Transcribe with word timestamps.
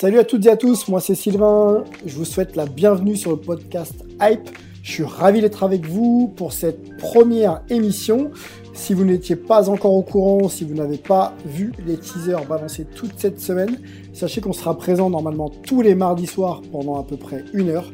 Salut 0.00 0.18
à 0.18 0.24
toutes 0.24 0.46
et 0.46 0.48
à 0.48 0.56
tous, 0.56 0.88
moi 0.88 0.98
c'est 0.98 1.14
Sylvain, 1.14 1.84
je 2.06 2.16
vous 2.16 2.24
souhaite 2.24 2.56
la 2.56 2.64
bienvenue 2.64 3.16
sur 3.16 3.32
le 3.32 3.36
podcast 3.36 3.92
Hype. 4.18 4.48
Je 4.82 4.92
suis 4.92 5.04
ravi 5.04 5.42
d'être 5.42 5.62
avec 5.62 5.84
vous 5.84 6.32
pour 6.36 6.54
cette 6.54 6.96
première 6.96 7.60
émission. 7.68 8.30
Si 8.72 8.94
vous 8.94 9.04
n'étiez 9.04 9.36
pas 9.36 9.68
encore 9.68 9.92
au 9.92 10.00
courant, 10.00 10.48
si 10.48 10.64
vous 10.64 10.72
n'avez 10.72 10.96
pas 10.96 11.34
vu 11.44 11.72
les 11.86 11.98
teasers 11.98 12.46
balancés 12.46 12.86
toute 12.86 13.18
cette 13.18 13.42
semaine, 13.42 13.78
sachez 14.14 14.40
qu'on 14.40 14.54
sera 14.54 14.74
présent 14.74 15.10
normalement 15.10 15.50
tous 15.50 15.82
les 15.82 15.94
mardis 15.94 16.26
soirs 16.26 16.62
pendant 16.72 16.98
à 16.98 17.04
peu 17.04 17.18
près 17.18 17.44
une 17.52 17.68
heure. 17.68 17.92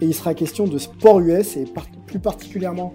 Et 0.00 0.04
il 0.04 0.14
sera 0.14 0.34
question 0.34 0.68
de 0.68 0.78
sport 0.78 1.18
US 1.18 1.56
et 1.56 1.64
plus 2.06 2.20
particulièrement 2.20 2.92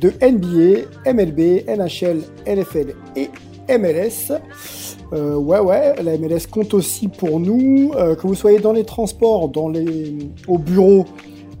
de 0.00 0.08
NBA, 0.20 1.12
MLB, 1.12 1.68
NHL, 1.68 2.22
NFL 2.44 2.96
et 3.14 3.30
MLS. 3.68 4.32
Euh, 5.12 5.36
ouais, 5.36 5.60
ouais, 5.60 6.02
la 6.02 6.16
MLS 6.18 6.46
compte 6.50 6.74
aussi 6.74 7.08
pour 7.08 7.40
nous. 7.40 7.92
Euh, 7.96 8.14
que 8.14 8.26
vous 8.26 8.34
soyez 8.34 8.58
dans 8.58 8.72
les 8.72 8.84
transports, 8.84 9.48
dans 9.48 9.68
les, 9.68 10.16
au 10.48 10.58
bureau, 10.58 11.04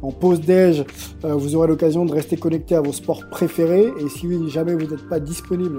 en 0.02 0.10
pause 0.10 0.40
déj, 0.40 0.84
euh, 1.24 1.34
vous 1.34 1.56
aurez 1.56 1.68
l'occasion 1.68 2.04
de 2.04 2.12
rester 2.12 2.36
connecté 2.36 2.74
à 2.74 2.80
vos 2.80 2.92
sports 2.92 3.22
préférés. 3.30 3.86
Et 4.00 4.08
si 4.08 4.48
jamais 4.50 4.74
vous 4.74 4.86
n'êtes 4.86 5.08
pas 5.08 5.20
disponible 5.20 5.78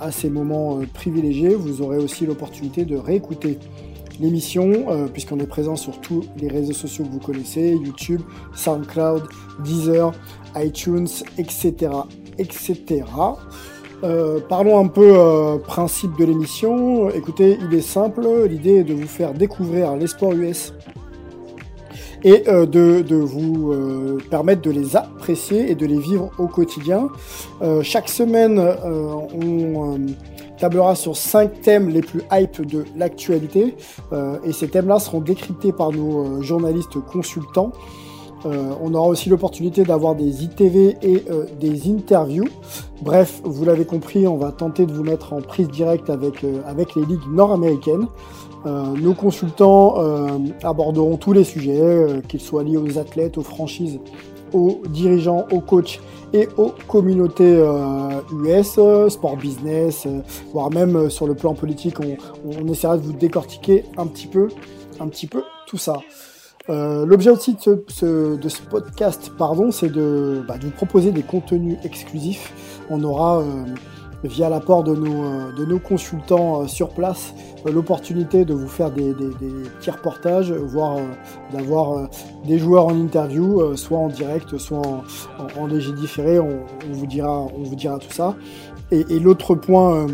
à 0.00 0.12
ces 0.12 0.30
moments 0.30 0.80
privilégiés, 0.94 1.54
vous 1.54 1.82
aurez 1.82 1.98
aussi 1.98 2.24
l'opportunité 2.26 2.84
de 2.84 2.96
réécouter 2.96 3.58
l'émission, 4.20 4.86
puisqu'on 5.12 5.38
est 5.40 5.46
présent 5.46 5.76
sur 5.76 6.00
tous 6.00 6.24
les 6.40 6.48
réseaux 6.48 6.72
sociaux 6.72 7.04
que 7.04 7.10
vous 7.10 7.20
connaissez, 7.20 7.72
YouTube, 7.72 8.22
SoundCloud, 8.54 9.24
Deezer, 9.64 10.12
iTunes, 10.56 11.08
etc. 11.36 11.90
etc. 12.38 13.04
Euh, 14.04 14.40
parlons 14.46 14.78
un 14.78 14.88
peu 14.88 15.12
euh, 15.14 15.58
principe 15.58 16.16
de 16.18 16.24
l'émission. 16.24 17.10
Écoutez, 17.10 17.58
il 17.60 17.76
est 17.76 17.82
simple. 17.82 18.26
L'idée 18.46 18.76
est 18.76 18.84
de 18.84 18.94
vous 18.94 19.06
faire 19.06 19.32
découvrir 19.32 19.96
les 19.96 20.06
sports 20.06 20.32
US 20.32 20.74
et 22.22 22.48
euh, 22.48 22.66
de, 22.66 23.16
vous 23.16 23.74
permettre 24.30 24.62
de 24.62 24.70
les 24.70 24.96
apprécier 24.96 25.70
et 25.70 25.74
de 25.74 25.86
les 25.86 25.98
vivre 25.98 26.30
au 26.38 26.46
quotidien. 26.46 27.08
Chaque 27.82 28.08
semaine, 28.08 28.58
on 28.84 29.98
tablera 30.58 30.94
sur 30.94 31.16
cinq 31.16 31.60
thèmes 31.62 31.88
les 31.88 32.02
plus 32.02 32.22
hype 32.32 32.66
de 32.66 32.84
l'actualité 32.96 33.76
et 34.44 34.52
ces 34.52 34.68
thèmes-là 34.68 34.98
seront 34.98 35.20
décryptés 35.20 35.72
par 35.72 35.92
nos 35.92 36.42
journalistes 36.42 36.98
consultants. 37.00 37.72
Euh, 38.44 38.74
on 38.82 38.92
aura 38.94 39.08
aussi 39.08 39.28
l'opportunité 39.28 39.84
d'avoir 39.84 40.14
des 40.14 40.44
ITV 40.44 40.96
et 41.02 41.24
euh, 41.30 41.46
des 41.58 41.90
interviews. 41.90 42.48
Bref, 43.02 43.40
vous 43.44 43.64
l'avez 43.64 43.84
compris, 43.84 44.26
on 44.26 44.36
va 44.36 44.52
tenter 44.52 44.86
de 44.86 44.92
vous 44.92 45.02
mettre 45.02 45.32
en 45.32 45.40
prise 45.40 45.68
directe 45.68 46.10
avec, 46.10 46.44
euh, 46.44 46.60
avec 46.66 46.94
les 46.94 47.04
ligues 47.04 47.26
nord-américaines. 47.30 48.06
Nos 49.00 49.14
consultants 49.14 49.94
aborderont 50.64 51.18
tous 51.18 51.32
les 51.32 51.44
sujets, 51.44 52.20
qu'ils 52.26 52.40
soient 52.40 52.64
liés 52.64 52.78
aux 52.78 52.98
athlètes, 52.98 53.38
aux 53.38 53.44
franchises, 53.44 54.00
aux 54.52 54.82
dirigeants, 54.88 55.46
aux 55.52 55.60
coachs 55.60 56.00
et 56.32 56.48
aux 56.56 56.72
communautés 56.88 57.64
US, 58.32 58.80
sport 59.08 59.36
business, 59.36 60.08
voire 60.52 60.70
même 60.72 61.10
sur 61.10 61.28
le 61.28 61.34
plan 61.34 61.54
politique, 61.54 62.00
on, 62.00 62.16
on 62.60 62.66
essaiera 62.66 62.96
de 62.96 63.02
vous 63.02 63.12
décortiquer 63.12 63.84
un 63.98 64.08
petit 64.08 64.26
peu, 64.26 64.48
un 64.98 65.06
petit 65.06 65.28
peu 65.28 65.44
tout 65.68 65.78
ça. 65.78 66.00
Euh, 66.68 67.06
L'objet 67.06 67.30
aussi 67.30 67.54
de 67.54 67.82
ce, 67.88 68.62
podcast, 68.68 69.32
pardon, 69.38 69.70
c'est 69.70 69.88
de, 69.88 70.42
bah, 70.46 70.58
de 70.58 70.64
vous 70.64 70.70
proposer 70.70 71.12
des 71.12 71.22
contenus 71.22 71.78
exclusifs. 71.84 72.52
On 72.90 73.02
aura, 73.04 73.38
euh, 73.38 73.44
via 74.24 74.48
l'apport 74.48 74.82
de 74.82 74.94
nos, 74.94 75.24
euh, 75.24 75.78
consultants 75.78 76.66
sur 76.66 76.88
place, 76.90 77.34
l'opportunité 77.64 78.44
de 78.44 78.54
vous 78.54 78.68
faire 78.68 78.90
des, 78.90 79.12
petits 79.12 79.90
reportages, 79.90 80.52
voire 80.52 80.96
d'avoir 81.52 82.08
des 82.44 82.58
joueurs 82.58 82.86
en 82.86 82.94
interview, 82.94 83.76
soit 83.76 83.98
en 83.98 84.08
direct, 84.08 84.56
soit 84.58 84.78
en, 84.78 85.02
en- 85.60 85.66
léger 85.66 85.92
différé. 85.92 86.40
On, 86.40 86.60
vous 86.92 87.06
dira, 87.06 87.40
on 87.40 87.62
vous 87.62 87.76
dira 87.76 87.98
tout 87.98 88.12
ça. 88.12 88.34
Et, 88.90 89.04
l'autre 89.20 89.54
point 89.54 90.06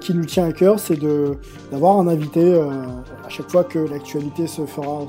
qui 0.00 0.14
nous 0.14 0.24
tient 0.24 0.46
à 0.46 0.52
cœur, 0.52 0.78
c'est 0.80 0.98
d'avoir 1.70 1.98
un 1.98 2.08
invité 2.08 2.54
à 2.58 3.28
chaque 3.28 3.50
fois 3.50 3.64
que 3.64 3.78
l'actualité 3.78 4.46
se 4.46 4.64
fera 4.64 5.06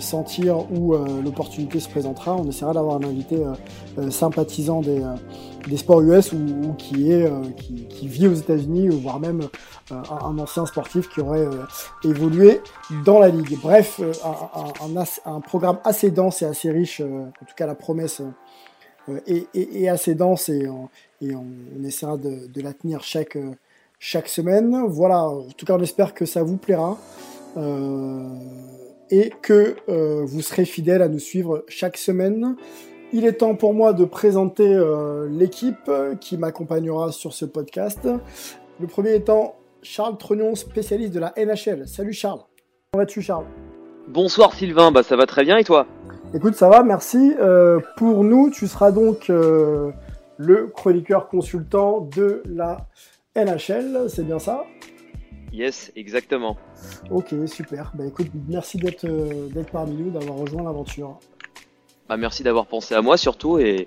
sentir 0.00 0.70
ou 0.72 0.94
euh, 0.94 1.22
l'opportunité 1.22 1.78
se 1.80 1.88
présentera. 1.88 2.34
On 2.36 2.48
essaiera 2.48 2.72
d'avoir 2.72 2.96
un 2.96 3.04
invité 3.04 3.36
euh, 3.36 3.52
euh, 3.98 4.10
sympathisant 4.10 4.80
des, 4.80 5.00
euh, 5.02 5.14
des 5.68 5.76
sports 5.76 6.00
US 6.02 6.32
ou, 6.32 6.36
ou 6.36 6.72
qui 6.74 7.10
est 7.12 7.26
euh, 7.26 7.42
qui, 7.56 7.86
qui 7.88 8.08
vit 8.08 8.26
aux 8.26 8.34
États-Unis, 8.34 8.88
ou 8.90 8.98
voire 9.00 9.20
même 9.20 9.42
euh, 9.92 9.94
un, 10.22 10.38
ancien 10.38 10.64
sportif 10.66 11.08
qui 11.08 11.20
aurait 11.20 11.40
euh, 11.46 11.64
évolué 12.04 12.60
dans 13.04 13.18
la 13.18 13.28
ligue. 13.28 13.58
Bref, 13.62 14.00
euh, 14.02 14.12
un, 14.24 14.98
un- 15.00 15.34
un 15.36 15.40
programme 15.40 15.78
assez 15.84 16.10
dense 16.10 16.42
et 16.42 16.46
assez 16.46 16.70
riche. 16.70 17.00
euh, 17.00 17.24
en 17.26 17.44
tout 17.46 17.54
cas, 17.56 17.66
la 17.66 17.74
promesse 17.74 18.22
euh, 19.08 19.20
est, 19.26 19.46
est- 19.54 19.82
est 19.82 19.88
assez 19.88 20.14
dense 20.14 20.48
et, 20.48 20.66
on- 20.68 20.88
et 21.20 21.34
on, 21.34 21.44
on 21.78 21.84
essaiera 21.84 22.16
de, 22.16 22.46
de 22.52 22.60
la 22.62 22.72
tenir 22.72 23.02
chaque 23.02 23.36
euh, 23.36 23.50
chaque 23.98 24.28
semaine. 24.28 24.84
Voilà. 24.88 25.28
En 25.28 25.44
tout 25.56 25.64
cas, 25.66 25.74
on 25.78 25.82
espère 25.82 26.14
que 26.14 26.24
ça 26.26 26.42
vous 26.42 26.56
plaira. 26.56 26.96
Euh, 27.56 28.26
et 29.10 29.32
que 29.42 29.76
euh, 29.88 30.22
vous 30.24 30.40
serez 30.42 30.64
fidèles 30.64 31.02
à 31.02 31.08
nous 31.08 31.18
suivre 31.18 31.64
chaque 31.68 31.96
semaine. 31.96 32.56
Il 33.12 33.24
est 33.24 33.34
temps 33.34 33.54
pour 33.54 33.74
moi 33.74 33.92
de 33.92 34.04
présenter 34.04 34.66
euh, 34.68 35.28
l'équipe 35.30 35.90
qui 36.20 36.36
m'accompagnera 36.36 37.12
sur 37.12 37.32
ce 37.32 37.44
podcast. 37.44 38.08
Le 38.80 38.86
premier 38.86 39.14
étant 39.14 39.56
Charles 39.82 40.16
Trognon, 40.18 40.54
spécialiste 40.54 41.12
de 41.12 41.20
la 41.20 41.32
NHL. 41.36 41.86
Salut 41.86 42.12
Charles. 42.12 42.40
Comment 42.92 43.04
vas-tu 43.04 43.22
Charles? 43.22 43.46
Bonsoir 44.08 44.52
Sylvain, 44.52 44.90
bah 44.90 45.02
ça 45.02 45.16
va 45.16 45.26
très 45.26 45.44
bien 45.44 45.56
et 45.56 45.64
toi? 45.64 45.86
Écoute, 46.34 46.56
ça 46.56 46.68
va, 46.68 46.82
merci. 46.82 47.34
Euh, 47.38 47.78
pour 47.96 48.24
nous, 48.24 48.50
tu 48.50 48.66
seras 48.66 48.90
donc 48.90 49.30
euh, 49.30 49.92
le 50.36 50.66
chroniqueur 50.66 51.28
consultant 51.28 52.00
de 52.00 52.42
la 52.44 52.88
NHL, 53.36 54.06
c'est 54.08 54.24
bien 54.24 54.38
ça? 54.38 54.64
Yes, 55.54 55.92
exactement. 55.94 56.56
Ok, 57.12 57.32
super. 57.46 57.92
Bah 57.94 58.04
écoute, 58.04 58.26
merci 58.48 58.76
d'être 58.76 59.04
euh, 59.04 59.46
d'être 59.50 59.70
parmi 59.70 59.94
nous, 59.94 60.10
d'avoir 60.10 60.36
rejoint 60.36 60.64
l'aventure. 60.64 61.20
Bah 62.08 62.16
merci 62.16 62.42
d'avoir 62.42 62.66
pensé 62.66 62.92
à 62.96 63.02
moi 63.02 63.16
surtout 63.16 63.60
et, 63.60 63.86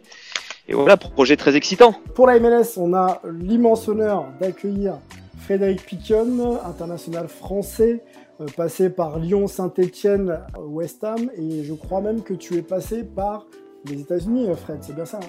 et 0.70 0.74
voilà, 0.74 0.96
projet 0.96 1.36
très 1.36 1.58
excitant. 1.58 1.94
Pour 2.16 2.26
la 2.28 2.40
MLS, 2.40 2.78
on 2.78 2.94
a 2.94 3.22
l'immense 3.30 3.90
honneur 3.90 4.28
d'accueillir 4.40 5.00
Frédéric 5.40 5.86
Piquion, 5.86 6.58
international 6.66 7.28
français, 7.28 8.02
euh, 8.40 8.46
passé 8.56 8.90
par 8.90 9.20
Lyon, 9.20 9.48
Saint-Etienne, 9.48 10.40
West 10.58 11.04
Ham, 11.04 11.30
et 11.36 11.66
je 11.66 11.74
crois 11.74 12.00
même 12.00 12.22
que 12.22 12.34
tu 12.34 12.56
es 12.56 12.62
passé 12.62 13.04
par 13.04 13.46
les 13.84 14.00
États-Unis, 14.00 14.48
euh, 14.48 14.56
Fred, 14.56 14.78
c'est 14.80 14.96
bien 14.96 15.06
ça 15.06 15.20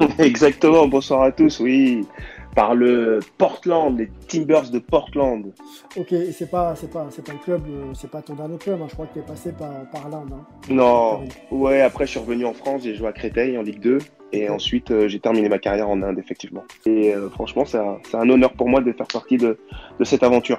hein? 0.00 0.08
Exactement, 0.18 0.88
bonsoir 0.88 1.22
à 1.22 1.30
tous, 1.30 1.60
oui. 1.60 2.04
Par 2.54 2.74
le 2.74 3.20
Portland, 3.38 3.98
les 3.98 4.10
Timbers 4.28 4.70
de 4.70 4.78
Portland. 4.78 5.52
Ok, 5.96 6.12
et 6.12 6.32
c'est 6.32 6.50
pas, 6.50 6.74
c'est 6.76 6.90
pas, 6.90 7.06
c'est 7.10 7.24
pas 7.24 7.32
le 7.32 7.38
club, 7.38 7.62
euh, 7.66 7.92
c'est 7.94 8.10
pas 8.10 8.20
ton 8.20 8.34
dernier 8.34 8.58
club, 8.58 8.80
hein, 8.82 8.86
je 8.88 8.94
crois 8.94 9.06
que 9.06 9.14
tu 9.14 9.20
es 9.20 9.22
passé 9.22 9.52
par, 9.52 9.70
par 9.90 10.08
l'Inde. 10.10 10.32
hein. 10.34 10.44
Non, 10.68 11.22
ouais, 11.50 11.80
après 11.80 12.04
je 12.04 12.10
suis 12.10 12.20
revenu 12.20 12.44
en 12.44 12.52
France, 12.52 12.82
j'ai 12.84 12.94
joué 12.94 13.08
à 13.08 13.12
Créteil 13.12 13.56
en 13.56 13.62
Ligue 13.62 13.80
2. 13.80 13.98
Et 14.34 14.48
ensuite, 14.48 14.90
euh, 14.90 15.08
j'ai 15.08 15.20
terminé 15.20 15.48
ma 15.50 15.58
carrière 15.58 15.90
en 15.90 16.02
Inde, 16.02 16.18
effectivement. 16.18 16.64
Et 16.86 17.14
euh, 17.14 17.28
franchement, 17.28 17.64
c'est 17.66 17.78
un, 17.78 18.30
honneur 18.30 18.52
pour 18.54 18.66
moi 18.68 18.80
de 18.80 18.90
faire 18.92 19.06
partie 19.06 19.36
de, 19.36 19.58
de 19.98 20.04
cette 20.04 20.22
aventure. 20.22 20.58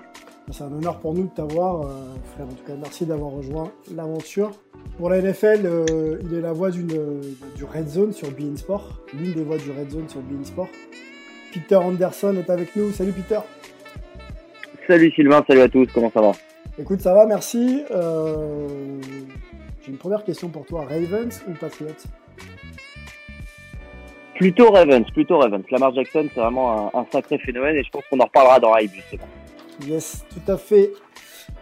C'est 0.51 0.63
un 0.63 0.71
honneur 0.71 0.99
pour 0.99 1.13
nous 1.15 1.23
de 1.23 1.29
t'avoir, 1.29 1.81
euh, 1.81 1.85
frère. 2.35 2.45
En 2.45 2.49
tout 2.53 2.63
cas, 2.65 2.73
merci 2.79 3.05
d'avoir 3.05 3.31
rejoint 3.31 3.71
l'aventure. 3.95 4.51
Pour 4.97 5.09
la 5.09 5.21
NFL, 5.21 5.67
il 6.23 6.37
est 6.37 6.41
la 6.41 6.53
voix 6.53 6.69
d'une, 6.69 7.21
du 7.55 7.63
Red 7.63 7.87
Zone 7.87 8.11
sur 8.13 8.29
Bein 8.29 8.55
Sport, 8.57 9.01
l'une 9.17 9.33
des 9.33 9.43
voix 9.43 9.57
du 9.57 9.71
Red 9.71 9.89
Zone 9.89 10.07
sur 10.07 10.21
Bein 10.21 10.43
Sport. 10.43 10.67
Peter 11.53 11.75
Anderson 11.75 12.35
est 12.37 12.49
avec 12.49 12.75
nous. 12.75 12.91
Salut 12.91 13.11
Peter. 13.11 13.39
Salut 14.87 15.11
Sylvain, 15.11 15.43
salut 15.47 15.61
à 15.61 15.69
tous, 15.69 15.87
comment 15.93 16.11
ça 16.11 16.21
va? 16.21 16.31
Écoute, 16.79 17.01
ça 17.01 17.13
va, 17.13 17.25
merci. 17.25 17.83
Euh, 17.91 18.67
J'ai 19.81 19.91
une 19.91 19.97
première 19.97 20.23
question 20.23 20.49
pour 20.49 20.65
toi. 20.65 20.85
Ravens 20.89 21.43
ou 21.47 21.53
Patriots? 21.53 21.91
Plutôt 24.35 24.71
Ravens, 24.71 25.05
plutôt 25.11 25.37
Ravens. 25.37 25.63
Lamar 25.71 25.93
Jackson, 25.93 26.27
c'est 26.33 26.39
vraiment 26.39 26.91
un, 26.93 26.99
un 26.99 27.05
sacré 27.11 27.37
phénomène 27.37 27.75
et 27.75 27.83
je 27.83 27.89
pense 27.91 28.03
qu'on 28.09 28.19
en 28.19 28.25
reparlera 28.25 28.59
dans 28.59 28.75
Hype 28.75 28.93
justement. 28.93 29.27
Yes, 29.87 30.25
tout 30.33 30.51
à 30.51 30.57
fait. 30.57 30.91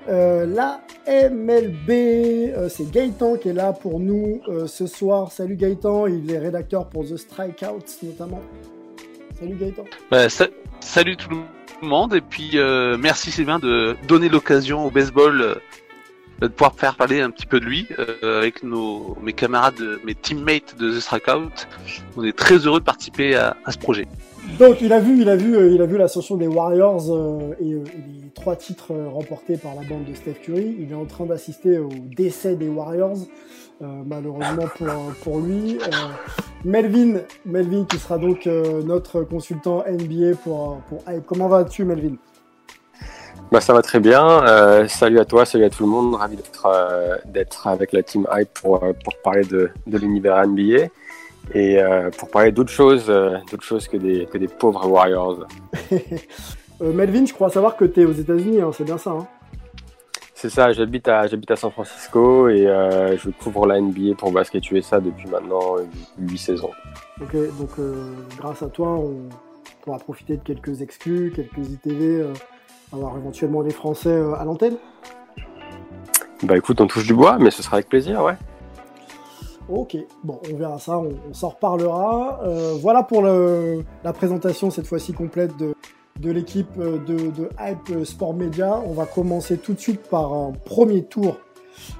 Euh, 0.09 0.45
la 0.45 0.81
MLB, 1.07 1.89
euh, 1.89 2.69
c'est 2.69 2.89
Gaëtan 2.89 3.35
qui 3.35 3.49
est 3.49 3.53
là 3.53 3.73
pour 3.73 3.99
nous 3.99 4.41
euh, 4.47 4.65
ce 4.67 4.87
soir. 4.87 5.31
Salut 5.31 5.55
Gaëtan, 5.55 6.07
il 6.07 6.31
est 6.31 6.39
rédacteur 6.39 6.87
pour 6.87 7.03
The 7.03 7.17
Strikeouts 7.17 8.03
notamment. 8.03 8.41
Salut 9.41 9.55
Gaëtan. 9.55 9.83
Bah, 10.11 10.29
sa- 10.29 10.47
salut 10.79 11.17
tout 11.17 11.29
le 11.81 11.87
monde 11.87 12.13
et 12.13 12.21
puis 12.21 12.51
euh, 12.55 12.95
merci 12.97 13.31
Sylvain 13.31 13.59
de 13.59 13.95
donner 14.07 14.29
l'occasion 14.29 14.85
au 14.85 14.91
baseball 14.91 15.41
euh, 15.41 15.55
de 16.41 16.47
pouvoir 16.47 16.73
faire 16.75 16.95
parler 16.95 17.21
un 17.21 17.29
petit 17.31 17.45
peu 17.47 17.59
de 17.59 17.65
lui 17.65 17.87
euh, 17.99 18.37
avec 18.39 18.61
nos 18.63 19.17
mes 19.21 19.33
camarades, 19.33 19.75
de- 19.75 19.99
mes 20.05 20.13
teammates 20.15 20.75
de 20.79 20.91
The 20.91 20.99
Strikeout. 20.99 21.67
On 22.17 22.23
est 22.23 22.37
très 22.37 22.57
heureux 22.57 22.79
de 22.79 22.85
participer 22.85 23.35
à, 23.35 23.57
à 23.65 23.71
ce 23.71 23.77
projet. 23.79 24.05
Donc 24.59 24.81
il 24.81 24.91
a 24.93 24.99
vu, 24.99 25.21
il 25.21 25.29
a 25.29 25.35
vu, 25.35 25.73
il 25.73 25.81
a 25.81 25.85
vu 25.85 25.97
l'ascension 25.97 26.35
des 26.37 26.47
Warriors 26.47 27.11
euh, 27.11 27.53
et, 27.59 27.73
euh, 27.73 27.83
les 27.85 28.29
trois 28.33 28.55
titres 28.55 28.93
remportés 28.93 29.57
par 29.57 29.73
la 29.75 29.81
bande 29.87 30.05
de 30.05 30.13
Steph 30.15 30.35
Curry. 30.43 30.75
Il 30.79 30.91
est 30.91 30.95
en 30.95 31.05
train 31.05 31.25
d'assister 31.25 31.77
au 31.79 31.89
décès 32.15 32.55
des 32.55 32.67
Warriors, 32.69 33.17
malheureusement 33.81 34.67
pour 34.77 35.13
pour 35.23 35.39
lui. 35.39 35.77
Euh, 35.77 35.87
Melvin, 36.63 37.21
Melvin 37.45 37.85
qui 37.85 37.97
sera 37.97 38.17
donc 38.17 38.45
euh, 38.45 38.83
notre 38.83 39.21
consultant 39.21 39.83
NBA 39.87 40.37
pour 40.43 40.81
pour 40.89 41.03
Hype. 41.07 41.25
Comment 41.25 41.47
vas-tu, 41.47 41.85
Melvin? 41.85 42.15
Bah, 43.51 43.59
ça 43.59 43.73
va 43.73 43.81
très 43.81 43.99
bien. 43.99 44.25
Euh, 44.45 44.87
salut 44.87 45.19
à 45.19 45.25
toi, 45.25 45.45
salut 45.45 45.65
à 45.65 45.69
tout 45.69 45.83
le 45.83 45.89
monde. 45.89 46.15
Ravi 46.15 46.37
d'être 46.37 46.65
euh, 46.67 47.17
d'être 47.25 47.67
avec 47.67 47.91
la 47.91 48.01
team 48.01 48.27
Hype 48.31 48.53
pour, 48.53 48.83
euh, 48.83 48.93
pour 49.03 49.17
parler 49.23 49.43
de, 49.43 49.69
de 49.87 49.97
l'univers 49.97 50.47
NBA 50.47 50.87
et 51.53 51.81
euh, 51.81 52.09
pour 52.11 52.29
parler 52.29 52.51
d'autres 52.51 52.71
choses, 52.71 53.05
euh, 53.09 53.37
d'autres 53.49 53.63
choses 53.63 53.87
que 53.87 53.97
des, 53.97 54.25
que 54.25 54.37
des 54.37 54.47
pauvres 54.47 54.87
Warriors. 54.87 55.45
Euh, 56.81 56.91
Melvin, 56.93 57.27
je 57.27 57.33
crois 57.33 57.51
savoir 57.51 57.77
que 57.77 57.85
tu 57.85 58.01
es 58.01 58.05
aux 58.05 58.11
États-Unis, 58.11 58.59
hein, 58.59 58.71
c'est 58.75 58.85
bien 58.85 58.97
ça. 58.97 59.11
Hein? 59.11 59.27
C'est 60.41 60.49
ça, 60.49 60.73
j'habite 60.73 61.07
à, 61.07 61.27
j'habite 61.27 61.51
à 61.51 61.55
San 61.55 61.69
Francisco 61.69 62.49
et 62.49 62.65
euh, 62.65 63.15
je 63.15 63.29
couvre 63.29 63.67
la 63.67 63.79
NBA 63.79 64.15
pour 64.17 64.31
Basket 64.31 64.71
USA 64.71 64.99
depuis 64.99 65.29
maintenant 65.29 65.75
8 66.17 66.35
saisons. 66.39 66.71
Ok, 67.21 67.33
donc 67.59 67.69
euh, 67.77 68.15
grâce 68.39 68.63
à 68.63 68.67
toi, 68.69 68.87
on 68.89 69.29
pourra 69.83 69.99
profiter 69.99 70.37
de 70.37 70.41
quelques 70.41 70.81
exclus, 70.81 71.31
quelques 71.35 71.69
ITV, 71.69 72.21
euh, 72.21 72.33
avoir 72.91 73.15
éventuellement 73.19 73.61
des 73.61 73.69
Français 73.69 74.19
à 74.35 74.43
l'antenne. 74.43 74.77
Bah 76.41 76.57
écoute, 76.57 76.81
on 76.81 76.87
touche 76.87 77.05
du 77.05 77.13
bois, 77.13 77.37
mais 77.37 77.51
ce 77.51 77.61
sera 77.61 77.75
avec 77.75 77.87
plaisir, 77.89 78.23
ouais. 78.23 78.33
Ok, 79.69 79.95
bon, 80.23 80.39
on 80.51 80.57
verra 80.57 80.79
ça, 80.79 80.97
on, 80.97 81.11
on 81.29 81.33
s'en 81.35 81.49
reparlera. 81.49 82.39
Voilà 82.81 83.03
pour 83.03 83.21
le- 83.21 83.83
la 84.03 84.11
présentation 84.11 84.71
cette 84.71 84.87
fois-ci 84.87 85.13
complète 85.13 85.55
de, 85.57 85.75
de 86.21 86.31
l'équipe 86.31 86.77
euh, 86.79 86.97
de, 86.99 87.31
de 87.31 87.49
Hype 87.59 88.05
Sport 88.05 88.33
Media. 88.33 88.81
On 88.85 88.93
va 88.93 89.05
commencer 89.05 89.57
tout 89.57 89.73
de 89.73 89.79
suite 89.79 90.01
par 90.01 90.33
un 90.33 90.53
premier 90.65 91.03
tour 91.03 91.37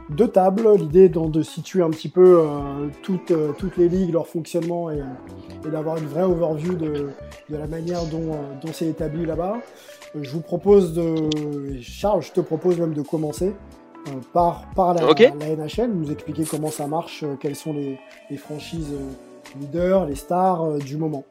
de 0.09 0.25
table. 0.25 0.75
L'idée 0.75 1.05
étant 1.05 1.29
de 1.29 1.41
situer 1.41 1.81
un 1.81 1.89
petit 1.89 2.09
peu 2.09 2.39
euh, 2.39 2.87
toutes, 3.01 3.31
euh, 3.31 3.51
toutes 3.57 3.77
les 3.77 3.89
ligues, 3.89 4.13
leur 4.13 4.27
fonctionnement 4.27 4.91
et, 4.91 5.01
et 5.65 5.69
d'avoir 5.69 5.97
une 5.97 6.05
vraie 6.05 6.23
overview 6.23 6.75
de, 6.75 7.09
de 7.49 7.57
la 7.57 7.67
manière 7.67 8.05
dont, 8.05 8.33
euh, 8.33 8.59
dont 8.61 8.71
c'est 8.73 8.87
établi 8.87 9.25
là-bas. 9.25 9.57
Je 10.19 10.29
vous 10.31 10.41
propose 10.41 10.93
de... 10.93 11.79
Charles, 11.81 12.21
je 12.21 12.31
te 12.33 12.41
propose 12.41 12.77
même 12.77 12.93
de 12.93 13.01
commencer 13.01 13.53
par, 14.33 14.65
par 14.75 14.93
la, 14.93 15.03
NHL, 15.03 15.91
nous 15.93 16.11
expliquer 16.11 16.43
comment 16.43 16.71
ça 16.71 16.87
marche, 16.87 17.23
quelles 17.39 17.55
sont 17.55 17.71
les, 17.71 17.97
les 18.29 18.35
franchises 18.35 18.93
leaders, 19.57 20.05
les 20.07 20.15
stars 20.15 20.79
du 20.79 20.97
moment. 20.97 21.23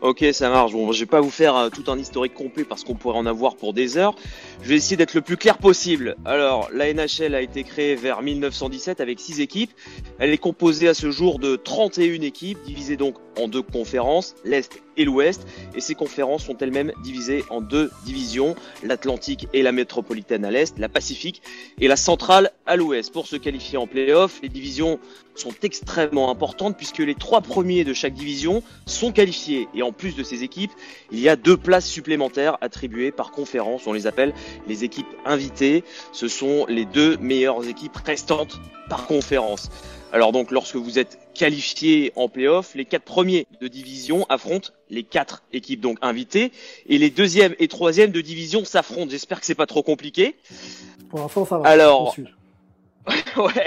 Ok, 0.00 0.24
ça 0.32 0.50
marche. 0.50 0.72
Bon, 0.72 0.92
je 0.92 1.00
vais 1.00 1.06
pas 1.06 1.20
vous 1.20 1.30
faire 1.30 1.56
euh, 1.56 1.68
tout 1.70 1.90
un 1.90 1.98
historique 1.98 2.34
complet 2.34 2.64
parce 2.64 2.84
qu'on 2.84 2.94
pourrait 2.94 3.18
en 3.18 3.26
avoir 3.26 3.56
pour 3.56 3.72
des 3.72 3.96
heures. 3.96 4.14
Je 4.62 4.68
vais 4.68 4.76
essayer 4.76 4.96
d'être 4.96 5.14
le 5.14 5.20
plus 5.20 5.36
clair 5.36 5.56
possible. 5.58 6.16
Alors, 6.24 6.68
la 6.72 6.92
NHL 6.92 7.34
a 7.34 7.40
été 7.40 7.64
créée 7.64 7.94
vers 7.94 8.20
1917 8.20 9.00
avec 9.00 9.20
6 9.20 9.40
équipes. 9.40 9.70
Elle 10.18 10.30
est 10.30 10.38
composée 10.38 10.88
à 10.88 10.94
ce 10.94 11.10
jour 11.10 11.38
de 11.38 11.56
31 11.56 12.20
équipes, 12.22 12.58
divisées 12.64 12.96
donc 12.96 13.16
en 13.38 13.48
deux 13.48 13.62
conférences, 13.62 14.34
l'Est 14.44 14.82
et 14.96 15.04
l'Ouest. 15.04 15.46
Et 15.74 15.80
ces 15.80 15.94
conférences 15.94 16.44
sont 16.44 16.56
elles-mêmes 16.58 16.92
divisées 17.02 17.44
en 17.50 17.60
deux 17.60 17.90
divisions, 18.04 18.54
l'Atlantique 18.82 19.48
et 19.52 19.62
la 19.62 19.72
métropolitaine 19.72 20.44
à 20.44 20.50
l'Est, 20.50 20.78
la 20.78 20.88
Pacifique 20.88 21.42
et 21.80 21.88
la 21.88 21.96
centrale 21.96 22.52
à 22.66 22.76
l'Ouest. 22.76 23.12
Pour 23.12 23.26
se 23.26 23.36
qualifier 23.36 23.78
en 23.78 23.86
play-off, 23.86 24.40
les 24.42 24.48
divisions 24.48 24.98
sont 25.34 25.52
extrêmement 25.62 26.30
importantes 26.30 26.76
puisque 26.76 26.98
les 26.98 27.14
trois 27.14 27.40
premiers 27.40 27.84
de 27.84 27.92
chaque 27.92 28.14
division 28.14 28.62
sont 28.86 29.12
qualifiés. 29.12 29.68
Et 29.74 29.82
en 29.82 29.92
plus 29.92 30.14
de 30.16 30.22
ces 30.22 30.42
équipes, 30.42 30.72
il 31.10 31.20
y 31.20 31.28
a 31.28 31.36
deux 31.36 31.56
places 31.56 31.86
supplémentaires 31.86 32.56
attribuées 32.60 33.10
par 33.10 33.30
conférence. 33.30 33.86
On 33.86 33.92
les 33.92 34.06
appelle 34.06 34.32
les 34.68 34.84
équipes 34.84 35.06
invitées. 35.24 35.84
Ce 36.12 36.28
sont 36.28 36.66
les 36.68 36.84
deux 36.84 37.16
meilleures 37.18 37.66
équipes 37.66 37.96
restantes 37.96 38.60
par 38.88 39.06
conférence. 39.06 39.70
Alors 40.12 40.30
donc, 40.30 40.52
lorsque 40.52 40.76
vous 40.76 41.00
êtes 41.00 41.18
qualifié 41.34 42.12
en 42.14 42.28
playoff, 42.28 42.76
les 42.76 42.84
quatre 42.84 43.02
premiers 43.02 43.48
de 43.60 43.66
division 43.66 44.24
affrontent 44.28 44.70
les 44.88 45.02
quatre 45.02 45.42
équipes 45.52 45.80
donc 45.80 45.98
invitées 46.02 46.52
et 46.88 46.98
les 46.98 47.10
deuxièmes 47.10 47.56
et 47.58 47.66
troisièmes 47.66 48.12
de 48.12 48.20
division 48.20 48.64
s'affrontent. 48.64 49.10
J'espère 49.10 49.40
que 49.40 49.46
c'est 49.46 49.56
pas 49.56 49.66
trop 49.66 49.82
compliqué. 49.82 50.36
Pour 51.10 51.18
l'instant, 51.18 51.44
ça 51.44 51.58
va. 51.58 51.68
Alors- 51.68 52.14
ouais. 53.36 53.66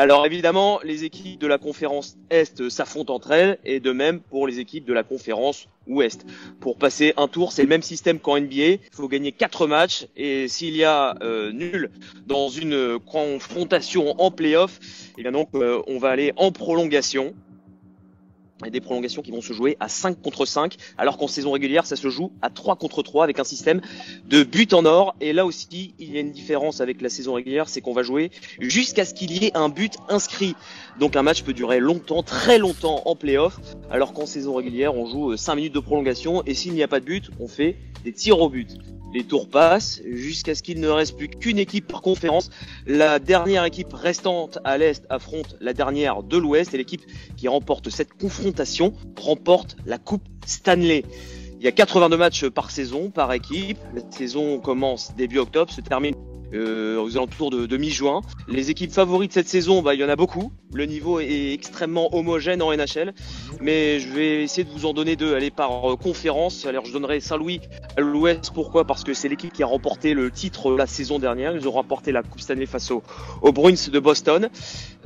Alors 0.00 0.24
évidemment, 0.24 0.78
les 0.84 1.02
équipes 1.02 1.40
de 1.40 1.48
la 1.48 1.58
conférence 1.58 2.16
Est 2.30 2.68
s'affrontent 2.68 3.12
entre 3.12 3.32
elles 3.32 3.58
et 3.64 3.80
de 3.80 3.90
même 3.90 4.20
pour 4.20 4.46
les 4.46 4.60
équipes 4.60 4.84
de 4.84 4.92
la 4.92 5.02
conférence 5.02 5.66
Ouest. 5.88 6.24
Pour 6.60 6.78
passer 6.78 7.14
un 7.16 7.26
tour, 7.26 7.50
c'est 7.50 7.62
le 7.62 7.68
même 7.68 7.82
système 7.82 8.20
qu'en 8.20 8.38
NBA. 8.38 8.54
Il 8.54 8.78
faut 8.92 9.08
gagner 9.08 9.32
quatre 9.32 9.66
matchs 9.66 10.06
et 10.16 10.46
s'il 10.46 10.76
y 10.76 10.84
a 10.84 11.16
euh, 11.20 11.50
nul 11.50 11.90
dans 12.28 12.48
une 12.48 13.00
confrontation 13.00 14.14
en 14.20 14.30
playoff, 14.30 14.78
et 15.18 15.22
bien 15.22 15.32
donc 15.32 15.48
euh, 15.56 15.82
on 15.88 15.98
va 15.98 16.10
aller 16.10 16.32
en 16.36 16.52
prolongation. 16.52 17.34
Et 18.66 18.70
des 18.70 18.80
prolongations 18.80 19.22
qui 19.22 19.30
vont 19.30 19.40
se 19.40 19.52
jouer 19.52 19.76
à 19.78 19.88
5 19.88 20.20
contre 20.20 20.44
5, 20.44 20.76
alors 20.96 21.16
qu'en 21.16 21.28
saison 21.28 21.52
régulière, 21.52 21.86
ça 21.86 21.94
se 21.94 22.08
joue 22.08 22.32
à 22.42 22.50
3 22.50 22.76
contre 22.76 23.02
3 23.02 23.22
avec 23.22 23.38
un 23.38 23.44
système 23.44 23.80
de 24.26 24.42
but 24.42 24.72
en 24.72 24.84
or. 24.84 25.14
Et 25.20 25.32
là 25.32 25.46
aussi, 25.46 25.94
il 25.98 26.12
y 26.12 26.16
a 26.16 26.20
une 26.20 26.32
différence 26.32 26.80
avec 26.80 27.00
la 27.00 27.08
saison 27.08 27.34
régulière, 27.34 27.68
c'est 27.68 27.80
qu'on 27.80 27.92
va 27.92 28.02
jouer 28.02 28.30
jusqu'à 28.58 29.04
ce 29.04 29.14
qu'il 29.14 29.30
y 29.30 29.46
ait 29.46 29.56
un 29.56 29.68
but 29.68 29.94
inscrit. 30.08 30.56
Donc 30.98 31.14
un 31.14 31.22
match 31.22 31.42
peut 31.42 31.52
durer 31.52 31.78
longtemps, 31.78 32.24
très 32.24 32.58
longtemps 32.58 33.02
en 33.04 33.14
playoff, 33.14 33.60
alors 33.90 34.12
qu'en 34.12 34.26
saison 34.26 34.54
régulière, 34.54 34.96
on 34.96 35.06
joue 35.06 35.36
5 35.36 35.54
minutes 35.54 35.74
de 35.74 35.80
prolongation 35.80 36.42
et 36.44 36.54
s'il 36.54 36.74
n'y 36.74 36.82
a 36.82 36.88
pas 36.88 37.00
de 37.00 37.04
but, 37.04 37.30
on 37.38 37.46
fait 37.46 37.76
des 38.04 38.12
tirs 38.12 38.40
au 38.40 38.48
but. 38.48 38.76
Les 39.14 39.24
tours 39.24 39.48
passent 39.48 40.02
jusqu'à 40.04 40.54
ce 40.54 40.62
qu'il 40.62 40.80
ne 40.80 40.88
reste 40.88 41.16
plus 41.16 41.28
qu'une 41.28 41.58
équipe 41.58 41.86
par 41.86 42.02
conférence. 42.02 42.50
La 42.86 43.18
dernière 43.18 43.64
équipe 43.64 43.92
restante 43.94 44.58
à 44.64 44.76
l'Est 44.76 45.06
affronte 45.08 45.56
la 45.60 45.72
dernière 45.72 46.22
de 46.22 46.36
l'Ouest 46.36 46.74
et 46.74 46.76
l'équipe 46.76 47.00
qui 47.36 47.48
remporte 47.48 47.88
cette 47.88 48.12
confrontation 48.12 48.47
remporte 49.16 49.76
la 49.86 49.98
Coupe 49.98 50.22
Stanley. 50.46 51.04
Il 51.60 51.64
y 51.64 51.68
a 51.68 51.72
82 51.72 52.16
matchs 52.16 52.48
par 52.48 52.70
saison, 52.70 53.10
par 53.10 53.32
équipe. 53.32 53.78
La 53.94 54.02
saison 54.10 54.60
commence 54.60 55.14
début 55.16 55.38
octobre, 55.38 55.72
se 55.72 55.80
termine 55.80 56.14
euh, 56.54 57.00
aux 57.00 57.16
alentours 57.16 57.50
de, 57.50 57.66
de 57.66 57.76
mi-juin. 57.76 58.22
Les 58.48 58.70
équipes 58.70 58.92
favorites 58.92 59.32
cette 59.32 59.48
saison, 59.48 59.82
bah, 59.82 59.94
il 59.94 60.00
y 60.00 60.04
en 60.04 60.08
a 60.08 60.16
beaucoup. 60.16 60.52
Le 60.74 60.84
niveau 60.84 61.18
est 61.18 61.54
extrêmement 61.54 62.14
homogène 62.14 62.60
en 62.60 62.76
NHL, 62.76 63.14
mais 63.60 64.00
je 64.00 64.12
vais 64.12 64.42
essayer 64.42 64.64
de 64.64 64.70
vous 64.70 64.84
en 64.84 64.92
donner 64.92 65.16
deux. 65.16 65.34
Allez 65.34 65.50
par 65.50 65.92
euh, 65.92 65.96
conférence. 65.96 66.66
Alors 66.66 66.84
je 66.84 66.92
donnerai 66.92 67.20
Saint-Louis 67.20 67.60
à 67.96 68.02
l'Ouest. 68.02 68.50
Pourquoi? 68.52 68.84
Parce 68.84 69.02
que 69.02 69.14
c'est 69.14 69.28
l'équipe 69.28 69.50
qui 69.50 69.62
a 69.62 69.66
remporté 69.66 70.12
le 70.12 70.30
titre 70.30 70.72
la 70.76 70.86
saison 70.86 71.18
dernière. 71.18 71.56
Ils 71.56 71.66
ont 71.66 71.72
remporté 71.72 72.12
la 72.12 72.22
Coupe 72.22 72.40
Stanley 72.40 72.66
face 72.66 72.90
aux, 72.90 73.02
Bruins 73.52 73.88
de 73.90 73.98
Boston. 73.98 74.50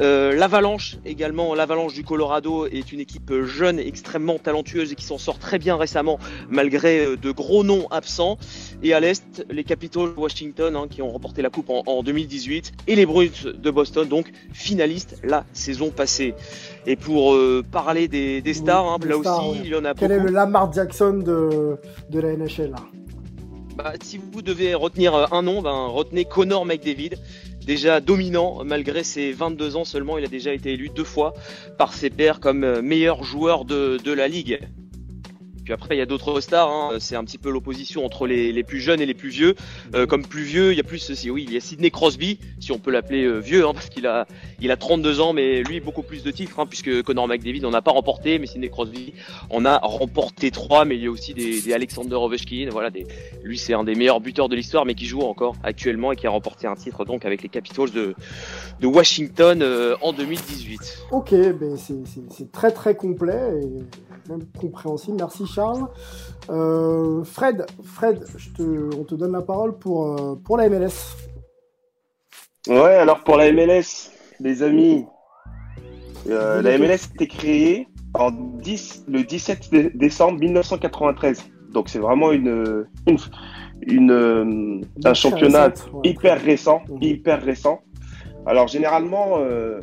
Euh, 0.01 0.35
L'Avalanche 0.35 0.97
également, 1.05 1.55
l'Avalanche 1.55 1.95
du 1.95 2.03
Colorado 2.03 2.67
est 2.67 2.91
une 2.91 2.99
équipe 2.99 3.33
jeune, 3.45 3.79
extrêmement 3.79 4.39
talentueuse 4.39 4.91
et 4.91 4.95
qui 4.97 5.05
s'en 5.05 5.19
sort 5.19 5.39
très 5.39 5.61
bien 5.61 5.77
récemment 5.77 6.19
malgré 6.49 7.07
euh, 7.07 7.17
de 7.17 7.31
gros 7.31 7.63
noms 7.63 7.87
absents. 7.91 8.37
Et 8.83 8.93
à 8.95 9.01
l'Est, 9.01 9.45
les 9.51 9.65
Capitals 9.65 10.15
de 10.15 10.19
Washington 10.21 10.75
hein, 10.75 10.87
qui 10.91 11.03
ont 11.03 11.09
remporté 11.11 11.41
la 11.41 11.51
Coupe 11.51 11.71
en, 11.71 11.83
en 11.87 12.03
2018 12.03 12.73
et 12.89 12.97
les 12.97 13.07
Bruins 13.07 13.29
de 13.45 13.71
Boston, 13.71 14.09
donc 14.09 14.33
finalistes 14.53 15.21
la 15.23 15.45
saison 15.53 15.91
passée. 15.91 16.35
Et 16.87 16.97
pour 16.97 17.35
euh, 17.35 17.63
parler 17.71 18.09
des, 18.09 18.43
des 18.43 18.55
stars, 18.55 18.87
hein, 18.87 18.99
Des 19.01 19.09
là 19.09 19.19
stars, 19.21 19.49
aussi, 19.49 19.59
ouais. 19.61 19.65
il 19.67 19.71
y 19.71 19.75
en 19.77 19.85
a 19.85 19.95
Quel 19.95 20.09
beaucoup. 20.09 20.21
est 20.21 20.25
le 20.25 20.33
Lamar 20.33 20.73
Jackson 20.73 21.15
de, 21.25 21.77
de 22.11 22.21
la 22.21 22.37
NHL 22.37 22.71
là? 22.71 22.77
Bah, 23.77 23.93
si 24.03 24.19
vous 24.19 24.43
devez 24.43 24.75
retenir 24.75 25.15
euh, 25.15 25.27
un 25.33 25.43
nom, 25.43 25.63
ben, 25.63 25.87
retenez 25.87 26.25
Connor 26.25 26.67
McDavid. 26.67 27.15
Déjà 27.65 28.01
dominant, 28.01 28.65
malgré 28.65 29.05
ses 29.05 29.31
22 29.33 29.77
ans 29.77 29.85
seulement, 29.85 30.19
il 30.19 30.25
a 30.25 30.29
déjà 30.29 30.53
été 30.53 30.73
élu 30.73 30.89
deux 30.89 31.05
fois 31.05 31.33
par 31.79 31.93
ses 31.95 32.11
pairs 32.11 32.41
comme 32.41 32.65
euh, 32.65 32.83
meilleur 32.83 33.23
joueur 33.23 33.65
de, 33.65 33.99
de 34.05 34.13
la 34.13 34.27
ligue. 34.27 34.59
Puis 35.65 35.73
après, 35.73 35.95
il 35.95 35.99
y 35.99 36.03
a 36.03 36.07
d'autres 36.07 36.41
stars. 36.41 36.71
Hein. 36.71 36.97
C'est 36.99 37.17
un 37.17 37.25
petit 37.25 37.39
peu 37.39 37.51
l'opposition 37.51 38.05
entre 38.05 38.27
les, 38.27 38.53
les, 38.53 38.63
plus 38.63 38.81
jeunes 38.81 39.01
et 39.01 39.07
les 39.07 39.15
plus 39.15 39.29
vieux. 39.29 39.55
Euh, 39.95 40.07
comme 40.07 40.27
plus 40.27 40.43
vieux, 40.43 40.73
il 40.73 40.77
y 40.77 40.81
a 40.81 40.85
plus 40.85 40.99
ceci. 40.99 41.31
Oui, 41.31 41.45
il 41.47 41.53
y 41.53 41.57
a 41.57 41.61
Sidney 41.61 41.91
Crosby, 41.91 42.39
si 42.61 42.73
on 42.73 42.79
peut 42.79 42.91
l'appeler 42.91 43.25
euh, 43.25 43.39
vieux, 43.39 43.67
hein, 43.67 43.73
parce 43.75 43.89
qu'il 43.89 44.07
a, 44.07 44.27
il 44.61 44.71
a 44.71 44.77
32 44.77 45.21
ans, 45.21 45.33
mais 45.33 45.63
lui 45.63 45.81
beaucoup 45.81 46.03
plus 46.03 46.23
de 46.23 46.31
titres, 46.31 46.59
hein, 46.61 46.67
puisque 46.67 47.03
Connor 47.03 47.29
McDavid 47.29 47.61
n'en 47.61 47.73
a 47.73 47.83
pas 47.83 47.93
remporté, 47.93 48.39
mais 48.39 48.47
Sidney 48.47 48.71
Crosby 48.71 49.15
en 49.51 49.65
a 49.65 49.79
remporté 49.79 50.51
trois. 50.51 50.85
Mais 50.85 50.97
il 50.97 51.03
y 51.03 51.07
a 51.07 51.11
aussi 51.11 51.35
des, 51.35 51.61
des 51.61 51.73
Alexander 51.73 52.17
Ovechkin. 52.17 52.69
Voilà, 52.71 52.91
des, 52.91 53.07
lui 53.43 53.59
c'est 53.59 53.75
un 53.75 53.85
des 53.85 53.95
meilleurs 53.95 54.21
buteurs 54.21 54.49
de 54.49 54.57
l'histoire, 54.57 54.85
mais 54.85 54.95
qui 54.95 55.07
joue 55.07 55.21
encore 55.21 55.55
actuellement 55.63 56.13
et 56.13 56.17
qui 56.17 56.27
a 56.27 56.31
remporté 56.31 56.67
un 56.67 56.75
titre 56.75 57.05
donc 57.05 57.25
avec 57.25 57.43
les 57.43 57.49
Capitals 57.49 57.91
de, 57.91 58.15
de 58.81 58.87
Washington 58.87 59.63
euh, 59.63 59.97
en 60.01 60.13
2018. 60.13 61.07
Ok, 61.11 61.33
ben 61.33 61.77
c'est 61.77 62.53
très 62.53 62.71
très 62.73 62.95
complet 62.95 63.61
et 63.63 64.12
même 64.29 64.45
compréhensible. 64.59 65.17
Merci 65.19 65.47
Charles. 65.47 65.87
Euh, 66.51 67.25
Fred, 67.25 67.67
Fred 67.83 68.25
je 68.37 68.51
te, 68.51 68.97
on 68.97 69.05
te 69.05 69.15
donne 69.15 69.33
la 69.33 69.43
parole 69.43 69.79
pour, 69.79 70.21
euh, 70.21 70.35
pour 70.45 70.57
la 70.57 70.69
MLS. 70.69 71.17
Ouais, 72.69 72.95
alors 72.95 73.25
pour 73.25 73.37
la 73.37 73.51
MLS, 73.53 74.11
les 74.41 74.63
amis, 74.63 75.05
euh, 76.29 76.63
la 76.63 76.79
MLS 76.79 77.09
été 77.15 77.27
créée 77.27 77.89
en 78.15 78.31
10, 78.31 79.05
le 79.09 79.25
17 79.25 79.97
décembre 79.97 80.39
1993. 80.39 81.45
Donc 81.73 81.89
c'est 81.89 81.99
vraiment 81.99 82.31
une, 82.33 82.87
une, 83.07 83.19
une 83.87 84.85
un 85.05 85.15
championnat 85.15 85.69
récente, 85.69 85.93
ouais, 85.93 86.11
hyper 86.11 86.41
récent, 86.41 86.83
mmh. 86.89 87.03
hyper 87.03 87.43
récent. 87.43 87.81
Alors 88.47 88.69
généralement, 88.69 89.39
euh, 89.39 89.81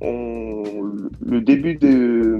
on, 0.00 0.62
le 1.20 1.40
début 1.40 1.74
de, 1.76 2.38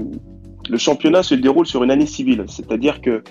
le 0.71 0.77
championnat 0.77 1.21
se 1.21 1.35
déroule 1.35 1.67
sur 1.67 1.83
une 1.83 1.91
année 1.91 2.05
civile, 2.05 2.45
c'est-à-dire 2.47 3.01
que 3.01 3.23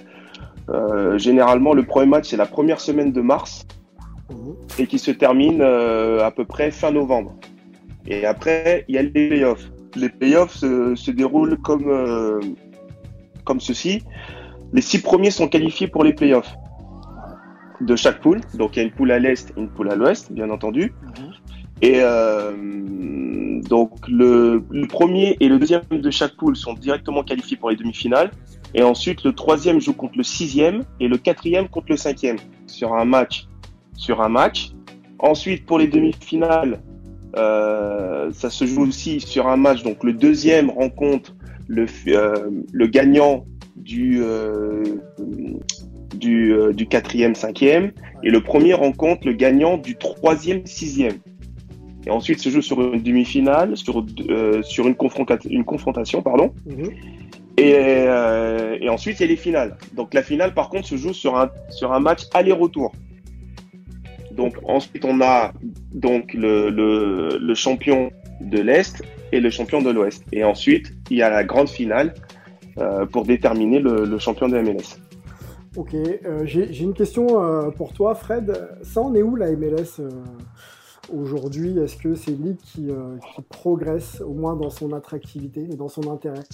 euh, 0.68 1.16
généralement 1.16 1.72
le 1.72 1.84
premier 1.84 2.06
match 2.06 2.28
c'est 2.28 2.36
la 2.36 2.46
première 2.46 2.80
semaine 2.80 3.12
de 3.12 3.22
mars 3.22 3.66
et 4.78 4.86
qui 4.86 4.98
se 4.98 5.10
termine 5.10 5.62
euh, 5.62 6.22
à 6.22 6.30
peu 6.30 6.44
près 6.44 6.70
fin 6.70 6.90
novembre. 6.90 7.34
Et 8.06 8.26
après 8.26 8.84
il 8.88 8.94
y 8.94 8.98
a 8.98 9.02
les 9.02 9.28
playoffs. 9.28 9.70
Les 9.96 10.10
playoffs 10.10 10.54
se, 10.54 10.94
se 10.94 11.10
déroulent 11.10 11.56
comme 11.58 11.88
euh, 11.88 12.40
comme 13.44 13.60
ceci. 13.60 14.02
Les 14.74 14.82
six 14.82 15.00
premiers 15.00 15.30
sont 15.30 15.48
qualifiés 15.48 15.88
pour 15.88 16.04
les 16.04 16.12
playoffs 16.12 16.54
de 17.80 17.96
chaque 17.96 18.20
poule. 18.20 18.42
Donc 18.54 18.76
il 18.76 18.80
y 18.80 18.82
a 18.82 18.84
une 18.84 18.92
poule 18.92 19.12
à 19.12 19.18
l'est 19.18 19.50
et 19.56 19.60
une 19.60 19.70
poule 19.70 19.90
à 19.90 19.96
l'ouest, 19.96 20.30
bien 20.30 20.50
entendu. 20.50 20.92
Et 21.82 21.96
euh, 21.96 22.52
donc 23.68 23.92
le, 24.08 24.62
le, 24.70 24.86
premier 24.86 25.36
et 25.40 25.48
le 25.48 25.58
deuxième 25.58 25.82
de 25.90 26.10
chaque 26.10 26.36
poule 26.36 26.56
sont 26.56 26.74
directement 26.74 27.22
qualifiés 27.22 27.56
pour 27.56 27.70
les 27.70 27.76
demi-finales. 27.76 28.30
Et 28.74 28.82
ensuite 28.82 29.24
le 29.24 29.32
troisième 29.32 29.80
joue 29.80 29.94
contre 29.94 30.16
le 30.16 30.22
sixième 30.22 30.84
et 31.00 31.08
le 31.08 31.16
quatrième 31.16 31.68
contre 31.68 31.86
le 31.90 31.96
cinquième 31.96 32.36
sur 32.66 32.94
un 32.94 33.04
match. 33.04 33.46
Sur 33.96 34.20
un 34.20 34.28
match. 34.28 34.72
Ensuite 35.18 35.66
pour 35.66 35.78
les 35.78 35.88
demi-finales, 35.88 36.80
euh, 37.36 38.30
ça 38.32 38.50
se 38.50 38.64
joue 38.64 38.82
aussi 38.82 39.20
sur 39.20 39.48
un 39.48 39.56
match. 39.56 39.82
Donc 39.82 40.04
le 40.04 40.12
deuxième 40.12 40.70
rencontre 40.70 41.34
le, 41.68 41.86
euh, 42.08 42.50
le 42.72 42.86
gagnant 42.86 43.44
du 43.76 44.20
euh, 44.22 44.82
du, 46.14 46.52
euh, 46.52 46.72
du 46.72 46.86
quatrième, 46.86 47.34
cinquième, 47.34 47.92
et 48.22 48.30
le 48.30 48.40
premier 48.40 48.74
rencontre 48.74 49.26
le 49.26 49.32
gagnant 49.32 49.78
du 49.78 49.96
troisième, 49.96 50.66
sixième. 50.66 51.18
Et 52.06 52.10
ensuite 52.10 52.40
se 52.40 52.48
joue 52.48 52.62
sur 52.62 52.80
une 52.80 53.02
demi-finale, 53.02 53.76
sur, 53.76 54.04
euh, 54.30 54.62
sur 54.62 54.86
une, 54.86 54.94
confronta 54.94 55.38
une 55.48 55.64
confrontation, 55.64 56.22
pardon. 56.22 56.52
Mhm. 56.66 56.90
Et, 57.58 57.74
euh, 57.76 58.78
et 58.80 58.88
ensuite 58.88 59.20
il 59.20 59.22
y 59.22 59.26
a 59.26 59.28
les 59.28 59.36
finales. 59.36 59.76
Donc 59.94 60.14
la 60.14 60.22
finale 60.22 60.54
par 60.54 60.70
contre 60.70 60.86
se 60.86 60.96
joue 60.96 61.12
sur 61.12 61.36
un, 61.36 61.50
sur 61.68 61.92
un 61.92 62.00
match 62.00 62.22
aller-retour. 62.32 62.92
Donc 64.32 64.56
ensuite 64.64 65.04
on 65.04 65.20
a 65.20 65.52
donc 65.92 66.32
le, 66.32 66.70
le, 66.70 67.38
le 67.38 67.54
champion 67.54 68.10
de 68.40 68.60
l'Est 68.60 69.02
et 69.32 69.40
le 69.40 69.50
champion 69.50 69.82
de 69.82 69.90
l'Ouest. 69.90 70.24
Et 70.32 70.42
ensuite 70.42 70.94
il 71.10 71.18
y 71.18 71.22
a 71.22 71.28
la 71.28 71.44
grande 71.44 71.68
finale 71.68 72.14
euh, 72.78 73.04
pour 73.04 73.26
déterminer 73.26 73.78
le, 73.78 74.06
le, 74.06 74.18
champion 74.18 74.48
de 74.48 74.58
MLS. 74.58 74.96
Ok, 75.76 75.94
j'ai 76.44 76.82
une 76.82 76.94
question 76.94 77.70
pour 77.76 77.92
toi 77.92 78.14
Fred. 78.14 78.70
Ça 78.82 79.02
en 79.02 79.14
est 79.14 79.22
où 79.22 79.36
la 79.36 79.50
MLS 79.50 80.00
aujourd'hui 81.12 81.78
Est-ce 81.78 81.96
que 81.96 82.14
c'est 82.14 82.32
une 82.32 82.48
ligue 82.48 82.58
qui, 82.58 82.88
qui, 83.34 83.42
progresse 83.48 84.20
au 84.20 84.32
moins 84.32 84.56
dans 84.56 84.70
son 84.70 84.92
attractivité 84.92 85.66
et 85.70 85.76
dans 85.76 85.88
son 85.88 86.10
intérêt? 86.10 86.44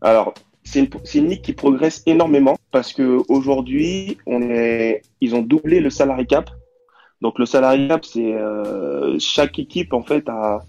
Alors, 0.00 0.34
c'est 0.62 0.80
une, 0.80 0.88
une, 1.14 1.30
ligue 1.30 1.42
qui 1.42 1.52
progresse 1.52 2.02
énormément 2.06 2.56
parce 2.70 2.92
que 2.92 3.20
aujourd'hui, 3.28 4.18
on 4.26 4.42
est, 4.42 5.02
ils 5.20 5.34
ont 5.34 5.42
doublé 5.42 5.80
le 5.80 5.90
salary 5.90 6.26
cap. 6.26 6.50
Donc 7.20 7.38
le 7.38 7.46
salary 7.46 7.88
cap, 7.88 8.04
c'est 8.04 8.34
chaque 9.18 9.58
équipe 9.58 9.92
en 9.92 10.02
fait 10.02 10.28
a, 10.28 10.60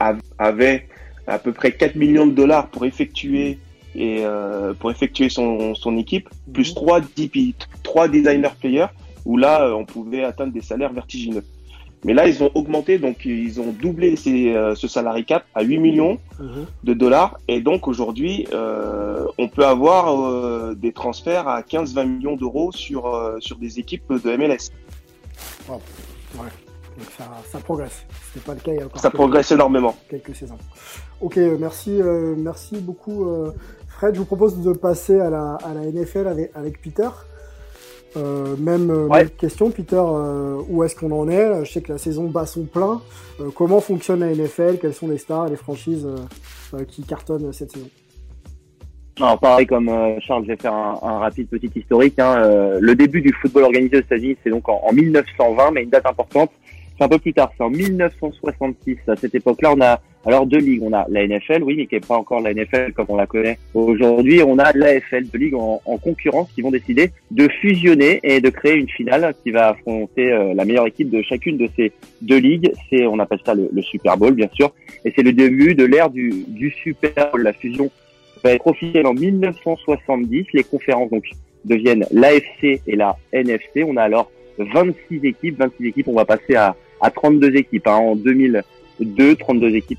a, 0.00 0.14
avait 0.38 0.88
à 1.26 1.38
peu 1.38 1.52
près 1.52 1.72
4 1.72 1.96
millions 1.96 2.26
de 2.26 2.32
dollars 2.32 2.68
pour 2.68 2.84
effectuer 2.84 3.58
et 3.94 4.24
euh, 4.24 4.72
pour 4.74 4.90
effectuer 4.90 5.28
son, 5.28 5.74
son 5.74 5.96
équipe, 5.98 6.28
plus 6.52 6.74
3, 6.74 7.00
DP, 7.16 7.54
3 7.82 8.08
designer 8.08 8.54
players, 8.56 8.86
où 9.24 9.36
là, 9.36 9.62
euh, 9.62 9.72
on 9.72 9.84
pouvait 9.84 10.24
atteindre 10.24 10.52
des 10.52 10.60
salaires 10.60 10.92
vertigineux. 10.92 11.44
Mais 12.04 12.14
là, 12.14 12.26
ils 12.26 12.42
ont 12.42 12.50
augmenté, 12.54 12.98
donc 12.98 13.24
ils 13.24 13.60
ont 13.60 13.72
doublé 13.72 14.16
ces, 14.16 14.52
euh, 14.54 14.74
ce 14.74 14.88
salary 14.88 15.24
cap 15.24 15.44
à 15.54 15.62
8 15.62 15.78
millions 15.78 16.18
mmh. 16.40 16.44
de 16.82 16.94
dollars. 16.94 17.38
Et 17.46 17.60
donc 17.60 17.86
aujourd'hui, 17.86 18.48
euh, 18.52 19.26
on 19.38 19.48
peut 19.48 19.64
avoir 19.64 20.20
euh, 20.20 20.74
des 20.74 20.92
transferts 20.92 21.46
à 21.46 21.62
15-20 21.62 22.06
millions 22.06 22.36
d'euros 22.36 22.72
sur, 22.72 23.36
sur 23.38 23.56
des 23.56 23.78
équipes 23.78 24.12
de 24.12 24.36
MLS. 24.36 24.72
Wow. 25.68 25.80
Ouais. 26.38 26.50
Donc 26.98 27.06
ça, 27.16 27.24
ça 27.50 27.58
progresse. 27.58 28.04
Ce 28.32 28.38
n'est 28.38 28.44
pas 28.44 28.54
le 28.54 28.60
cas 28.60 28.72
il 28.72 28.78
y 28.78 28.82
a 28.82 28.86
encore 28.86 29.00
Ça 29.00 29.10
progresse 29.10 29.50
énormément. 29.50 29.96
Quelques 30.08 30.34
saisons. 30.34 30.58
Ok, 31.20 31.36
merci, 31.36 32.00
euh, 32.00 32.34
merci 32.36 32.78
beaucoup 32.78 33.28
euh, 33.28 33.52
Fred. 33.88 34.14
Je 34.14 34.20
vous 34.20 34.26
propose 34.26 34.60
de 34.60 34.72
passer 34.72 35.18
à 35.18 35.30
la, 35.30 35.54
à 35.54 35.74
la 35.74 35.82
NFL 35.82 36.26
avec, 36.26 36.50
avec 36.54 36.82
Peter. 36.82 37.08
Euh, 38.16 38.56
même, 38.58 38.90
ouais. 38.90 39.24
même, 39.24 39.30
question, 39.30 39.70
Peter, 39.70 40.02
où 40.68 40.84
est-ce 40.84 40.94
qu'on 40.96 41.12
en 41.12 41.28
est 41.28 41.64
Je 41.64 41.72
sais 41.72 41.80
que 41.80 41.92
la 41.92 41.98
saison 41.98 42.28
bat 42.28 42.46
son 42.46 42.64
plein. 42.64 43.00
comment 43.54 43.80
fonctionne 43.80 44.20
la 44.20 44.34
NFL 44.34 44.78
Quelles 44.80 44.94
sont 44.94 45.08
les 45.08 45.18
stars, 45.18 45.48
les 45.48 45.56
franchises 45.56 46.06
qui 46.88 47.02
cartonnent 47.02 47.52
cette 47.52 47.72
saison? 47.72 47.88
Alors 49.20 49.38
pareil 49.38 49.66
comme 49.66 49.88
euh, 49.88 50.18
Charles, 50.20 50.44
je 50.44 50.48
vais 50.48 50.56
faire 50.56 50.72
un, 50.72 50.98
un 51.02 51.18
rapide 51.18 51.48
petit 51.48 51.70
historique. 51.74 52.18
Hein. 52.18 52.42
Euh, 52.42 52.78
le 52.80 52.94
début 52.94 53.20
du 53.20 53.32
football 53.32 53.64
organisé 53.64 53.98
aux 53.98 54.00
États-Unis, 54.00 54.36
c'est 54.42 54.50
donc 54.50 54.68
en, 54.68 54.80
en, 54.82 54.92
1920, 54.92 55.70
mais 55.72 55.82
une 55.82 55.90
date 55.90 56.06
importante, 56.06 56.50
c'est 56.96 57.04
un 57.04 57.08
peu 57.08 57.18
plus 57.18 57.34
tard, 57.34 57.52
c'est 57.56 57.62
en 57.62 57.70
1966. 57.70 58.98
À 59.08 59.16
cette 59.16 59.34
époque-là, 59.34 59.74
on 59.76 59.80
a 59.82 60.00
alors 60.24 60.46
deux 60.46 60.58
ligues. 60.58 60.82
On 60.82 60.92
a 60.92 61.06
la 61.08 61.26
NFL, 61.26 61.62
oui, 61.62 61.74
mais 61.76 61.86
qui 61.86 61.94
n'est 61.94 62.00
pas 62.00 62.16
encore 62.16 62.40
la 62.40 62.54
NFL 62.54 62.92
comme 62.92 63.06
on 63.08 63.16
la 63.16 63.26
connaît 63.26 63.58
aujourd'hui. 63.74 64.42
On 64.42 64.58
a 64.58 64.72
l'AFL, 64.72 65.26
deux 65.26 65.38
ligues 65.38 65.54
en, 65.54 65.80
en, 65.84 65.98
concurrence 65.98 66.48
qui 66.54 66.62
vont 66.62 66.70
décider 66.70 67.10
de 67.30 67.48
fusionner 67.60 68.20
et 68.22 68.40
de 68.40 68.50
créer 68.50 68.74
une 68.74 68.88
finale 68.88 69.34
qui 69.42 69.50
va 69.50 69.70
affronter 69.70 70.32
euh, 70.32 70.54
la 70.54 70.64
meilleure 70.64 70.86
équipe 70.86 71.10
de 71.10 71.22
chacune 71.22 71.56
de 71.56 71.68
ces 71.76 71.92
deux 72.20 72.38
ligues. 72.38 72.72
C'est, 72.88 73.06
on 73.06 73.18
appelle 73.18 73.40
ça 73.44 73.54
le, 73.54 73.68
Super 73.82 74.16
Bowl, 74.16 74.34
bien 74.34 74.48
sûr, 74.52 74.72
et 75.04 75.12
c'est 75.14 75.22
le 75.22 75.32
début 75.32 75.74
de 75.74 75.84
l'ère 75.84 76.10
du, 76.10 76.44
Super 76.82 77.30
Bowl, 77.30 77.42
la 77.42 77.52
fusion 77.52 77.90
va 78.44 78.52
être 78.52 78.66
officielle 78.66 79.06
en 79.06 79.14
1970. 79.14 80.46
Les 80.52 80.64
conférences 80.64 81.10
donc 81.10 81.24
deviennent 81.64 82.06
l'AFC 82.10 82.80
et 82.86 82.96
la 82.96 83.16
NFC. 83.32 83.84
On 83.84 83.96
a 83.96 84.02
alors 84.02 84.30
26 84.58 85.24
équipes. 85.24 85.58
26 85.58 85.86
équipes, 85.86 86.08
on 86.08 86.14
va 86.14 86.24
passer 86.24 86.54
à, 86.54 86.74
à 87.00 87.10
32 87.10 87.54
équipes. 87.56 87.86
Hein. 87.86 87.96
En 87.96 88.16
2002, 89.00 89.36
32 89.36 89.74
équipes, 89.74 89.98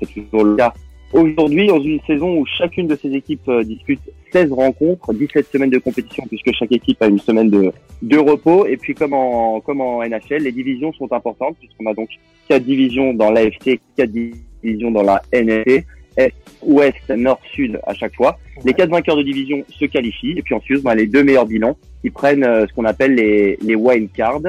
c'est 0.00 0.12
toujours 0.12 0.44
le 0.44 0.56
cas. 0.56 0.72
Aujourd'hui, 1.12 1.68
dans 1.68 1.80
une 1.80 2.00
saison 2.06 2.38
où 2.38 2.46
chacune 2.46 2.88
de 2.88 2.96
ces 2.96 3.12
équipes 3.14 3.48
euh, 3.48 3.62
dispute 3.62 4.00
16 4.32 4.52
rencontres, 4.52 5.14
17 5.14 5.46
semaines 5.52 5.70
de 5.70 5.78
compétition 5.78 6.24
puisque 6.28 6.52
chaque 6.52 6.72
équipe 6.72 7.00
a 7.00 7.06
une 7.06 7.20
semaine 7.20 7.48
de, 7.48 7.72
de 8.02 8.18
repos. 8.18 8.66
Et 8.66 8.76
puis 8.76 8.94
comme 8.94 9.12
en, 9.12 9.60
comme 9.60 9.80
en 9.80 10.02
NHL, 10.02 10.42
les 10.42 10.52
divisions 10.52 10.92
sont 10.94 11.10
importantes 11.12 11.56
puisqu'on 11.60 11.86
a 11.86 11.94
donc 11.94 12.08
4 12.48 12.62
divisions 12.62 13.14
dans 13.14 13.30
l'AFC, 13.30 13.80
4 13.96 14.10
divisions 14.10 14.90
dans 14.90 15.02
la 15.02 15.22
NFC. 15.32 15.84
Est, 16.18 16.32
ouest, 16.62 17.10
nord, 17.10 17.38
sud 17.52 17.78
à 17.86 17.92
chaque 17.92 18.14
fois. 18.14 18.38
Les 18.64 18.72
quatre 18.72 18.90
vainqueurs 18.90 19.16
de 19.16 19.22
division 19.22 19.62
se 19.68 19.84
qualifient 19.84 20.32
et 20.38 20.42
puis 20.42 20.54
ensuite 20.54 20.82
bah, 20.82 20.94
les 20.94 21.06
deux 21.06 21.22
meilleurs 21.22 21.44
bilans 21.44 21.76
qui 22.00 22.08
prennent 22.08 22.42
euh, 22.42 22.66
ce 22.66 22.72
qu'on 22.72 22.86
appelle 22.86 23.14
les, 23.14 23.58
les 23.60 23.74
wild 23.74 24.10
cards. 24.12 24.40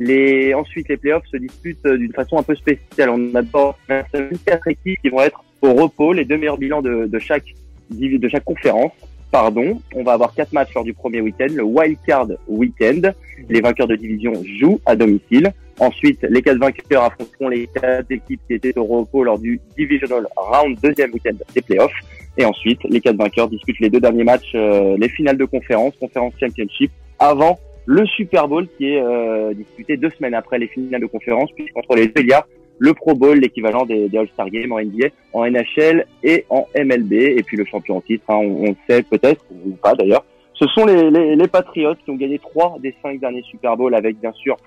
Les, 0.00 0.54
ensuite, 0.54 0.88
les 0.88 0.96
playoffs 0.96 1.26
se 1.26 1.36
disputent 1.36 1.84
euh, 1.86 1.98
d'une 1.98 2.12
façon 2.12 2.38
un 2.38 2.42
peu 2.42 2.54
spéciale. 2.54 3.10
On 3.10 3.28
a 3.30 3.42
d'abord 3.42 3.78
quatre 3.88 4.68
équipes 4.68 5.00
qui 5.02 5.08
vont 5.08 5.22
être 5.22 5.42
au 5.60 5.72
repos, 5.74 6.12
les 6.12 6.24
deux 6.24 6.36
meilleurs 6.36 6.58
bilans 6.58 6.82
de, 6.82 7.06
de 7.06 7.18
chaque 7.18 7.54
de 7.90 8.28
chaque 8.28 8.44
conférence. 8.44 8.92
pardon. 9.30 9.80
On 9.94 10.02
va 10.02 10.12
avoir 10.12 10.34
quatre 10.34 10.52
matchs 10.52 10.74
lors 10.74 10.84
du 10.84 10.92
premier 10.92 11.20
week-end, 11.20 11.46
le 11.54 11.62
Wild 11.62 11.98
Card 12.06 12.28
Weekend. 12.46 13.14
Les 13.48 13.60
vainqueurs 13.60 13.86
de 13.86 13.96
division 13.96 14.32
jouent 14.58 14.80
à 14.86 14.96
domicile. 14.96 15.52
Ensuite, 15.80 16.22
les 16.28 16.42
quatre 16.42 16.58
vainqueurs 16.58 17.04
affronteront 17.04 17.48
les 17.48 17.68
quatre 17.68 18.10
équipes 18.10 18.40
qui 18.46 18.54
étaient 18.54 18.76
au 18.76 18.84
repos 18.84 19.22
lors 19.22 19.38
du 19.38 19.60
Divisional 19.76 20.26
Round, 20.36 20.76
deuxième 20.82 21.12
week-end 21.12 21.36
des 21.54 21.62
playoffs. 21.62 21.92
Et 22.36 22.44
ensuite, 22.44 22.80
les 22.84 23.00
quatre 23.00 23.16
vainqueurs 23.16 23.48
disputent 23.48 23.80
les 23.80 23.90
deux 23.90 24.00
derniers 24.00 24.24
matchs, 24.24 24.52
euh, 24.54 24.96
les 24.98 25.08
finales 25.08 25.36
de 25.36 25.44
conférence, 25.44 25.94
conférence 26.00 26.34
championship, 26.38 26.90
avant 27.18 27.58
le 27.88 28.04
Super 28.04 28.46
Bowl 28.48 28.68
qui 28.76 28.90
est 28.92 29.00
euh, 29.00 29.54
disputé 29.54 29.96
deux 29.96 30.10
semaines 30.10 30.34
après 30.34 30.58
les 30.58 30.68
finales 30.68 31.00
de 31.00 31.06
conférence, 31.06 31.50
puisqu'entre 31.52 31.96
les 31.96 32.08
deux, 32.08 32.20
il 32.20 32.28
y 32.28 32.34
a 32.34 32.44
le 32.78 32.92
Pro 32.92 33.14
Bowl, 33.14 33.38
l'équivalent 33.38 33.86
des, 33.86 34.10
des 34.10 34.18
All-Star 34.18 34.50
Games 34.50 34.70
en 34.70 34.78
NBA, 34.78 35.06
en 35.32 35.50
NHL 35.50 36.04
et 36.22 36.44
en 36.50 36.66
MLB, 36.78 37.14
et 37.14 37.42
puis 37.42 37.56
le 37.56 37.64
champion 37.64 37.96
en 37.96 38.00
titre, 38.02 38.24
hein, 38.28 38.36
on, 38.36 38.64
on, 38.64 38.66
le 38.66 38.76
sait 38.86 39.02
peut-être, 39.02 39.42
ou 39.64 39.70
pas 39.70 39.94
d'ailleurs. 39.94 40.22
Ce 40.52 40.66
sont 40.66 40.84
les, 40.84 41.10
les, 41.10 41.34
les, 41.34 41.48
Patriots 41.48 41.94
qui 42.04 42.10
ont 42.10 42.16
gagné 42.16 42.38
trois 42.38 42.76
des 42.78 42.94
cinq 43.02 43.20
derniers 43.20 43.42
Super 43.44 43.74
Bowls 43.74 43.94
avec 43.94 44.20
bien 44.20 44.32
sûr 44.32 44.58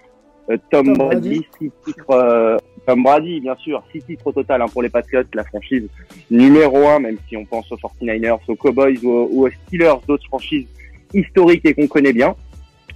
euh, 0.49 0.57
Tom, 0.71 0.87
Tom, 0.87 0.97
Brady, 0.97 1.29
Brady. 1.29 1.45
six 1.59 1.71
titres, 1.85 2.09
euh, 2.09 2.57
Tom 2.87 3.03
Brady 3.03 3.39
bien 3.39 3.55
sûr, 3.57 3.83
six 3.91 4.01
titres 4.01 4.25
au 4.25 4.31
total 4.31 4.63
hein, 4.63 4.67
pour 4.73 4.81
les 4.81 4.89
Patriots, 4.89 5.21
la 5.35 5.43
franchise 5.43 5.87
numéro 6.31 6.87
un, 6.87 6.99
même 6.99 7.17
si 7.29 7.37
on 7.37 7.45
pense 7.45 7.71
aux 7.71 7.77
49ers, 7.77 8.39
aux 8.47 8.55
Cowboys 8.55 8.97
ou, 9.03 9.27
ou 9.31 9.45
aux 9.45 9.51
Steelers, 9.67 10.01
d'autres 10.07 10.25
franchises 10.25 10.65
historiques 11.13 11.65
et 11.65 11.75
qu'on 11.75 11.87
connaît 11.87 12.13
bien. 12.13 12.35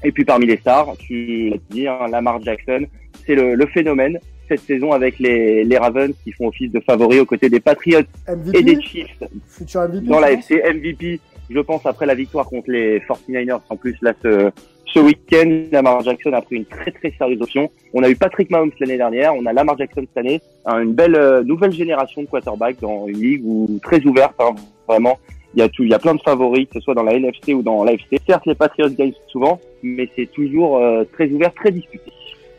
Et 0.06 0.12
puis 0.12 0.24
parmi 0.24 0.46
les 0.46 0.58
stars, 0.58 0.96
tu 1.00 1.50
l'as 1.50 1.58
dit, 1.72 1.88
hein, 1.88 2.08
Lamar 2.10 2.40
Jackson, 2.42 2.86
c'est 3.26 3.34
le, 3.34 3.56
le, 3.56 3.66
phénomène 3.66 4.20
cette 4.48 4.60
saison 4.60 4.92
avec 4.92 5.18
les, 5.18 5.64
les, 5.64 5.78
Ravens 5.80 6.14
qui 6.24 6.32
font 6.32 6.48
office 6.48 6.72
de 6.72 6.80
favoris 6.80 7.20
aux 7.20 7.26
côtés 7.26 7.50
des 7.50 7.60
Patriots 7.60 8.02
MVP, 8.28 8.58
et 8.60 8.62
des 8.62 8.82
Chiefs 8.82 9.18
MVP, 9.20 10.02
dans 10.08 10.20
la 10.20 10.32
FC 10.34 10.62
MVP. 10.62 11.20
Je 11.50 11.60
pense 11.60 11.86
après 11.88 12.06
la 12.06 12.14
victoire 12.14 12.46
contre 12.46 12.70
les 12.70 13.00
49ers. 13.00 13.62
En 13.70 13.76
plus, 13.76 13.98
là, 14.04 14.14
ce, 14.22 14.52
ce 14.86 15.00
week-end, 15.00 15.64
Lamar 15.72 16.02
Jackson 16.02 16.34
a 16.34 16.42
pris 16.42 16.58
une 16.58 16.66
très 16.66 16.92
très 16.92 17.12
sérieuse 17.18 17.42
option. 17.42 17.72
On 17.94 18.04
a 18.04 18.10
eu 18.10 18.16
Patrick 18.16 18.52
Mahomes 18.52 18.72
l'année 18.80 18.98
dernière, 18.98 19.34
on 19.36 19.46
a 19.48 19.54
Lamar 19.54 19.78
Jackson 19.78 20.06
cette 20.08 20.18
année, 20.18 20.40
une 20.68 20.94
belle 20.94 21.16
euh, 21.16 21.44
nouvelle 21.44 21.72
génération 21.72 22.22
de 22.22 22.28
quarterbacks 22.28 22.80
dans 22.80 23.08
une 23.08 23.20
ligue 23.20 23.42
où, 23.44 23.80
très 23.82 24.00
ouverte, 24.06 24.36
hein, 24.40 24.54
vraiment. 24.88 25.18
Il 25.56 25.60
y 25.60 25.62
a 25.62 25.70
tout, 25.70 25.84
il 25.84 25.90
y 25.90 25.94
a 25.94 26.00
plein 26.00 26.16
de 26.16 26.22
favoris, 26.22 26.68
que 26.68 26.74
ce 26.76 26.82
soit 26.82 26.96
dans 26.96 27.04
la 27.04 27.14
NFC 27.14 27.54
ou 27.54 27.62
dans 27.62 27.84
l'AFC. 27.84 28.20
Certes, 28.28 28.46
les 28.46 28.56
Patriots 28.56 28.90
gagnent 28.90 29.14
souvent, 29.28 29.60
mais 29.84 30.10
c'est 30.16 30.30
toujours 30.32 30.78
euh, 30.78 31.04
très 31.14 31.30
ouvert, 31.30 31.54
très 31.54 31.72
disputé 31.72 32.12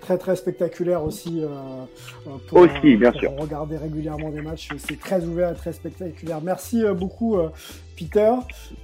très 0.07 0.19
très 0.19 0.37
spectaculaire 0.37 1.03
aussi. 1.03 1.43
Euh, 1.43 2.29
pour, 2.47 2.59
aussi, 2.59 2.97
bien 2.97 3.11
pour 3.11 3.21
sûr. 3.21 3.33
Regarder 3.37 3.77
régulièrement 3.77 4.31
des 4.31 4.41
matchs, 4.41 4.69
c'est 4.79 4.99
très 5.01 5.25
ouvert 5.25 5.51
et 5.51 5.55
très 5.55 5.73
spectaculaire. 5.73 6.41
Merci 6.41 6.85
euh, 6.85 6.95
beaucoup, 6.95 7.37
euh, 7.37 7.49
Peter. 7.99 8.33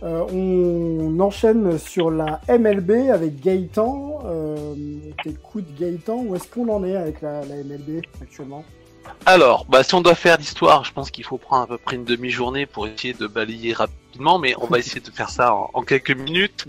Euh, 0.02 0.24
on 0.32 1.20
enchaîne 1.20 1.78
sur 1.78 2.10
la 2.10 2.40
MLB 2.48 3.10
avec 3.10 3.40
Gaëtan. 3.40 4.20
Écoute, 5.24 5.66
Gaëtan, 5.78 6.24
où 6.26 6.34
est-ce 6.34 6.48
qu'on 6.48 6.68
en 6.68 6.84
est 6.84 6.96
avec 6.96 7.20
la, 7.20 7.42
la 7.44 7.56
MLB 7.56 8.02
actuellement? 8.20 8.64
Alors, 9.24 9.66
bah, 9.66 9.84
si 9.84 9.94
on 9.94 10.00
doit 10.00 10.14
faire 10.14 10.36
d'histoire, 10.36 10.84
je 10.84 10.92
pense 10.92 11.10
qu'il 11.10 11.24
faut 11.24 11.38
prendre 11.38 11.62
à 11.62 11.66
peu 11.66 11.78
près 11.78 11.96
une 11.96 12.04
demi-journée 12.04 12.66
pour 12.66 12.86
essayer 12.86 13.14
de 13.14 13.26
balayer 13.26 13.72
rapidement, 13.72 14.38
mais 14.38 14.54
on 14.58 14.66
va 14.66 14.78
essayer 14.80 15.00
de 15.00 15.10
faire 15.10 15.30
ça 15.30 15.54
en, 15.54 15.70
en 15.74 15.82
quelques 15.82 16.10
minutes. 16.10 16.66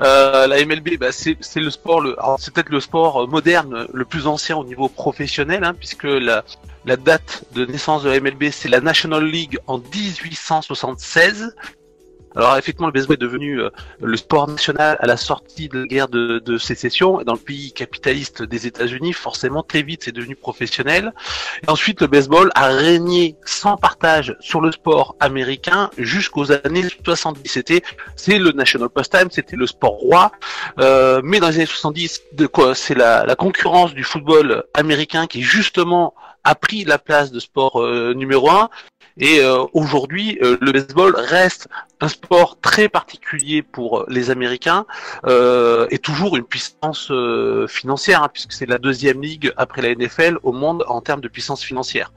Euh, 0.00 0.46
la 0.46 0.64
MLB, 0.64 0.96
bah, 0.98 1.12
c'est 1.12 1.36
le 1.56 1.70
sport, 1.70 2.00
le, 2.00 2.16
c'est 2.38 2.54
peut-être 2.54 2.70
le 2.70 2.80
sport 2.80 3.28
moderne 3.28 3.86
le 3.92 4.04
plus 4.04 4.26
ancien 4.26 4.56
au 4.56 4.64
niveau 4.64 4.88
professionnel, 4.88 5.62
hein, 5.62 5.74
puisque 5.74 6.04
la, 6.04 6.44
la 6.86 6.96
date 6.96 7.44
de 7.52 7.66
naissance 7.66 8.02
de 8.02 8.10
la 8.10 8.20
MLB, 8.20 8.50
c'est 8.50 8.68
la 8.68 8.80
National 8.80 9.24
League 9.24 9.58
en 9.66 9.78
1876. 9.78 11.54
Alors 12.36 12.56
effectivement, 12.56 12.86
le 12.86 12.92
baseball 12.92 13.14
est 13.14 13.18
devenu 13.18 13.60
euh, 13.60 13.70
le 14.00 14.16
sport 14.16 14.48
national 14.48 14.96
à 15.00 15.06
la 15.06 15.16
sortie 15.16 15.68
de 15.68 15.80
la 15.80 15.86
guerre 15.86 16.08
de, 16.08 16.38
de 16.38 16.58
sécession. 16.58 17.22
Dans 17.22 17.32
le 17.32 17.38
pays 17.38 17.72
capitaliste 17.72 18.42
des 18.42 18.66
États-Unis, 18.66 19.12
forcément, 19.12 19.62
très 19.62 19.82
vite, 19.82 20.04
c'est 20.04 20.12
devenu 20.12 20.36
professionnel. 20.36 21.12
Et 21.66 21.70
ensuite, 21.70 22.00
le 22.00 22.06
baseball 22.06 22.50
a 22.54 22.68
régné 22.68 23.36
sans 23.44 23.76
partage 23.76 24.36
sur 24.40 24.60
le 24.60 24.70
sport 24.70 25.16
américain 25.18 25.90
jusqu'aux 25.98 26.52
années 26.52 26.84
70. 27.04 27.50
C'était, 27.50 27.82
c'est 28.14 28.38
le 28.38 28.52
national 28.52 28.90
pastime, 28.90 29.30
c'était 29.30 29.56
le 29.56 29.66
sport 29.66 29.94
roi. 29.94 30.30
Euh, 30.78 31.20
mais 31.24 31.40
dans 31.40 31.48
les 31.48 31.56
années 31.56 31.66
70, 31.66 32.22
de 32.32 32.46
quoi 32.46 32.74
C'est 32.74 32.94
la, 32.94 33.26
la 33.26 33.34
concurrence 33.34 33.92
du 33.92 34.04
football 34.04 34.64
américain 34.74 35.26
qui 35.26 35.42
justement 35.42 36.14
a 36.44 36.54
pris 36.54 36.84
la 36.84 36.98
place 36.98 37.32
de 37.32 37.40
sport 37.40 37.80
euh, 37.80 38.14
numéro 38.14 38.50
un. 38.50 38.70
Et 39.20 39.40
euh, 39.40 39.64
aujourd'hui, 39.74 40.38
euh, 40.42 40.56
le 40.62 40.72
baseball 40.72 41.14
reste 41.14 41.68
un 42.00 42.08
sport 42.08 42.58
très 42.60 42.88
particulier 42.88 43.60
pour 43.60 44.06
les 44.08 44.30
Américains 44.30 44.86
euh, 45.26 45.86
et 45.90 45.98
toujours 45.98 46.38
une 46.38 46.44
puissance 46.44 47.12
financière, 47.68 48.22
hein, 48.22 48.30
puisque 48.32 48.52
c'est 48.52 48.64
la 48.64 48.78
deuxième 48.78 49.20
ligue 49.20 49.52
après 49.58 49.82
la 49.82 49.94
NFL 49.94 50.38
au 50.42 50.52
monde 50.52 50.84
en 50.88 51.02
termes 51.02 51.20
de 51.20 51.28
puissance 51.28 51.62
financière. 51.62 52.10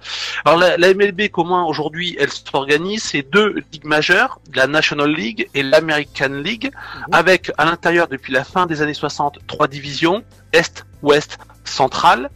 Alors 0.46 0.58
la, 0.58 0.78
la 0.78 0.94
MLB, 0.94 1.30
comment 1.30 1.68
aujourd'hui 1.68 2.16
elle 2.18 2.32
s'organise 2.32 3.04
C'est 3.04 3.24
deux 3.24 3.62
ligues 3.74 3.86
majeures, 3.86 4.40
la 4.56 4.68
National 4.68 5.12
League 5.12 5.50
et 5.54 5.64
l'American 5.64 6.30
League, 6.30 6.72
mmh. 6.74 7.14
avec 7.14 7.52
à 7.58 7.66
l'intérieur 7.66 8.08
depuis 8.08 8.32
la 8.32 8.46
fin 8.46 8.66
des 8.66 8.82
années 8.82 8.94
60 8.94 9.40
trois 9.48 9.68
divisions 9.68 10.24
Est, 10.54 10.86
Ouest, 11.02 11.38
Centrale. 11.66 12.30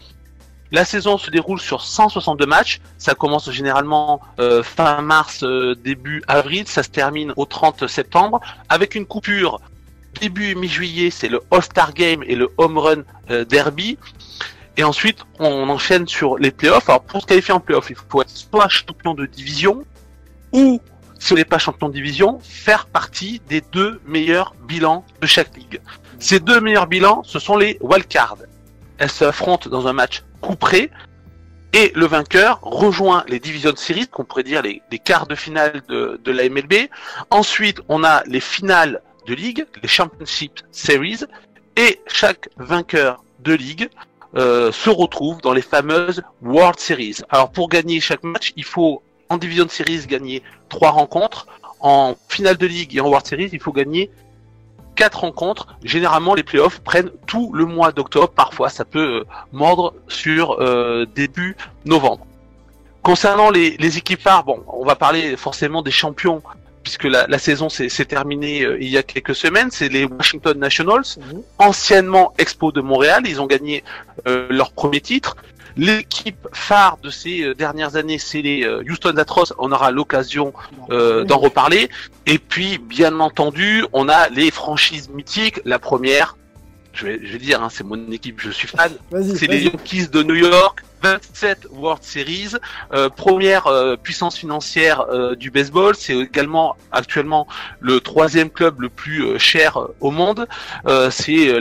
La 0.72 0.84
saison 0.86 1.18
se 1.18 1.32
déroule 1.32 1.60
sur 1.60 1.82
162 1.82 2.46
matchs. 2.46 2.80
Ça 2.98 3.16
commence 3.16 3.50
généralement 3.52 4.22
euh, 4.40 4.64
fin 4.64 5.02
mars, 5.02 5.44
euh, 5.44 5.76
début 5.76 6.24
avril. 6.28 6.68
Ça 6.68 6.84
se 6.84 6.90
termine 6.90 7.34
au 7.36 7.46
30 7.46 7.88
septembre 7.88 8.42
avec 8.70 8.96
une 8.96 9.06
coupure 9.06 9.62
début 10.20 10.56
mi-juillet. 10.56 11.10
C'est 11.10 11.30
le 11.30 11.42
All-Star 11.52 11.94
Game 11.94 12.24
et 12.24 12.36
le 12.36 12.50
Home 12.58 12.78
Run 12.78 13.04
euh, 13.30 13.46
Derby. 13.46 13.98
Et 14.76 14.84
ensuite, 14.84 15.26
on 15.40 15.70
enchaîne 15.70 16.08
sur 16.08 16.38
les 16.38 16.52
playoffs. 16.52 16.90
Alors 16.90 17.02
pour 17.02 17.22
se 17.22 17.28
qualifier 17.28 17.54
en 17.54 17.60
playoffs, 17.60 17.90
il 17.90 17.96
faut 17.96 18.22
être 18.22 18.30
soit 18.30 18.68
champion 18.68 19.14
de 19.14 19.26
division 19.26 19.84
ou 20.52 20.82
si 21.20 21.34
on 21.34 21.36
n'est 21.36 21.46
pas 21.46 21.58
champion 21.58 21.90
de 21.90 21.94
division, 21.94 22.40
faire 22.44 22.86
partie 22.86 23.42
des 23.50 23.62
deux 23.62 24.00
meilleurs 24.06 24.54
bilans 24.68 25.04
de 25.22 25.28
chaque 25.28 25.56
ligue. 25.58 25.82
Ces 26.20 26.40
deux 26.40 26.62
meilleurs 26.62 26.88
bilans, 26.88 27.24
ce 27.24 27.40
sont 27.40 27.58
les 27.58 27.78
wildcards. 27.82 28.38
Elles 28.98 29.12
s'affrontent 29.12 29.70
dans 29.70 29.88
un 29.88 29.94
match 29.94 30.24
couperé 30.42 30.92
et 31.74 31.92
le 31.96 32.06
vainqueur 32.06 32.60
rejoint 32.62 33.24
les 33.28 33.40
Division 33.40 33.74
Series, 33.76 34.08
qu'on 34.08 34.24
pourrait 34.24 34.44
dire 34.44 34.62
les, 34.62 34.82
quarts 35.00 35.28
de 35.28 35.36
finale 35.36 35.82
de, 35.88 36.20
de 36.24 36.32
la 36.32 36.50
MLB. 36.50 36.90
Ensuite, 37.30 37.82
on 37.90 38.04
a 38.04 38.24
les 38.26 38.40
finales 38.40 39.02
de 39.28 39.34
ligue, 39.34 39.66
les 39.82 39.88
Championship 39.88 40.62
Series, 40.72 41.26
et 41.76 42.02
chaque 42.08 42.50
vainqueur 42.58 43.24
de 43.40 43.54
ligue 43.54 43.90
euh, 44.36 44.72
se 44.72 44.90
retrouve 44.90 45.42
dans 45.42 45.54
les 45.54 45.62
fameuses 45.62 46.22
World 46.42 46.80
Series. 46.80 47.18
Alors 47.30 47.52
pour 47.52 47.70
gagner 47.70 48.00
chaque 48.00 48.24
match, 48.24 48.54
il 48.56 48.64
faut 48.64 49.02
en 49.30 49.38
Division 49.38 49.68
Series 49.70 50.06
gagner 50.08 50.44
trois 50.70 50.92
rencontres, 50.92 51.48
en 51.80 52.16
finale 52.28 52.58
de 52.58 52.66
ligue 52.66 52.96
et 52.96 53.02
en 53.02 53.08
World 53.08 53.26
Series, 53.28 53.50
il 53.54 53.60
faut 53.60 53.72
gagner 53.72 54.10
quatre 54.98 55.22
rencontres. 55.22 55.68
Généralement, 55.84 56.34
les 56.34 56.44
playoffs 56.44 56.80
prennent 56.80 57.12
tout 57.26 57.52
le 57.54 57.66
mois 57.66 57.94
d'octobre. 57.94 58.34
Parfois, 58.46 58.70
ça 58.70 58.84
peut 58.84 59.22
euh, 59.22 59.26
mordre 59.54 59.94
sur 60.10 60.60
euh, 60.60 61.06
début 61.16 61.56
novembre. 61.86 62.26
Concernant 63.04 63.50
les, 63.50 63.78
les 63.78 63.98
équipes 63.98 64.22
phares, 64.22 64.44
bon, 64.44 64.62
on 64.68 64.84
va 64.84 64.96
parler 64.96 65.38
forcément 65.38 65.82
des 65.82 65.92
champions 65.92 66.42
puisque 66.88 67.04
la, 67.04 67.28
la 67.28 67.38
saison 67.38 67.68
s'est 67.68 68.06
terminée 68.06 68.64
euh, 68.64 68.78
il 68.80 68.88
y 68.88 68.98
a 68.98 69.04
quelques 69.04 69.36
semaines. 69.36 69.70
C'est 69.72 69.90
les 69.90 70.06
Washington 70.06 70.58
Nationals, 70.58 71.04
mmh. 71.18 71.40
anciennement 71.60 72.34
Expo 72.38 72.72
de 72.72 72.82
Montréal. 72.82 73.24
Ils 73.26 73.42
ont 73.42 73.46
gagné 73.46 73.84
euh, 74.26 74.48
leur 74.50 74.72
premier 74.72 75.02
titre. 75.02 75.36
L'équipe 75.78 76.48
phare 76.54 76.98
de 77.04 77.10
ces 77.10 77.54
dernières 77.56 77.96
années, 77.96 78.18
c'est 78.18 78.42
les 78.42 78.68
Houston 78.90 79.16
Astros. 79.18 79.54
On 79.58 79.72
aura 79.72 79.92
l'occasion 79.92 80.54
euh, 80.90 81.24
d'en 81.24 81.38
reparler. 81.38 81.90
Et 82.26 82.40
puis, 82.40 82.78
bien 82.78 83.20
entendu, 83.20 83.86
on 83.94 84.10
a 84.10 84.30
les 84.30 84.52
franchises 84.52 85.10
mythiques. 85.10 85.60
La 85.66 85.80
première, 85.80 86.38
je 86.94 87.06
vais, 87.06 87.20
je 87.24 87.34
vais 87.34 87.38
dire, 87.38 87.62
hein, 87.62 87.70
c'est 87.72 87.84
mon 87.84 88.12
équipe, 88.12 88.40
je 88.42 88.50
suis 88.50 88.68
fan. 88.68 88.92
C'est 89.36 89.48
les 89.48 89.64
Yankees 89.64 90.08
de 90.08 90.24
New 90.24 90.36
York. 90.36 90.84
27 91.02 91.68
World 91.72 92.04
Series, 92.04 92.54
euh, 92.94 93.10
première 93.10 93.68
euh, 93.68 93.96
puissance 93.96 94.38
financière 94.38 95.02
euh, 95.10 95.36
du 95.36 95.52
baseball. 95.52 95.96
C'est 95.96 96.16
également 96.16 96.76
actuellement 96.92 97.48
le 97.80 98.00
troisième 98.00 98.50
club 98.50 98.82
le 98.82 98.90
plus 98.90 99.24
euh, 99.24 99.38
cher 99.38 99.80
au 100.00 100.12
monde. 100.12 100.48
Euh, 100.86 101.10
c'est 101.10 101.60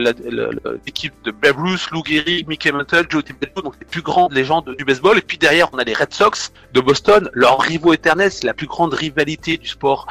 l'équipe 0.87 1.15
de 1.25 1.31
Babe 1.31 1.57
Ruth, 1.59 1.91
Lou 1.91 2.03
Gehrig, 2.05 2.49
Mickey 2.49 2.73
Mantle, 2.73 3.07
Joe 3.09 3.25
DiBello, 3.25 3.63
donc 3.63 3.75
les 3.81 3.87
plus 3.87 4.03
grandes 4.03 4.33
légendes 4.33 4.75
du 4.77 4.85
baseball. 4.85 5.19
Et 5.19 5.23
puis 5.23 5.39
derrière, 5.39 5.69
on 5.73 5.79
a 5.79 5.85
les 5.85 5.95
Red 5.95 6.13
Sox 6.13 6.53
de 6.73 6.81
Boston, 6.81 7.31
leur 7.33 7.61
rivaux 7.61 7.93
éternels. 7.93 8.33
C'est 8.33 8.47
la 8.47 8.55
plus 8.55 8.67
grande 8.67 8.95
rivalité 8.95 9.57
du 9.57 9.69
sport 9.69 10.07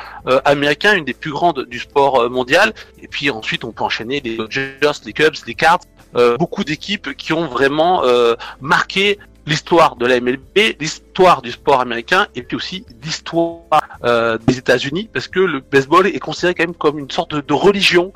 américain, 0.46 0.96
une 0.96 1.06
des 1.06 1.14
plus 1.14 1.32
grandes 1.32 1.66
du 1.66 1.80
sport 1.80 2.30
mondial. 2.30 2.74
Et 3.02 3.08
puis 3.08 3.30
ensuite, 3.30 3.64
on 3.64 3.72
peut 3.72 3.84
enchaîner 3.84 4.22
les 4.24 4.38
Dodgers, 4.38 4.92
les 5.06 5.14
Cubs, 5.14 5.36
les 5.48 5.56
Cards. 5.56 5.80
Euh, 6.16 6.38
beaucoup 6.38 6.64
d'équipes 6.64 7.16
qui 7.16 7.34
ont 7.34 7.48
vraiment 7.48 8.04
euh, 8.04 8.36
marqué 8.62 9.20
l'histoire 9.46 9.96
de 9.96 10.06
la 10.06 10.20
MLB, 10.20 10.76
l'histoire 10.80 11.42
du 11.42 11.52
sport 11.52 11.80
américain 11.82 12.28
et 12.36 12.42
puis 12.42 12.56
aussi 12.58 12.86
l'histoire 13.04 13.60
euh, 14.04 14.38
des 14.48 14.58
États-Unis 14.58 15.10
parce 15.14 15.28
que 15.28 15.40
le 15.40 15.60
baseball 15.60 16.08
est 16.08 16.20
considéré 16.20 16.56
quand 16.56 16.64
même 16.64 16.74
comme 16.74 16.98
une 16.98 17.12
sorte 17.12 17.36
de, 17.36 17.42
de 17.42 17.54
religion 17.54 18.12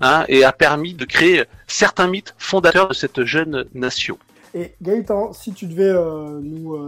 hein, 0.00 0.24
et 0.28 0.44
a 0.44 0.52
permis 0.52 0.94
de 0.94 1.04
créer 1.04 1.44
certains 1.66 2.06
mythes 2.06 2.34
fondateurs 2.38 2.88
de 2.88 2.94
cette 2.94 3.24
jeune 3.24 3.64
nation. 3.74 4.18
Et 4.54 4.74
Gaëtan, 4.80 5.32
si 5.32 5.52
tu 5.52 5.66
devais 5.66 5.82
euh, 5.90 6.38
nous 6.40 6.74
euh, 6.74 6.86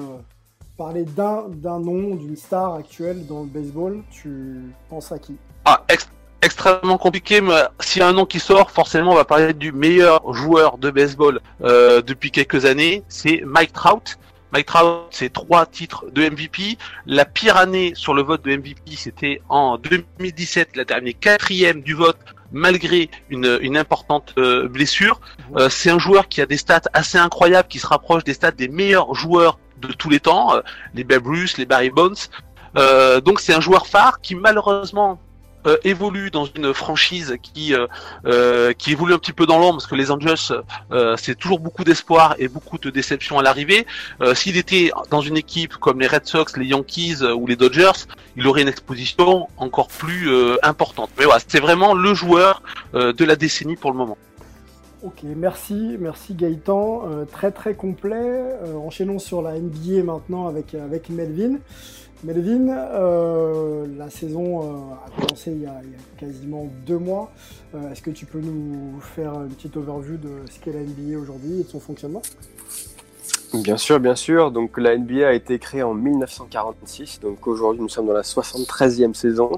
parler 0.78 1.04
d'un 1.04 1.44
d'un 1.48 1.80
nom, 1.80 2.14
d'une 2.14 2.36
star 2.36 2.74
actuelle 2.74 3.26
dans 3.26 3.40
le 3.40 3.46
baseball, 3.48 4.02
tu 4.10 4.62
penses 4.88 5.10
à 5.10 5.18
qui? 5.18 5.34
Ah, 5.64 5.82
ex- 5.88 6.08
extrêmement 6.42 6.98
compliqué, 6.98 7.40
mais 7.40 7.54
s'il 7.80 8.00
y 8.00 8.02
a 8.02 8.08
un 8.08 8.12
nom 8.12 8.26
qui 8.26 8.40
sort, 8.40 8.70
forcément 8.70 9.12
on 9.12 9.16
va 9.16 9.24
parler 9.24 9.52
du 9.52 9.72
meilleur 9.72 10.32
joueur 10.32 10.78
de 10.78 10.90
baseball 10.90 11.40
euh, 11.62 12.02
depuis 12.02 12.30
quelques 12.30 12.64
années, 12.64 13.02
c'est 13.08 13.42
Mike 13.44 13.72
Trout. 13.72 14.18
Mike 14.52 14.66
Trout, 14.66 15.06
c'est 15.10 15.32
trois 15.32 15.66
titres 15.66 16.06
de 16.10 16.28
MVP. 16.28 16.76
La 17.06 17.24
pire 17.24 17.56
année 17.56 17.92
sur 17.94 18.14
le 18.14 18.22
vote 18.22 18.44
de 18.44 18.56
MVP, 18.56 18.96
c'était 18.96 19.42
en 19.48 19.78
2017, 19.78 20.76
la 20.76 20.84
dernière 20.84 21.14
quatrième 21.20 21.82
du 21.82 21.94
vote, 21.94 22.18
malgré 22.52 23.10
une, 23.28 23.58
une 23.60 23.76
importante 23.76 24.34
euh, 24.38 24.68
blessure. 24.68 25.20
Euh, 25.56 25.68
c'est 25.68 25.90
un 25.90 25.98
joueur 25.98 26.28
qui 26.28 26.40
a 26.40 26.46
des 26.46 26.56
stats 26.56 26.82
assez 26.92 27.18
incroyables, 27.18 27.68
qui 27.68 27.78
se 27.78 27.86
rapproche 27.86 28.24
des 28.24 28.34
stats 28.34 28.50
des 28.50 28.68
meilleurs 28.68 29.14
joueurs 29.14 29.58
de 29.80 29.92
tous 29.92 30.10
les 30.10 30.20
temps, 30.20 30.54
euh, 30.54 30.60
les 30.94 31.04
Babe 31.04 31.26
Ruth, 31.26 31.56
les 31.58 31.66
Barry 31.66 31.90
Bonds. 31.90 32.28
Euh, 32.76 33.20
donc 33.20 33.40
c'est 33.40 33.54
un 33.54 33.60
joueur 33.60 33.86
phare 33.86 34.20
qui 34.20 34.34
malheureusement 34.34 35.20
euh, 35.66 35.76
évolue 35.84 36.30
dans 36.30 36.46
une 36.46 36.72
franchise 36.72 37.36
qui 37.42 37.74
euh, 37.74 37.86
euh, 38.24 38.72
qui 38.72 38.92
évolue 38.92 39.12
un 39.12 39.18
petit 39.18 39.34
peu 39.34 39.44
dans 39.44 39.58
l'ombre 39.58 39.74
parce 39.74 39.86
que 39.86 39.94
les 39.94 40.10
Angels 40.10 40.62
c'est 41.18 41.38
toujours 41.38 41.60
beaucoup 41.60 41.84
d'espoir 41.84 42.34
et 42.38 42.48
beaucoup 42.48 42.78
de 42.78 42.90
déception 42.90 43.38
à 43.38 43.42
l'arrivée. 43.42 43.86
S'il 44.34 44.56
était 44.56 44.90
dans 45.10 45.20
une 45.20 45.36
équipe 45.36 45.76
comme 45.76 46.00
les 46.00 46.06
Red 46.06 46.26
Sox, 46.26 46.56
les 46.56 46.66
Yankees 46.66 47.22
ou 47.22 47.46
les 47.46 47.56
Dodgers, 47.56 48.06
il 48.36 48.46
aurait 48.46 48.62
une 48.62 48.68
exposition 48.68 49.48
encore 49.56 49.88
plus 49.88 50.30
importante. 50.62 51.10
Mais 51.18 51.24
voilà, 51.24 51.40
c'est 51.46 51.60
vraiment 51.60 51.94
le 51.94 52.14
joueur 52.14 52.62
de 52.94 53.24
la 53.24 53.36
décennie 53.36 53.76
pour 53.76 53.92
le 53.92 53.98
moment. 53.98 54.18
Ok, 55.02 55.22
merci, 55.24 55.96
merci 55.98 56.34
Gaëtan, 56.34 57.04
très 57.30 57.50
très 57.50 57.74
complet. 57.74 58.42
Enchaînons 58.76 59.18
sur 59.18 59.42
la 59.42 59.58
NBA 59.58 60.02
maintenant 60.04 60.46
avec, 60.46 60.74
avec 60.74 61.08
Melvin. 61.10 61.58
Melvin, 62.22 62.68
euh, 62.68 63.86
la 63.96 64.10
saison 64.10 64.62
euh, 64.62 64.94
a 65.06 65.20
commencé 65.20 65.52
il 65.52 65.62
y 65.62 65.66
a, 65.66 65.80
il 65.82 65.90
y 65.90 65.94
a 65.94 66.18
quasiment 66.18 66.68
deux 66.86 66.98
mois. 66.98 67.30
Euh, 67.74 67.90
Est-ce 67.90 68.02
que 68.02 68.10
tu 68.10 68.26
peux 68.26 68.40
nous 68.40 69.00
faire 69.00 69.32
une 69.40 69.48
petite 69.48 69.76
overview 69.76 70.18
de 70.18 70.30
ce 70.50 70.60
qu'est 70.60 70.72
la 70.72 70.80
NBA 70.80 71.18
aujourd'hui 71.18 71.60
et 71.60 71.62
de 71.62 71.68
son 71.68 71.80
fonctionnement? 71.80 72.20
Bien 73.54 73.78
sûr, 73.78 73.98
bien 74.00 74.14
sûr. 74.14 74.50
Donc 74.50 74.76
la 74.76 74.96
NBA 74.98 75.28
a 75.28 75.32
été 75.32 75.58
créée 75.58 75.82
en 75.82 75.94
1946. 75.94 77.20
Donc 77.20 77.46
aujourd'hui, 77.46 77.80
nous 77.82 77.88
sommes 77.88 78.06
dans 78.06 78.12
la 78.12 78.22
73e 78.22 79.14
saison. 79.14 79.52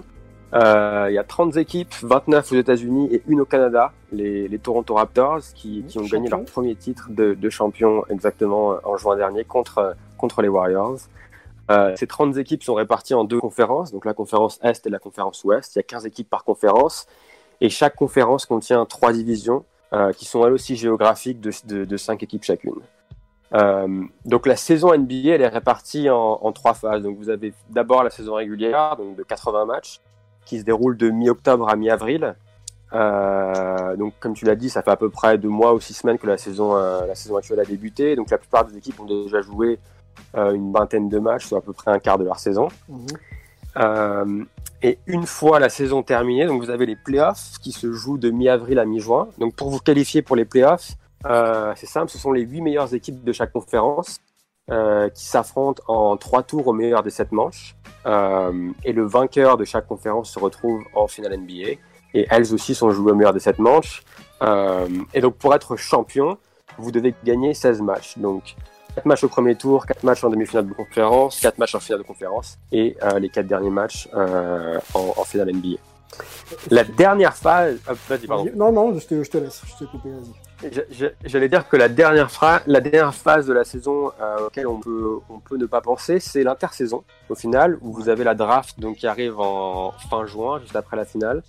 Euh, 0.54 1.06
il 1.08 1.14
y 1.14 1.18
a 1.18 1.24
30 1.24 1.56
équipes, 1.56 1.92
29 2.02 2.52
aux 2.52 2.56
États-Unis 2.56 3.08
et 3.10 3.22
une 3.26 3.40
au 3.40 3.44
Canada, 3.46 3.92
les, 4.12 4.46
les 4.48 4.58
Toronto 4.58 4.94
Raptors, 4.94 5.40
qui, 5.54 5.82
qui 5.88 5.98
ont 5.98 6.04
gagné 6.04 6.28
leur 6.28 6.44
premier 6.44 6.74
titre 6.76 7.08
de, 7.10 7.34
de 7.34 7.50
champion 7.50 8.04
exactement 8.08 8.76
en 8.84 8.96
juin 8.98 9.16
dernier 9.16 9.44
contre, 9.44 9.96
contre 10.18 10.42
les 10.42 10.48
Warriors. 10.48 10.98
Euh, 11.70 11.94
ces 11.96 12.06
30 12.06 12.36
équipes 12.38 12.62
sont 12.62 12.74
réparties 12.74 13.14
en 13.14 13.24
deux 13.24 13.40
conférences, 13.40 13.92
donc 13.92 14.04
la 14.04 14.14
conférence 14.14 14.58
Est 14.62 14.86
et 14.86 14.90
la 14.90 14.98
conférence 14.98 15.44
Ouest. 15.44 15.76
Il 15.76 15.78
y 15.78 15.80
a 15.80 15.84
15 15.84 16.06
équipes 16.06 16.28
par 16.28 16.44
conférence 16.44 17.06
et 17.60 17.68
chaque 17.68 17.94
conférence 17.94 18.46
contient 18.46 18.84
trois 18.84 19.12
divisions 19.12 19.64
euh, 19.92 20.12
qui 20.12 20.24
sont 20.24 20.44
elles 20.46 20.52
aussi 20.52 20.74
géographiques 20.76 21.40
de, 21.40 21.84
de, 21.84 21.96
cinq 21.96 22.22
équipes 22.22 22.42
chacune. 22.42 22.74
Euh, 23.54 24.04
donc 24.24 24.46
la 24.46 24.56
saison 24.56 24.96
NBA 24.96 25.34
elle 25.34 25.42
est 25.42 25.48
répartie 25.48 26.10
en, 26.10 26.38
en 26.42 26.52
trois 26.52 26.74
phases. 26.74 27.02
Donc 27.02 27.16
vous 27.18 27.30
avez 27.30 27.54
d'abord 27.70 28.02
la 28.02 28.10
saison 28.10 28.34
régulière, 28.34 28.96
donc 28.96 29.16
de 29.16 29.22
80 29.22 29.66
matchs, 29.66 30.00
qui 30.44 30.58
se 30.58 30.64
déroule 30.64 30.96
de 30.96 31.10
mi-octobre 31.10 31.68
à 31.68 31.76
mi-avril. 31.76 32.34
Donc 32.92 34.14
comme 34.18 34.34
tu 34.34 34.44
l'as 34.44 34.56
dit, 34.56 34.68
ça 34.68 34.82
fait 34.82 34.90
à 34.90 34.96
peu 34.96 35.10
près 35.10 35.38
deux 35.38 35.48
mois 35.48 35.74
ou 35.74 35.80
six 35.80 35.94
semaines 35.94 36.18
que 36.18 36.26
la 36.26 36.38
saison, 36.38 36.74
la 36.74 37.14
saison 37.14 37.36
actuelle 37.36 37.60
a 37.60 37.64
débuté. 37.64 38.16
Donc 38.16 38.30
la 38.30 38.38
plupart 38.38 38.64
des 38.64 38.76
équipes 38.76 38.98
ont 39.00 39.04
déjà 39.04 39.40
joué 39.40 39.78
une 40.34 40.72
vingtaine 40.72 41.08
de 41.08 41.18
matchs, 41.18 41.46
soit 41.46 41.58
à 41.58 41.60
peu 41.60 41.72
près 41.72 41.90
un 41.90 41.98
quart 41.98 42.18
de 42.18 42.24
leur 42.24 42.38
saison. 42.38 42.68
Euh, 43.76 44.44
et 44.82 44.98
une 45.06 45.26
fois 45.26 45.60
la 45.60 45.68
saison 45.68 46.02
terminée, 46.02 46.46
donc 46.46 46.62
vous 46.62 46.70
avez 46.70 46.86
les 46.86 46.96
playoffs 46.96 47.58
qui 47.62 47.72
se 47.72 47.92
jouent 47.92 48.18
de 48.18 48.30
mi-avril 48.30 48.78
à 48.78 48.84
mi-juin. 48.84 49.28
Donc 49.38 49.54
pour 49.54 49.70
vous 49.70 49.78
qualifier 49.78 50.22
pour 50.22 50.36
les 50.36 50.44
playoffs, 50.44 50.92
euh, 51.26 51.72
c'est 51.76 51.86
simple, 51.86 52.10
ce 52.10 52.18
sont 52.18 52.32
les 52.32 52.42
huit 52.42 52.60
meilleures 52.60 52.92
équipes 52.94 53.22
de 53.22 53.32
chaque 53.32 53.52
conférence 53.52 54.18
euh, 54.70 55.08
qui 55.08 55.24
s'affrontent 55.24 55.82
en 55.86 56.16
trois 56.16 56.42
tours 56.42 56.66
au 56.66 56.72
meilleur 56.72 57.02
des 57.02 57.10
sept 57.10 57.32
manches. 57.32 57.76
Euh, 58.06 58.70
et 58.84 58.92
le 58.92 59.06
vainqueur 59.06 59.56
de 59.56 59.64
chaque 59.64 59.86
conférence 59.86 60.30
se 60.30 60.38
retrouve 60.38 60.84
en 60.94 61.06
finale 61.06 61.36
NBA. 61.36 61.78
Et 62.14 62.26
elles 62.28 62.52
aussi 62.52 62.74
sont 62.74 62.90
jouées 62.90 63.12
au 63.12 63.14
meilleur 63.14 63.32
des 63.32 63.40
sept 63.40 63.58
manches. 63.58 64.02
Euh, 64.42 64.88
et 65.14 65.20
donc 65.20 65.36
pour 65.36 65.54
être 65.54 65.76
champion, 65.76 66.38
vous 66.76 66.90
devez 66.90 67.14
gagner 67.24 67.54
16 67.54 67.82
matchs. 67.82 68.18
Donc 68.18 68.56
4 68.96 69.06
matchs 69.06 69.24
au 69.24 69.28
premier 69.28 69.54
tour, 69.56 69.86
4 69.86 70.02
matchs 70.04 70.24
en 70.24 70.28
demi-finale 70.30 70.68
de 70.68 70.74
conférence, 70.74 71.40
4 71.40 71.58
matchs 71.58 71.74
en 71.74 71.80
finale 71.80 72.00
de 72.02 72.06
conférence 72.06 72.58
et 72.72 72.96
euh, 73.02 73.18
les 73.18 73.28
4 73.28 73.46
derniers 73.46 73.70
matchs 73.70 74.08
euh, 74.14 74.78
en, 74.94 75.14
en 75.16 75.24
finale 75.24 75.52
NBA. 75.52 75.78
La 76.70 76.84
dernière 76.84 77.34
phase... 77.34 77.78
vas-y, 78.08 78.26
pardon. 78.26 78.46
Non, 78.54 78.70
non, 78.70 78.98
je 78.98 79.06
te, 79.06 79.22
je 79.22 79.30
te 79.30 79.38
laisse, 79.38 79.62
je 79.66 79.78
t'ai 79.84 79.90
coupé, 79.90 80.10
vas-y. 80.10 81.12
J'allais 81.24 81.48
dire 81.48 81.66
que 81.68 81.76
la 81.76 81.88
dernière, 81.88 82.28
phra- 82.28 82.60
la 82.66 82.80
dernière 82.80 83.14
phase 83.14 83.46
de 83.46 83.52
la 83.54 83.64
saison 83.64 84.12
euh, 84.20 84.46
auquel 84.46 84.66
on 84.68 84.78
peut, 84.78 85.18
on 85.30 85.38
peut 85.40 85.56
ne 85.56 85.64
pas 85.66 85.80
penser, 85.80 86.20
c'est 86.20 86.44
l'intersaison, 86.44 87.02
au 87.30 87.34
final, 87.34 87.78
où 87.80 87.92
vous 87.92 88.08
avez 88.10 88.24
la 88.24 88.34
draft 88.34 88.78
donc, 88.78 88.96
qui 88.98 89.06
arrive 89.06 89.40
en 89.40 89.92
fin 90.10 90.26
juin, 90.26 90.60
juste 90.60 90.76
après 90.76 90.96
la 90.98 91.04
finale, 91.06 91.42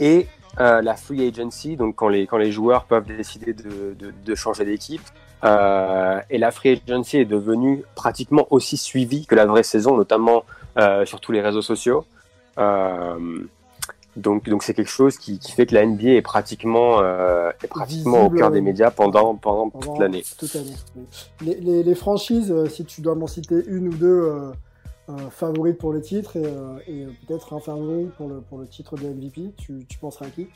et 0.00 0.26
euh, 0.58 0.80
la 0.80 0.94
free 0.96 1.28
agency, 1.28 1.76
donc 1.76 1.94
quand 1.96 2.08
les, 2.08 2.26
quand 2.26 2.38
les 2.38 2.50
joueurs 2.50 2.84
peuvent 2.84 3.04
décider 3.04 3.52
de, 3.52 3.94
de, 3.94 4.12
de 4.24 4.34
changer 4.34 4.64
d'équipe. 4.64 5.02
Euh, 5.44 6.20
et 6.30 6.38
la 6.38 6.50
free 6.50 6.80
agency 6.86 7.18
est 7.18 7.24
devenue 7.24 7.84
pratiquement 7.94 8.46
aussi 8.50 8.76
suivie 8.76 9.24
que 9.26 9.34
la 9.34 9.46
vraie 9.46 9.62
saison, 9.62 9.96
notamment 9.96 10.44
euh, 10.78 11.04
sur 11.06 11.20
tous 11.20 11.32
les 11.32 11.40
réseaux 11.40 11.62
sociaux. 11.62 12.04
Euh, 12.58 13.38
donc, 14.16 14.48
donc 14.48 14.64
c'est 14.64 14.74
quelque 14.74 14.90
chose 14.90 15.16
qui, 15.16 15.38
qui 15.38 15.52
fait 15.52 15.66
que 15.66 15.74
la 15.74 15.86
NBA 15.86 16.10
est 16.10 16.22
pratiquement, 16.22 17.00
est 17.62 17.68
pratiquement 17.68 18.26
au 18.26 18.30
cœur 18.30 18.50
des 18.50 18.60
médias 18.60 18.90
pendant, 18.90 19.36
pendant 19.36 19.70
toute 19.70 19.84
Pendant 19.84 20.00
l'année. 20.00 20.24
Toute 20.38 20.54
l'année. 20.54 20.74
oui. 20.96 21.04
Les, 21.42 21.54
les- 21.60 21.82
les 21.84 21.94
franchises, 21.94 22.52
si 22.68 22.84
tu 22.84 23.00
dois 23.00 23.14
m'en 23.14 23.28
citer 23.28 23.62
une 23.68 23.86
ou 23.88 23.94
deux 23.94 24.52
favorites 25.30 25.78
pour 25.78 25.92
le 25.92 26.00
titre 26.02 26.36
et, 26.36 26.92
et, 26.92 27.06
peut-être 27.26 27.54
un 27.54 27.60
favori 27.60 28.06
pour 28.16 28.28
le, 28.28 28.40
pour 28.40 28.58
le 28.58 28.66
titre 28.66 28.96
de 28.96 29.06
MVP, 29.08 29.52
tu, 29.56 29.86
tu 29.88 29.98
penserais 29.98 30.26
à 30.26 30.30
qui? 30.30 30.48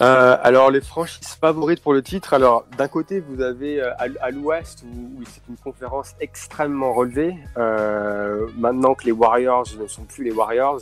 Euh, 0.00 0.36
alors 0.42 0.70
les 0.70 0.80
franchises 0.80 1.36
favorites 1.40 1.82
pour 1.82 1.92
le 1.92 2.02
titre, 2.02 2.34
alors 2.34 2.64
d'un 2.76 2.88
côté 2.88 3.20
vous 3.20 3.40
avez 3.40 3.80
euh, 3.80 3.90
à, 3.98 4.30
l'ouest 4.30 4.82
où, 4.84 5.20
où 5.20 5.24
c'est 5.24 5.42
une 5.48 5.56
conférence 5.56 6.14
extrêmement 6.20 6.92
relevée. 6.92 7.36
Euh, 7.56 8.48
maintenant 8.56 8.94
que 8.94 9.04
les 9.04 9.12
Warriors 9.12 9.66
ne 9.78 9.86
sont 9.86 10.02
plus 10.02 10.24
les 10.24 10.32
Warriors, 10.32 10.80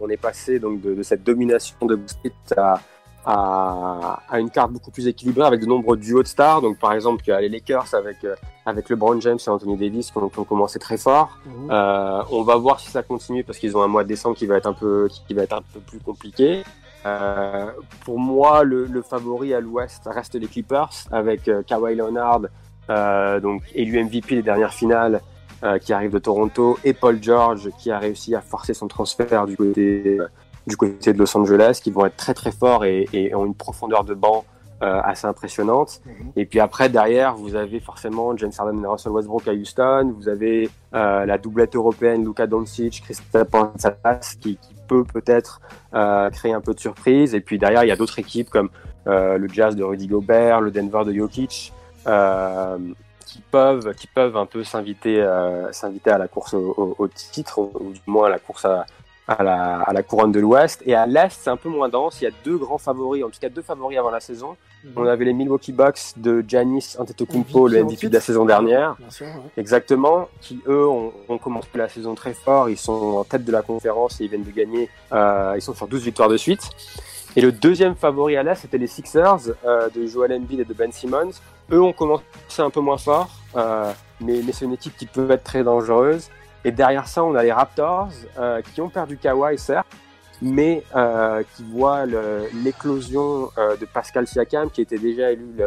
on 0.00 0.08
est 0.08 0.16
passé 0.16 0.58
donc 0.58 0.80
de, 0.80 0.94
de 0.94 1.02
cette 1.02 1.22
domination 1.22 1.76
de 1.86 1.94
basket 1.94 2.32
à, 2.56 2.80
à, 3.24 4.20
à 4.28 4.40
une 4.40 4.50
carte 4.50 4.72
beaucoup 4.72 4.90
plus 4.90 5.06
équilibrée 5.06 5.46
avec 5.46 5.60
de 5.60 5.66
nombreux 5.66 5.96
duos 5.96 6.22
de 6.22 6.28
stars. 6.28 6.60
Donc 6.60 6.78
par 6.78 6.92
exemple 6.92 7.22
les 7.26 7.48
Lakers 7.48 7.94
avec 7.94 8.18
avec 8.66 8.90
LeBron 8.90 9.20
James 9.20 9.38
et 9.44 9.50
Anthony 9.50 9.76
Davis 9.76 10.10
qui 10.10 10.18
ont, 10.18 10.28
qui 10.28 10.38
ont 10.38 10.44
commencé 10.44 10.78
très 10.78 10.98
fort. 10.98 11.38
Euh, 11.70 12.22
on 12.30 12.42
va 12.42 12.56
voir 12.56 12.80
si 12.80 12.90
ça 12.90 13.02
continue 13.02 13.44
parce 13.44 13.58
qu'ils 13.58 13.76
ont 13.76 13.82
un 13.82 13.88
mois 13.88 14.02
de 14.02 14.08
décembre 14.08 14.36
qui 14.36 14.46
va 14.46 14.56
être 14.56 14.66
un 14.66 14.72
peu 14.74 15.08
qui 15.26 15.34
va 15.34 15.42
être 15.42 15.54
un 15.54 15.62
peu 15.62 15.80
plus 15.80 16.00
compliqué. 16.00 16.64
Euh, 17.08 17.70
pour 18.04 18.18
moi, 18.18 18.64
le, 18.64 18.86
le 18.86 19.02
favori 19.02 19.54
à 19.54 19.60
l'Ouest 19.60 20.02
reste 20.06 20.34
les 20.34 20.46
Clippers 20.46 20.90
avec 21.10 21.48
euh, 21.48 21.62
Kawhi 21.62 21.94
Leonard, 21.94 22.42
euh, 22.90 23.40
donc 23.40 23.62
élu 23.74 24.02
MVP 24.02 24.36
des 24.36 24.42
dernières 24.42 24.74
finales, 24.74 25.20
euh, 25.64 25.78
qui 25.78 25.92
arrive 25.92 26.12
de 26.12 26.18
Toronto, 26.18 26.78
et 26.84 26.92
Paul 26.92 27.22
George 27.22 27.70
qui 27.78 27.90
a 27.90 27.98
réussi 27.98 28.34
à 28.34 28.40
forcer 28.40 28.74
son 28.74 28.88
transfert 28.88 29.46
du 29.46 29.56
côté 29.56 30.18
du 30.66 30.76
côté 30.76 31.14
de 31.14 31.18
Los 31.18 31.34
Angeles, 31.34 31.80
qui 31.82 31.90
vont 31.90 32.04
être 32.04 32.16
très 32.16 32.34
très 32.34 32.52
forts 32.52 32.84
et, 32.84 33.08
et 33.14 33.34
ont 33.34 33.46
une 33.46 33.54
profondeur 33.54 34.04
de 34.04 34.12
banc 34.12 34.44
assez 34.80 35.26
impressionnante. 35.26 36.00
Et 36.36 36.46
puis 36.46 36.60
après, 36.60 36.88
derrière, 36.88 37.34
vous 37.34 37.56
avez 37.56 37.80
forcément 37.80 38.36
James 38.36 38.52
Harden 38.56 38.84
et 38.84 38.86
Russell 38.86 39.10
Westbrook 39.10 39.48
à 39.48 39.52
Houston. 39.52 40.14
Vous 40.16 40.28
avez 40.28 40.70
euh, 40.94 41.26
la 41.26 41.36
doublette 41.36 41.74
européenne 41.74 42.24
Luka 42.24 42.46
Doncic, 42.46 43.02
Kristaps 43.02 43.50
Porzingis 43.50 44.38
qui, 44.38 44.56
qui 44.56 44.74
peut 44.88 45.04
peut-être 45.04 45.60
euh, 45.94 46.30
créer 46.30 46.52
un 46.52 46.60
peu 46.60 46.74
de 46.74 46.80
surprise. 46.80 47.34
Et 47.34 47.40
puis 47.40 47.58
derrière, 47.58 47.84
il 47.84 47.88
y 47.88 47.92
a 47.92 47.96
d'autres 47.96 48.18
équipes 48.18 48.50
comme 48.50 48.70
euh, 49.06 49.38
le 49.38 49.48
Jazz 49.48 49.76
de 49.76 49.84
Rudy 49.84 50.06
Gobert, 50.06 50.60
le 50.60 50.70
Denver 50.70 51.02
de 51.06 51.12
Jokic, 51.12 51.72
euh, 52.06 52.78
qui 53.26 53.40
peuvent 53.50 53.94
qui 53.94 54.06
peuvent 54.06 54.36
un 54.36 54.46
peu 54.46 54.64
s'inviter 54.64 55.24
s'inviter 55.72 56.10
à 56.10 56.18
la 56.18 56.28
course 56.28 56.54
au 56.54 57.08
titre 57.14 57.58
ou, 57.58 57.70
ou 57.80 57.92
du 57.92 58.00
moins 58.06 58.26
à 58.26 58.30
la 58.30 58.38
course 58.38 58.64
à, 58.64 58.86
à 59.28 59.42
la, 59.42 59.80
à 59.82 59.92
la 59.92 60.02
couronne 60.02 60.32
de 60.32 60.40
l'Ouest. 60.40 60.82
Et 60.86 60.94
à 60.94 61.06
l'Est, 61.06 61.38
c'est 61.42 61.50
un 61.50 61.56
peu 61.56 61.68
moins 61.68 61.88
dense. 61.88 62.20
Il 62.20 62.24
y 62.24 62.26
a 62.26 62.30
deux 62.44 62.56
grands 62.56 62.78
favoris, 62.78 63.22
en 63.22 63.28
tout 63.28 63.38
cas 63.40 63.50
deux 63.50 63.62
favoris 63.62 63.98
avant 63.98 64.10
la 64.10 64.20
saison. 64.20 64.56
On 64.96 65.06
avait 65.06 65.24
les 65.24 65.32
Milwaukee 65.32 65.72
Bucks 65.72 66.14
de 66.16 66.42
Giannis 66.46 66.96
Antetokounmpo, 66.98 67.68
le 67.68 67.84
MVP 67.84 68.08
de 68.08 68.14
la 68.14 68.20
saison 68.20 68.44
dernière. 68.44 68.96
Exactement. 69.56 70.28
Qui 70.40 70.60
eux 70.66 70.86
ont, 70.86 71.38
commencé 71.38 71.68
la 71.74 71.88
saison 71.88 72.14
très 72.14 72.32
fort. 72.32 72.70
Ils 72.70 72.78
sont 72.78 72.92
en 72.92 73.24
tête 73.24 73.44
de 73.44 73.52
la 73.52 73.62
conférence 73.62 74.20
et 74.20 74.24
ils 74.24 74.30
viennent 74.30 74.44
de 74.44 74.50
gagner. 74.50 74.88
Euh, 75.12 75.54
ils 75.56 75.62
sont 75.62 75.74
sur 75.74 75.88
12 75.88 76.04
victoires 76.04 76.28
de 76.28 76.36
suite. 76.36 76.62
Et 77.36 77.40
le 77.40 77.52
deuxième 77.52 77.94
favori 77.94 78.36
à 78.36 78.42
l'Est, 78.42 78.62
c'était 78.62 78.78
les 78.78 78.86
Sixers 78.86 79.50
euh, 79.64 79.88
de 79.94 80.06
Joel 80.06 80.32
Embiid 80.32 80.60
et 80.60 80.64
de 80.64 80.74
Ben 80.74 80.90
Simmons. 80.90 81.32
Eux 81.70 81.82
ont 81.82 81.92
commencé 81.92 82.24
un 82.58 82.70
peu 82.70 82.80
moins 82.80 82.96
fort, 82.96 83.28
euh, 83.56 83.92
mais, 84.20 84.40
mais 84.44 84.52
c'est 84.52 84.64
une 84.64 84.72
équipe 84.72 84.96
qui 84.96 85.06
peut 85.06 85.30
être 85.30 85.44
très 85.44 85.62
dangereuse. 85.62 86.30
Et 86.64 86.72
derrière 86.72 87.06
ça, 87.06 87.24
on 87.24 87.34
a 87.34 87.42
les 87.42 87.52
Raptors 87.52 88.10
euh, 88.38 88.60
qui 88.62 88.80
ont 88.80 88.88
perdu 88.88 89.16
Kawhi, 89.16 89.58
certes, 89.58 89.86
mais 90.42 90.82
euh, 90.94 91.42
qui 91.54 91.64
voient 91.64 92.04
l'éclosion 92.64 93.50
euh, 93.58 93.76
de 93.76 93.84
Pascal 93.86 94.26
Siakam, 94.26 94.70
qui 94.70 94.80
était 94.80 94.98
déjà 94.98 95.30
élu 95.32 95.60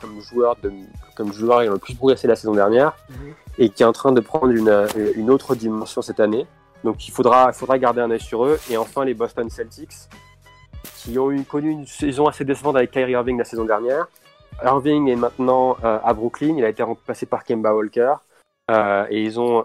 comme 0.00 0.20
joueur 0.20 0.56
de, 0.62 0.72
comme 1.16 1.32
joueur 1.32 1.62
ayant 1.62 1.72
le 1.72 1.78
plus 1.78 1.94
progressé 1.94 2.26
la 2.26 2.36
saison 2.36 2.54
dernière, 2.54 2.96
mhm. 3.08 3.34
et 3.58 3.68
qui 3.70 3.82
est 3.82 3.86
en 3.86 3.92
train 3.92 4.12
de 4.12 4.20
prendre 4.20 4.50
une, 4.52 4.86
une 5.16 5.30
autre 5.30 5.54
dimension 5.54 6.02
cette 6.02 6.20
année. 6.20 6.46
Donc 6.84 7.08
il 7.08 7.10
faudra, 7.10 7.52
faudra 7.52 7.78
garder 7.78 8.00
un 8.00 8.10
œil 8.10 8.20
sur 8.20 8.44
eux. 8.44 8.58
Et 8.70 8.76
enfin 8.76 9.04
les 9.04 9.14
Boston 9.14 9.48
Celtics, 9.48 10.08
qui 10.96 11.18
ont 11.18 11.30
eu, 11.30 11.42
connu 11.42 11.70
une 11.70 11.86
saison 11.86 12.26
assez 12.26 12.44
décevante 12.44 12.76
avec 12.76 12.90
Kyrie 12.90 13.12
Irving 13.12 13.38
la 13.38 13.44
saison 13.44 13.64
dernière. 13.64 14.06
Irving 14.62 15.08
est 15.08 15.16
maintenant 15.16 15.76
à 15.82 16.14
Brooklyn, 16.14 16.54
il 16.56 16.64
a 16.64 16.68
été 16.68 16.82
remplacé 16.82 17.26
par 17.26 17.44
Kemba 17.44 17.74
Walker. 17.74 18.14
Et 18.68 19.22
ils 19.22 19.38
ont 19.38 19.64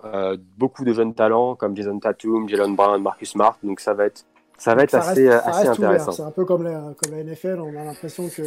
beaucoup 0.57 0.83
de 0.83 0.93
jeunes 0.93 1.13
talents 1.13 1.55
comme 1.55 1.75
Jason 1.75 1.99
Tatum, 1.99 2.47
Jalen 2.47 2.75
Brown, 2.75 3.01
Marcus 3.01 3.31
Smart. 3.31 3.57
Donc 3.63 3.79
ça 3.79 3.93
va 3.93 4.05
être 4.05 4.25
ça 4.57 4.75
va 4.75 4.83
être 4.83 4.93
assez, 4.93 5.27
assez 5.27 5.67
intéressant. 5.67 6.11
C'est 6.11 6.21
un 6.21 6.29
peu 6.29 6.45
comme 6.45 6.63
la, 6.63 6.93
comme 7.01 7.15
la 7.15 7.23
NFL, 7.23 7.59
on 7.61 7.75
a 7.79 7.83
l'impression 7.83 8.29
que 8.29 8.43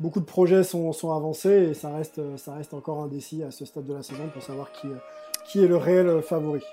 beaucoup 0.00 0.18
de 0.18 0.24
projets 0.24 0.64
sont, 0.64 0.92
sont, 0.92 1.14
avancés 1.14 1.68
et 1.70 1.74
ça 1.74 1.90
reste, 1.90 2.20
ça 2.36 2.54
reste 2.54 2.74
encore 2.74 3.00
indécis 3.00 3.44
à 3.44 3.52
ce 3.52 3.64
stade 3.64 3.86
de 3.86 3.94
la 3.94 4.02
saison 4.02 4.28
pour 4.32 4.42
savoir 4.42 4.72
qui, 4.72 4.88
qui 5.46 5.64
est 5.64 5.68
le 5.68 5.76
réel 5.76 6.20
favori. 6.22 6.64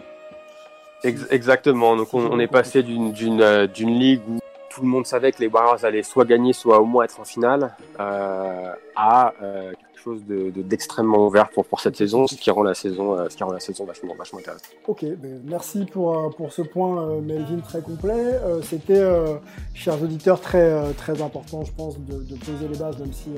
Exactement, 1.03 1.97
donc 1.97 2.13
on, 2.13 2.31
on 2.31 2.39
est 2.39 2.47
passé 2.47 2.81
d'une 2.81 3.41
euh, 3.41 3.67
ligue 3.77 4.21
où 4.27 4.39
tout 4.69 4.81
le 4.81 4.87
monde 4.87 5.05
savait 5.05 5.33
que 5.33 5.39
les 5.39 5.47
Warriors 5.47 5.83
allaient 5.83 6.01
soit 6.01 6.23
gagner, 6.23 6.53
soit 6.53 6.79
au 6.79 6.85
moins 6.85 7.03
être 7.03 7.19
en 7.19 7.25
finale, 7.25 7.75
euh, 7.99 8.71
à 8.95 9.33
euh, 9.43 9.73
chose 10.03 10.21
d'extrêmement 10.25 11.17
de, 11.17 11.23
ouvert 11.23 11.49
pour, 11.49 11.65
pour 11.65 11.79
cette 11.79 11.95
saison, 11.95 12.27
ce 12.27 12.35
qui 12.35 12.51
rend 12.51 12.63
la 12.63 12.73
saison, 12.73 13.17
euh, 13.17 13.29
ce 13.29 13.37
qui 13.37 13.43
rend 13.43 13.51
la 13.51 13.59
saison 13.59 13.85
vachement, 13.85 14.13
vachement 14.15 14.39
intéressante. 14.39 14.69
Ok, 14.87 15.05
ben, 15.21 15.41
merci 15.45 15.85
pour, 15.85 16.17
euh, 16.17 16.29
pour 16.29 16.51
ce 16.51 16.61
point, 16.61 17.01
euh, 17.01 17.21
Melvin, 17.21 17.59
très 17.59 17.81
complet. 17.81 18.39
C'était, 18.63 19.03
chers 19.73 20.01
auditeurs, 20.01 20.41
très, 20.41 20.93
très 20.93 21.21
important, 21.21 21.63
je 21.63 21.71
pense, 21.71 21.97
de, 21.99 22.35
poser 22.35 22.67
les 22.69 22.77
bases, 22.77 22.97
même 22.99 23.13
si 23.13 23.29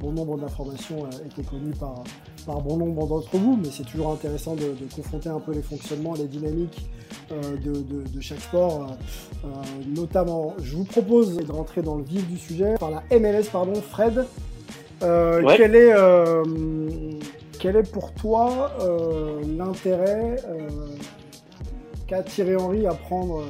bon 0.00 0.12
nombre 0.12 0.36
d'informations 0.38 1.08
étaient 1.26 1.48
connues 1.48 1.74
par, 1.78 2.02
par 2.46 2.60
bon 2.60 2.76
nombre 2.76 3.06
d'entre 3.06 3.36
vous, 3.36 3.56
mais 3.56 3.68
c'est 3.70 3.84
toujours 3.84 4.12
intéressant 4.12 4.54
de, 4.54 4.74
confronter 4.94 5.28
un 5.28 5.40
peu 5.40 5.52
les 5.52 5.62
fonctionnements, 5.62 6.14
les 6.14 6.26
dynamiques 6.26 6.88
de, 7.30 7.82
de, 7.82 8.20
chaque 8.20 8.40
sport, 8.40 8.96
notamment. 9.86 10.54
Je 10.62 10.76
vous 10.76 10.84
propose 10.84 11.36
de 11.36 11.52
rentrer 11.52 11.82
dans 11.82 11.96
le 11.96 12.04
vif 12.04 12.26
du 12.28 12.36
sujet 12.36 12.74
par 12.78 12.90
la 12.90 13.02
MLS, 13.18 13.48
pardon, 13.50 13.74
Fred. 13.74 14.26
Euh, 15.02 15.42
quel, 15.56 15.76
est, 15.76 15.92
euh, 15.92 16.42
quel 17.58 17.76
est 17.76 17.90
pour 17.90 18.12
toi 18.14 18.72
euh, 18.80 19.40
l'intérêt 19.56 20.36
qu'a 22.06 22.22
Thierry 22.22 22.56
Henry 22.56 22.86
à 22.86 22.94
prendre, 22.94 23.44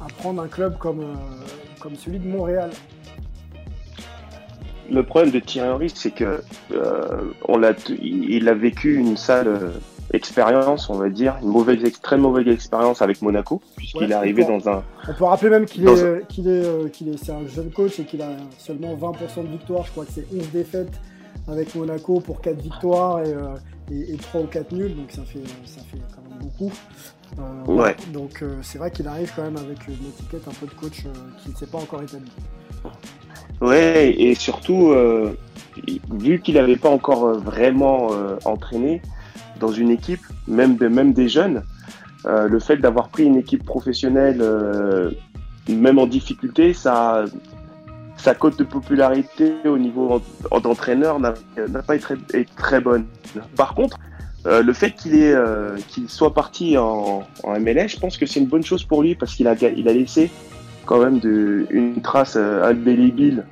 à 0.00 0.06
prendre 0.18 0.42
un 0.42 0.48
club 0.48 0.78
comme, 0.78 1.16
comme 1.80 1.96
celui 1.96 2.18
de 2.18 2.28
Montréal? 2.28 2.70
Le 4.90 5.02
problème 5.02 5.32
de 5.32 5.40
Thierry 5.40 5.68
Henry, 5.68 5.90
c'est 5.90 6.12
que 6.12 6.42
on 7.46 7.58
l'a, 7.58 7.72
il 8.00 8.48
a 8.48 8.54
vécu 8.54 8.96
une 8.96 9.16
sale 9.16 9.72
expérience, 10.12 10.88
on 10.88 10.94
va 10.94 11.08
dire, 11.08 11.36
une 11.42 11.48
mauvaise, 11.48 11.78
très 12.00 12.16
mauvaise 12.16 12.48
expérience 12.48 13.02
avec 13.02 13.20
Monaco, 13.22 13.60
puisqu'il 13.76 14.10
est 14.10 14.14
arrivé 14.14 14.44
dans 14.44 14.68
un. 14.68 14.82
On 15.08 15.12
peut 15.12 15.24
rappeler 15.24 15.50
même 15.50 15.66
qu'il 15.66 15.86
est, 15.86 16.26
qu'il 16.28 16.48
est, 16.48 16.64
euh, 16.64 16.88
qu'il 16.88 17.08
est, 17.08 17.16
c'est 17.22 17.32
un 17.32 17.46
jeune 17.46 17.70
coach 17.70 17.98
et 18.00 18.04
qu'il 18.04 18.22
a 18.22 18.30
seulement 18.58 18.94
20% 18.94 19.44
de 19.44 19.48
victoires. 19.48 19.84
Je 19.84 19.90
crois 19.90 20.04
que 20.04 20.12
c'est 20.12 20.26
11 20.34 20.50
défaites 20.50 20.92
avec 21.46 21.74
Monaco 21.74 22.20
pour 22.20 22.40
4 22.40 22.60
victoires 22.60 23.20
et, 23.20 23.32
euh, 23.32 23.54
et, 23.90 24.16
3 24.16 24.42
ou 24.42 24.46
4 24.46 24.72
nuls, 24.72 24.96
donc 24.96 25.10
ça 25.10 25.22
fait, 25.22 25.42
ça 25.64 25.80
fait 25.82 25.98
quand 26.14 26.22
même 26.28 26.38
beaucoup. 26.40 26.72
Euh, 27.38 27.72
ouais. 27.72 27.96
Donc 28.12 28.42
c'est 28.62 28.78
vrai 28.78 28.90
qu'il 28.90 29.06
arrive 29.06 29.30
quand 29.36 29.42
même 29.42 29.58
avec 29.58 29.86
une 29.86 30.08
étiquette 30.08 30.48
un 30.48 30.52
peu 30.52 30.66
de 30.66 30.72
coach 30.72 31.04
qui 31.42 31.50
ne 31.50 31.54
s'est 31.54 31.66
pas 31.66 31.78
encore 31.78 32.02
établie. 32.02 32.32
Ouais, 33.60 34.14
et 34.18 34.34
surtout, 34.34 34.94
vu 36.10 36.40
qu'il 36.40 36.54
n'avait 36.54 36.76
pas 36.76 36.88
encore 36.88 37.34
vraiment 37.38 38.08
entraîné, 38.44 39.02
dans 39.60 39.72
une 39.72 39.90
équipe, 39.90 40.20
même, 40.46 40.76
même 40.76 41.12
des 41.12 41.28
jeunes, 41.28 41.62
euh, 42.26 42.48
le 42.48 42.58
fait 42.58 42.76
d'avoir 42.76 43.08
pris 43.08 43.24
une 43.24 43.36
équipe 43.36 43.64
professionnelle, 43.64 44.38
euh, 44.40 45.10
même 45.68 45.98
en 45.98 46.06
difficulté, 46.06 46.74
ça, 46.74 47.24
sa 48.16 48.34
cote 48.34 48.58
de 48.58 48.64
popularité 48.64 49.54
au 49.64 49.78
niveau 49.78 50.20
d'entraîneur 50.62 51.20
n'a 51.20 51.34
pas 51.86 51.94
été 51.94 52.46
très, 52.56 52.80
bonne. 52.80 53.06
Par 53.56 53.74
contre, 53.74 53.98
euh, 54.46 54.62
le 54.62 54.72
fait 54.72 54.92
qu'il 54.92 56.08
soit 56.08 56.34
parti 56.34 56.76
en, 56.76 57.22
en, 57.44 57.60
MLS, 57.60 57.88
je 57.88 57.98
pense 57.98 58.18
que 58.18 58.26
c'est 58.26 58.40
une 58.40 58.46
bonne 58.46 58.64
chose 58.64 58.82
pour 58.84 59.02
lui 59.02 59.14
parce 59.14 59.34
qu'il 59.34 59.46
a, 59.46 59.54
il 59.54 59.88
a 59.88 59.92
laissé 59.92 60.30
quand 60.86 60.98
même 60.98 61.20
une 61.70 62.00
trace 62.00 62.36
indélébile 62.36 63.44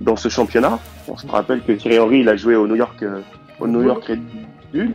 dans 0.00 0.16
ce 0.16 0.28
championnat. 0.28 0.78
On 1.08 1.16
se 1.16 1.26
rappelle 1.26 1.62
que 1.62 1.72
Thierry 1.72 1.98
Henry, 1.98 2.20
il 2.20 2.28
a 2.28 2.36
joué 2.36 2.56
au 2.56 2.66
New 2.66 2.74
York, 2.74 3.04
au 3.60 3.66
New 3.66 3.82
York 3.82 4.04
Red 4.04 4.20
Bull. 4.72 4.94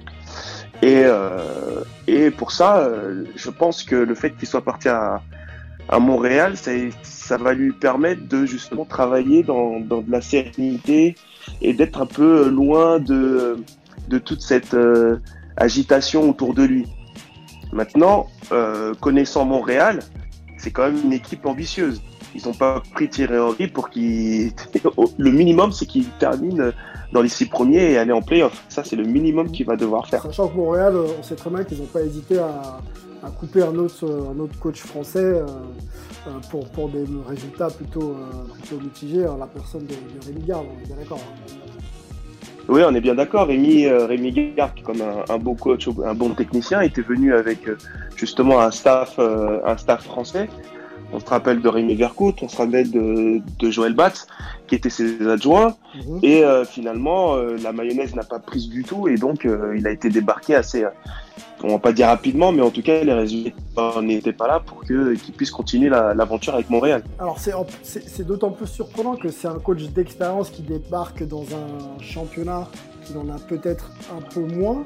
Et, 0.82 1.04
euh, 1.06 1.84
et 2.08 2.32
pour 2.32 2.52
ça, 2.52 2.78
euh, 2.80 3.26
je 3.36 3.50
pense 3.50 3.84
que 3.84 3.96
le 3.96 4.16
fait 4.16 4.32
qu'il 4.32 4.48
soit 4.48 4.64
parti 4.64 4.90
à, 4.90 5.22
à 5.90 6.00
Montréal, 6.00 6.56
ça, 6.58 7.38
va 7.38 7.54
lui 7.54 7.72
permettre 7.72 8.28
de 8.28 8.46
justement 8.46 8.86
travailler 8.86 9.44
dans, 9.44 9.80
dans 9.80 10.02
de 10.02 10.12
la 10.12 10.22
sérénité 10.22 11.16
et 11.62 11.74
d'être 11.74 12.02
un 12.02 12.06
peu 12.06 12.50
loin 12.50 13.00
de, 13.00 13.58
de 14.08 14.18
toute 14.18 14.42
cette 14.42 14.74
euh, 14.74 15.18
agitation 15.58 16.30
autour 16.30 16.54
de 16.54 16.64
lui. 16.64 16.88
Maintenant, 17.72 18.28
euh, 18.52 18.94
connaissant 18.96 19.46
Montréal, 19.46 20.00
c'est 20.58 20.72
quand 20.72 20.84
même 20.84 21.00
une 21.04 21.14
équipe 21.14 21.46
ambitieuse. 21.46 22.02
Ils 22.34 22.46
n'ont 22.46 22.54
pas 22.54 22.82
pris 22.94 23.10
Thierry 23.10 23.38
Henry 23.38 23.68
pour 23.68 23.90
qu'il. 23.90 24.52
Le 25.18 25.32
minimum, 25.32 25.72
c'est 25.72 25.86
qu'il 25.86 26.06
termine 26.20 26.74
dans 27.12 27.22
les 27.22 27.30
six 27.30 27.46
premiers 27.46 27.92
et 27.92 27.98
aller 27.98 28.12
en 28.12 28.22
playoff. 28.22 28.64
Ça, 28.70 28.84
c'est 28.84 28.96
le 28.96 29.04
minimum 29.04 29.52
qu'il 29.52 29.66
va 29.66 29.76
devoir 29.76 30.08
faire. 30.08 30.24
Sachant 30.24 30.48
que 30.48 30.56
Montréal, 30.56 30.96
on 30.96 31.24
sait 31.24 31.36
très 31.36 31.50
bien 31.50 31.64
qu'ils 31.64 31.80
n'ont 31.80 31.86
pas 31.86 32.02
hésité 32.02 32.38
à, 32.40 32.80
couper 33.40 33.64
un 33.64 33.76
autre, 33.76 34.06
un 34.06 34.40
autre 34.40 34.58
coach 34.60 34.82
français 34.82 35.18
euh, 35.18 35.46
euh, 36.28 36.32
pour, 36.52 36.70
pour 36.70 36.90
des 36.90 37.04
résultats 37.28 37.70
plutôt, 37.70 38.12
euh, 38.12 38.54
plutôt 38.54 38.80
mitigés. 38.80 39.26
La 39.40 39.48
personne 39.48 39.86
de, 39.86 39.96
Rémi 40.28 40.46
Garde, 40.46 40.66
on 40.70 40.84
est 40.84 40.86
bien 40.86 40.96
d'accord. 40.96 41.20
Hein. 41.20 41.54
Oui, 42.68 42.82
on 42.86 42.94
est 42.94 43.02
bien 43.02 43.16
d'accord. 43.16 43.48
Rémi, 43.48 43.88
Rémi 43.88 44.54
Garde, 44.56 44.80
comme 44.84 45.02
un, 45.02 45.34
un, 45.34 45.38
bon 45.38 45.56
coach, 45.56 45.88
un 46.06 46.14
bon 46.14 46.30
technicien, 46.36 46.82
était 46.82 47.02
venu 47.02 47.34
avec 47.34 47.60
justement 48.16 48.60
un 48.60 48.72
staff, 48.72 49.20
un 49.20 49.78
staff 49.78 50.04
français. 50.04 50.50
On 51.14 51.20
se 51.20 51.26
rappelle 51.26 51.62
de 51.62 51.70
Rémi 51.70 51.96
Vercoute, 51.96 52.42
on 52.42 52.50
se 52.50 52.58
rappelle 52.58 52.92
de, 52.92 53.42
de 53.60 53.72
Joël 53.72 53.94
Batz, 53.94 54.28
qui 54.68 54.76
étaient 54.76 54.90
ses 54.90 55.28
adjoints. 55.28 55.76
Mhm. 55.96 56.20
Et 56.24 56.44
euh, 56.44 56.66
finalement, 56.66 57.36
euh, 57.36 57.58
la 57.62 57.72
mayonnaise 57.72 58.16
n'a 58.16 58.24
pas 58.24 58.40
prise 58.40 58.70
du 58.70 58.84
tout. 58.84 59.08
Et 59.08 59.16
donc, 59.16 59.46
euh, 59.46 59.76
il 59.78 59.88
a 59.88 59.92
été 59.92 60.10
débarqué 60.10 60.56
assez, 60.56 60.86
on 61.64 61.70
va 61.70 61.80
pas 61.80 61.94
dire 61.94 62.08
rapidement, 62.08 62.52
mais 62.52 62.62
en 62.62 62.70
tout 62.70 62.82
cas, 62.82 63.04
les 63.04 63.14
résultats 63.14 64.02
n'étaient 64.02 64.34
pas 64.34 64.48
là 64.48 64.60
pour 64.60 64.84
qu'il 64.84 65.34
puisse 65.36 65.52
continuer 65.52 65.90
l'aventure 65.90 66.54
avec 66.54 66.70
Montréal. 66.70 67.04
Alors, 67.20 67.40
c'est 67.40 68.26
d'autant 68.26 68.52
plus 68.52 68.68
surprenant 68.68 69.16
que 69.16 69.30
c'est 69.30 69.48
un 69.48 69.60
coach 69.60 69.84
d'expérience 69.84 70.50
qui 70.50 70.64
débarque 70.64 71.24
dans 71.28 71.44
un 71.44 72.02
championnat 72.02 72.68
qui 73.06 73.16
en 73.18 73.30
a 73.30 73.40
peut-être 73.40 73.92
un 74.16 74.22
peu 74.22 74.42
moins 74.42 74.84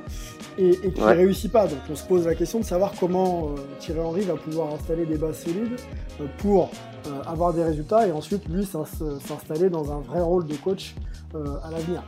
et, 0.57 0.71
qui 0.91 1.01
ne 1.01 1.05
réussit 1.05 1.51
pas. 1.51 1.67
Donc 1.67 1.79
on 1.89 1.95
se 1.95 2.03
pose 2.03 2.25
la 2.25 2.35
question 2.35 2.59
de 2.59 2.65
savoir 2.65 2.93
comment 2.99 3.51
euh, 3.51 3.61
Thierry 3.79 3.99
Henry 3.99 4.21
va 4.21 4.35
pouvoir 4.35 4.73
installer 4.73 5.05
des 5.05 5.17
bases 5.17 5.39
solides 5.39 5.79
euh, 6.19 6.25
pour 6.37 6.71
euh, 7.07 7.21
avoir 7.25 7.53
des 7.53 7.63
résultats 7.63 8.07
et 8.07 8.11
ensuite 8.11 8.47
lui 8.49 8.65
s'installer 8.65 9.69
dans 9.69 9.91
un 9.91 10.01
vrai 10.01 10.21
rôle 10.21 10.45
de 10.45 10.55
coach 10.55 10.95
à 11.33 11.69
l'avenir. 11.69 12.01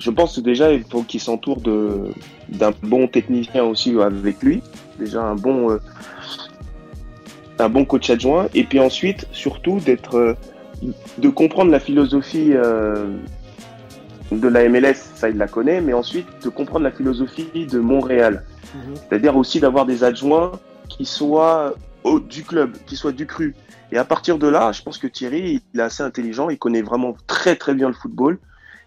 Je 0.00 0.10
pense 0.10 0.36
que 0.36 0.40
déjà 0.40 0.72
il 0.72 0.82
faut 0.82 1.02
qu'il 1.02 1.20
s'entoure 1.20 1.60
d'un 1.60 2.72
bon 2.82 3.06
technicien 3.06 3.64
aussi 3.64 3.96
avec 4.00 4.42
lui, 4.42 4.62
déjà 4.98 5.22
un 5.22 5.36
bon 5.36 5.78
un 7.60 7.68
bon 7.68 7.84
coach 7.84 8.10
adjoint 8.10 8.48
et 8.52 8.64
puis 8.64 8.80
ensuite 8.80 9.28
surtout 9.30 9.78
d'être 9.78 10.36
de 11.18 11.28
comprendre 11.28 11.70
la 11.70 11.78
philosophie 11.78 12.52
de 14.32 14.48
la 14.48 14.68
MLS, 14.68 14.94
ça 15.14 15.28
il 15.28 15.36
la 15.36 15.46
connaît, 15.48 15.80
mais 15.80 15.92
ensuite 15.92 16.26
de 16.42 16.48
comprendre 16.48 16.84
la 16.84 16.90
philosophie 16.90 17.66
de 17.66 17.78
Montréal. 17.78 18.44
Mhm. 18.74 18.94
C'est-à-dire 18.96 19.36
aussi 19.36 19.60
d'avoir 19.60 19.86
des 19.86 20.02
adjoints 20.04 20.52
qui 20.88 21.04
soient 21.04 21.74
au- 22.02 22.20
du 22.20 22.42
club, 22.44 22.72
qui 22.86 22.96
soit 22.96 23.12
du 23.12 23.26
cru. 23.26 23.54
Et 23.92 23.98
à 23.98 24.04
partir 24.04 24.38
de 24.38 24.48
là, 24.48 24.72
je 24.72 24.82
pense 24.82 24.98
que 24.98 25.06
Thierry, 25.06 25.62
il 25.74 25.80
est 25.80 25.82
assez 25.82 26.02
intelligent, 26.02 26.48
il 26.50 26.58
connaît 26.58 26.82
vraiment 26.82 27.16
très 27.26 27.54
très 27.56 27.74
bien 27.74 27.88
le 27.88 27.94
football. 27.94 28.38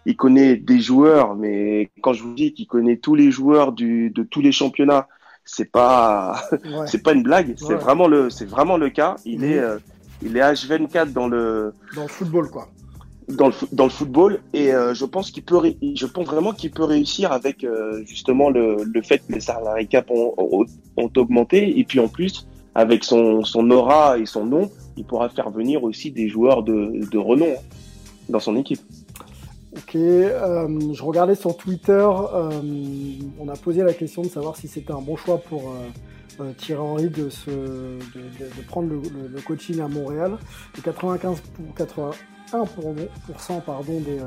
Il 0.06 0.16
connaît 0.16 0.56
des 0.56 0.80
joueurs, 0.80 1.34
mais 1.34 1.90
quand 2.02 2.12
je 2.12 2.22
vous 2.22 2.34
dis 2.34 2.52
qu'il 2.54 2.66
connaît 2.66 2.96
tous 2.96 3.14
les 3.14 3.30
joueurs 3.30 3.72
du, 3.72 4.10
de 4.10 4.22
tous 4.22 4.40
les 4.40 4.52
championnats, 4.52 5.06
c'est 5.44 5.70
pas 5.70 6.40
Ouais. 6.64 6.86
c'est 6.86 7.02
pas 7.02 7.12
une 7.12 7.22
blague, 7.22 7.54
c'est 7.56 7.74
vraiment 7.74 8.06
le 8.08 8.28
c'est 8.30 8.44
vraiment 8.48 8.76
le 8.76 8.90
cas. 8.90 9.16
Il 9.24 9.40
Mhm. 9.40 9.44
est 9.52 9.58
euh, 9.58 9.78
il 10.22 10.36
est 10.36 10.40
H24 10.40 11.12
dans 11.12 11.28
le 11.28 11.72
Dans 11.94 12.02
le 12.02 12.08
football, 12.08 12.50
quoi. 12.50 12.68
Dans 13.28 13.48
le, 13.48 13.90
football 13.90 14.40
et 14.54 14.72
euh, 14.72 14.94
je 14.94 15.04
pense 15.04 15.30
qu'il 15.30 15.42
peut 15.42 15.60
je 15.82 16.06
pense 16.06 16.26
vraiment 16.26 16.52
qu'il 16.52 16.70
peut 16.70 16.84
réussir 16.84 17.30
avec 17.30 17.62
euh, 17.62 18.02
justement 18.06 18.48
le, 18.48 18.76
le 18.82 19.02
fait 19.02 19.18
que 19.18 19.32
les 19.32 19.40
salariés 19.40 19.86
cap 19.86 20.10
ont, 20.10 20.34
ont, 20.38 21.10
augmenté 21.16 21.78
et 21.78 21.84
puis 21.84 22.00
en 22.00 22.08
plus 22.08 22.46
avec 22.74 23.04
son, 23.04 23.44
son 23.44 23.70
aura 23.70 24.18
et 24.18 24.24
son 24.24 24.46
nom 24.46 24.70
il 24.96 25.04
pourra 25.04 25.28
faire 25.28 25.50
venir 25.50 25.84
aussi 25.84 26.10
des 26.10 26.28
joueurs 26.28 26.62
de, 26.62 27.06
de 27.10 27.18
renom 27.18 27.52
hein, 27.52 27.62
dans 28.28 28.40
son 28.40 28.56
équipe. 28.56 28.80
Ok, 29.76 29.94
euh, 29.94 30.92
je 30.92 31.02
regardais 31.02 31.34
sur 31.34 31.56
Twitter, 31.56 32.08
on 33.38 33.48
a 33.48 33.56
posé 33.56 33.82
la 33.82 33.92
question 33.92 34.22
de 34.22 34.28
savoir 34.28 34.56
si 34.56 34.66
c'était 34.66 34.92
un 34.92 35.00
bon 35.00 35.16
choix 35.16 35.38
pour 35.38 35.72
Thierry 36.56 36.80
Henry 36.80 37.08
de, 37.10 37.28
se, 37.28 37.50
de, 37.50 38.62
prendre 38.66 38.88
le, 38.88 39.00
le- 39.28 39.40
coaching 39.40 39.80
à 39.80 39.88
Montréal. 39.88 40.38
Et 40.76 40.80
95 40.80 41.40
pour 41.54 41.74
81 42.50 42.64
pardon, 42.66 43.08
pourcent, 43.26 43.60
pardon, 43.60 44.00
des, 44.00 44.20
euh, 44.20 44.24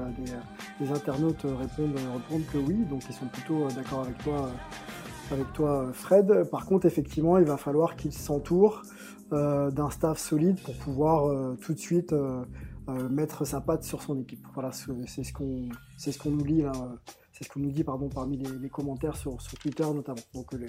euh, 0.81 0.93
internautes 0.93 1.43
répondent, 1.43 1.95
répondent 1.95 2.45
que 2.51 2.57
oui, 2.57 2.85
donc 2.85 3.03
ils 3.09 3.13
sont 3.15 3.25
plutôt 3.25 3.65
euh, 3.65 3.69
d'accord 3.71 4.01
avec 4.01 4.17
toi, 4.19 4.47
euh, 4.47 5.33
avec 5.33 5.51
toi 5.53 5.87
euh, 5.87 5.93
Fred. 5.93 6.49
Par 6.51 6.65
contre, 6.65 6.85
effectivement, 6.85 7.37
il 7.37 7.45
va 7.45 7.57
falloir 7.57 7.95
qu'il 7.95 8.13
s'entoure 8.13 8.83
euh, 9.33 9.71
d'un 9.71 9.89
staff 9.89 10.19
solide 10.19 10.59
pour 10.61 10.75
pouvoir 10.75 11.25
euh, 11.27 11.57
tout 11.61 11.73
de 11.73 11.79
suite 11.79 12.13
euh, 12.13 12.43
euh, 12.89 13.09
mettre 13.09 13.45
sa 13.45 13.61
patte 13.61 13.83
sur 13.83 14.01
son 14.03 14.19
équipe. 14.19 14.45
Voilà, 14.53 14.71
c'est 14.71 15.23
ce 15.23 15.33
qu'on 15.33 15.69
ce 15.97 16.29
nous 16.29 16.43
lit 16.43 16.61
là, 16.61 16.71
euh, 16.75 16.95
c'est 17.41 17.47
ce 17.47 17.53
qu'on 17.53 17.61
nous 17.61 17.71
dit 17.71 17.83
pardon 17.83 18.07
parmi 18.07 18.37
les, 18.37 18.69
commentaires 18.69 19.15
sur, 19.15 19.35
Twitter 19.59 19.83
notamment. 19.83 20.21
Donc 20.35 20.53
euh, 20.53 20.59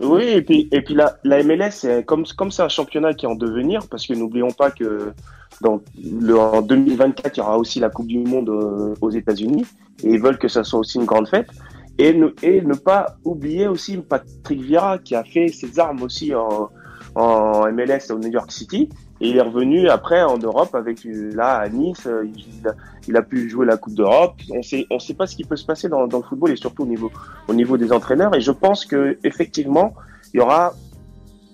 Oui, 0.00 0.22
et 0.24 0.42
puis, 0.42 0.68
et 0.72 0.80
puis 0.80 0.94
la, 0.94 1.18
la 1.22 1.42
MLS, 1.42 2.02
comme 2.06 2.24
comme 2.36 2.50
c'est 2.50 2.62
un 2.62 2.68
championnat 2.68 3.12
qui 3.12 3.26
est 3.26 3.28
en 3.28 3.34
devenir, 3.34 3.86
parce 3.88 4.06
que 4.06 4.14
n'oublions 4.14 4.50
pas 4.50 4.70
que 4.70 5.12
dans 5.60 5.82
le, 6.02 6.38
en 6.38 6.62
2024, 6.62 7.36
il 7.36 7.40
y 7.40 7.42
aura 7.42 7.58
aussi 7.58 7.78
la 7.78 7.90
Coupe 7.90 8.06
du 8.06 8.18
Monde 8.18 8.48
euh, 8.48 8.94
aux 9.02 9.10
États-Unis, 9.10 9.66
et 10.02 10.12
ils 10.12 10.20
veulent 10.20 10.38
que 10.38 10.48
ça 10.48 10.64
soit 10.64 10.80
aussi 10.80 10.98
une 10.98 11.04
grande 11.04 11.28
fête. 11.28 11.48
Et 11.98 12.12
ne, 12.12 12.28
et 12.42 12.60
ne 12.62 12.74
pas 12.74 13.16
oublier 13.24 13.68
aussi 13.68 13.98
Patrick 13.98 14.60
Vieira, 14.62 14.98
qui 14.98 15.14
a 15.14 15.24
fait 15.24 15.48
ses 15.48 15.78
armes 15.78 16.02
aussi 16.02 16.34
en, 16.34 16.70
en 17.14 17.70
MLS 17.72 18.10
au 18.10 18.18
New 18.18 18.30
York 18.30 18.50
City, 18.50 18.88
et 19.20 19.28
il 19.28 19.36
est 19.36 19.40
revenu 19.42 19.88
après 19.88 20.22
en 20.22 20.38
Europe 20.38 20.74
avec 20.74 21.06
euh, 21.06 21.30
là 21.34 21.56
à 21.56 21.68
Nice, 21.68 22.06
euh, 22.06 22.26
il 22.26 22.66
a, 22.68 22.74
il 23.06 23.16
a 23.16 23.22
pu 23.22 23.48
jouer 23.48 23.66
la 23.66 23.76
Coupe 23.76 23.94
d'Europe. 23.94 24.34
On 24.50 24.62
sait, 24.62 24.86
on 24.90 24.98
sait 24.98 25.14
pas 25.14 25.26
ce 25.26 25.36
qui 25.36 25.44
peut 25.44 25.56
se 25.56 25.64
passer 25.64 25.88
dans, 25.88 26.06
dans 26.06 26.18
le 26.18 26.24
football 26.24 26.50
et 26.50 26.56
surtout 26.56 26.82
au 26.82 26.86
niveau, 26.86 27.10
au 27.48 27.54
niveau 27.54 27.76
des 27.76 27.92
entraîneurs. 27.92 28.34
Et 28.34 28.40
je 28.40 28.50
pense 28.50 28.84
que 28.84 29.16
effectivement, 29.22 29.94
il 30.32 30.38
y 30.38 30.40
aura 30.40 30.74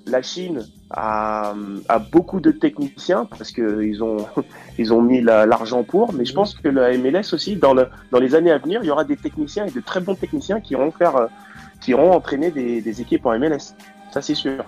la 0.06 0.22
Chine 0.22 0.66
a, 0.90 1.52
a 1.88 1.98
beaucoup 1.98 2.40
de 2.40 2.50
techniciens 2.50 3.26
parce 3.26 3.52
que 3.52 3.82
ils 3.82 4.02
ont 4.02 4.26
ils 4.78 4.92
ont 4.94 5.02
mis 5.02 5.20
la- 5.20 5.44
l'argent 5.46 5.84
pour, 5.84 6.12
mais 6.14 6.24
je 6.24 6.32
pense 6.32 6.54
que 6.54 6.68
la 6.68 6.96
MLS 6.96 7.32
aussi 7.34 7.56
dans 7.56 7.74
le 7.74 7.86
dans 8.10 8.18
les 8.18 8.34
années 8.34 8.50
à 8.50 8.58
venir, 8.58 8.80
il 8.82 8.86
y 8.86 8.90
aura 8.90 9.04
des 9.04 9.16
techniciens 9.18 9.66
et 9.66 9.70
de 9.70 9.80
très 9.80 10.00
bons 10.00 10.14
techniciens 10.14 10.60
qui 10.60 10.72
iront 10.72 10.90
faire 10.90 11.16
euh, 11.16 11.26
qui 11.82 11.90
iront 11.92 12.12
entraîner 12.12 12.50
des, 12.50 12.80
des 12.80 13.00
équipes 13.02 13.26
en 13.26 13.38
MLS. 13.38 13.74
Ça 14.10 14.22
c'est 14.22 14.34
sûr. 14.34 14.64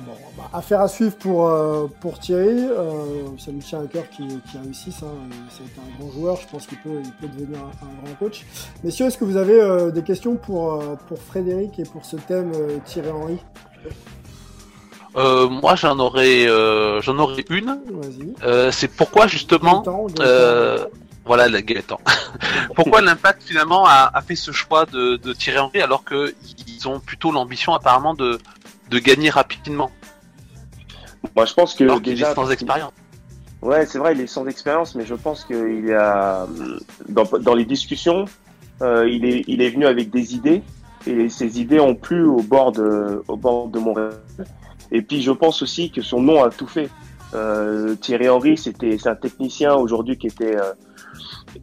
Bon, 0.00 0.12
bah, 0.36 0.50
affaire 0.52 0.82
à 0.82 0.88
suivre 0.88 1.16
pour, 1.16 1.48
euh, 1.48 1.86
pour 2.00 2.18
Thierry. 2.18 2.48
Euh, 2.68 3.26
ça 3.38 3.50
me 3.50 3.60
tient 3.62 3.82
à 3.82 3.86
cœur 3.86 4.08
qu'il 4.10 4.40
réussisse. 4.62 5.02
Hein. 5.02 5.14
C'est 5.48 5.62
un 5.80 5.98
grand 5.98 6.12
joueur. 6.12 6.36
Je 6.36 6.46
pense 6.48 6.66
qu'il 6.66 6.78
peut, 6.78 7.00
il 7.02 7.12
peut 7.12 7.28
devenir 7.28 7.60
un, 7.60 7.86
un 7.86 8.04
grand 8.04 8.14
coach. 8.18 8.44
Messieurs, 8.84 9.06
est-ce 9.06 9.16
que 9.16 9.24
vous 9.24 9.38
avez 9.38 9.58
euh, 9.58 9.90
des 9.90 10.02
questions 10.02 10.36
pour, 10.36 10.74
euh, 10.74 10.96
pour 11.08 11.18
Frédéric 11.22 11.78
et 11.78 11.84
pour 11.84 12.04
ce 12.04 12.16
thème 12.16 12.52
euh, 12.54 12.78
Thierry 12.84 13.10
Henry? 13.10 13.38
Euh, 15.16 15.48
moi, 15.48 15.76
j'en 15.76 15.98
aurais, 15.98 16.46
euh, 16.46 17.00
j'en 17.00 17.18
aurais 17.18 17.44
une. 17.48 17.78
Euh, 18.44 18.70
c'est 18.70 18.88
pourquoi 18.88 19.26
justement, 19.26 19.78
Gaëtan, 19.80 20.06
Gaëtan. 20.08 20.22
euh, 20.26 20.84
voilà, 21.24 21.48
la 21.48 21.62
Gaëtan. 21.62 21.98
pourquoi 22.74 23.00
l'impact 23.00 23.42
finalement 23.44 23.86
a, 23.86 24.10
a 24.12 24.20
fait 24.20 24.36
ce 24.36 24.52
choix 24.52 24.84
de, 24.84 25.16
de 25.16 25.32
Thierry 25.32 25.58
Henry 25.58 25.80
alors 25.80 26.04
que 26.04 26.34
ils 26.68 26.86
ont 26.86 27.00
plutôt 27.00 27.32
l'ambition 27.32 27.72
apparemment 27.72 28.12
de, 28.12 28.38
de 28.90 28.98
gagner 28.98 29.30
rapidement. 29.30 29.90
Moi 31.34 31.44
je 31.44 31.54
pense 31.54 31.74
que 31.74 31.84
Alors 31.84 32.00
déjà 32.00 32.32
est 32.32 32.34
sans 32.34 32.50
expérience. 32.50 32.92
Ouais, 33.62 33.86
c'est 33.86 33.98
vrai, 33.98 34.14
il 34.14 34.20
est 34.20 34.26
sans 34.26 34.46
expérience, 34.46 34.94
mais 34.94 35.04
je 35.04 35.14
pense 35.14 35.44
qu'il 35.44 35.86
y 35.86 35.92
a 35.92 36.46
dans, 37.08 37.24
dans 37.24 37.54
les 37.54 37.64
discussions, 37.64 38.26
euh, 38.82 39.08
il 39.08 39.24
est 39.24 39.44
il 39.46 39.62
est 39.62 39.70
venu 39.70 39.86
avec 39.86 40.10
des 40.10 40.34
idées 40.34 40.62
et 41.06 41.28
ces 41.28 41.60
idées 41.60 41.80
ont 41.80 41.94
plu 41.94 42.24
au 42.24 42.42
bord 42.42 42.72
de 42.72 43.22
au 43.28 43.36
bord 43.36 43.68
de 43.68 43.78
Montréal. 43.78 44.12
Et 44.92 45.02
puis 45.02 45.22
je 45.22 45.32
pense 45.32 45.62
aussi 45.62 45.90
que 45.90 46.02
son 46.02 46.20
nom 46.20 46.44
a 46.44 46.50
tout 46.50 46.66
fait. 46.66 46.90
Euh, 47.34 47.96
Thierry 47.96 48.28
Henry, 48.28 48.56
c'était 48.56 48.98
c'est 48.98 49.08
un 49.08 49.16
technicien 49.16 49.74
aujourd'hui 49.74 50.16
qui 50.16 50.28
était 50.28 50.56
euh, 50.56 50.72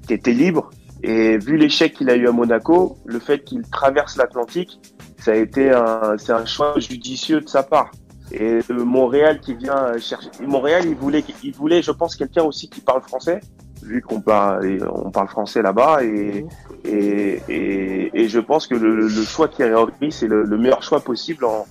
qui 0.08 0.14
était 0.14 0.34
libre 0.34 0.72
et 1.04 1.38
vu 1.38 1.58
l'échec 1.58 1.94
qu'il 1.94 2.10
a 2.10 2.16
eu 2.16 2.28
à 2.28 2.32
Monaco, 2.32 2.98
le 3.06 3.20
fait 3.20 3.44
qu'il 3.44 3.62
traverse 3.64 4.16
l'Atlantique, 4.16 4.80
ça 5.24 5.32
a 5.32 5.36
été 5.36 5.72
un 5.72 6.18
c'est 6.18 6.34
un 6.34 6.46
choix 6.46 6.80
judicieux 6.80 7.42
de 7.42 7.48
sa 7.50 7.64
part. 7.64 7.92
Et 8.32 8.60
euh, 8.72 8.84
Montréal 8.84 9.40
qui 9.40 9.54
vient 9.54 9.98
chercher. 10.00 10.30
Montréal, 10.46 10.84
il 10.86 10.96
voulait, 10.96 11.24
il 11.44 11.54
voulait, 11.54 11.82
je 11.82 11.92
pense, 11.92 12.16
quelqu'un 12.16 12.44
aussi 12.44 12.68
qui 12.70 12.82
parle 12.82 13.02
français, 13.02 13.42
vu 13.84 14.02
qu'on 14.02 14.22
parle, 14.22 14.66
et 14.66 14.80
on 14.84 15.12
parle 15.12 15.28
français 15.28 15.62
là-bas. 15.62 16.04
Et, 16.04 16.46
et, 16.84 17.42
et, 17.50 18.22
et 18.22 18.28
je 18.28 18.40
pense 18.40 18.66
que 18.66 18.76
le, 18.76 19.08
le 19.08 19.24
choix 19.24 19.48
de 19.48 19.54
Thierry 19.54 19.76
Henry, 19.76 20.12
c'est 20.12 20.28
le, 20.28 20.44
le 20.44 20.58
meilleur 20.58 20.82
choix 20.82 21.00
possible, 21.02 21.46
en, 21.46 21.66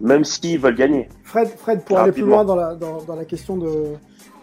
même 0.00 0.24
s'ils 0.24 0.60
veulent 0.60 0.76
gagner. 0.76 1.08
Fred, 1.24 1.48
Fred, 1.48 1.82
pour 1.82 1.98
aller 1.98 2.12
plus 2.12 2.22
loin 2.22 2.44
dans 2.44 2.56
la, 2.56 2.74
dans, 2.74 3.02
dans 3.02 3.16
la 3.16 3.24
question 3.24 3.56
de, 3.56 3.70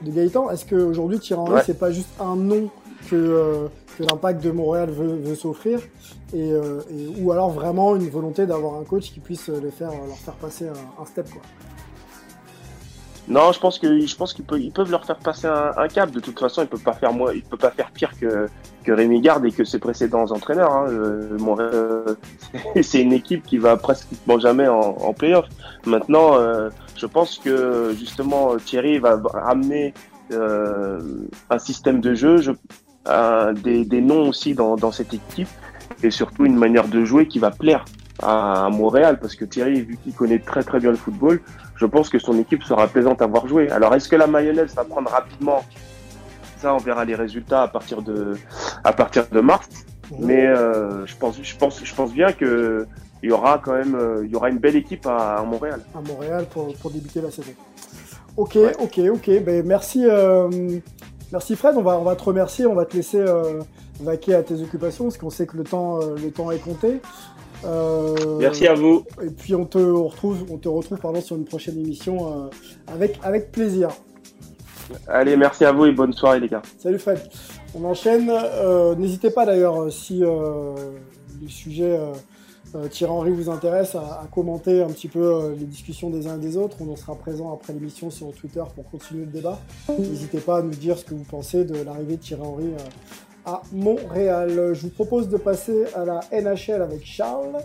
de 0.01 0.11
Gaëtan, 0.11 0.49
est-ce 0.49 0.65
qu'aujourd'hui 0.65 1.19
Thierry 1.19 1.41
Henry, 1.41 1.53
Ouais. 1.53 1.61
c'est 1.65 1.79
pas 1.79 1.91
juste 1.91 2.09
un 2.19 2.35
nom 2.35 2.69
que, 3.09 3.15
euh, 3.15 3.67
que 3.97 4.03
l'impact 4.03 4.43
de 4.43 4.51
Montréal 4.51 4.89
veut, 4.91 5.35
s'offrir 5.35 5.79
euh, 6.33 6.81
et- 6.89 7.21
ou 7.21 7.31
alors 7.31 7.51
vraiment 7.51 7.95
une 7.95 8.09
volonté 8.09 8.45
d'avoir 8.45 8.75
un 8.75 8.83
coach 8.83 9.11
qui 9.11 9.19
puisse 9.19 9.49
les 9.49 9.71
faire, 9.71 9.89
leur 9.89 10.17
faire 10.17 10.35
passer 10.35 10.67
un, 10.67 11.05
step 11.05 11.29
quoi. 11.31 11.41
Non, 13.29 13.53
je 13.53 13.59
pense 13.59 13.79
que, 13.79 14.05
je 14.05 14.15
pense 14.17 14.33
qu'ils 14.33 14.43
peuvent, 14.43 14.91
leur 14.91 15.05
faire 15.05 15.17
passer 15.17 15.47
un, 15.47 15.87
cap. 15.87 16.11
De 16.11 16.19
toute 16.19 16.37
façon, 16.37 16.61
ils 16.61 16.67
peuvent 16.67 16.83
pas 16.83 16.91
pas 16.91 17.71
faire 17.71 17.91
pire 17.91 18.11
que, 18.19 18.49
Rémi 18.85 19.21
Garde 19.21 19.45
et 19.45 19.51
que 19.51 19.63
ses 19.63 19.79
précédents 19.79 20.25
entraîneurs. 20.29 20.73
Hein. 20.73 20.87
Euh, 20.89 22.15
c'est 22.81 23.01
une 23.01 23.13
équipe 23.13 23.45
qui 23.45 23.57
va 23.57 23.77
pratiquement 23.77 24.39
jamais 24.39 24.67
en, 24.67 25.13
playoff. 25.13 25.45
Maintenant, 25.85 26.37
je 26.97 27.05
pense 27.05 27.37
que 27.37 27.95
justement 27.97 28.57
Thierry 28.57 28.99
va 28.99 29.21
ramener 29.23 29.93
un 30.31 31.59
système 31.59 32.01
de 32.01 32.15
jeu, 32.15 32.41
des, 33.05 33.85
des 33.85 34.01
noms 34.01 34.29
aussi 34.29 34.53
dans, 34.53 34.75
dans 34.75 34.91
cette 34.91 35.13
équipe 35.13 35.49
et 36.03 36.11
surtout 36.11 36.45
une 36.45 36.55
manière 36.57 36.87
de 36.87 37.03
jouer 37.05 37.27
qui 37.27 37.39
va 37.39 37.51
plaire 37.51 37.85
à, 38.21 38.69
Montréal 38.69 39.19
parce 39.19 39.35
que 39.35 39.45
Thierry, 39.45 39.81
vu 39.81 39.97
qu'il 39.97 40.13
connaît 40.13 40.39
très 40.39 40.63
très 40.63 40.79
bien 40.79 40.91
le 40.91 40.97
football, 40.97 41.41
je 41.75 41.85
pense 41.85 42.09
que 42.09 42.19
son 42.19 42.37
équipe 42.39 42.63
sera 42.63 42.87
plaisante 42.87 43.21
à 43.21 43.27
voir 43.27 43.47
jouer. 43.47 43.69
Alors 43.69 43.93
est-ce 43.95 44.09
que 44.09 44.15
la 44.15 44.27
mayonnaise 44.27 44.73
va 44.75 44.83
prendre 44.83 45.09
rapidement? 45.09 45.63
Ça, 46.57 46.73
on 46.73 46.77
verra 46.77 47.03
les 47.03 47.15
résultats 47.15 47.63
à 47.63 47.67
partir 47.67 48.01
de 48.01 48.37
à 48.83 48.93
partir 48.93 49.27
de 49.27 49.39
mars. 49.41 49.67
Mais 50.19 50.45
euh, 50.45 51.05
je 51.05 51.15
pense 51.15 51.41
je 51.41 51.55
pense 51.57 51.83
je 51.83 51.95
pense 51.95 52.13
bien 52.13 52.31
que 52.31 52.85
il 53.21 53.29
y 53.29 53.31
aura 53.31 53.59
quand 53.63 53.73
même 53.73 53.95
euh, 53.95 54.21
il 54.25 54.31
y 54.31 54.35
aura 54.35 54.49
une 54.49 54.59
belle 54.59 54.75
équipe 54.75 55.05
à, 55.07 55.37
à 55.37 55.43
Montréal. 55.43 55.81
à 55.95 56.01
Montréal 56.01 56.45
pour, 56.51 56.73
pour 56.75 56.91
débuter 56.91 57.21
la 57.21 57.31
saison. 57.31 57.53
Ok, 58.35 58.57
ok, 58.79 58.99
ok. 59.11 59.43
Ben, 59.43 59.63
merci, 59.65 60.05
euh, 60.05 60.49
merci 61.33 61.55
Fred. 61.55 61.75
On 61.75 61.81
va, 61.81 61.97
on 61.97 62.03
va 62.03 62.15
te 62.15 62.23
remercier. 62.23 62.65
On 62.65 62.75
va 62.75 62.85
te 62.85 62.95
laisser 62.95 63.19
euh, 63.19 63.59
vaquer 63.99 64.35
à 64.35 64.43
tes 64.43 64.61
occupations 64.61 65.05
parce 65.05 65.17
qu'on 65.17 65.29
sait 65.29 65.45
que 65.45 65.57
le 65.57 65.65
temps, 65.65 65.99
euh, 66.01 66.15
le 66.15 66.31
temps 66.31 66.51
est 66.51 66.59
compté. 66.59 67.01
Euh, 67.65 68.15
Merci 68.39 68.67
à 68.67 68.73
vous. 68.73 69.03
Et 69.21 69.29
puis 69.29 69.55
on 69.55 69.65
te 69.65 69.77
retrouve, 69.77 70.45
on 70.49 70.57
te 70.57 70.69
retrouve 70.69 70.99
pardon, 70.99 71.19
sur 71.19 71.35
une 71.35 71.45
prochaine 71.45 71.77
émission 71.77 72.49
avec, 72.87 73.19
avec 73.23 73.51
plaisir. 73.51 73.89
Allez, 75.07 75.35
merci 75.37 75.65
à 75.65 75.71
vous 75.71 75.85
et 75.85 75.91
bonne 75.91 76.13
soirée 76.13 76.39
les 76.39 76.49
gars. 76.49 76.61
Salut 76.77 76.99
Fred. 76.99 77.19
On 77.73 77.83
enchaîne. 77.85 78.31
N'hésitez 78.97 79.31
pas 79.31 79.45
d'ailleurs 79.45 79.91
si 79.91 80.19
le 80.19 81.47
sujet 81.47 81.97
euh, 82.75 82.87
Thierry 82.87 83.11
Henry 83.11 83.31
vous 83.31 83.49
intéresse 83.49 83.95
à, 83.95 84.27
commenter 84.31 84.81
un 84.81 84.87
petit 84.87 85.07
peu 85.07 85.19
euh, 85.19 85.55
les 85.55 85.65
discussions 85.65 86.09
des 86.09 86.27
uns 86.27 86.37
et 86.37 86.39
des 86.39 86.57
autres. 86.57 86.77
On 86.79 86.91
en 86.91 86.95
sera 86.95 87.15
présent 87.15 87.53
après 87.53 87.73
l'émission 87.73 88.09
sur 88.09 88.33
Twitter 88.33 88.63
pour 88.75 88.89
continuer 88.89 89.25
le 89.25 89.31
débat. 89.31 89.59
N'hésitez 89.89 90.39
pas 90.39 90.57
à 90.57 90.61
nous 90.61 90.71
dire 90.71 90.97
ce 90.97 91.05
que 91.05 91.13
vous 91.13 91.23
pensez 91.23 91.65
de 91.65 91.81
l'arrivée 91.83 92.17
de 92.17 92.21
Thierry 92.21 92.41
Henry 92.41 92.65
euh, 92.65 92.77
à 93.45 93.61
Montréal. 93.71 94.73
Je 94.73 94.81
vous 94.81 94.89
propose 94.89 95.29
de 95.29 95.37
passer 95.37 95.85
à 95.95 96.05
la 96.05 96.21
NHL 96.31 96.81
avec 96.81 97.05
Charles. 97.05 97.57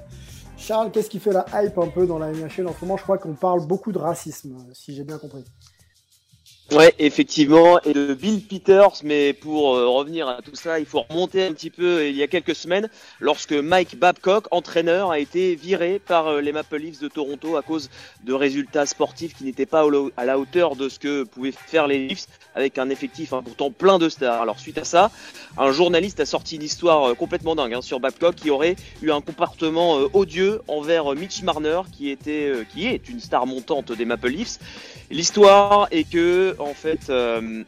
Charles, 0.56 0.90
qu'est-ce 0.90 1.08
qui 1.08 1.20
fait 1.20 1.32
la 1.32 1.46
hype 1.54 1.78
un 1.78 1.88
peu 1.88 2.06
dans 2.06 2.18
la 2.18 2.32
NHL 2.32 2.66
en 2.66 2.74
ce 2.74 2.84
moment? 2.84 2.96
Je 2.96 3.04
crois 3.04 3.16
qu'on 3.16 3.34
parle 3.34 3.66
beaucoup 3.66 3.92
de 3.92 3.98
racisme, 3.98 4.56
si 4.72 4.94
j'ai 4.94 5.04
bien 5.04 5.18
compris. 5.18 5.44
Ouais, 6.70 6.94
effectivement, 6.98 7.80
et 7.80 7.94
de 7.94 8.12
Bill 8.12 8.42
Peters, 8.42 9.00
mais 9.02 9.32
pour 9.32 9.74
euh, 9.74 9.88
revenir 9.88 10.28
à 10.28 10.42
tout 10.42 10.54
ça, 10.54 10.78
il 10.78 10.84
faut 10.84 11.00
remonter 11.00 11.46
un 11.46 11.54
petit 11.54 11.70
peu 11.70 12.06
il 12.06 12.14
y 12.14 12.22
a 12.22 12.26
quelques 12.26 12.54
semaines, 12.54 12.90
lorsque 13.20 13.54
Mike 13.54 13.98
Babcock, 13.98 14.48
entraîneur, 14.50 15.10
a 15.10 15.18
été 15.18 15.54
viré 15.54 15.98
par 15.98 16.26
euh, 16.26 16.40
les 16.42 16.52
Maple 16.52 16.76
Leafs 16.76 17.00
de 17.00 17.08
Toronto 17.08 17.56
à 17.56 17.62
cause 17.62 17.88
de 18.24 18.34
résultats 18.34 18.84
sportifs 18.84 19.34
qui 19.34 19.44
n'étaient 19.44 19.64
pas 19.64 19.86
à 20.18 20.24
la 20.26 20.38
hauteur 20.38 20.76
de 20.76 20.90
ce 20.90 20.98
que 20.98 21.24
pouvaient 21.24 21.52
faire 21.52 21.86
les 21.86 22.06
Leafs 22.06 22.26
avec 22.54 22.76
un 22.76 22.90
effectif 22.90 23.32
hein, 23.32 23.40
pourtant 23.42 23.70
plein 23.70 23.98
de 23.98 24.10
stars. 24.10 24.42
Alors 24.42 24.58
suite 24.58 24.76
à 24.76 24.84
ça, 24.84 25.10
un 25.56 25.72
journaliste 25.72 26.20
a 26.20 26.26
sorti 26.26 26.56
une 26.56 26.62
histoire 26.62 27.12
euh, 27.12 27.14
complètement 27.14 27.54
dingue 27.54 27.72
hein, 27.72 27.80
sur 27.80 27.98
Babcock 27.98 28.34
qui 28.34 28.50
aurait 28.50 28.76
eu 29.00 29.10
un 29.10 29.22
comportement 29.22 30.00
odieux 30.12 30.60
envers 30.68 31.14
Mitch 31.14 31.42
Marner, 31.42 31.80
qui 31.96 32.10
était, 32.10 32.52
qui 32.74 32.88
est 32.88 33.08
une 33.08 33.20
star 33.20 33.46
montante 33.46 33.90
des 33.90 34.04
Maple 34.04 34.28
Leafs. 34.28 34.58
L'histoire 35.10 35.88
est 35.90 36.04
que 36.04 36.57
en 36.58 36.74
fait, 36.74 37.10
euh, 37.10 37.64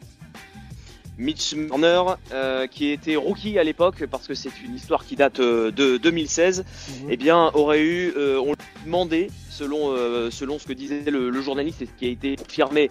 Mitch 1.18 1.54
Marner, 1.54 2.02
euh, 2.32 2.66
qui 2.66 2.88
était 2.88 3.16
rookie 3.16 3.58
à 3.58 3.64
l'époque, 3.64 4.04
parce 4.10 4.26
que 4.26 4.34
c'est 4.34 4.62
une 4.64 4.74
histoire 4.74 5.04
qui 5.04 5.16
date 5.16 5.40
euh, 5.40 5.70
de 5.70 5.96
2016, 5.96 6.64
mhm. 6.64 7.08
eh 7.10 7.16
bien, 7.16 7.50
aurait 7.54 7.82
eu, 7.82 8.14
on 8.16 8.52
lui 8.52 8.56
demandé 8.84 9.30
selon, 9.50 9.94
selon 10.30 10.58
ce 10.58 10.66
que 10.66 10.72
disait 10.72 11.10
le, 11.10 11.42
journaliste 11.42 11.82
et 11.82 11.86
ce 11.86 11.90
qui 11.98 12.06
a 12.06 12.08
été 12.08 12.36
confirmé 12.36 12.90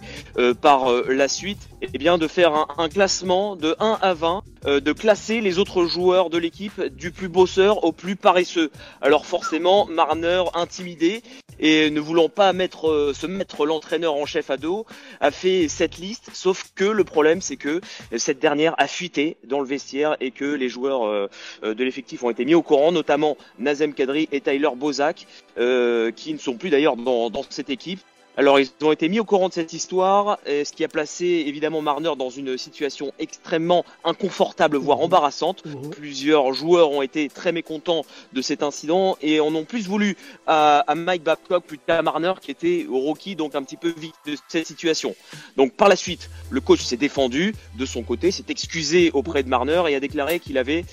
par 0.60 0.86
la 1.08 1.26
suite, 1.26 1.68
eh 1.82 1.98
bien 1.98 2.16
de 2.16 2.28
faire 2.28 2.66
un, 2.78 2.88
classement 2.88 3.56
de 3.56 3.74
1 3.80 3.98
à 4.00 4.14
20, 4.14 4.42
de 4.66 4.92
classer 4.92 5.40
les 5.40 5.58
autres 5.58 5.86
joueurs 5.86 6.30
de 6.30 6.38
l'équipe 6.38 6.80
du 6.94 7.10
plus 7.10 7.28
bosseur 7.28 7.82
au 7.82 7.90
plus 7.90 8.14
paresseux. 8.14 8.70
Alors 9.00 9.26
forcément, 9.26 9.86
Marner, 9.86 10.44
intimidé 10.54 11.24
et 11.60 11.90
ne 11.90 12.00
voulant 12.00 12.28
pas 12.28 12.52
mettre, 12.52 13.12
se 13.14 13.26
mettre 13.26 13.66
l'entraîneur 13.66 14.14
en 14.14 14.26
chef 14.26 14.50
à 14.50 14.56
dos, 14.56 14.86
a 15.20 15.30
fait 15.30 15.68
cette 15.68 15.98
liste, 15.98 16.30
sauf 16.32 16.72
que 16.74 16.84
le 16.84 17.04
problème 17.04 17.40
c'est 17.40 17.56
que 17.56 17.80
cette 18.16 18.40
dernière 18.40 18.74
a 18.78 18.88
fuité 18.88 19.36
dans 19.44 19.60
le 19.60 19.66
vestiaire 19.66 20.16
et 20.20 20.30
que 20.30 20.44
les 20.44 20.68
joueurs 20.68 21.28
de 21.62 21.84
l'effectif 21.84 22.22
ont 22.24 22.30
été 22.30 22.44
mis 22.44 22.54
au 22.54 22.62
courant, 22.62 22.92
notamment 22.92 23.36
Nazem 23.58 23.94
Kadri 23.94 24.28
et 24.32 24.40
Tyler 24.40 24.70
Bozak, 24.76 25.26
qui 25.56 26.32
ne 26.32 26.38
sont 26.38 26.56
plus 26.56 26.70
d'ailleurs 26.70 26.96
dans, 26.96 27.30
dans 27.30 27.44
cette 27.48 27.70
équipe. 27.70 28.00
Alors 28.40 28.58
ils 28.58 28.70
ont 28.80 28.90
été 28.90 29.10
mis 29.10 29.20
au 29.20 29.24
courant 29.24 29.50
de 29.50 29.52
cette 29.52 29.74
histoire, 29.74 30.38
ce 30.46 30.72
qui 30.72 30.82
a 30.82 30.88
placé 30.88 31.26
évidemment 31.46 31.82
Marner 31.82 32.12
dans 32.18 32.30
une 32.30 32.56
situation 32.56 33.12
extrêmement 33.18 33.84
inconfortable, 34.02 34.78
voire 34.78 34.96
mhm. 34.96 35.04
embarrassante. 35.04 35.62
Mhm. 35.66 35.90
Plusieurs 35.90 36.54
joueurs 36.54 36.90
ont 36.90 37.02
été 37.02 37.28
très 37.28 37.52
mécontents 37.52 38.02
de 38.32 38.40
cet 38.40 38.62
incident 38.62 39.18
et 39.20 39.40
en 39.40 39.54
ont 39.54 39.64
plus 39.64 39.86
voulu 39.86 40.16
à, 40.46 40.86
Mike 40.96 41.22
Babcock 41.22 41.64
plus 41.64 41.76
qu'à 41.76 42.00
Marner 42.00 42.32
qui 42.40 42.50
était 42.50 42.86
au 42.88 43.00
rookie, 43.00 43.36
donc 43.36 43.54
un 43.54 43.62
petit 43.62 43.76
peu 43.76 43.88
victime 43.88 44.32
de 44.32 44.38
cette 44.48 44.66
situation. 44.66 45.14
Donc 45.58 45.74
par 45.74 45.90
la 45.90 45.96
suite, 45.96 46.30
le 46.48 46.62
coach 46.62 46.80
s'est 46.80 46.96
défendu 46.96 47.54
de 47.78 47.84
son 47.84 48.02
côté, 48.02 48.30
s'est 48.30 48.44
excusé 48.48 49.10
auprès 49.12 49.42
de 49.42 49.50
Marner 49.50 49.82
et 49.90 49.94
a 49.94 50.00
déclaré 50.00 50.40
qu'il 50.40 50.56
avait 50.56 50.86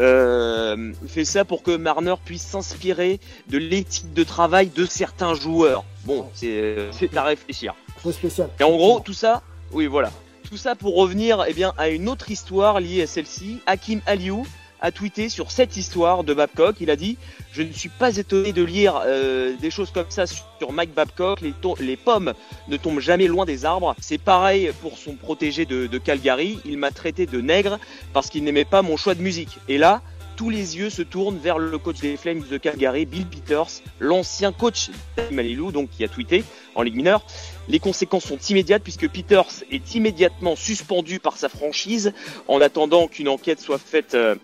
euh, 0.00 0.94
fait 1.06 1.26
ça 1.26 1.44
pour 1.44 1.62
que 1.62 1.76
Marner 1.76 2.14
puisse 2.24 2.44
s'inspirer 2.44 3.20
de 3.48 3.58
l'éthique 3.58 4.14
de 4.14 4.24
travail 4.24 4.68
de 4.68 4.86
certains 4.86 5.34
joueurs. 5.34 5.84
Bon, 6.04 6.28
c'est 6.34 6.90
à 7.16 7.22
réfléchir. 7.22 7.74
Peu 8.02 8.12
spécial. 8.12 8.50
Et 8.60 8.64
en 8.64 8.76
gros, 8.76 9.00
tout 9.00 9.14
ça, 9.14 9.42
oui, 9.72 9.86
voilà. 9.86 10.10
Tout 10.48 10.56
ça 10.58 10.74
pour 10.74 10.94
revenir 10.96 11.44
eh 11.48 11.54
bien, 11.54 11.72
à 11.78 11.88
une 11.88 12.08
autre 12.08 12.30
histoire 12.30 12.80
liée 12.80 13.02
à 13.02 13.06
celle-ci. 13.06 13.60
Hakim 13.66 14.00
Aliou 14.06 14.46
a 14.82 14.92
tweeté 14.92 15.30
sur 15.30 15.50
cette 15.50 15.78
histoire 15.78 16.22
de 16.22 16.34
Babcock. 16.34 16.76
Il 16.80 16.90
a 16.90 16.96
dit 16.96 17.16
Je 17.52 17.62
ne 17.62 17.72
suis 17.72 17.88
pas 17.88 18.18
étonné 18.18 18.52
de 18.52 18.62
lire 18.62 19.00
euh, 19.06 19.56
des 19.56 19.70
choses 19.70 19.90
comme 19.90 20.10
ça 20.10 20.26
sur 20.26 20.72
Mike 20.72 20.92
Babcock. 20.94 21.40
Les, 21.40 21.54
les, 21.80 21.96
pommes 21.96 22.34
ne 22.68 22.76
tombent 22.76 23.00
jamais 23.00 23.26
loin 23.26 23.46
des 23.46 23.64
arbres. 23.64 23.96
C'est 24.00 24.18
pareil 24.18 24.72
pour 24.82 24.98
son 24.98 25.14
protégé 25.14 25.64
de, 25.64 25.86
de 25.86 25.98
Calgary. 25.98 26.58
Il 26.66 26.76
m'a 26.76 26.90
traité 26.90 27.24
de 27.24 27.40
nègre 27.40 27.78
parce 28.12 28.28
qu'il 28.28 28.44
n'aimait 28.44 28.66
pas 28.66 28.82
mon 28.82 28.98
choix 28.98 29.14
de 29.14 29.22
musique. 29.22 29.58
Et 29.68 29.78
là, 29.78 30.02
tous 30.36 30.50
les 30.50 30.76
yeux 30.76 30.90
se 30.90 31.02
tournent 31.02 31.38
vers 31.38 31.58
le 31.58 31.78
coach 31.78 32.00
des 32.00 32.16
Flames 32.16 32.42
de 32.48 32.58
Calgary, 32.58 33.06
Bill 33.06 33.26
Peters, 33.26 33.82
l'ancien 34.00 34.52
coach 34.52 34.90
Malilou, 35.30 35.72
donc 35.72 35.90
qui 35.90 36.04
a 36.04 36.08
tweeté 36.08 36.44
en 36.74 36.82
Ligue 36.82 36.96
mineure. 36.96 37.24
Les 37.68 37.78
conséquences 37.78 38.24
sont 38.24 38.38
immédiates 38.38 38.82
puisque 38.82 39.08
Peters 39.08 39.64
est 39.70 39.94
immédiatement 39.94 40.56
suspendu 40.56 41.20
par 41.20 41.36
sa 41.36 41.48
franchise 41.48 42.12
en 42.48 42.60
attendant 42.60 43.08
qu'une 43.08 43.28
enquête 43.28 43.60
soit 43.60 43.78
faite 43.78 44.14
euh, 44.14 44.34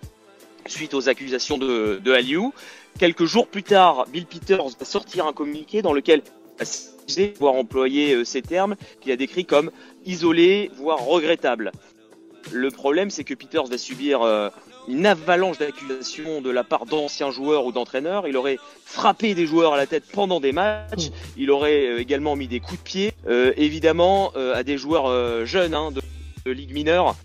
suite 0.67 0.95
aux 0.95 1.09
accusations 1.09 1.59
de, 1.59 2.01
de. 2.03 2.21
Quelques 2.99 3.25
jours 3.25 3.47
plus 3.47 3.63
tard, 3.63 4.07
Bill 4.13 4.27
Peters 4.27 4.69
va 4.79 4.85
sortir 4.85 5.27
un 5.27 5.33
communiqué 5.33 5.83
dans 5.83 5.93
lequel 5.93 6.23
voire 7.39 7.55
employer 7.55 8.15
euh, 8.15 8.25
ces 8.25 8.43
termes 8.43 8.77
qu'il 9.01 9.13
a 9.13 9.17
décrits 9.17 9.45
comme 9.45 9.71
isolé, 10.05 10.71
voire 10.77 11.01
regrettable. 11.05 11.73
Le 12.53 12.71
problème, 12.71 13.11
c'est 13.11 13.25
que 13.25 13.35
Peters 13.35 13.65
va 13.65 13.79
subir 13.79 14.23
euh, 14.23 14.49
une 14.89 15.07
avalanche 15.07 15.59
d'accusations 15.59 16.41
de 16.41 16.51
la 16.51 16.65
part 16.65 16.87
d'anciens 16.87 17.31
joueurs 17.31 17.65
ou 17.65 17.73
d'entraîneurs. 17.73 18.27
Il 18.27 18.37
aurait 18.37 18.59
frappé 18.85 19.35
des 19.35 19.47
joueurs 19.47 19.75
à 19.75 19.77
la 19.77 19.87
tête 19.87 20.05
pendant 20.13 20.41
des 20.41 20.53
matchs. 20.53 21.11
Il 21.37 21.51
aurait 21.51 21.87
euh, 21.87 22.01
également 22.01 22.37
mis 22.37 22.49
des 22.49 22.61
coups 22.61 22.79
de 22.79 22.85
pied, 22.85 23.13
euh, 23.27 23.53
évidemment, 23.57 24.33
euh, 24.37 24.55
à 24.55 24.63
des 24.63 24.79
joueurs 24.79 25.47
jeunes 25.47 25.75
hein, 25.75 25.91
de, 25.93 26.51
ligue 26.51 26.73
mineure 26.73 27.17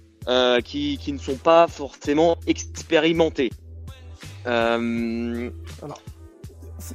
qui, 0.64 0.98
qui, 0.98 1.14
ne 1.14 1.18
sont 1.18 1.36
pas 1.36 1.68
forcément 1.68 2.38
expérimentés. 2.48 3.52
Alors, 4.46 6.02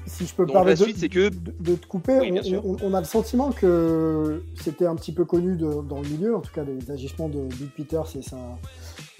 si, 0.07 0.27
je 0.27 0.35
peux 0.35 0.45
me 0.45 0.53
permettre 0.53 0.87
de, 0.87 1.07
que... 1.07 1.31
de, 1.61 1.75
te 1.75 1.87
couper, 1.87 2.33
on, 2.83 2.95
a 2.95 3.01
le 3.01 3.07
sentiment 3.07 3.51
que 3.51 4.43
c'était 4.61 4.87
un 4.87 4.95
petit 4.95 5.13
peu 5.13 5.25
connu 5.25 5.57
dans 5.57 6.01
le 6.01 6.09
milieu, 6.09 6.37
en 6.37 6.41
tout 6.41 6.53
cas 6.53 6.63
les 6.63 6.91
agissements 6.91 7.29
de 7.29 7.41
Bill 7.41 7.71
Peters 7.71 8.07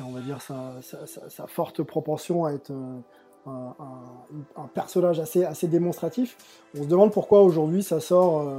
on 0.03 0.13
va 0.13 0.21
dire 0.21 0.41
sa, 0.41 1.47
forte 1.47 1.83
propension 1.83 2.45
à 2.45 2.53
être 2.53 2.73
un, 3.47 4.67
personnage 4.75 5.19
assez, 5.21 5.45
assez 5.45 5.69
démonstratif. 5.69 6.37
On 6.79 6.83
se 6.83 6.89
demande 6.89 7.13
pourquoi 7.13 7.43
aujourd'hui 7.43 7.83
ça 7.83 8.01
sort 8.01 8.41
euh, 8.41 8.57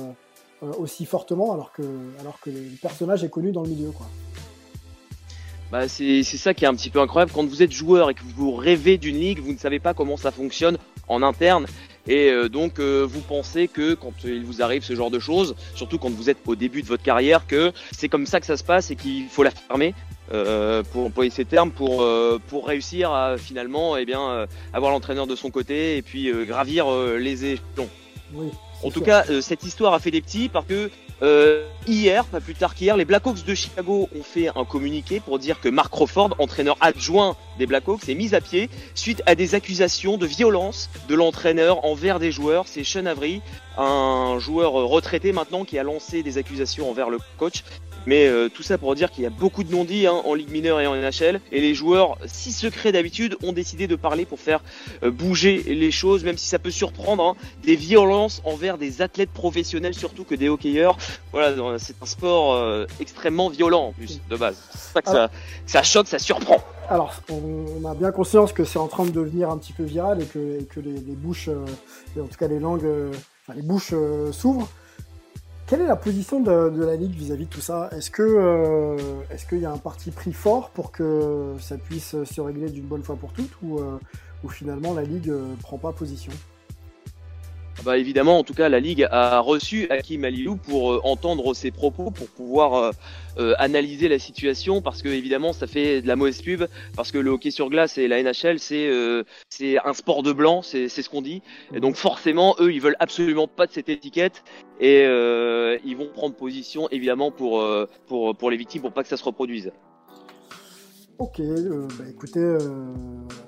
euh, 0.64 0.72
aussi 0.80 1.06
fortement 1.06 1.54
alors 1.54 1.72
que, 1.72 1.84
alors 2.20 2.40
que 2.40 2.50
le 2.50 2.78
personnage 2.82 3.24
est 3.24 3.30
connu 3.30 3.52
dans 3.52 3.64
le 3.64 3.70
milieu. 3.70 3.92
Bah 5.72 5.88
c'est 5.88 6.24
ça 6.24 6.54
qui 6.54 6.66
est 6.66 6.68
un 6.68 6.76
petit 6.76 6.90
peu 6.90 7.00
incroyable. 7.00 7.32
Quand 7.34 7.46
vous 7.46 7.64
êtes 7.64 7.72
joueur 7.72 8.10
et 8.10 8.14
que 8.14 8.24
vous 8.36 8.52
rêvez 8.52 8.98
d'une 8.98 9.18
ligue, 9.18 9.40
vous 9.40 9.54
ne 9.54 9.58
savez 9.58 9.80
pas 9.80 9.94
comment 9.94 10.18
ça 10.18 10.32
fonctionne 10.32 10.78
en 11.08 11.24
interne. 11.24 11.66
Et 12.08 12.30
euh, 12.30 12.50
donc 12.50 12.80
vous 12.80 13.22
pensez 13.22 13.68
que 13.68 13.94
quand 13.94 14.14
il 14.24 14.44
vous 14.44 14.62
arrive 14.62 14.84
ce 14.84 14.96
genre 14.96 15.12
de 15.12 15.20
choses, 15.20 15.56
surtout 15.76 15.98
quand 15.98 16.10
vous 16.10 16.30
êtes 16.30 16.40
au 16.46 16.56
début 16.56 16.82
de 16.82 16.88
votre 16.88 17.04
carrière, 17.04 17.48
que 17.48 17.72
c'est 17.92 18.10
comme 18.10 18.26
ça 18.26 18.40
que 18.40 18.46
ça 18.46 18.58
se 18.58 18.64
passe 18.64 18.92
et 18.92 18.96
qu'il 18.96 19.28
faut 19.30 19.44
la 19.44 19.52
fermer. 19.52 19.94
Euh, 20.34 20.82
pour 20.84 21.08
employer 21.08 21.30
ces 21.30 21.44
termes, 21.44 21.72
pour, 21.72 22.04
euh, 22.04 22.40
pour 22.48 22.66
réussir 22.66 23.12
à 23.12 23.38
finalement 23.38 23.98
eh 23.98 24.06
bien, 24.06 24.22
euh, 24.22 24.48
avoir 24.72 24.92
l'entraîneur 24.92 25.28
de 25.28 25.36
son 25.36 25.50
côté 25.50 25.98
et 25.98 26.02
puis 26.02 26.32
gravir 26.46 26.90
les 27.18 27.46
échelons. 27.46 27.90
en 28.84 28.92
tout 28.92 29.02
cas, 29.02 29.26
cette 29.42 29.64
histoire 29.64 29.94
a 29.94 30.00
fait 30.00 30.12
des 30.12 30.22
petits 30.22 30.48
parce 30.48 30.66
que 30.66 30.90
hier, 31.86 32.24
pas 32.26 32.40
plus 32.40 32.56
tard 32.56 32.76
qu'hier, 32.76 32.96
les 32.96 33.04
Blackhawks 33.04 33.44
de 33.44 33.54
Chicago 33.54 34.08
ont 34.18 34.24
fait 34.24 34.50
un 34.56 34.64
communiqué 34.64 35.20
pour 35.20 35.38
dire 35.38 35.60
que 35.60 35.68
Mark 35.68 35.92
Crawford, 35.92 36.36
entraîneur 36.40 36.78
adjoint 36.80 37.36
des 37.60 37.66
Blackhawks, 37.66 38.08
est 38.08 38.16
mis 38.16 38.34
à 38.34 38.40
pied 38.40 38.70
suite 38.96 39.22
à 39.26 39.36
des 39.36 39.54
accusations 39.54 40.18
de 40.18 40.26
violence 40.26 40.90
de 41.10 41.16
l'entraîneur 41.16 41.84
envers 41.86 42.20
des 42.20 42.32
joueurs. 42.32 42.68
C'est 42.68 42.86
Sean 42.86 43.06
Avery, 43.06 43.42
un 43.78 44.38
joueur 44.40 44.72
retraité 44.72 45.34
maintenant, 45.34 45.66
qui 45.66 45.78
a 45.78 45.84
lancé 45.84 46.24
des 46.24 46.38
accusations 46.38 46.90
envers 46.90 47.10
le 47.10 47.20
coach 47.38 47.64
mais 48.06 48.28
euh, 48.28 48.50
tout 48.50 48.64
ça 48.64 48.78
pour 48.78 48.96
dire 48.96 49.12
qu'il 49.12 49.24
y 49.24 49.28
a 49.28 49.30
beaucoup 49.30 49.64
de 49.64 49.72
non-dits 49.72 50.08
hein, 50.08 50.22
en 50.26 50.34
Ligue 50.34 50.52
mineure 50.52 50.80
et 50.80 50.88
en 50.88 50.96
NHL. 50.96 51.40
Et 51.52 51.62
les 51.62 51.76
joueurs, 51.76 52.18
si 52.26 52.52
secrets 52.52 52.92
d'habitude, 52.92 53.38
ont 53.44 53.54
décidé 53.54 53.88
de 53.88 53.96
parler 53.96 54.26
pour 54.26 54.40
faire 54.40 54.62
euh, 55.04 55.12
bouger 55.12 55.64
les 55.64 55.92
choses, 55.92 56.24
même 56.24 56.38
si 56.38 56.48
ça 56.48 56.60
peut 56.60 56.72
surprendre. 56.72 57.24
Hein, 57.24 57.36
des 57.64 57.76
violences 57.76 58.42
envers 58.46 58.78
des 58.78 59.02
athlètes 59.02 59.32
professionnels, 59.32 59.94
surtout 59.94 60.24
que 60.24 60.36
des 60.36 60.50
hockeyeurs. 60.50 60.98
Voilà, 61.32 61.56
c'est 61.78 61.96
un 62.02 62.06
sport 62.06 62.54
euh, 62.54 62.86
extrêmement 63.00 63.50
violent 63.50 63.88
en 63.88 63.92
plus, 63.92 64.20
de 64.30 64.36
base. 64.36 64.58
C'est 64.72 64.94
ça 64.94 65.02
que 65.02 65.10
ça, 65.10 65.30
ça, 65.66 65.84
choque, 65.84 66.08
ça 66.08 66.20
surprend. 66.20 66.58
Alors, 66.90 67.14
on, 67.30 67.86
a 67.86 67.94
bien 67.96 68.12
conscience 68.12 68.52
que 68.52 68.64
c'est 68.64 68.80
en 68.80 68.88
train 68.88 69.06
de 69.06 69.12
devenir 69.12 69.50
un 69.50 69.58
petit 69.58 69.74
peu 69.74 69.84
viral 69.84 70.22
et 70.22 70.26
que, 70.26 70.62
que 70.64 70.80
les, 70.80 70.94
les, 70.94 71.16
bouches, 71.16 71.50
en 71.50 72.26
tout 72.26 72.38
cas 72.38 72.48
les 72.48 72.60
langues, 72.60 72.88
enfin, 73.44 73.54
les 73.56 73.62
bouches 73.62 73.94
s'ouvrent. 74.32 74.68
Quelle 75.72 75.84
est 75.84 75.88
la 75.88 75.96
position 75.96 76.42
de, 76.42 76.84
la 76.84 76.98
Ligue 76.98 77.14
vis-à-vis 77.14 77.46
de 77.46 77.50
tout 77.50 77.62
ça? 77.62 77.90
Euh, 77.94 78.98
est-ce 79.30 79.46
qu'il 79.46 79.60
y 79.60 79.66
a 79.66 79.72
un 79.72 79.78
parti 79.78 80.12
pris 80.12 80.34
fort 80.34 80.70
pour 80.72 80.92
que 80.92 81.56
ça 81.62 81.78
puisse 81.78 82.22
se 82.26 82.42
régler 82.42 82.70
d'une 82.70 82.84
bonne 82.84 83.04
fois 83.04 83.16
pour 83.16 83.32
toutes 83.32 83.54
ou, 83.64 83.80
euh, 83.80 83.98
finalement 84.50 84.94
la 84.94 85.04
Ligue 85.04 85.28
ne 85.28 85.36
euh, 85.36 85.56
prend 85.64 85.78
pas 85.78 85.94
position? 85.94 86.34
Bah 87.84 87.98
évidemment, 87.98 88.38
en 88.38 88.44
tout 88.44 88.54
cas, 88.54 88.70
la 88.70 88.80
Ligue 88.80 89.08
a 89.10 89.40
reçu 89.40 89.88
Hakim 89.90 90.24
Alilou 90.24 90.56
pour 90.56 90.94
euh, 90.94 91.02
entendre 91.04 91.54
ses 91.56 91.72
propos, 91.72 92.12
pour 92.12 92.28
pouvoir 92.28 92.76
euh, 92.76 92.92
euh, 93.40 93.56
analyser 93.58 94.08
la 94.08 94.20
situation, 94.20 94.82
parce 94.82 95.02
que 95.02 95.10
évidemment, 95.10 95.52
ça 95.52 95.66
fait 95.66 96.02
de 96.02 96.08
la 96.08 96.16
mauvaise 96.16 96.42
pub, 96.44 96.66
parce 96.96 97.12
que 97.12 97.18
le 97.18 97.32
hockey 97.32 97.50
sur 97.50 97.70
glace 97.70 97.98
et 97.98 98.08
la 98.08 98.22
NHL, 98.22 98.60
c'est 98.60 98.92
c'est 99.50 99.78
un 99.84 99.94
sport 99.94 100.22
de 100.22 100.32
blanc, 100.32 100.62
c'est 100.62 100.90
ce 100.90 101.10
qu'on 101.10 101.22
dit. 101.22 101.42
Et 101.74 101.80
donc 101.80 101.96
forcément, 101.96 102.56
eux, 102.60 102.72
ils 102.72 102.82
veulent 102.82 102.98
absolument 103.00 103.48
pas 103.48 103.66
de 103.66 103.72
cette 103.72 103.90
étiquette, 103.90 104.44
et 104.80 105.04
ils 105.04 105.96
vont 105.98 106.10
prendre 106.14 106.36
position, 106.36 106.88
évidemment, 106.92 107.32
pour, 107.32 107.66
pour, 108.08 108.36
pour 108.36 108.52
les 108.52 108.58
victimes, 108.58 108.82
pour 108.82 108.94
pas 108.94 109.04
que 109.04 109.10
ça 109.10 109.18
se 109.18 109.24
reproduise. 109.24 109.72
Ok, 111.22 111.40
euh, 111.40 111.88
bah 112.00 112.06
écoutez, 112.10 112.40
euh, 112.40 112.58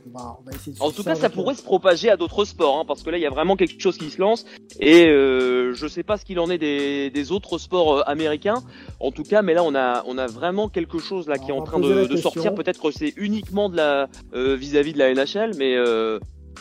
bah, 0.05 0.37
on 0.39 0.43
va 0.43 0.51
essayer 0.55 0.77
de 0.77 0.79
En 0.83 0.91
tout 0.91 1.03
cas, 1.03 1.15
ça 1.15 1.31
pourrait 1.31 1.55
se 1.55 1.63
propager 1.63 2.07
à 2.07 2.17
d'autres 2.17 2.45
sports, 2.45 2.77
hein, 2.77 2.83
parce 2.87 3.01
que 3.01 3.09
là, 3.09 3.17
il 3.17 3.21
y 3.21 3.25
a 3.25 3.31
vraiment 3.31 3.55
quelque 3.55 3.81
chose 3.81 3.97
qui 3.97 4.11
se 4.11 4.21
lance. 4.21 4.45
Et 4.79 5.07
euh, 5.07 5.73
je 5.73 5.87
sais 5.87 6.03
pas 6.03 6.17
ce 6.17 6.23
qu'il 6.23 6.39
en 6.39 6.51
est 6.51 6.59
des, 6.59 7.09
des 7.09 7.31
autres 7.31 7.57
sports 7.57 7.97
euh, 7.97 8.01
américains. 8.05 8.61
En 8.99 9.09
tout 9.09 9.23
cas, 9.23 9.41
mais 9.41 9.55
là, 9.55 9.63
on 9.63 9.73
a, 9.73 10.03
on 10.05 10.19
a 10.19 10.27
vraiment 10.27 10.69
quelque 10.69 10.99
chose 10.99 11.27
là 11.27 11.39
qui 11.39 11.49
est 11.49 11.53
en 11.53 11.63
train 11.63 11.79
de, 11.79 12.05
de 12.05 12.15
sortir. 12.15 12.53
Peut-être 12.53 12.79
que 12.79 12.91
c'est 12.91 13.11
uniquement 13.17 13.69
de 13.69 13.77
la 13.77 14.07
euh, 14.35 14.55
vis-à-vis 14.55 14.93
de 14.93 14.99
la 14.99 15.11
NHL, 15.11 15.53
mais 15.57 15.75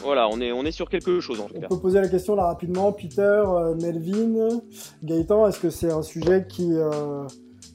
voilà, 0.03 0.31
on 0.31 0.41
est, 0.41 0.51
on 0.51 0.65
est 0.65 0.73
sur 0.73 0.89
quelque 0.89 1.21
chose 1.21 1.41
en 1.41 1.49
tout 1.49 1.55
on 1.59 1.61
cas. 1.61 1.69
peut 1.69 1.79
poser 1.79 2.01
la 2.01 2.09
question 2.09 2.35
là 2.37 2.47
rapidement. 2.47 2.91
Peter, 2.91 3.43
Melvin, 3.83 4.63
Gaëtan, 5.03 5.47
est-ce 5.47 5.61
que 5.61 5.69
c'est 5.69 5.93
un 5.93 6.01
sujet 6.01 6.47
qui, 6.49 6.73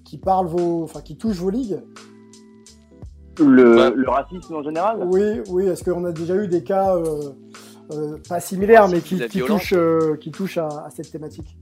qui 0.05 0.17
parle 0.17 0.47
vos, 0.47 0.81
enfin, 0.85 1.01
qui 1.01 1.17
touche 1.17 1.35
vos 1.35 1.51
ligues? 1.51 1.79
Le, 3.39 3.93
le, 3.95 4.09
racisme 4.09 4.55
en 4.55 4.63
général? 4.63 4.99
Oui, 5.05 5.41
oui. 5.49 5.67
Est-ce 5.67 5.83
qu'on 5.83 6.05
a 6.05 6.11
déjà 6.11 6.35
eu 6.35 6.47
des 6.47 6.63
cas 6.63 6.95
euh, 6.95 7.31
euh, 7.93 8.17
pas 8.27 8.39
similaires, 8.39 8.87
mais 8.87 8.99
qui, 8.99 9.19
qui 9.27 9.41
touchent, 9.41 9.73
euh, 9.73 10.15
qui 10.17 10.31
touchent 10.31 10.57
à, 10.57 10.67
à, 10.67 10.89
cette 10.89 11.11
thématique? 11.11 11.57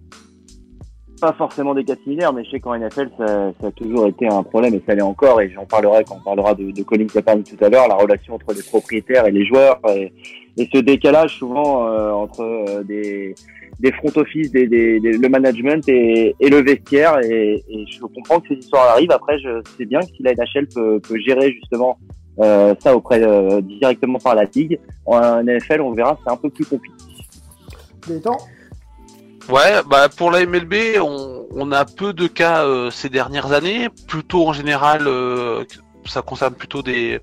Pas 1.21 1.33
forcément 1.33 1.73
des 1.73 1.85
cas 1.85 1.95
similaires, 2.03 2.33
mais 2.33 2.43
je 2.43 2.51
sais 2.51 2.59
qu'en 2.59 2.77
NFL, 2.77 3.09
ça, 3.17 3.51
ça, 3.59 3.67
a 3.67 3.71
toujours 3.71 4.07
été 4.07 4.27
un 4.27 4.43
problème 4.43 4.73
et 4.73 4.83
ça 4.85 4.95
l'est 4.95 5.01
encore. 5.01 5.41
Et 5.41 5.49
j'en 5.49 5.65
parlerai 5.65 6.03
quand 6.03 6.17
on 6.17 6.23
parlera 6.23 6.53
de, 6.53 6.71
de 6.71 6.83
Colin 6.83 7.07
Kaepernick 7.07 7.57
tout 7.57 7.63
à 7.63 7.69
l'heure, 7.69 7.87
la 7.87 7.95
relation 7.95 8.35
entre 8.35 8.53
les 8.53 8.63
propriétaires 8.63 9.25
et 9.25 9.31
les 9.31 9.45
joueurs 9.45 9.79
et, 9.89 10.13
et 10.57 10.69
ce 10.73 10.79
décalage 10.79 11.37
souvent 11.37 11.87
euh, 11.87 12.11
entre 12.11 12.83
des 12.83 13.35
des 13.79 13.91
front 13.91 14.11
office, 14.15 14.51
des, 14.51 14.67
des, 14.67 14.99
des, 14.99 15.13
le 15.13 15.29
management 15.29 15.87
et, 15.87 16.35
et 16.39 16.49
le 16.49 16.61
vestiaire. 16.61 17.19
Et, 17.23 17.63
et, 17.67 17.85
je 17.87 17.99
comprends 18.01 18.39
que 18.39 18.47
ces 18.49 18.55
histoires 18.55 18.91
arrivent. 18.91 19.11
Après, 19.11 19.37
je 19.39 19.61
sais 19.77 19.85
bien 19.85 19.99
que 19.99 20.07
si 20.07 20.23
la 20.23 20.33
NHL 20.33 20.67
peut, 20.73 20.99
peut 20.99 21.19
gérer 21.19 21.51
justement 21.51 21.97
euh, 22.39 22.75
ça 22.79 22.95
auprès 22.95 23.21
euh, 23.23 23.61
directement 23.61 24.19
par 24.19 24.35
la 24.35 24.43
ligue, 24.43 24.79
en 25.05 25.43
NFL, 25.43 25.81
on 25.81 25.91
verra, 25.91 26.17
c'est 26.23 26.31
un 26.31 26.37
peu 26.37 26.49
plus 26.49 26.65
compliqué. 26.65 26.95
temps 28.23 28.37
Ouais, 29.49 29.81
bah 29.87 30.09
pour 30.09 30.31
la 30.31 30.43
MLB, 30.45 30.73
on, 30.99 31.45
on 31.51 31.71
a 31.71 31.85
peu 31.85 32.13
de 32.13 32.27
cas 32.27 32.65
euh, 32.65 32.89
ces 32.89 33.09
dernières 33.09 33.51
années. 33.51 33.89
Plutôt 34.07 34.47
en 34.47 34.53
général, 34.53 35.07
euh, 35.07 35.63
ça 36.05 36.21
concerne 36.23 36.55
plutôt 36.55 36.81
des 36.81 37.19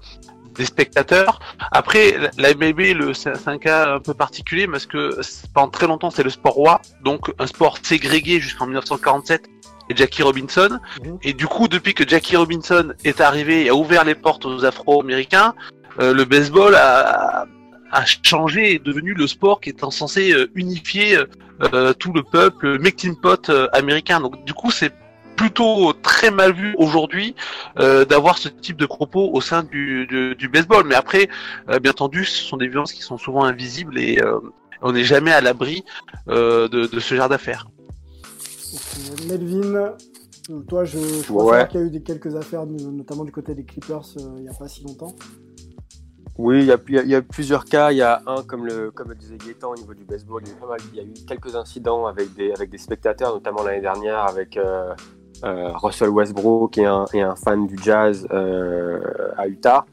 des 0.56 0.64
spectateurs. 0.64 1.40
Après, 1.70 2.16
la 2.38 2.54
MLB, 2.54 3.12
c'est 3.14 3.48
un 3.48 3.58
cas 3.58 3.94
un 3.94 4.00
peu 4.00 4.14
particulier 4.14 4.66
parce 4.66 4.86
que 4.86 5.20
pendant 5.54 5.68
très 5.68 5.86
longtemps, 5.86 6.10
c'est 6.10 6.22
le 6.22 6.30
sport 6.30 6.54
roi, 6.54 6.80
donc 7.02 7.32
un 7.38 7.46
sport 7.46 7.78
ségrégué 7.82 8.40
jusqu'en 8.40 8.66
1947 8.66 9.48
et 9.88 9.96
Jackie 9.96 10.22
Robinson. 10.22 10.78
Mhm. 11.04 11.18
Et 11.22 11.32
du 11.32 11.46
coup, 11.46 11.68
depuis 11.68 11.94
que 11.94 12.06
Jackie 12.06 12.36
Robinson 12.36 12.92
est 13.04 13.20
arrivé 13.20 13.64
et 13.64 13.68
a 13.68 13.74
ouvert 13.74 14.04
les 14.04 14.14
portes 14.14 14.46
aux 14.46 14.64
Afro-Américains, 14.64 15.54
euh, 16.00 16.14
le 16.14 16.24
baseball 16.24 16.74
a, 16.74 17.46
a 17.90 18.04
changé 18.22 18.72
et 18.72 18.74
est 18.76 18.84
devenu 18.84 19.14
le 19.14 19.26
sport 19.26 19.60
qui 19.60 19.70
est 19.70 19.84
censé 19.90 20.32
euh, 20.32 20.50
unifier 20.54 21.18
euh, 21.62 21.92
tout 21.92 22.12
le 22.12 22.22
peuple, 22.22 22.76
le 22.76 23.14
pot 23.14 23.48
euh, 23.48 23.68
américain. 23.72 24.20
Donc 24.20 24.44
du 24.44 24.52
coup, 24.54 24.70
c'est 24.70 24.92
plutôt 25.42 25.92
très 25.92 26.30
mal 26.30 26.52
vu 26.52 26.72
aujourd'hui 26.78 27.34
euh, 27.80 28.04
d'avoir 28.04 28.38
ce 28.38 28.48
type 28.48 28.76
de 28.76 28.86
propos 28.86 29.28
au 29.32 29.40
sein 29.40 29.64
du, 29.64 30.06
du, 30.06 30.36
du 30.36 30.48
baseball. 30.48 30.86
Mais 30.86 30.94
après, 30.94 31.28
euh, 31.68 31.80
bien 31.80 31.90
entendu, 31.90 32.24
ce 32.24 32.44
sont 32.44 32.56
des 32.56 32.68
violences 32.68 32.92
qui 32.92 33.02
sont 33.02 33.18
souvent 33.18 33.42
invisibles 33.42 33.98
et 33.98 34.22
euh, 34.22 34.38
on 34.82 34.92
n'est 34.92 35.02
jamais 35.02 35.32
à 35.32 35.40
l'abri 35.40 35.84
euh, 36.28 36.68
de, 36.68 36.86
de, 36.86 37.00
ce 37.00 37.16
genre 37.16 37.28
d'affaires. 37.28 37.66
Melvin, 39.28 39.96
toi, 40.68 40.84
je, 40.84 40.98
je 40.98 41.26
crois 41.26 41.44
ouais. 41.44 41.68
qu'il 41.68 41.80
y 41.80 41.82
a 41.82 41.86
eu 41.86 41.90
des, 41.90 42.02
quelques 42.02 42.36
affaires, 42.36 42.64
notamment 42.64 43.24
du 43.24 43.32
côté 43.32 43.56
des 43.56 43.64
Clippers, 43.64 44.06
euh, 44.18 44.34
il 44.36 44.42
n'y 44.42 44.48
a 44.48 44.54
pas 44.54 44.68
si 44.68 44.84
longtemps. 44.84 45.16
Oui, 46.38 46.60
il 46.60 46.66
y, 46.66 46.72
a, 46.72 46.78
il 46.88 47.10
y, 47.10 47.14
a, 47.16 47.20
plusieurs 47.20 47.64
cas. 47.64 47.90
Il 47.90 47.98
y 47.98 48.02
a 48.02 48.22
un, 48.26 48.42
comme 48.44 48.64
le, 48.64 48.92
comme 48.92 49.08
le 49.08 49.16
disait 49.16 49.36
Gaëtan, 49.36 49.72
au 49.72 49.76
niveau 49.76 49.92
du 49.92 50.04
baseball, 50.04 50.42
il 50.44 50.48
y 50.48 50.52
a 50.52 50.54
eu, 50.54 50.60
pas 50.60 50.66
mal, 50.66 50.80
il 50.92 50.96
y 50.96 51.00
a 51.00 51.04
eu 51.04 51.12
quelques 51.26 51.56
incidents 51.56 52.06
avec 52.06 52.32
des, 52.34 52.52
avec 52.52 52.70
des 52.70 52.78
spectateurs, 52.78 53.34
notamment 53.34 53.62
l'année 53.62 53.82
dernière 53.82 54.20
avec 54.20 54.56
euh, 54.56 54.94
Russell 55.42 56.10
Westbrook 56.10 56.78
et 56.78 56.86
un, 56.86 57.06
et 57.12 57.22
un, 57.22 57.34
fan 57.34 57.66
du 57.66 57.76
jazz 57.82 58.26
euh, 58.32 59.00
à 59.36 59.46
Utah. 59.48 59.84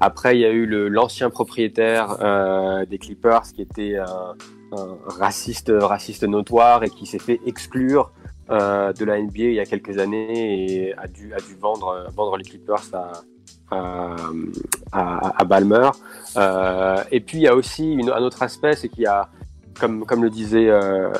Après, 0.00 0.36
il 0.36 0.40
y 0.40 0.44
a 0.44 0.50
eu 0.50 0.66
l'ancien 0.88 1.28
propriétaire 1.30 2.18
euh, 2.20 2.86
des 2.86 2.98
Clippers 2.98 3.42
qui 3.54 3.62
était 3.62 3.96
un, 3.96 4.34
un, 4.72 4.96
raciste, 5.06 5.72
raciste 5.74 6.22
notoire 6.24 6.84
et 6.84 6.90
qui 6.90 7.06
s'est 7.06 7.18
fait 7.18 7.40
exclure 7.46 8.12
euh, 8.50 8.92
de 8.92 9.04
la 9.04 9.20
NBA 9.20 9.32
il 9.36 9.54
y 9.54 9.60
a 9.60 9.66
quelques 9.66 9.98
années 9.98 10.86
et 10.86 10.94
a 10.96 11.06
dû, 11.06 11.34
a 11.34 11.38
dû 11.38 11.54
vendre, 11.60 12.06
vendre 12.14 12.36
les 12.36 12.44
Clippers 12.44 12.84
à, 12.92 13.12
à, 13.70 14.16
à, 14.92 15.40
à 15.40 15.44
Balmer. 15.44 15.90
Euh, 16.36 17.02
et 17.10 17.20
puis 17.20 17.38
il 17.38 17.42
y 17.42 17.48
a 17.48 17.54
aussi 17.54 17.92
une, 17.92 18.10
un 18.10 18.22
autre 18.22 18.42
aspect, 18.42 18.74
c'est 18.76 18.88
qu'il 18.88 19.02
y 19.02 19.06
a, 19.06 19.28
comme, 19.78 20.04
comme 20.06 20.22
le 20.22 20.30
disait 20.30 20.68
euh, 20.68 21.10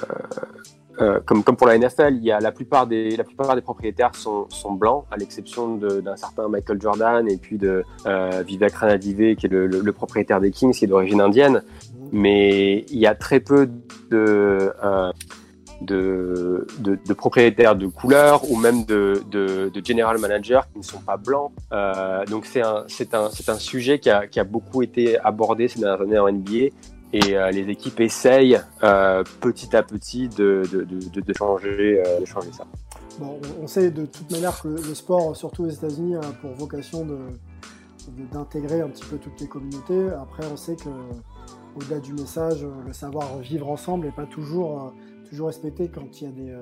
euh, 1.00 1.20
comme, 1.24 1.42
pour 1.44 1.66
la 1.66 1.78
NFL, 1.78 2.18
la 2.22 2.52
plupart 2.52 2.86
des, 2.86 3.16
propriétaires 3.62 4.14
sont, 4.14 4.72
blancs, 4.72 5.04
à 5.10 5.16
l'exception 5.16 5.76
d'un 5.76 6.16
certain 6.16 6.48
Michael 6.48 6.80
Jordan 6.80 7.28
et 7.28 7.36
puis 7.36 7.58
de 7.58 7.84
euh, 8.06 8.42
Vivek 8.46 8.74
Ranadivé, 8.74 9.36
qui 9.36 9.46
est 9.46 9.50
le, 9.50 9.92
propriétaire 9.92 10.40
des 10.40 10.50
Kings, 10.50 10.72
qui 10.72 10.84
est 10.84 10.88
d'origine 10.88 11.20
indienne. 11.20 11.62
Mais 12.10 12.84
il 12.90 12.98
y 12.98 13.06
a 13.06 13.14
très 13.14 13.40
peu 13.40 13.68
de, 14.10 14.72
euh, 14.82 15.12
propriétaires 17.16 17.76
de 17.76 17.86
couleur 17.86 18.50
ou 18.50 18.56
même 18.56 18.84
de, 18.84 19.22
de, 19.30 19.70
general 19.84 20.18
managers 20.18 20.60
qui 20.72 20.78
ne 20.78 20.84
sont 20.84 21.00
pas 21.00 21.16
blancs. 21.16 21.52
Donc 22.28 22.46
c'est 22.46 22.62
un, 22.62 23.58
sujet 23.58 24.00
qui 24.00 24.10
a 24.10 24.44
beaucoup 24.44 24.82
été 24.82 25.18
abordé 25.20 25.68
ces 25.68 25.78
dernières 25.80 26.00
années 26.00 26.18
en 26.18 26.32
NBA 26.32 26.70
et 27.12 27.36
euh, 27.36 27.50
les 27.50 27.68
équipes 27.70 28.00
essayent 28.00 28.60
euh, 28.82 29.24
petit 29.40 29.74
à 29.74 29.82
petit 29.82 30.28
de, 30.28 30.62
de, 30.70 30.84
de, 30.84 31.32
changer, 31.32 32.02
euh, 32.04 32.24
changer 32.26 32.52
ça. 32.52 32.66
On 33.60 33.66
sait 33.66 33.90
de 33.90 34.06
toute 34.06 34.30
manière 34.30 34.60
que 34.60 34.68
le 34.68 34.94
sport, 34.94 35.36
surtout 35.36 35.64
aux 35.64 35.70
États-Unis, 35.70 36.16
a 36.16 36.20
pour 36.40 36.52
vocation 36.52 37.06
d'intégrer 38.30 38.80
un 38.80 38.88
petit 38.88 39.04
peu 39.04 39.16
toutes 39.16 39.40
les 39.40 39.48
communautés. 39.48 40.10
Après, 40.10 40.44
on 40.52 40.56
sait 40.56 40.76
que 40.76 40.88
au-delà 41.76 41.98
du 41.98 42.12
message, 42.12 42.64
le 42.86 42.92
savoir 42.92 43.38
vivre 43.38 43.68
ensemble 43.68 44.06
n'est 44.06 44.12
pas 44.12 44.26
toujours, 44.26 44.94
toujours 45.28 45.48
respecté 45.48 45.88
quand 45.88 46.20
il 46.20 46.24
y 46.24 46.26
a 46.28 46.30
des, 46.30 46.54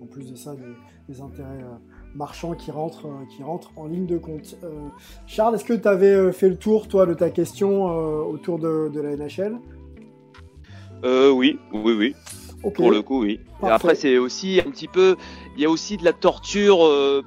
en 0.00 0.06
plus 0.06 0.30
de 0.30 0.36
ça 0.36 0.54
des, 0.54 1.12
des 1.12 1.20
intérêts 1.20 1.64
marchands 2.14 2.54
qui 2.54 2.70
rentrent, 2.70 3.08
qui 3.36 3.42
en 3.42 3.86
ligne 3.86 4.06
de 4.06 4.18
compte. 4.18 4.56
Charles, 5.26 5.56
est-ce 5.56 5.64
que 5.64 5.74
tu 5.74 5.88
avais 5.88 6.30
fait 6.32 6.48
le 6.48 6.56
tour, 6.56 6.86
toi, 6.86 7.06
de 7.06 7.14
ta 7.14 7.30
question 7.30 7.86
autour 7.86 8.60
de, 8.60 9.00
la 9.00 9.16
NHL 9.16 9.58
euh, 11.04 11.30
Oui, 11.30 11.58
oui, 11.72 11.92
oui. 11.92 12.14
Okay. 12.62 12.74
Pour 12.74 12.90
le 12.90 13.02
coup, 13.02 13.22
oui. 13.22 13.40
Parfait. 13.60 13.66
Et 13.66 13.70
après, 13.74 13.94
c'est 13.94 14.18
aussi 14.18 14.60
un 14.64 14.70
petit 14.70 14.88
peu, 14.88 15.16
il 15.56 15.62
y 15.62 15.66
a 15.66 15.70
aussi 15.70 15.96
de 15.96 16.04
la 16.04 16.12
torture. 16.12 16.84
Euh, 16.84 17.22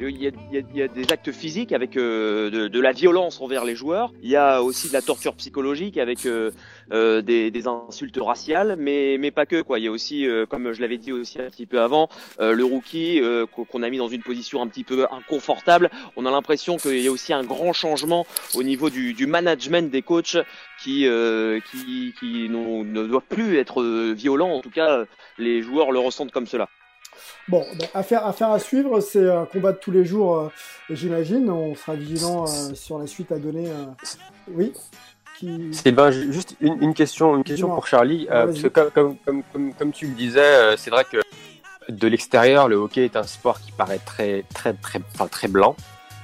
il 0.00 0.22
y, 0.22 0.82
a, 0.82 0.88
des 0.88 1.12
actes 1.12 1.32
physiques 1.32 1.72
avec 1.72 1.96
euh, 1.96 2.68
de, 2.68 2.80
la 2.80 2.92
violence 2.92 3.40
envers 3.40 3.64
les 3.64 3.74
joueurs. 3.74 4.12
Il 4.22 4.30
y 4.30 4.36
a 4.36 4.62
aussi 4.62 4.88
de 4.88 4.92
la 4.92 5.02
torture 5.02 5.34
psychologique 5.34 5.98
avec 5.98 6.24
euh, 6.26 6.52
euh, 6.92 7.20
des, 7.20 7.66
insultes 7.66 8.18
raciales, 8.20 8.76
mais, 8.78 9.16
mais 9.18 9.30
pas 9.30 9.46
que. 9.46 9.60
Quoi. 9.60 9.78
Il 9.80 9.84
y 9.84 9.88
a 9.88 9.90
aussi, 9.90 10.26
comme 10.48 10.72
je 10.72 10.80
l'avais 10.80 10.98
dit 10.98 11.12
aussi 11.12 11.40
un 11.40 11.50
petit 11.50 11.66
peu 11.66 11.80
avant, 11.80 12.08
le 12.38 12.62
rookie 12.62 13.20
qu'on 13.52 13.82
a 13.82 13.90
mis 13.90 13.98
dans 13.98 14.08
une 14.08 14.22
position 14.22 14.62
un 14.62 14.68
petit 14.68 14.84
peu 14.84 15.06
inconfortable. 15.10 15.90
On 16.16 16.26
a 16.26 16.30
l'impression 16.30 16.76
qu'il 16.76 17.00
y 17.00 17.08
a 17.08 17.10
aussi 17.10 17.32
un 17.32 17.44
grand 17.44 17.72
changement 17.72 18.26
au 18.54 18.62
niveau 18.62 18.90
du, 18.90 19.26
management 19.26 19.90
des 19.90 20.02
coachs 20.02 20.36
qui, 20.82 21.06
qui, 21.70 22.14
qui 22.18 22.48
ne 22.48 23.06
doivent 23.06 23.22
plus 23.28 23.58
être 23.58 23.82
violents. 24.12 24.52
En 24.52 24.60
tout 24.60 24.70
cas, 24.70 25.04
les 25.38 25.62
joueurs 25.62 25.90
le 25.90 25.98
ressentent 25.98 26.32
comme 26.32 26.46
cela. 26.46 26.68
Bon, 27.48 27.64
ben, 27.78 27.86
affaire, 27.94 28.26
affaire 28.26 28.50
à 28.50 28.58
suivre, 28.58 29.00
c'est 29.00 29.30
un 29.30 29.46
combat 29.46 29.72
de 29.72 29.78
tous 29.78 29.90
les 29.90 30.04
jours, 30.04 30.36
euh, 30.36 30.48
j'imagine. 30.90 31.48
On 31.50 31.74
sera 31.74 31.94
vigilant 31.94 32.44
euh, 32.44 32.74
sur 32.74 32.98
la 32.98 33.06
suite 33.06 33.32
à 33.32 33.38
donner. 33.38 33.68
Euh... 33.68 33.84
Oui 34.52 34.72
qui... 35.38 35.72
Sylvain, 35.72 36.10
juste 36.10 36.56
une, 36.60 36.82
une, 36.82 36.94
question, 36.94 37.36
une 37.36 37.44
question 37.44 37.68
pour 37.68 37.86
Charlie. 37.86 38.26
Euh, 38.30 38.46
parce 38.46 38.60
que 38.60 38.66
comme, 38.68 38.90
comme, 38.90 39.16
comme, 39.24 39.42
comme, 39.52 39.72
comme 39.74 39.92
tu 39.92 40.06
le 40.08 40.14
disais, 40.14 40.76
c'est 40.76 40.90
vrai 40.90 41.04
que 41.04 41.18
de 41.88 42.08
l'extérieur, 42.08 42.66
le 42.68 42.74
hockey 42.76 43.04
est 43.04 43.16
un 43.16 43.22
sport 43.22 43.60
qui 43.60 43.70
paraît 43.72 44.00
très, 44.04 44.44
très, 44.52 44.72
très, 44.74 45.00
enfin, 45.14 45.28
très 45.28 45.46
blanc. 45.46 45.76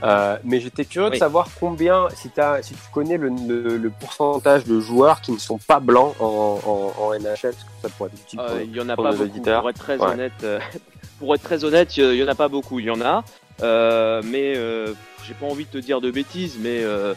Euh, 0.02 0.36
mais 0.44 0.60
j'étais 0.60 0.84
curieux 0.84 1.08
oui. 1.08 1.14
de 1.14 1.18
savoir 1.20 1.48
combien, 1.60 2.08
si, 2.16 2.28
as, 2.38 2.62
si 2.62 2.74
tu 2.74 2.80
connais 2.92 3.16
le, 3.16 3.28
le, 3.28 3.76
le, 3.78 3.90
pourcentage 3.90 4.64
de 4.64 4.80
joueurs 4.80 5.20
qui 5.20 5.30
ne 5.32 5.38
sont 5.38 5.56
pas 5.58 5.78
blancs 5.80 6.14
en, 6.20 6.58
en, 6.66 7.02
en 7.02 7.10
NHL 7.14 7.20
parce 7.22 7.54
que 7.54 7.70
ça 7.82 7.88
pourrait 7.88 8.10
être 8.12 8.20
utile 8.20 8.40
pour, 8.40 8.50
Euh, 8.50 8.64
il 8.64 8.76
y 8.76 8.80
en 8.80 8.88
a 8.88 8.96
pour 8.96 9.04
pas 9.04 9.12
nos 9.12 9.16
beaucoup. 9.18 9.30
auditeurs. 9.30 9.60
Pour 9.60 9.70
être 9.70 9.78
très 9.78 9.96
Ouais. 9.96 10.10
honnête, 10.10 10.32
euh, 10.42 10.58
pour 11.24 11.34
être 11.34 11.42
très 11.42 11.64
honnête, 11.64 11.96
il 11.96 12.16
y 12.16 12.22
en 12.22 12.28
a 12.28 12.34
pas 12.34 12.48
beaucoup. 12.48 12.80
Il 12.80 12.86
y 12.86 12.90
en 12.90 13.00
a, 13.00 13.24
Euh, 13.62 14.20
mais 14.24 14.54
euh, 14.56 14.92
j'ai 15.26 15.32
pas 15.32 15.46
envie 15.46 15.64
de 15.64 15.70
te 15.70 15.78
dire 15.78 16.00
de 16.00 16.10
bêtises, 16.10 16.56
mais 16.60 16.82
euh, 16.82 17.14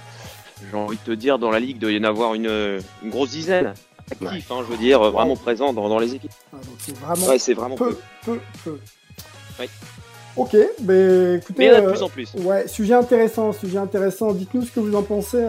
j'ai 0.70 0.78
envie 0.78 0.98
de 0.98 1.02
te 1.02 1.12
dire 1.12 1.40
dans 1.40 1.50
la 1.52 1.60
ligue, 1.60 1.78
il 1.78 1.80
doit 1.80 1.92
y 1.92 2.00
en 2.00 2.04
avoir 2.04 2.36
une, 2.36 2.80
une 3.04 3.10
grosse 3.10 3.32
dizaine 3.32 3.74
actifs, 4.10 4.50
hein, 4.52 4.64
je 4.66 4.72
veux 4.72 4.78
dire, 4.78 5.02
vraiment 5.12 5.36
présents 5.36 5.74
dans, 5.74 5.90
dans 5.90 6.00
les 6.00 6.14
équipes. 6.16 6.32
Ah, 6.54 6.58
donc 6.58 6.76
c'est 6.78 6.96
vraiment, 6.98 7.28
Ouais, 7.28 7.40
c'est 7.40 7.54
vraiment 7.54 7.76
peu, 7.76 7.98
peu. 8.24 8.40
peu. 8.64 8.80
Ok, 10.38 10.56
mais 10.84 11.36
écoutez. 11.36 11.56
Mais 11.58 11.66
il 11.66 11.68
y 11.68 11.72
en 11.72 11.78
a 11.80 11.82
de 11.82 11.90
plus 11.90 12.04
en 12.04 12.10
plus. 12.10 12.34
Ouais, 12.36 12.68
sujet 12.68 12.94
intéressant, 12.94 13.52
sujet 13.52 13.80
intéressant. 13.80 14.32
Dites-nous 14.32 14.62
ce 14.62 14.72
que 14.72 14.80
vous 14.80 14.96
en 14.96 15.04
pensez 15.04 15.44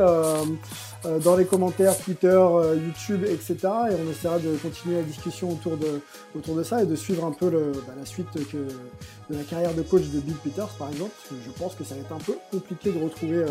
dans 1.04 1.36
les 1.36 1.44
commentaires, 1.44 1.96
Twitter, 1.96 2.28
euh, 2.28 2.76
YouTube, 2.76 3.24
etc. 3.24 3.56
Et 3.90 3.94
on 4.04 4.10
essaiera 4.10 4.38
de 4.38 4.56
continuer 4.56 4.96
la 4.96 5.02
discussion 5.02 5.50
autour 5.50 5.76
de, 5.76 6.00
autour 6.36 6.56
de 6.56 6.62
ça 6.62 6.82
et 6.82 6.86
de 6.86 6.96
suivre 6.96 7.24
un 7.24 7.32
peu 7.32 7.50
le, 7.50 7.72
bah, 7.86 7.94
la 7.98 8.04
suite 8.04 8.28
que, 8.32 8.56
de 8.56 9.36
la 9.36 9.44
carrière 9.44 9.74
de 9.74 9.82
coach 9.82 10.02
de 10.08 10.20
Bill 10.20 10.34
Peters, 10.34 10.68
par 10.78 10.90
exemple. 10.90 11.12
Parce 11.16 11.28
que 11.28 11.46
je 11.46 11.50
pense 11.58 11.74
que 11.74 11.84
ça 11.84 11.94
va 11.94 12.00
être 12.00 12.12
un 12.12 12.18
peu 12.18 12.34
compliqué 12.50 12.90
de 12.90 13.02
retrouver 13.02 13.38
euh, 13.38 13.48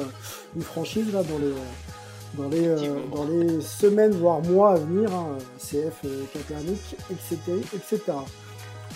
une 0.56 0.64
franchise 0.64 1.12
là 1.14 1.24
dans 1.24 1.38
les. 1.38 1.54
Dans 2.34 2.50
les, 2.50 2.68
euh, 2.68 2.78
dans 3.16 3.26
les 3.26 3.62
semaines, 3.62 4.12
voire 4.12 4.41
mois 4.41 4.74
à 4.74 4.76
venir, 4.76 5.10
hein, 5.14 5.38
CF, 5.58 6.02
euh, 6.04 6.24
Kaepernick, 6.34 6.95
etc., 7.10 7.38
etc. 7.74 8.02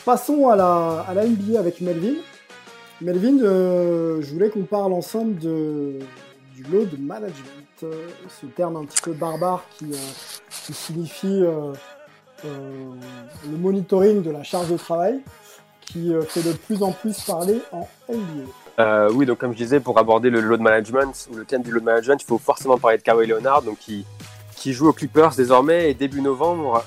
Passons 0.04 0.49
à 0.49 0.58
la, 0.58 1.06
à 1.08 1.14
la 1.14 1.26
NBA 1.26 1.58
avec 1.58 1.80
Melvin. 1.80 2.16
Melvin, 3.02 3.39
euh, 3.39 4.22
je 4.22 4.32
voulais 4.32 4.49
qu'on 4.49 4.64
parle 4.64 4.93
ensemble 4.93 5.39
de, 5.39 5.99
du 6.56 6.64
load 6.64 6.89
management, 6.99 7.61
euh, 7.84 8.09
ce 8.41 8.45
terme 8.45 8.75
un 8.75 8.86
petit 8.86 9.01
peu 9.01 9.13
barbare 9.13 9.63
qui, 9.77 9.86
euh, 9.86 9.95
signifie 10.49 11.41
euh, 11.43 11.73
le 12.43 13.57
monitoring 13.57 14.21
de 14.21 14.32
la 14.32 14.43
charge 14.43 14.69
de 14.69 14.77
travail, 14.77 15.21
qui 15.82 16.13
fait 16.27 16.41
de 16.41 16.53
plus 16.53 16.82
en 16.84 16.91
plus 16.91 17.19
parler 17.21 17.59
en 17.71 17.88
NBA. 18.09 19.09
Oui, 19.11 19.25
donc 19.25 19.39
comme 19.39 19.51
je 19.51 19.57
disais, 19.57 19.79
pour 19.79 19.99
aborder 19.99 20.29
le 20.29 20.39
load 20.39 20.61
management 20.61 21.27
ou 21.32 21.36
le 21.36 21.45
thème 21.45 21.61
du 21.61 21.71
load 21.71 21.84
management, 21.84 22.21
il 22.21 22.25
faut 22.25 22.38
forcément 22.38 22.77
parler 22.77 22.97
de 22.97 23.03
Kawhi 23.03 23.27
Leonard, 23.27 23.61
donc 23.61 23.77
qui, 23.79 24.05
joue 24.73 24.88
aux 24.88 24.93
Clippers 24.93 25.36
désormais. 25.36 25.91
Et 25.91 25.93
début 25.93 26.21
novembre, 26.21 26.84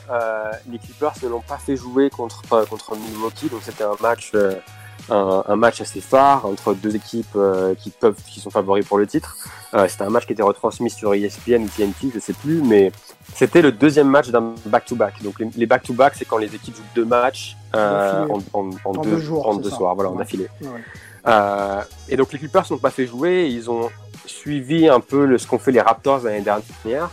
les 0.70 0.78
Clippers 0.78 1.14
ne 1.22 1.28
l'ont 1.28 1.42
pas 1.42 1.58
fait 1.58 1.76
jouer 1.76 2.10
contre 2.10 2.42
contre 2.68 2.96
Milwaukee, 2.96 3.48
donc 3.48 3.60
c'était 3.62 3.84
un 3.84 3.96
match 4.00 4.32
un, 5.10 5.44
un 5.46 5.56
match 5.56 5.80
assez 5.80 6.00
phare 6.00 6.46
entre 6.46 6.74
deux 6.74 6.96
équipes 6.96 7.26
euh, 7.36 7.74
qui 7.74 7.90
peuvent 7.90 8.16
qui 8.26 8.40
sont 8.40 8.50
favoris 8.50 8.86
pour 8.86 8.98
le 8.98 9.06
titre. 9.06 9.36
Euh, 9.74 9.86
c'était 9.88 10.04
un 10.04 10.10
match 10.10 10.26
qui 10.26 10.32
était 10.32 10.42
retransmis 10.42 10.90
sur 10.90 11.14
ESPN 11.14 11.64
ou 11.64 11.68
TNT, 11.68 12.12
je 12.14 12.20
sais 12.20 12.32
plus, 12.32 12.62
mais 12.62 12.92
c'était 13.34 13.62
le 13.62 13.72
deuxième 13.72 14.08
match 14.08 14.28
d'un 14.30 14.54
back-to-back. 14.66 15.22
Donc 15.22 15.42
les, 15.56 15.66
back-to-back, 15.66 16.14
c'est 16.16 16.24
quand 16.24 16.38
les 16.38 16.54
équipes 16.54 16.76
jouent 16.76 16.82
deux 16.94 17.04
matchs 17.04 17.56
euh, 17.74 18.26
en, 18.28 18.38
en, 18.58 18.70
en 18.84 18.90
En 18.90 19.02
deux, 19.02 19.10
deux 19.10 19.18
jours, 19.18 19.48
en 19.48 19.56
deux 19.56 19.70
ça. 19.70 19.76
soirs, 19.76 19.94
voilà, 19.94 20.10
en. 20.10 20.16
Ouais. 20.16 20.48
Euh, 21.26 21.82
et 22.08 22.16
donc 22.16 22.32
les 22.32 22.38
Clippers 22.38 22.64
n'ont 22.70 22.78
pas 22.78 22.90
fait 22.90 23.06
jouer, 23.06 23.48
ils 23.50 23.70
ont 23.70 23.90
suivi 24.26 24.88
un 24.88 25.00
peu 25.00 25.24
le, 25.26 25.38
ce 25.38 25.46
qu'ont 25.46 25.58
fait 25.58 25.72
les 25.72 25.80
Raptors 25.80 26.22
l'année 26.22 26.42
dernière. 26.42 27.10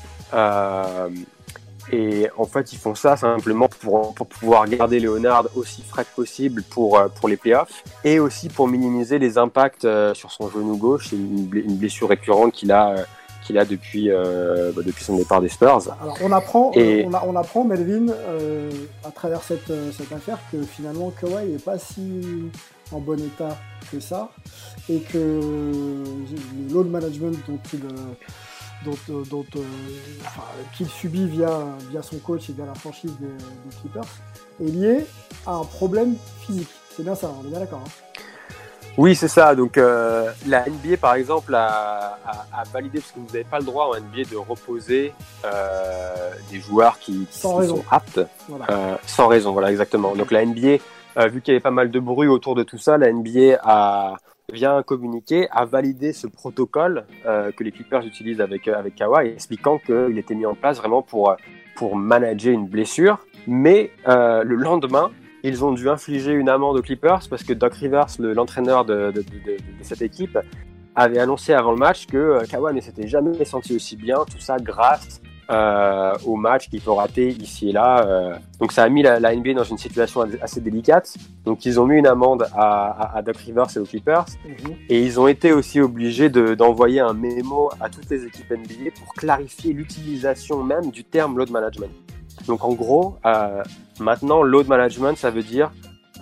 Et 1.91 2.27
en 2.37 2.45
fait, 2.45 2.73
ils 2.73 2.77
font 2.77 2.95
ça 2.95 3.17
simplement 3.17 3.67
pour, 3.67 4.13
pour 4.13 4.27
pouvoir 4.27 4.67
garder 4.67 4.99
Leonard 4.99 5.45
aussi 5.55 5.81
frais 5.81 6.05
que 6.05 6.15
possible 6.15 6.63
pour, 6.63 6.97
euh, 6.97 7.07
pour 7.07 7.27
les 7.27 7.37
playoffs 7.37 7.83
et 8.03 8.19
aussi 8.19 8.49
pour 8.49 8.67
minimiser 8.67 9.19
les 9.19 9.37
impacts 9.37 9.85
euh, 9.85 10.13
sur 10.13 10.31
son 10.31 10.49
genou 10.49 10.77
gauche. 10.77 11.07
C'est 11.09 11.15
une, 11.15 11.47
bl- 11.47 11.63
une 11.63 11.75
blessure 11.77 12.09
récurrente 12.09 12.53
qu'il 12.53 12.71
a, 12.71 12.89
euh, 12.91 13.03
qu'il 13.43 13.57
a 13.57 13.65
depuis, 13.65 14.09
euh, 14.11 14.71
bah, 14.75 14.83
depuis 14.85 15.03
son 15.03 15.17
départ 15.17 15.41
des 15.41 15.49
Spurs. 15.49 15.81
Alors 16.01 16.17
on 16.23 16.31
apprend, 16.31 16.71
Et- 16.75 17.03
on, 17.05 17.13
a- 17.13 17.23
on 17.25 17.35
apprend 17.35 17.63
Melvin 17.65 18.09
euh, 18.09 18.69
à 19.03 19.11
travers 19.11 19.41
cette, 19.41 19.71
cette 19.97 20.11
affaire 20.13 20.37
que 20.51 20.61
finalement 20.61 21.11
Kawhi 21.19 21.45
n'est 21.53 21.57
pas 21.57 21.79
si 21.79 22.21
en 22.91 22.99
bon 22.99 23.19
état 23.19 23.57
que 23.91 23.99
ça 23.99 24.29
et 24.89 24.99
que 24.99 25.17
le 25.17 26.73
load 26.73 26.87
management 26.89 27.35
dont 27.47 27.59
il 27.73 27.79
dont, 28.85 28.97
euh, 29.09 29.23
dont, 29.29 29.45
euh, 29.55 29.61
enfin, 30.25 30.43
qu'il 30.75 30.87
subit 30.87 31.25
via, 31.27 31.49
via 31.89 32.01
son 32.01 32.17
coach 32.19 32.49
et 32.49 32.53
via 32.53 32.65
la 32.65 32.73
franchise 32.75 33.13
des, 33.19 33.27
des 33.27 33.75
Clippers 33.81 34.03
est 34.61 34.65
lié 34.65 35.05
à 35.45 35.53
un 35.53 35.63
problème 35.63 36.15
physique. 36.41 36.69
C'est 36.95 37.03
bien 37.03 37.15
ça, 37.15 37.31
on 37.41 37.45
est 37.47 37.49
bien 37.49 37.59
d'accord. 37.59 37.81
hein 37.85 38.21
Oui, 38.97 39.15
c'est 39.15 39.27
ça. 39.27 39.55
Donc 39.55 39.77
euh, 39.77 40.31
la 40.47 40.65
NBA, 40.67 40.97
par 40.97 41.13
exemple, 41.15 41.55
a, 41.55 42.17
a- 42.25 42.45
a 42.59 42.63
validé, 42.73 42.99
parce 42.99 43.11
que 43.11 43.19
vous 43.19 43.27
n'avez 43.27 43.43
pas 43.45 43.59
le 43.59 43.65
droit 43.65 43.85
en 43.85 43.95
NBA 43.99 44.29
de 44.29 44.35
reposer 44.37 45.13
euh, 45.45 46.31
des 46.51 46.59
joueurs 46.59 46.99
qui, 46.99 47.25
qui 47.31 47.39
Sans 47.39 47.61
sont 47.67 47.83
aptes, 47.89 48.19
Voilà. 48.49 48.65
euh, 48.69 48.95
sans 49.07 49.27
raison. 49.27 49.53
Voilà, 49.53 49.71
exactement. 49.71 50.15
Donc 50.15 50.31
la 50.31 50.45
NBA, 50.45 50.77
vu 51.29 51.41
qu'il 51.41 51.53
y 51.53 51.55
avait 51.55 51.59
pas 51.61 51.71
mal 51.71 51.91
de 51.91 51.99
bruit 51.99 52.27
autour 52.27 52.55
de 52.55 52.63
tout 52.63 52.77
ça, 52.77 52.97
la 52.97 53.11
NBA 53.11 53.59
a 53.63 54.15
via 54.51 54.73
un 54.75 54.83
communiqué 54.83 55.47
a 55.51 55.65
validé 55.65 56.13
ce 56.13 56.27
protocole 56.27 57.05
euh, 57.25 57.51
que 57.51 57.63
les 57.63 57.71
Clippers 57.71 58.05
utilisent 58.05 58.41
avec 58.41 58.67
euh, 58.67 58.75
avec 58.77 58.95
Kawhi, 58.95 59.29
expliquant 59.29 59.77
qu'il 59.77 60.17
était 60.17 60.35
mis 60.35 60.45
en 60.45 60.55
place 60.55 60.77
vraiment 60.77 61.01
pour 61.01 61.35
pour 61.75 61.95
manager 61.95 62.53
une 62.53 62.67
blessure. 62.67 63.19
Mais 63.47 63.91
euh, 64.07 64.43
le 64.43 64.55
lendemain, 64.55 65.09
ils 65.43 65.63
ont 65.65 65.71
dû 65.71 65.89
infliger 65.89 66.31
une 66.33 66.49
amende 66.49 66.77
aux 66.77 66.81
Clippers 66.81 67.21
parce 67.29 67.43
que 67.43 67.53
Doc 67.53 67.73
Rivers, 67.75 68.07
le- 68.19 68.33
l'entraîneur 68.33 68.85
de, 68.85 69.11
de, 69.11 69.23
cette 69.81 70.01
équipe, 70.01 70.37
avait 70.93 71.19
annoncé 71.19 71.53
avant 71.53 71.71
le 71.71 71.77
match 71.77 72.05
que 72.05 72.45
Kawhi 72.49 72.75
ne 72.75 72.81
s'était 72.81 73.07
jamais 73.07 73.45
senti 73.45 73.75
aussi 73.75 73.95
bien, 73.95 74.17
tout 74.29 74.39
ça 74.39 74.57
grâce 74.57 75.21
euh, 75.51 76.13
au 76.25 76.35
match 76.35 76.69
qu'il 76.69 76.79
peut 76.81 76.91
rater 76.91 77.27
ici 77.29 77.69
et 77.69 77.71
là. 77.73 78.05
euh. 78.07 78.33
Donc 78.59 78.71
ça 78.71 78.83
a 78.83 78.89
mis 78.89 79.01
la, 79.03 79.19
la 79.19 79.35
NBA 79.35 79.53
dans 79.53 79.63
une 79.63 79.77
situation 79.77 80.21
assez 80.41 80.61
délicate. 80.61 81.13
Donc 81.45 81.65
ils 81.65 81.79
ont 81.79 81.85
mis 81.85 81.97
une 81.97 82.07
amende 82.07 82.47
à, 82.55 82.85
à, 83.13 83.17
à 83.17 83.21
Doc 83.21 83.37
Rivers 83.37 83.67
et 83.75 83.79
aux 83.79 83.85
Clippers. 83.85 84.25
Et 84.89 85.01
ils 85.01 85.19
ont 85.19 85.27
été 85.27 85.51
aussi 85.51 85.81
obligés 85.81 86.29
de- 86.29 86.55
d'envoyer 86.55 86.99
un 87.01 87.13
mémo 87.13 87.69
à 87.81 87.89
toutes 87.89 88.09
les 88.09 88.23
équipes 88.25 88.51
NBA 88.51 88.91
pour 88.97 89.13
clarifier 89.13 89.73
l'utilisation 89.73 90.63
même 90.63 90.89
du 90.91 91.03
terme 91.03 91.37
load 91.37 91.49
management. 91.51 91.91
Donc 92.47 92.63
en 92.63 92.73
gros, 92.73 93.17
euh, 93.25 93.61
maintenant, 93.99 94.41
load 94.41 94.67
management, 94.67 95.17
ça 95.17 95.29
veut 95.31 95.43
dire 95.43 95.71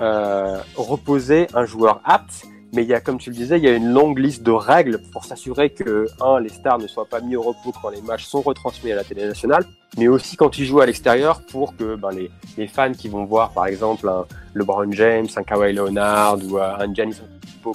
euh, 0.02 0.58
reposer 0.76 1.48
un 1.54 1.66
joueur 1.66 2.02
apte. 2.04 2.46
Mais 2.74 2.84
il 2.84 2.90
y 2.90 2.94
a, 2.94 3.02
comme 3.02 3.18
tu 3.18 3.32
le 3.32 3.36
disais, 3.36 3.58
il 3.58 3.64
y 3.64 3.68
a 3.68 3.74
une 3.74 3.92
longue 3.92 4.20
liste 4.20 4.44
de 4.44 4.52
règles 4.52 5.00
pour 5.12 5.26
s'assurer 5.26 5.72
que, 5.72 6.08
un, 6.22 6.40
les 6.40 6.50
stars 6.50 6.78
ne 6.78 6.88
soient 6.88 7.08
pas 7.08 7.20
mis 7.20 7.36
au 7.36 7.42
repos 7.42 7.74
quand 7.82 7.90
les 7.90 8.02
matchs 8.02 8.26
sont 8.26 8.42
retransmis 8.42 8.92
à 8.92 8.96
la 8.96 9.04
télé 9.04 9.26
nationale, 9.26 9.66
mais 9.98 10.08
aussi 10.08 10.36
quand 10.36 10.58
ils 10.58 10.66
jouent 10.66 10.82
à 10.82 10.86
l'extérieur 10.86 11.42
pour 11.52 11.76
que 11.76 11.96
ben, 11.96 12.10
les, 12.58 12.68
fans 12.68 12.92
qui 12.92 13.10
vont 13.10 13.26
voir, 13.26 13.52
par 13.52 13.66
exemple, 13.66 14.08
un 14.08 14.26
LeBron 14.54 14.92
James, 14.92 15.28
un 15.36 15.44
Kawhi 15.44 15.74
Leonard 15.74 16.38
ou 16.44 16.58
un 16.58 16.94
Giannis 16.94 17.18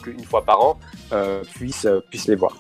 une 0.06 0.24
fois 0.24 0.44
par 0.44 0.60
an, 0.60 0.78
euh, 1.12 1.42
puissent, 1.54 1.86
euh, 1.86 2.00
puissent 2.10 2.28
les 2.28 2.36
voir. 2.36 2.56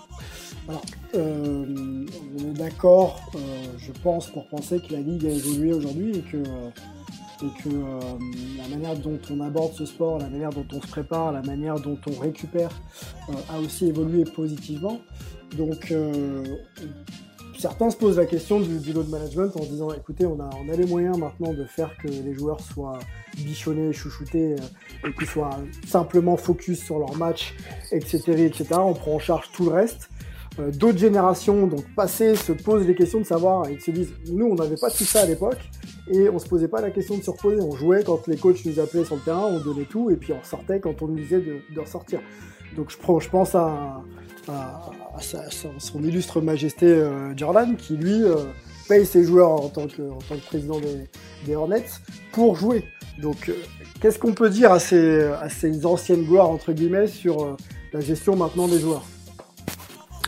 Alors, 0.68 0.82
euh, 1.14 2.06
on 2.38 2.50
est 2.50 2.58
d'accord, 2.58 3.30
je 3.78 3.92
pense, 4.02 4.28
pour 4.28 4.46
penser 4.46 4.80
que 4.80 4.92
la 4.94 5.00
Ligue 5.00 5.26
a 5.26 5.30
évolué 5.30 5.74
aujourd'hui 5.74 6.18
et 6.18 6.22
que, 6.22 6.42
et 7.44 7.62
que 7.62 7.68
euh, 7.68 8.00
la 8.58 8.68
manière 8.68 8.96
dont 8.96 9.18
on 9.30 9.40
aborde 9.40 9.74
ce 9.74 9.84
sport, 9.84 10.18
la 10.18 10.28
manière 10.28 10.50
dont 10.50 10.66
on 10.72 10.80
se 10.80 10.86
prépare, 10.86 11.32
la 11.32 11.42
manière 11.42 11.78
dont 11.78 11.98
on 12.06 12.18
récupère 12.18 12.70
euh, 13.28 13.32
a 13.50 13.60
aussi 13.60 13.86
évolué 13.86 14.24
positivement. 14.24 15.00
Donc, 15.56 15.90
euh, 15.90 16.42
certains 17.58 17.90
se 17.90 17.96
posent 17.96 18.16
la 18.16 18.26
question 18.26 18.60
du, 18.60 18.78
du 18.78 18.92
load 18.92 19.08
management 19.08 19.56
en 19.56 19.62
se 19.62 19.68
disant 19.68 19.92
écoutez, 19.92 20.26
on 20.26 20.40
a, 20.40 20.76
les 20.76 20.86
moyens 20.86 21.18
maintenant 21.18 21.52
de 21.52 21.64
faire 21.64 21.96
que 21.98 22.08
les 22.08 22.34
joueurs 22.34 22.60
soient 22.60 22.98
bichonnés, 23.36 23.92
chouchoutés 23.92 24.56
et 25.04 25.12
qu'ils 25.12 25.28
soient 25.28 25.58
simplement 25.86 26.36
focus 26.36 26.82
sur 26.82 26.98
leur 26.98 27.14
match, 27.16 27.54
etc., 27.92 28.44
etc. 28.44 28.66
On 28.78 28.94
prend 28.94 29.14
en 29.14 29.18
charge 29.18 29.50
tout 29.52 29.64
le 29.64 29.70
reste. 29.70 30.08
D'autres 30.74 30.98
générations, 30.98 31.66
donc 31.66 31.84
passées, 31.96 32.36
se 32.36 32.52
posent 32.52 32.86
les 32.86 32.94
questions 32.94 33.18
de 33.18 33.26
savoir, 33.26 33.68
ils 33.68 33.80
se 33.80 33.90
disent, 33.90 34.14
nous, 34.30 34.46
on 34.46 34.54
n'avait 34.54 34.76
pas 34.76 34.88
tout 34.88 35.02
ça 35.02 35.22
à 35.22 35.26
l'époque, 35.26 35.58
et 36.08 36.28
on 36.28 36.38
se 36.38 36.46
posait 36.46 36.68
pas 36.68 36.80
la 36.80 36.90
question 36.90 37.16
de 37.16 37.22
se 37.22 37.30
reposer. 37.30 37.60
On 37.60 37.74
jouait 37.74 38.04
quand 38.04 38.26
les 38.26 38.36
coachs 38.36 38.64
nous 38.64 38.78
appelaient 38.80 39.04
sur 39.04 39.16
le 39.16 39.22
terrain, 39.22 39.46
on 39.46 39.60
donnait 39.60 39.84
tout, 39.84 40.10
et 40.10 40.16
puis 40.16 40.32
on 40.32 40.42
sortait 40.44 40.80
quand 40.80 41.02
on 41.02 41.08
nous 41.08 41.16
disait 41.16 41.40
de, 41.40 41.60
de 41.74 41.80
ressortir. 41.80 42.20
Donc 42.76 42.90
je, 42.90 42.98
prends, 42.98 43.20
je 43.20 43.30
pense 43.30 43.54
à, 43.54 44.02
son, 45.78 46.02
illustre 46.02 46.40
majesté 46.40 46.86
euh, 46.86 47.34
Jordan, 47.36 47.76
qui 47.76 47.96
lui 47.96 48.24
euh, 48.24 48.36
paye 48.88 49.06
ses 49.06 49.24
joueurs 49.24 49.50
en 49.50 49.68
tant 49.68 49.86
que, 49.86 50.02
en 50.02 50.18
tant 50.18 50.36
que 50.36 50.44
président 50.46 50.80
des, 50.80 51.54
Hornets 51.54 51.86
pour 52.32 52.56
jouer. 52.56 52.84
Donc 53.22 53.48
euh, 53.48 53.54
qu'est-ce 54.00 54.18
qu'on 54.18 54.34
peut 54.34 54.50
dire 54.50 54.72
à 54.72 54.80
ces, 54.80 55.30
ces 55.48 55.86
anciennes 55.86 56.24
gloires, 56.24 56.50
entre 56.50 56.72
guillemets, 56.72 57.06
sur 57.06 57.56
la 57.92 58.00
gestion 58.00 58.36
maintenant 58.36 58.66
des 58.68 58.80
joueurs? 58.80 59.04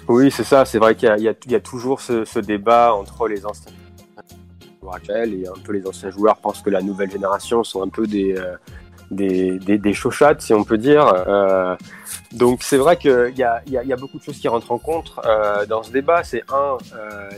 Oui, 0.08 0.30
c'est 0.30 0.44
ça. 0.44 0.64
C'est 0.64 0.78
vrai 0.78 0.94
qu'il 0.94 1.12
y 1.18 1.50
y 1.50 1.54
a- 1.54 1.60
toujours 1.60 2.00
ce, 2.00 2.24
ce 2.24 2.38
débat 2.38 2.94
entre 2.94 3.26
les 3.26 3.44
anciens 3.44 3.72
actuels 4.94 5.34
et 5.34 5.48
un 5.48 5.60
peu 5.64 5.72
les 5.72 5.86
anciens 5.86 6.10
joueurs 6.10 6.36
pensent 6.36 6.62
que 6.62 6.70
la 6.70 6.82
nouvelle 6.82 7.10
génération 7.10 7.64
sont 7.64 7.82
un 7.82 7.88
peu 7.88 8.06
des, 8.06 8.36
euh, 8.36 8.56
des, 9.10 9.58
des, 9.58 9.78
des 9.78 9.92
shots, 9.92 10.10
si 10.38 10.52
on 10.54 10.64
peut 10.64 10.78
dire. 10.78 11.06
Euh, 11.06 11.76
donc 12.32 12.62
c'est 12.62 12.76
vrai 12.76 12.96
qu'il 12.96 13.34
y 13.36 13.42
a, 13.42 13.62
y, 13.66 13.72
y 13.72 13.92
a 13.92 13.96
beaucoup 13.96 14.18
de 14.18 14.22
choses 14.22 14.38
qui 14.38 14.48
rentrent 14.48 14.72
en 14.72 14.78
compte 14.78 15.12
euh, 15.24 15.64
dans 15.66 15.82
ce 15.82 15.90
débat. 15.92 16.24
C'est 16.24 16.42
un, 16.52 16.76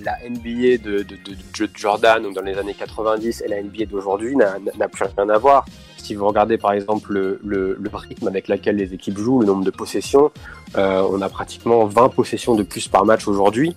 la 0.02 0.16
NBA 0.28 0.82
de, 0.82 1.02
de, 1.02 1.68
Jordan 1.74 2.32
dans 2.32 2.42
les 2.42 2.56
années 2.58 2.74
90 2.74 3.42
et 3.42 3.48
la 3.48 3.62
NBA 3.62 3.86
d'aujourd'hui 3.86 4.36
n'a 4.36 4.88
plus 4.88 5.04
rien 5.16 5.28
à 5.28 5.38
voir. 5.38 5.64
Si 5.98 6.14
vous 6.14 6.26
regardez 6.26 6.56
par 6.56 6.72
exemple 6.72 7.12
le, 7.12 7.40
le, 7.44 7.90
rythme 7.92 8.28
avec 8.28 8.48
lequel 8.48 8.76
les 8.76 8.94
équipes 8.94 9.18
jouent, 9.18 9.40
le 9.40 9.46
nombre 9.46 9.64
de 9.64 9.70
possessions, 9.70 10.30
on 10.74 11.20
a 11.20 11.28
pratiquement 11.28 11.84
20 11.84 12.08
possessions 12.10 12.54
de 12.54 12.62
plus 12.62 12.88
par 12.88 13.04
match 13.04 13.28
aujourd'hui. 13.28 13.76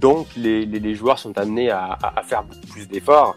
Donc 0.00 0.28
les, 0.36 0.64
les, 0.66 0.80
les, 0.80 0.94
joueurs 0.94 1.18
sont 1.18 1.36
amenés 1.38 1.70
à, 1.70 1.98
à, 2.02 2.22
faire 2.22 2.42
beaucoup 2.44 2.66
plus 2.66 2.88
d'efforts. 2.88 3.36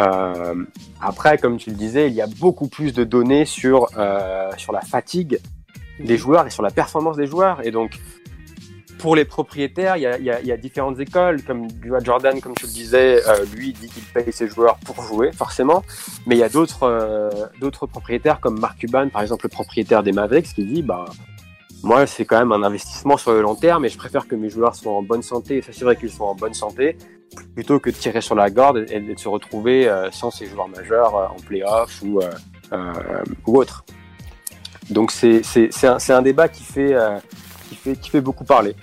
Euh, 0.00 0.64
après, 1.00 1.38
comme 1.38 1.56
tu 1.56 1.70
le 1.70 1.76
disais, 1.76 2.08
il 2.08 2.14
y 2.14 2.22
a 2.22 2.26
beaucoup 2.26 2.68
plus 2.68 2.92
de 2.92 3.04
données 3.04 3.44
sur, 3.44 3.88
euh, 3.96 4.50
sur 4.56 4.72
la 4.72 4.80
fatigue 4.80 5.40
des 5.98 6.16
joueurs 6.16 6.46
et 6.46 6.50
sur 6.50 6.62
la 6.62 6.70
performance 6.70 7.16
des 7.16 7.26
joueurs. 7.26 7.66
Et 7.66 7.70
donc, 7.70 7.98
pour 8.98 9.16
les 9.16 9.24
propriétaires, 9.24 9.96
il 9.96 10.02
y 10.02 10.06
a, 10.06 10.18
il 10.18 10.24
y 10.24 10.30
a, 10.30 10.40
il 10.40 10.46
y 10.46 10.52
a 10.52 10.56
différentes 10.56 10.98
écoles. 11.00 11.42
Comme 11.42 11.68
Jordan, 12.02 12.40
comme 12.40 12.54
tu 12.54 12.66
le 12.66 12.72
disais, 12.72 13.26
euh, 13.26 13.44
lui, 13.54 13.72
dit 13.72 13.88
qu'il 13.88 14.04
paye 14.04 14.32
ses 14.32 14.48
joueurs 14.48 14.76
pour 14.84 15.02
jouer, 15.02 15.32
forcément. 15.32 15.84
Mais 16.26 16.36
il 16.36 16.38
y 16.38 16.44
a 16.44 16.48
d'autres 16.48 17.30
d'autres 17.60 17.86
propriétaires, 17.86 18.40
comme 18.40 18.58
Mark 18.60 18.78
Cuban, 18.78 19.08
par 19.08 19.22
exemple, 19.22 19.46
le 19.46 19.50
propriétaire 19.50 20.02
des 20.02 20.12
Mavericks, 20.12 20.54
qui 20.54 20.64
dit, 20.64 20.82
bah, 20.82 21.06
moi, 21.82 22.06
c'est 22.06 22.24
quand 22.24 22.38
même 22.38 22.52
un 22.52 22.62
investissement 22.62 23.16
sur 23.16 23.32
le 23.32 23.42
long 23.42 23.54
terme 23.54 23.84
et 23.84 23.88
je 23.88 23.96
préfère 23.96 24.26
que 24.26 24.34
mes 24.34 24.50
joueurs 24.50 24.74
soient 24.74 24.92
en 24.92 25.02
bonne 25.02 25.22
santé 25.22 25.58
et 25.58 25.62
s'assurer 25.62 25.96
qu'ils 25.96 26.10
soient 26.10 26.28
en 26.28 26.34
bonne 26.34 26.54
santé 26.54 26.96
plutôt 27.54 27.78
que 27.78 27.90
de 27.90 27.94
tirer 27.94 28.20
sur 28.20 28.34
la 28.34 28.50
corde 28.50 28.86
et 28.90 29.00
de 29.00 29.18
se 29.18 29.28
retrouver 29.28 29.88
euh, 29.88 30.10
sans 30.10 30.30
ces 30.30 30.46
joueurs 30.46 30.68
majeurs 30.68 31.16
euh, 31.16 31.26
en 31.26 31.36
playoff 31.36 32.02
ou, 32.02 32.20
euh, 32.20 33.24
ou 33.46 33.56
autre. 33.58 33.84
Donc 34.90 35.12
c'est 35.12 35.42
un, 35.84 35.98
un, 36.08 36.22
débat 36.22 36.48
qui 36.48 36.62
fait, 36.62 36.96
qui, 37.68 37.74
fait, 37.74 37.96
qui 37.96 38.10
fait 38.10 38.22
beaucoup 38.22 38.44
parler. 38.44 38.74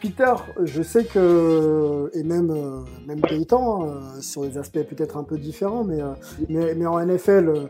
Peter, 0.00 0.32
je 0.64 0.82
sais 0.82 1.04
que, 1.04 2.10
et 2.14 2.22
même, 2.22 2.50
même 3.06 3.20
sur 4.22 4.42
des 4.42 4.56
aspects 4.56 4.82
peut-être 4.82 5.18
un 5.18 5.22
peu 5.22 5.36
différents, 5.36 5.84
mais, 5.84 5.98
mais, 6.48 6.74
mais, 6.74 6.86
en 6.86 6.98
NFL, 7.04 7.68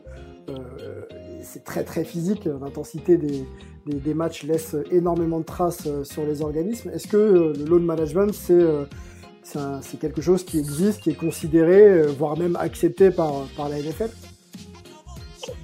c'est 1.42 1.64
très 1.64 1.82
très 1.82 2.04
physique, 2.04 2.44
l'intensité 2.44 3.16
des, 3.16 3.44
des, 3.90 4.14
matchs 4.14 4.44
laisse 4.44 4.76
énormément 4.90 5.40
de 5.40 5.44
traces 5.44 5.88
sur 6.04 6.24
les 6.24 6.42
organismes. 6.42 6.90
Est-ce 6.90 7.08
que 7.08 7.16
le 7.56 7.64
load 7.64 7.82
management, 7.82 8.32
c'est 8.32 8.64
c'est 9.42 9.98
quelque 9.98 10.20
chose 10.20 10.44
qui 10.44 10.58
existe, 10.58 11.00
qui 11.00 11.10
est 11.10 11.14
considéré, 11.14 11.82
euh, 11.82 12.06
voire 12.16 12.38
même 12.38 12.56
accepté 12.60 13.10
par, 13.10 13.46
la 13.58 13.78
NFL 13.78 14.10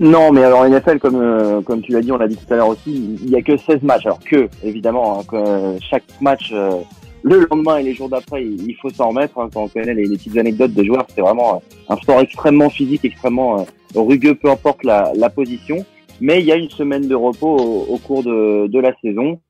Non, 0.00 0.32
mais 0.32 0.42
alors 0.42 0.68
NFL, 0.68 0.98
comme, 0.98 1.20
euh, 1.20 1.60
tu 1.82 1.92
l'as 1.92 2.00
dit, 2.00 2.10
on 2.10 2.16
l'a 2.16 2.26
dit 2.26 2.36
tout 2.36 2.52
à 2.52 2.56
l'heure 2.56 2.68
aussi, 2.68 3.16
il 3.22 3.30
n'y 3.30 3.36
a 3.36 3.42
que 3.42 3.56
16 3.56 3.82
matchs. 3.82 4.06
Alors 4.06 4.18
que, 4.18 4.48
évidemment, 4.64 5.20
hein, 5.20 5.24
que, 5.28 5.36
euh, 5.36 5.78
chaque 5.88 6.04
match, 6.20 6.50
euh, 6.52 6.80
le 7.26 7.46
lendemain 7.50 7.78
et 7.78 7.82
les 7.82 7.94
jours 7.94 8.08
d'après, 8.08 8.44
il, 8.44 8.74
faut 8.80 8.88
s'en 8.90 9.08
remettre. 9.08 9.38
Hein, 9.38 9.48
quand 9.52 9.64
on 9.64 9.68
connaît 9.68 9.94
les, 9.94 10.08
petites 10.08 10.36
anecdotes 10.36 10.72
des 10.72 10.84
joueurs, 10.84 11.06
c'est 11.12 11.20
vraiment 11.20 11.60
un 11.88 11.96
sport 11.96 12.20
extrêmement 12.20 12.70
physique, 12.70 13.04
extrêmement 13.04 13.60
euh, 13.60 13.64
rugueux, 14.00 14.36
peu 14.36 14.48
importe 14.48 14.84
la, 14.84 15.30
position. 15.30 15.84
Mais 16.20 16.40
il 16.40 16.46
y 16.46 16.52
a 16.52 16.56
une 16.56 16.70
semaine 16.70 17.08
de 17.08 17.14
repos 17.14 17.56
au, 17.56 17.94
au 17.94 17.98
cours 17.98 18.22
de, 18.22 18.66
de 18.66 18.78
la 18.80 18.94
saison. 19.02 19.40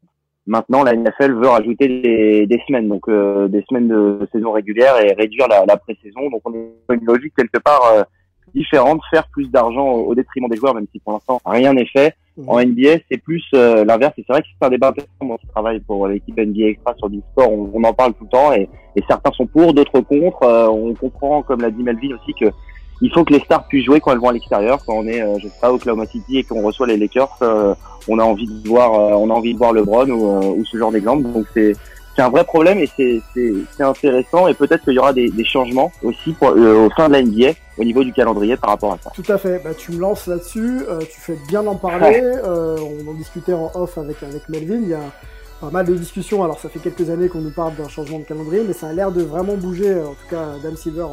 Maintenant, 0.47 0.85
la 0.85 0.95
NFL 0.95 1.33
veut 1.33 1.49
rajouter 1.49 1.89
des, 1.89 2.47
des 2.47 2.63
semaines, 2.67 2.89
donc 2.89 3.09
euh, 3.09 3.49
des 3.49 3.65
semaines 3.69 3.89
de 3.89 4.29
saison 4.33 4.53
régulière 4.53 5.01
et 5.03 5.13
réduire 5.13 5.49
la, 5.49 5.65
la 5.67 5.77
pré-saison. 5.77 6.31
Donc, 6.31 6.43
on 6.45 6.53
a 6.53 6.95
une 6.95 7.05
logique 7.05 7.35
quelque 7.37 7.59
part 7.59 7.83
euh, 7.93 8.03
différente, 8.55 9.01
faire 9.11 9.27
plus 9.29 9.51
d'argent 9.51 9.89
au, 9.89 10.11
au, 10.11 10.15
détriment 10.15 10.49
des 10.49 10.57
joueurs, 10.57 10.75
même 10.75 10.87
si 10.93 11.01
pour 11.01 11.15
l'instant 11.15 11.41
rien 11.45 11.73
n'est 11.73 11.87
fait. 11.87 12.15
Mmh. 12.37 12.49
En 12.49 12.61
NBA, 12.61 12.99
c'est 13.11 13.19
plus 13.19 13.45
euh, 13.55 13.85
l'inverse. 13.85 14.13
Et 14.19 14.25
c'est 14.27 14.33
vrai 14.33 14.43
que 14.43 14.49
c'est 14.49 14.67
un 14.67 14.71
débat 14.71 14.89
intéressant. 14.89 15.11
Moi, 15.23 15.37
je 15.43 15.49
travaille 15.49 15.81
pour 15.81 16.07
l'équipe 16.07 16.37
NBA 16.37 16.69
Extra 16.69 16.95
sur 16.97 17.11
Discord. 17.11 17.51
On, 17.51 17.71
on, 17.75 17.83
en 17.85 17.93
parle 17.93 18.15
tout 18.15 18.25
le 18.25 18.31
temps 18.31 18.53
et, 18.53 18.69
et 18.95 19.03
certains 19.09 19.33
sont 19.33 19.47
pour, 19.47 19.75
d'autres 19.75 20.01
contre. 20.01 20.43
Euh, 20.43 20.69
on 20.69 20.95
comprend, 20.95 21.43
comme 21.43 21.61
l'a 21.61 21.71
dit 21.71 21.83
Melvin 21.83 22.15
aussi, 22.15 22.35
que 22.35 22.47
il 23.01 23.13
faut 23.13 23.25
que 23.25 23.33
les 23.33 23.41
stars 23.41 23.67
puissent 23.67 23.85
jouer 23.85 24.01
quand 24.01 24.13
elles 24.13 24.19
vont 24.19 24.31
à 24.31 24.33
l'extérieur. 24.33 24.79
Quand 24.87 24.95
on 24.95 25.07
est, 25.07 25.23
euh, 25.23 25.39
je 25.39 25.49
sais 25.49 25.55
pas, 25.61 25.71
au 25.71 25.77
Oklahoma 25.77 26.07
City 26.07 26.39
et 26.39 26.45
qu'on 26.45 26.63
reçoit 26.63 26.87
les 26.87 26.97
Lakers, 26.97 27.37
euh, 27.43 27.75
on 28.09 28.19
a 28.19 28.23
envie 28.23 28.47
de 28.47 28.69
voir, 28.69 28.95
euh, 28.95 29.15
on 29.15 29.31
a 29.31 29.35
envie 29.35 29.53
de 29.53 29.59
voir 29.59 29.73
LeBron 29.73 30.09
ou, 30.09 30.29
euh, 30.29 30.55
ou 30.57 30.65
ce 30.65 30.77
genre 30.77 30.93
d'exemple. 30.93 31.25
Donc 31.25 31.47
c'est 31.55 31.75
c'est 32.17 32.23
un 32.23 32.31
vrai 32.31 32.45
problème 32.45 32.79
et 32.79 32.89
c'est 32.97 33.83
intéressant 33.83 34.49
et 34.49 34.55
peut-être 34.55 34.85
qu'il 34.85 34.95
y 34.95 34.99
aura 34.99 35.13
des, 35.13 35.29
des, 35.29 35.45
changements 35.45 35.93
aussi 36.03 36.33
pour, 36.33 36.49
euh, 36.49 36.87
au 36.87 36.91
sein 36.97 37.09
de 37.09 37.13
la 37.13 37.23
NBA 37.23 37.51
au 37.77 37.85
niveau 37.85 38.03
du 38.03 38.13
calendrier 38.13 38.57
par 38.57 38.71
rapport 38.71 38.95
à 38.95 38.99
ça. 39.05 39.11
Tout 39.15 39.31
à 39.31 39.37
fait, 39.37 39.61
bah, 39.63 39.75
tu 39.75 39.93
me 39.93 40.01
lances 40.01 40.27
là-dessus, 40.27 40.81
euh, 40.89 41.01
tu 41.01 41.21
fais 41.21 41.37
bien 41.47 41.63
d'en 41.63 41.75
parler, 41.75 42.21
ouais. 42.21 42.41
euh, 42.43 42.79
on 42.81 43.11
en 43.11 43.15
discutait 43.15 43.53
en 43.53 43.71
off 43.75 43.99
avec, 43.99 44.23
avec 44.23 44.49
Melvin, 44.49 44.81
il 44.83 44.89
y 44.89 44.95
a 44.95 45.03
pas 45.61 45.71
mal 45.71 45.85
de 45.85 45.95
discussions, 45.95 46.43
alors 46.43 46.59
ça 46.59 46.71
fait 46.71 46.79
quelques 46.79 47.11
années 47.11 47.29
qu'on 47.29 47.41
nous 47.41 47.51
parle 47.51 47.75
d'un 47.77 47.89
changement 47.89 48.19
de 48.19 48.25
calendrier, 48.25 48.63
mais 48.67 48.73
ça 48.73 48.89
a 48.89 48.93
l'air 48.95 49.13
de 49.13 49.23
vraiment 49.23 49.57
bouger, 49.57 49.95
en 50.01 50.15
tout 50.15 50.29
cas 50.31 50.55
Dan 50.63 50.77
Silver 50.77 51.07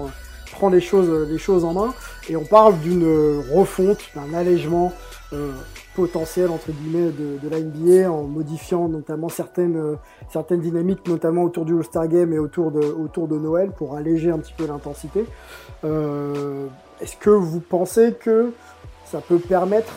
prend 0.54 0.70
les 0.70 0.82
choses, 0.82 1.30
les 1.30 1.38
choses 1.38 1.66
en 1.66 1.74
main, 1.74 1.94
et 2.30 2.36
on 2.36 2.46
parle 2.46 2.80
d'une 2.80 3.06
refonte, 3.52 4.00
d'un 4.16 4.34
allègement 4.34 4.94
euh, 5.34 5.52
potentiel 5.96 6.50
entre 6.50 6.72
guillemets 6.72 7.12
de, 7.12 7.50
la 7.50 7.60
NBA 7.60 8.12
en 8.12 8.24
modifiant 8.24 8.88
notamment 8.88 9.30
certaines 9.30 9.78
euh, 9.78 9.96
certaines 10.32 10.60
dynamiques 10.60 11.08
notamment 11.08 11.44
autour 11.44 11.66
du 11.66 11.76
All-Star 11.78 12.08
Game 12.08 12.34
et 12.34 12.40
autour 12.40 12.72
de 12.72 12.80
autour 12.80 13.28
de 13.28 13.38
Noël 13.38 13.70
pour 13.72 13.96
alléger 13.96 14.32
un 14.32 14.40
petit 14.40 14.54
peu 14.54 14.66
l'intensité. 14.66 15.26
Euh, 15.84 16.66
Est-ce 17.00 17.16
que 17.18 17.30
vous 17.30 17.60
pensez 17.60 18.14
que 18.20 18.54
ça 19.06 19.22
peut 19.22 19.38
permettre 19.38 19.94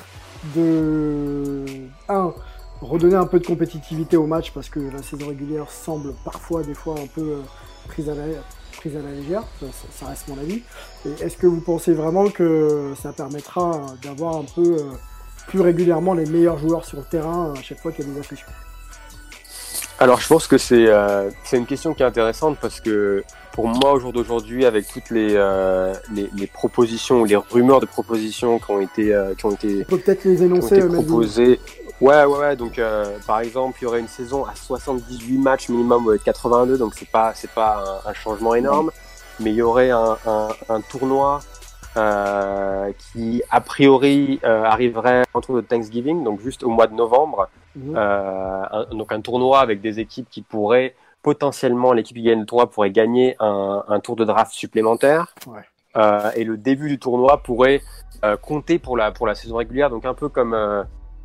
de 0.54 1.64
redonner 2.82 3.16
un 3.16 3.26
peu 3.26 3.40
de 3.40 3.46
compétitivité 3.46 4.18
au 4.18 4.26
match 4.26 4.52
parce 4.52 4.68
que 4.68 4.80
la 4.80 5.02
saison 5.02 5.28
régulière 5.28 5.70
semble 5.70 6.12
parfois 6.24 6.62
des 6.62 6.74
fois 6.74 6.94
un 7.02 7.06
peu 7.06 7.36
prise 7.88 8.10
à 8.10 8.14
la 8.14 8.24
prise 8.86 8.96
à 8.98 9.02
la 9.02 9.14
légère, 9.14 9.42
ça, 9.60 9.66
ça 9.90 10.06
reste 10.06 10.28
mon 10.28 10.38
avis. 10.38 10.62
Est-ce 11.20 11.36
que 11.36 11.46
vous 11.46 11.60
pensez 11.60 11.92
vraiment 11.92 12.28
que 12.28 12.92
ça 13.00 13.12
permettra 13.12 13.86
d'avoir 14.02 14.36
un 14.36 14.44
peu 14.54 14.76
euh, 14.78 14.82
plus 15.48 15.60
régulièrement 15.60 16.14
les 16.14 16.26
meilleurs 16.26 16.58
joueurs 16.58 16.84
sur 16.84 16.98
le 16.98 17.04
terrain 17.04 17.52
à 17.56 17.62
chaque 17.62 17.80
fois 17.80 17.92
qu'il 17.92 18.06
y 18.06 18.10
a 18.10 18.14
des 18.14 18.20
affiches 18.20 18.44
Alors 19.98 20.20
je 20.20 20.28
pense 20.28 20.46
que 20.46 20.58
c'est 20.58 20.86
euh, 20.88 21.30
une 21.52 21.66
question 21.66 21.94
qui 21.94 22.02
est 22.02 22.06
intéressante 22.06 22.58
parce 22.60 22.80
que 22.80 23.24
pour 23.52 23.68
moi 23.68 23.92
au 23.92 24.00
jour 24.00 24.12
d'aujourd'hui 24.12 24.66
avec 24.66 24.86
toutes 24.86 25.10
les, 25.10 25.34
euh, 25.34 25.94
les, 26.12 26.28
les 26.36 26.46
propositions 26.46 27.24
les 27.24 27.36
rumeurs 27.36 27.80
de 27.80 27.86
propositions 27.86 28.58
qui 28.58 28.70
ont 28.70 28.80
été 28.80 29.14
euh, 29.14 29.34
qui 29.34 29.46
ont 29.46 29.52
été 29.52 29.84
peut-être 29.84 30.24
les 30.24 30.42
énoncer 30.42 30.80
proposées 30.80 31.58
ouais 32.00 32.24
ouais 32.24 32.38
ouais 32.38 32.56
donc 32.56 32.78
euh, 32.78 33.18
par 33.26 33.40
exemple 33.40 33.78
il 33.80 33.84
y 33.84 33.86
aurait 33.86 34.00
une 34.00 34.08
saison 34.08 34.44
à 34.44 34.54
78 34.54 35.38
matchs 35.38 35.68
minimum 35.68 36.16
82 36.24 36.78
donc 36.78 36.94
c'est 36.94 37.08
pas 37.08 37.32
c'est 37.34 37.50
pas 37.50 38.02
un, 38.04 38.10
un, 38.10 38.14
changement 38.14 38.54
énorme 38.54 38.90
mais 39.40 39.50
il 39.50 39.56
y 39.56 39.62
aurait 39.62 39.90
un, 39.90 40.16
un, 40.26 40.48
un 40.68 40.80
tournoi 40.80 41.40
euh, 41.96 42.92
qui 43.12 43.42
a 43.50 43.60
priori 43.60 44.38
euh, 44.44 44.64
arriverait 44.64 45.24
autour 45.32 45.56
de 45.56 45.62
Thanksgiving, 45.62 46.24
donc 46.24 46.40
juste 46.40 46.62
au 46.62 46.68
mois 46.68 46.86
de 46.86 46.94
novembre. 46.94 47.48
Mmh. 47.74 47.94
Euh, 47.96 48.84
donc 48.90 49.12
un 49.12 49.20
tournoi 49.22 49.60
avec 49.60 49.80
des 49.80 49.98
équipes 49.98 50.28
qui 50.28 50.42
pourraient 50.42 50.94
potentiellement, 51.22 51.92
l'équipe 51.92 52.16
qui 52.16 52.22
gagne 52.22 52.40
le 52.40 52.46
tournoi 52.46 52.70
pourrait 52.70 52.90
gagner 52.90 53.36
un, 53.40 53.82
un 53.88 54.00
tour 54.00 54.14
de 54.14 54.24
draft 54.24 54.52
supplémentaire. 54.52 55.34
Ouais. 55.46 55.62
Euh, 55.96 56.30
et 56.36 56.44
le 56.44 56.56
début 56.58 56.88
du 56.88 56.98
tournoi 56.98 57.42
pourrait 57.42 57.80
euh, 58.24 58.36
compter 58.36 58.78
pour 58.78 58.96
la, 58.96 59.10
pour 59.10 59.26
la 59.26 59.34
saison 59.34 59.56
régulière, 59.56 59.90
donc 59.90 60.04
un 60.04 60.14
peu 60.14 60.28
comme... 60.28 60.54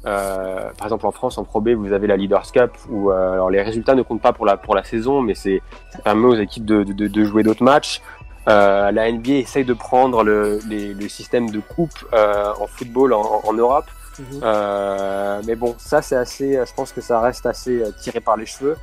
par 0.04 0.84
exemple 0.84 1.06
en 1.06 1.12
France 1.12 1.38
en 1.38 1.44
Pro 1.44 1.62
B 1.62 1.70
vous 1.70 1.94
avez 1.94 2.08
la 2.08 2.18
Leaders 2.18 2.52
Cup 2.52 2.72
où 2.90 3.12
alors 3.12 3.50
les 3.50 3.62
résultats 3.62 3.94
ne 3.94 4.02
comptent 4.02 4.22
pas 4.22 4.34
pour 4.34 4.46
la 4.46 4.58
pour 4.58 4.76
la 4.76 4.84
saison 4.84 5.22
mais 5.22 5.36
c'est 5.36 5.62
ça 5.92 6.00
permet 6.00 6.26
aux 6.26 6.36
équipes 6.36 6.66
de, 6.66 6.84
de, 6.84 7.08
de 7.08 7.24
jouer 7.24 7.44
d'autres 7.44 7.64
matchs 7.64 8.02
euh, 8.48 8.92
la 8.92 9.12
NBA 9.12 9.34
essaye 9.34 9.66
de 9.66 9.74
prendre 9.74 10.24
le, 10.24 10.60
les, 10.68 10.94
le 10.94 11.10
système 11.10 11.50
de 11.50 11.60
coupe 11.60 11.94
euh, 12.14 12.52
en 12.60 12.68
football 12.68 13.14
en, 13.14 13.42
en 13.44 13.54
Europe. 13.54 13.86
Mmh. 14.18 14.24
Euh, 14.44 15.42
mais 15.46 15.56
bon, 15.56 15.76
ça 15.78 16.02
c'est 16.02 16.16
assez, 16.16 16.54
je 16.54 16.74
pense 16.74 16.92
que 16.92 17.02
ça 17.02 17.22
reste 17.22 17.46
assez 17.46 17.82
euh, 17.82 17.92
tiré 18.02 18.20
par 18.20 18.38
les 18.38 18.46
cheveux. 18.46 18.78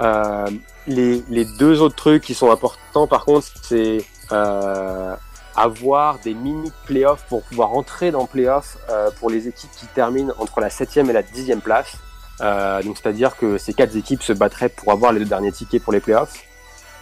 Euh, 0.00 0.46
les, 0.86 1.22
les, 1.28 1.44
deux 1.44 1.80
autres 1.80 1.94
trucs 1.94 2.24
qui 2.24 2.34
sont 2.34 2.50
importants 2.50 3.06
par 3.06 3.24
contre, 3.24 3.46
c'est 3.62 3.98
euh, 4.32 5.14
avoir 5.56 6.18
des 6.18 6.34
mini 6.34 6.72
playoffs 6.86 7.24
pour 7.28 7.42
pouvoir 7.42 7.72
entrer 7.72 8.10
dans 8.10 8.26
playoffs 8.26 8.76
pour 9.20 9.30
les 9.30 9.48
équipes 9.48 9.70
qui 9.76 9.86
terminent 9.86 10.32
entre 10.38 10.60
la 10.60 10.70
septième 10.70 11.08
et 11.10 11.12
la 11.12 11.22
dixième 11.22 11.60
place. 11.60 11.96
donc 12.40 12.96
c'est-à-dire 12.96 13.36
que 13.36 13.58
ces 13.58 13.72
quatre 13.72 13.96
équipes 13.96 14.22
se 14.22 14.32
battraient 14.32 14.68
pour 14.68 14.92
avoir 14.92 15.12
les 15.12 15.20
deux 15.20 15.26
derniers 15.26 15.52
tickets 15.52 15.82
pour 15.82 15.92
les 15.92 16.00
playoffs. 16.00 16.44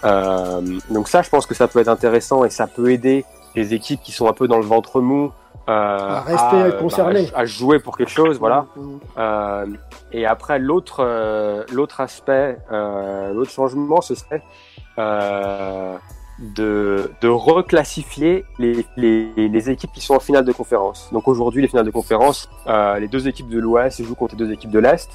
Euh, 0.04 0.60
donc 0.90 1.08
ça, 1.08 1.22
je 1.22 1.30
pense 1.30 1.46
que 1.46 1.54
ça 1.54 1.68
peut 1.68 1.78
être 1.78 1.88
intéressant 1.88 2.44
et 2.44 2.50
ça 2.50 2.66
peut 2.66 2.90
aider 2.90 3.24
les 3.54 3.74
équipes 3.74 4.00
qui 4.02 4.12
sont 4.12 4.26
un 4.28 4.32
peu 4.32 4.48
dans 4.48 4.58
le 4.58 4.64
ventre 4.64 5.00
mou 5.00 5.32
euh, 5.68 5.72
à 5.72 6.20
rester 6.22 6.60
à, 6.60 6.72
concernées, 6.72 7.28
bah, 7.32 7.38
à, 7.38 7.44
jouer 7.44 7.78
pour 7.78 7.96
quelque 7.96 8.10
chose, 8.10 8.38
voilà. 8.38 8.66
Mmh. 8.74 8.98
Euh, 9.18 9.66
et 10.10 10.26
après 10.26 10.58
l'autre 10.58 10.96
euh, 11.00 11.62
l'autre 11.72 12.00
aspect, 12.00 12.58
euh, 12.72 13.32
l'autre 13.32 13.52
changement, 13.52 14.00
ce 14.00 14.16
serait 14.16 14.42
de, 16.38 17.10
de 17.20 17.28
reclassifier 17.28 18.44
les, 18.58 18.84
les, 18.96 19.28
les, 19.36 19.70
équipes 19.70 19.92
qui 19.92 20.00
sont 20.00 20.14
en 20.14 20.20
finale 20.20 20.44
de 20.44 20.52
conférence. 20.52 21.08
Donc 21.12 21.28
aujourd'hui, 21.28 21.62
les 21.62 21.68
finales 21.68 21.84
de 21.84 21.90
conférence, 21.90 22.48
euh, 22.66 22.98
les 22.98 23.08
deux 23.08 23.28
équipes 23.28 23.48
de 23.48 23.58
l'Ouest 23.58 24.02
jouent 24.02 24.14
contre 24.14 24.34
les 24.34 24.44
deux 24.44 24.52
équipes 24.52 24.70
de 24.70 24.78
l'Est. 24.78 25.10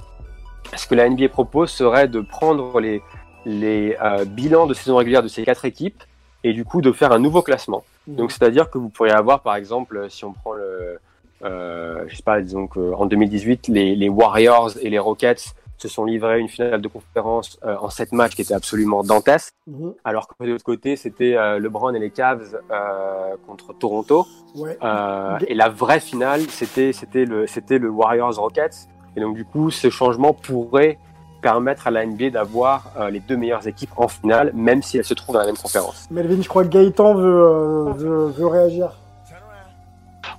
Ce 0.75 0.87
que 0.87 0.95
la 0.95 1.09
NBA 1.09 1.29
propose 1.29 1.71
serait 1.71 2.07
de 2.07 2.21
prendre 2.21 2.79
les, 2.79 3.01
les 3.45 3.97
euh, 4.01 4.25
bilans 4.25 4.67
de 4.67 4.73
saison 4.73 4.97
régulière 4.97 5.23
de 5.23 5.27
ces 5.27 5.43
quatre 5.43 5.65
équipes 5.65 6.03
et 6.43 6.53
du 6.53 6.65
coup 6.65 6.81
de 6.81 6.91
faire 6.91 7.11
un 7.11 7.19
nouveau 7.19 7.41
classement. 7.41 7.83
Mmh. 8.07 8.15
Donc 8.15 8.31
c'est-à-dire 8.31 8.69
que 8.69 8.77
vous 8.77 8.89
pourriez 8.89 9.13
avoir 9.13 9.41
par 9.41 9.55
exemple, 9.55 10.07
si 10.09 10.23
on 10.23 10.33
prend 10.33 10.53
le, 10.53 10.99
euh, 11.43 12.03
je 12.07 12.15
sais 12.15 12.23
pas, 12.23 12.41
disons 12.41 12.67
qu'en 12.67 13.05
2018, 13.05 13.67
les, 13.69 13.95
les 13.95 14.09
Warriors 14.09 14.71
et 14.81 14.89
les 14.89 14.99
Rockets 14.99 15.55
se 15.77 15.87
sont 15.87 16.05
livrés 16.05 16.39
une 16.39 16.49
finale 16.49 16.81
de 16.81 16.87
conférence 16.87 17.59
euh, 17.63 17.75
en 17.79 17.89
sept 17.89 18.11
matchs 18.11 18.35
qui 18.35 18.41
était 18.41 18.53
absolument 18.53 19.03
dantesque. 19.03 19.53
Mmh. 19.67 19.89
Alors 20.03 20.27
que 20.27 20.43
de 20.43 20.51
l'autre 20.51 20.63
côté, 20.63 20.95
c'était 20.95 21.35
euh, 21.35 21.59
LeBron 21.59 21.93
et 21.93 21.99
les 21.99 22.11
Cavs 22.11 22.59
euh, 22.71 23.35
contre 23.45 23.73
Toronto. 23.73 24.25
Ouais. 24.55 24.77
Euh, 24.83 25.37
et 25.47 25.53
la 25.53 25.69
vraie 25.69 25.99
finale, 25.99 26.41
c'était 26.49 26.93
c'était 26.93 27.25
le 27.25 27.47
c'était 27.47 27.77
le 27.77 27.89
Warriors 27.89 28.35
Rockets. 28.35 28.87
Et 29.15 29.21
donc 29.21 29.35
du 29.35 29.45
coup, 29.45 29.71
ce 29.71 29.89
changement 29.89 30.33
pourrait 30.33 30.99
permettre 31.41 31.87
à 31.87 31.91
la 31.91 32.05
NBA 32.05 32.31
d'avoir 32.31 32.91
euh, 32.99 33.09
les 33.09 33.19
deux 33.19 33.37
meilleures 33.37 33.67
équipes 33.67 33.91
en 33.97 34.07
finale, 34.07 34.51
même 34.53 34.81
si 34.81 34.97
elles 34.97 35.05
se 35.05 35.13
trouvent 35.13 35.33
dans 35.33 35.41
la 35.41 35.45
même 35.45 35.57
conférence. 35.57 36.07
Melvin, 36.11 36.41
je 36.41 36.49
crois 36.49 36.63
que 36.63 36.69
Gaëtan 36.69 37.15
veut, 37.15 37.23
euh, 37.25 37.93
veut, 37.93 38.27
veut 38.27 38.47
réagir. 38.47 38.91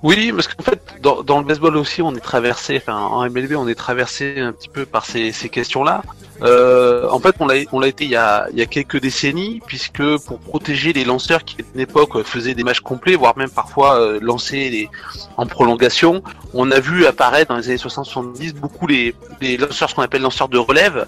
Oui, 0.03 0.31
parce 0.33 0.47
qu'en 0.47 0.63
fait, 0.63 0.81
dans, 1.01 1.23
dans, 1.23 1.39
le 1.39 1.45
baseball 1.45 1.77
aussi, 1.77 2.01
on 2.01 2.15
est 2.15 2.19
traversé, 2.19 2.77
enfin, 2.77 2.97
en 2.97 3.29
MLB, 3.29 3.53
on 3.55 3.67
est 3.67 3.75
traversé 3.75 4.39
un 4.39 4.51
petit 4.51 4.69
peu 4.69 4.85
par 4.85 5.05
ces, 5.05 5.31
ces 5.31 5.49
questions-là. 5.49 6.03
Euh, 6.41 7.07
en 7.09 7.19
fait, 7.19 7.35
on 7.39 7.47
l'a, 7.47 7.87
été 7.87 8.05
il 8.05 8.11
y, 8.11 8.15
a, 8.15 8.47
il 8.51 8.57
y 8.57 8.61
a 8.61 8.65
quelques 8.65 9.01
décennies, 9.01 9.61
puisque 9.65 10.17
pour 10.25 10.39
protéger 10.39 10.93
les 10.93 11.03
lanceurs 11.03 11.43
qui, 11.43 11.57
à 11.61 11.65
une 11.75 11.81
époque, 11.81 12.23
faisaient 12.23 12.53
des 12.53 12.63
matchs 12.63 12.79
complets, 12.79 13.15
voire 13.15 13.37
même 13.37 13.49
parfois 13.49 13.99
euh, 13.99 14.19
lancer 14.21 14.89
en 15.37 15.45
prolongation, 15.45 16.23
on 16.53 16.71
a 16.71 16.79
vu 16.79 17.05
apparaître 17.05 17.49
dans 17.49 17.57
les 17.57 17.67
années 17.67 17.77
60-70 17.77 18.53
beaucoup 18.53 18.87
les, 18.87 19.13
les 19.41 19.57
lanceurs, 19.57 19.89
ce 19.89 19.95
qu'on 19.95 20.01
appelle 20.01 20.21
lanceurs 20.21 20.49
de 20.49 20.57
relève, 20.57 21.07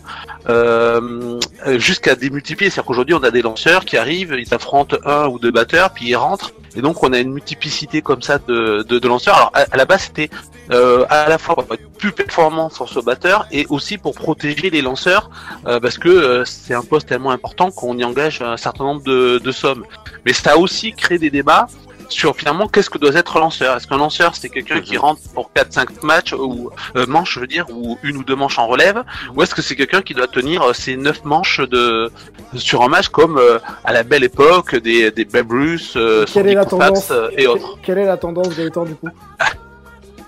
euh, 0.50 1.40
jusqu'à 1.78 2.16
démultiplier. 2.16 2.70
C'est-à-dire 2.70 2.88
qu'aujourd'hui, 2.88 3.16
on 3.16 3.24
a 3.24 3.32
des 3.32 3.42
lanceurs 3.42 3.86
qui 3.86 3.98
arrivent, 3.98 4.36
ils 4.38 4.54
affrontent 4.54 4.98
un 5.06 5.28
ou 5.28 5.40
deux 5.40 5.52
batteurs, 5.52 5.92
puis 5.92 6.08
ils 6.10 6.16
rentrent, 6.16 6.52
et 6.76 6.82
donc 6.82 7.04
on 7.04 7.14
a 7.14 7.20
une 7.20 7.32
multiplicité 7.32 8.02
comme 8.02 8.22
ça 8.22 8.40
de, 8.40 8.84
de, 8.84 9.08
lanceurs. 9.08 9.36
Alors 9.36 9.52
à, 9.54 9.78
la 9.78 9.86
base, 9.86 10.04
c'était 10.04 10.30
euh, 10.72 11.06
à 11.10 11.28
la 11.28 11.38
fois 11.38 11.56
pour 11.56 11.74
être 11.74 11.90
plus 11.98 12.12
performant 12.12 12.70
face 12.70 12.96
au 12.96 13.02
batteur 13.02 13.48
et 13.52 13.66
aussi 13.70 13.98
pour 13.98 14.14
protéger 14.16 14.70
les 14.70 14.82
lanceurs 14.82 15.30
euh, 15.68 15.80
parce 15.80 15.98
que 15.98 16.10
euh, 16.10 16.46
c'est 16.46 16.74
un 16.74 16.84
poste 16.84 17.10
tellement 17.10 17.32
important 17.32 17.72
qu'on 17.72 17.98
y 17.98 18.04
engage 18.04 18.42
un 18.42 18.58
certain 18.58 18.86
nombre 18.86 19.04
de, 19.04 19.40
de, 19.40 19.52
sommes. 19.52 19.86
Mais 20.26 20.34
ça 20.34 20.54
a 20.54 20.58
aussi 20.58 20.94
créé 20.94 21.18
des 21.18 21.30
débats 21.30 21.68
sur 22.12 22.36
finalement 22.36 22.68
qu'est-ce 22.68 22.90
que 22.90 22.98
doit 22.98 23.14
être 23.16 23.38
un 23.38 23.40
lanceur? 23.40 23.76
Est-ce 23.78 23.88
qu'un 23.88 23.98
lanceur 23.98 24.36
c'est 24.36 24.50
quelqu'un 24.50 24.82
qui 24.82 24.98
rentre 24.98 25.22
pour 25.34 25.52
4-5 25.56 26.06
matchs 26.06 26.34
ou 26.34 26.70
euh, 26.96 27.06
manches, 27.08 27.34
je 27.36 27.40
veux 27.40 27.48
dire, 27.48 27.66
ou 27.72 27.98
une 28.04 28.18
ou 28.18 28.24
deux 28.24 28.36
manches 28.36 28.60
en 28.60 28.68
relève, 28.68 29.04
ou 29.36 29.42
est-ce 29.44 29.56
que 29.56 29.62
c'est 29.62 29.76
quelqu'un 29.76 30.02
qui 30.02 30.14
doit 30.14 30.28
tenir 30.28 30.76
ces 30.76 30.96
9 30.96 31.24
manches 31.26 31.62
de 31.62 32.12
sur 32.56 32.84
un 32.84 32.88
match 32.90 33.08
comme 33.10 33.38
euh, 33.38 33.60
à 33.86 33.94
la 33.94 34.04
belle 34.04 34.24
époque 34.24 34.76
des, 34.76 35.12
des 35.12 35.26
Babe 35.26 35.52
Ruth, 35.52 35.94
euh, 35.96 36.26
Quelle 36.32 36.48
est 36.48 36.54
la 36.56 36.66
tendance? 36.66 37.12
et 37.38 37.48
autres? 37.48 37.78
Quelle 37.82 37.98
est 37.98 38.06
la 38.06 38.18
tendance 38.18 38.50
Gaëtan 38.56 38.86
du 38.86 38.96
coup? 38.96 39.10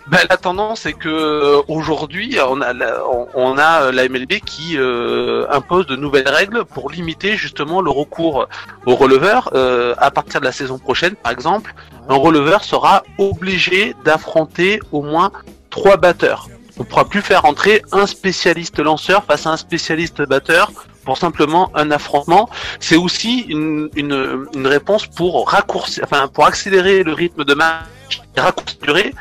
ben, 0.08 0.20
la 0.30 0.36
tendance 0.36 0.86
est 0.86 0.94
que 0.94 1.08
euh, 1.08 1.62
aujourd'hui 1.70 2.38
on 2.50 2.60
a 2.60 2.74
la, 2.74 3.02
on, 3.36 3.58
a 3.58 3.92
la 3.92 4.10
MLB 4.10 4.42
qui 4.46 4.78
euh, 4.78 5.46
impose 5.50 5.88
de 5.88 5.96
nouvelles 5.96 6.28
règles 6.28 6.66
pour 6.66 6.92
limiter 6.92 7.38
justement 7.38 7.82
le 7.82 7.90
recours 7.90 8.48
aux 8.86 8.96
releveurs. 8.96 9.52
Euh, 9.54 9.96
à 9.98 10.12
partir 10.12 10.42
de 10.42 10.46
la 10.46 10.52
saison 10.52 10.78
prochaine, 10.78 11.16
par 11.16 11.32
exemple, 11.32 11.74
un 12.10 12.16
releveur 12.16 12.66
sera 12.66 13.04
obligé 13.18 13.96
d'affronter 14.04 14.82
au 14.92 15.02
moins 15.02 15.32
trois 15.70 15.96
batteurs. 15.96 16.50
On 16.78 16.84
ne 16.84 16.88
pourra 16.88 17.06
plus 17.06 17.22
faire 17.22 17.46
entrer 17.46 17.82
un 17.94 18.06
spécialiste 18.06 18.80
lanceur 18.80 19.24
face 19.24 19.48
à 19.48 19.52
un 19.52 19.58
spécialiste 19.58 20.22
batteur 20.24 20.72
pour 21.06 21.18
simplement 21.18 21.72
un 21.76 21.92
affrontement. 21.92 22.50
C'est 22.80 22.98
aussi 22.98 23.42
une, 23.48 23.90
une, 23.96 24.48
une 24.54 24.68
réponse 24.68 25.08
pour 25.08 25.50
raccourcir, 25.50 26.04
enfin 26.04 26.28
pour 26.28 26.46
accélérer 26.46 27.04
le 27.04 27.14
rythme 27.14 27.46
de 27.46 27.54
match, 27.54 28.22
raccourcir 28.36 29.14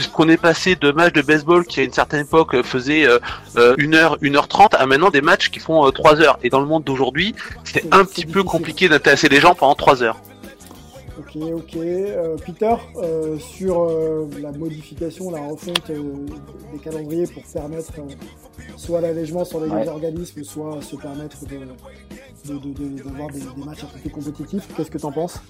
puisqu'on 0.00 0.30
est 0.30 0.38
passé 0.38 0.76
de 0.76 0.92
matchs 0.92 1.12
de 1.12 1.20
baseball 1.20 1.66
qui 1.66 1.80
à 1.80 1.82
une 1.82 1.92
certaine 1.92 2.22
époque 2.22 2.62
faisaient 2.62 3.06
euh, 3.06 3.18
1 3.78 3.92
heure, 3.92 4.16
1 4.22 4.34
heure 4.34 4.48
30 4.48 4.72
à 4.74 4.86
maintenant 4.86 5.10
des 5.10 5.20
matchs 5.20 5.50
qui 5.50 5.58
font 5.60 5.86
euh, 5.86 5.90
3 5.90 6.22
heures. 6.22 6.38
Et 6.42 6.48
dans 6.48 6.60
le 6.60 6.64
monde 6.64 6.84
d'aujourd'hui, 6.84 7.34
c'est 7.64 7.84
un 7.92 8.06
petit 8.06 8.24
peu 8.24 8.42
compliqué 8.42 8.88
d'intéresser 8.88 9.28
les 9.28 9.40
gens 9.40 9.54
pendant 9.54 9.74
3 9.74 10.02
heures. 10.02 10.18
Ok, 11.18 11.36
ok. 11.36 11.76
Euh, 11.76 12.36
Peter, 12.46 12.74
euh, 12.96 13.38
sur 13.38 13.82
euh, 13.82 14.26
la 14.40 14.52
modification, 14.52 15.30
la 15.30 15.42
refonte 15.42 15.90
euh, 15.90 16.02
des 16.72 16.78
calendriers 16.78 17.26
pour 17.26 17.42
permettre 17.42 17.92
euh, 17.98 18.14
soit 18.78 19.02
l'allègement 19.02 19.44
sur 19.44 19.60
les 19.60 19.68
ouais. 19.68 19.86
organismes, 19.86 20.42
soit 20.44 20.80
se 20.80 20.96
permettre 20.96 21.44
d'avoir 21.44 21.76
de, 22.46 22.54
de, 22.54 22.58
de, 22.58 22.68
de, 22.72 23.38
des, 23.38 23.60
des 23.60 23.64
matchs 23.66 23.84
un 23.84 23.88
peu 23.88 23.98
plus 24.00 24.10
compétitifs, 24.10 24.66
qu'est-ce 24.74 24.90
que 24.90 24.96
tu 24.96 25.04
en 25.04 25.12
penses? 25.12 25.42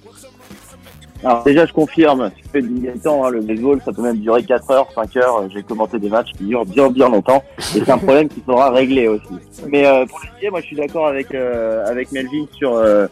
Alors 1.22 1.42
déjà, 1.44 1.66
je 1.66 1.72
confirme, 1.72 2.30
tu 2.34 2.44
fais 2.50 2.62
du 2.62 2.88
temps, 2.98 3.24
hein, 3.24 3.30
le 3.30 3.40
baseball, 3.40 3.80
ça 3.84 3.92
peut 3.92 4.02
même 4.02 4.18
durer 4.18 4.42
4 4.42 4.70
heures, 4.70 4.88
5 4.94 5.16
heures. 5.16 5.50
J'ai 5.50 5.62
commenté 5.62 5.98
des 5.98 6.08
matchs 6.08 6.32
qui 6.32 6.44
durent 6.44 6.64
bien, 6.64 6.90
bien 6.90 7.08
longtemps, 7.10 7.42
et 7.58 7.80
c'est 7.84 7.90
un 7.90 7.98
problème 7.98 8.28
qui 8.28 8.42
sera 8.46 8.70
réglé 8.70 9.06
aussi. 9.06 9.34
Mais 9.68 9.86
euh, 9.86 10.06
pour 10.06 10.18
les 10.40 10.50
moi, 10.50 10.60
je 10.60 10.66
suis 10.66 10.76
d'accord 10.76 11.08
avec 11.08 11.34
euh, 11.34 11.84
avec 11.86 12.10
Melvin 12.12 12.46
sur 12.52 12.74
euh, 12.74 13.06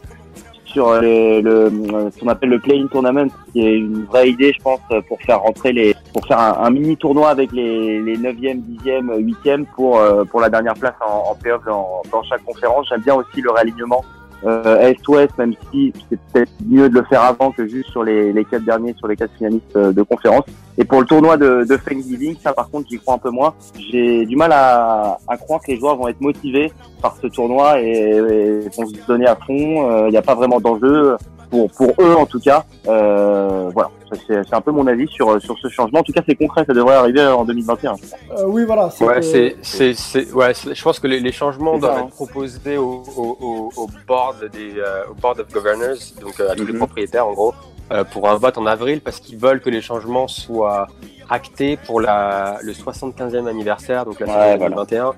sur 0.64 0.98
les, 1.00 1.42
le 1.42 1.70
ce 2.14 2.20
qu'on 2.20 2.28
appelle 2.28 2.48
le 2.48 2.58
play-in 2.58 2.86
tournament, 2.86 3.28
qui 3.52 3.66
est 3.66 3.78
une 3.78 4.04
vraie 4.04 4.30
idée, 4.30 4.54
je 4.56 4.62
pense, 4.62 4.80
pour 5.06 5.20
faire 5.22 5.40
rentrer 5.40 5.72
les, 5.72 5.94
pour 6.14 6.26
faire 6.26 6.38
un, 6.38 6.70
mini 6.70 6.96
tournoi 6.96 7.28
avec 7.28 7.52
les 7.52 8.00
les 8.00 8.16
9e, 8.16 8.62
10e, 8.84 9.34
8e 9.44 9.66
pour 9.66 10.00
pour 10.30 10.40
la 10.40 10.48
dernière 10.48 10.74
place 10.74 10.94
en, 11.06 11.30
en 11.30 11.34
playoff 11.34 11.62
dans, 11.66 12.02
dans 12.10 12.22
chaque 12.22 12.44
conférence. 12.44 12.86
J'aime 12.88 13.02
bien 13.02 13.14
aussi 13.14 13.42
le 13.42 13.50
réalignement 13.50 14.02
euh, 14.46 14.80
Est-Ouest, 14.80 15.36
même 15.38 15.54
si 15.70 15.92
c'est 16.08 16.18
peut-être 16.32 16.52
mieux 16.66 16.88
de 16.88 16.94
le 16.94 17.04
faire 17.04 17.22
avant 17.22 17.50
que 17.50 17.66
juste 17.66 17.90
sur 17.90 18.04
les, 18.04 18.32
les 18.32 18.44
quatre 18.44 18.64
derniers, 18.64 18.94
sur 18.94 19.08
les 19.08 19.16
quatre 19.16 19.34
finalistes 19.36 19.76
de 19.76 20.02
conférence. 20.02 20.44
Et 20.76 20.84
pour 20.84 21.00
le 21.00 21.06
tournoi 21.06 21.36
de, 21.36 21.64
de 21.64 21.76
Thanksgiving, 21.76 22.36
ça 22.42 22.52
par 22.52 22.70
contre 22.70 22.88
j'y 22.88 22.98
crois 22.98 23.14
un 23.14 23.18
peu 23.18 23.30
moins. 23.30 23.52
J'ai 23.90 24.24
du 24.26 24.36
mal 24.36 24.52
à, 24.52 25.18
à, 25.26 25.36
croire 25.36 25.60
que 25.60 25.72
les 25.72 25.78
joueurs 25.78 25.96
vont 25.96 26.06
être 26.06 26.20
motivés 26.20 26.72
par 27.02 27.16
ce 27.20 27.26
tournoi 27.26 27.80
et, 27.80 27.88
et 27.88 28.60
vont 28.76 28.86
se 28.86 29.06
donner 29.06 29.26
à 29.26 29.34
fond. 29.34 29.48
Il 29.48 30.06
euh, 30.06 30.10
n'y 30.10 30.16
a 30.16 30.22
pas 30.22 30.36
vraiment 30.36 30.60
d'enjeu 30.60 31.16
pour 31.50 31.70
pour 31.72 31.94
eux 32.00 32.14
en 32.14 32.26
tout 32.26 32.40
cas. 32.40 32.64
Euh, 32.86 33.70
voilà, 33.72 33.90
c'est 34.26 34.54
un 34.54 34.60
peu 34.60 34.70
mon 34.70 34.86
avis 34.86 35.08
sur 35.08 35.40
sur 35.40 35.56
ce 35.58 35.68
changement. 35.68 36.00
En 36.00 36.02
tout 36.02 36.12
cas, 36.12 36.22
c'est 36.26 36.34
concret, 36.34 36.64
ça 36.66 36.74
devrait 36.74 36.96
arriver 36.96 37.24
en 37.26 37.44
2021. 37.44 37.92
Euh, 37.92 38.44
oui, 38.46 38.64
voilà. 38.64 38.90
Ouais, 39.00 39.22
c'est 39.22 39.56
c'est 39.62 40.32
ouais, 40.32 40.52
je 40.54 40.82
pense 40.82 40.98
que 41.00 41.06
les, 41.06 41.20
les 41.20 41.32
changements 41.32 41.78
doivent 41.78 41.94
ça, 41.94 41.98
être 42.00 42.06
hein. 42.06 42.10
proposés 42.14 42.76
au, 42.76 43.02
au, 43.16 43.70
au, 43.76 43.86
board 44.06 44.50
des 44.52 44.74
euh, 44.78 45.10
au 45.10 45.14
board 45.14 45.40
of 45.40 45.52
governors, 45.52 45.96
donc 46.20 46.40
euh, 46.40 46.50
à 46.50 46.54
tous 46.54 46.62
mm 46.62 46.66
-hmm. 46.66 46.72
les 46.72 46.78
propriétaires 46.78 47.26
en 47.26 47.32
gros, 47.32 47.54
euh, 47.92 48.04
pour 48.12 48.28
un 48.28 48.36
vote 48.36 48.58
en 48.58 48.66
avril 48.66 49.00
parce 49.00 49.18
qu'ils 49.20 49.38
veulent 49.38 49.60
que 49.60 49.70
les 49.70 49.82
changements 49.90 50.28
soient 50.28 50.86
actés 51.30 51.76
pour 51.86 52.00
la 52.00 52.58
le 52.62 52.72
75e 52.72 53.46
anniversaire, 53.54 54.04
donc 54.04 54.16
la 54.20 54.26
saison 54.26 54.38
ouais, 54.38 54.58
2021. 54.58 55.02
Voilà. 55.02 55.14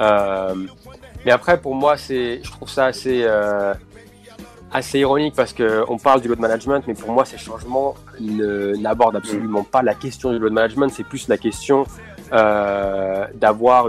Euh, 0.00 0.54
mais 1.24 1.32
après, 1.32 1.60
pour 1.60 1.74
moi, 1.74 1.96
c'est, 1.96 2.40
je 2.42 2.50
trouve 2.50 2.68
ça 2.68 2.86
assez, 2.86 3.22
euh, 3.24 3.74
assez 4.72 4.98
ironique 4.98 5.34
parce 5.34 5.52
que 5.52 5.84
on 5.88 5.98
parle 5.98 6.20
du 6.20 6.28
load 6.28 6.40
management, 6.40 6.84
mais 6.86 6.94
pour 6.94 7.12
moi, 7.12 7.24
ces 7.24 7.38
changements 7.38 7.94
n'abordent 8.20 9.16
absolument 9.16 9.64
pas 9.64 9.82
la 9.82 9.94
question 9.94 10.32
du 10.32 10.38
load 10.38 10.52
management. 10.52 10.88
C'est 10.88 11.04
plus 11.04 11.28
la 11.28 11.38
question 11.38 11.84
euh, 12.32 13.26
d'avoir 13.34 13.88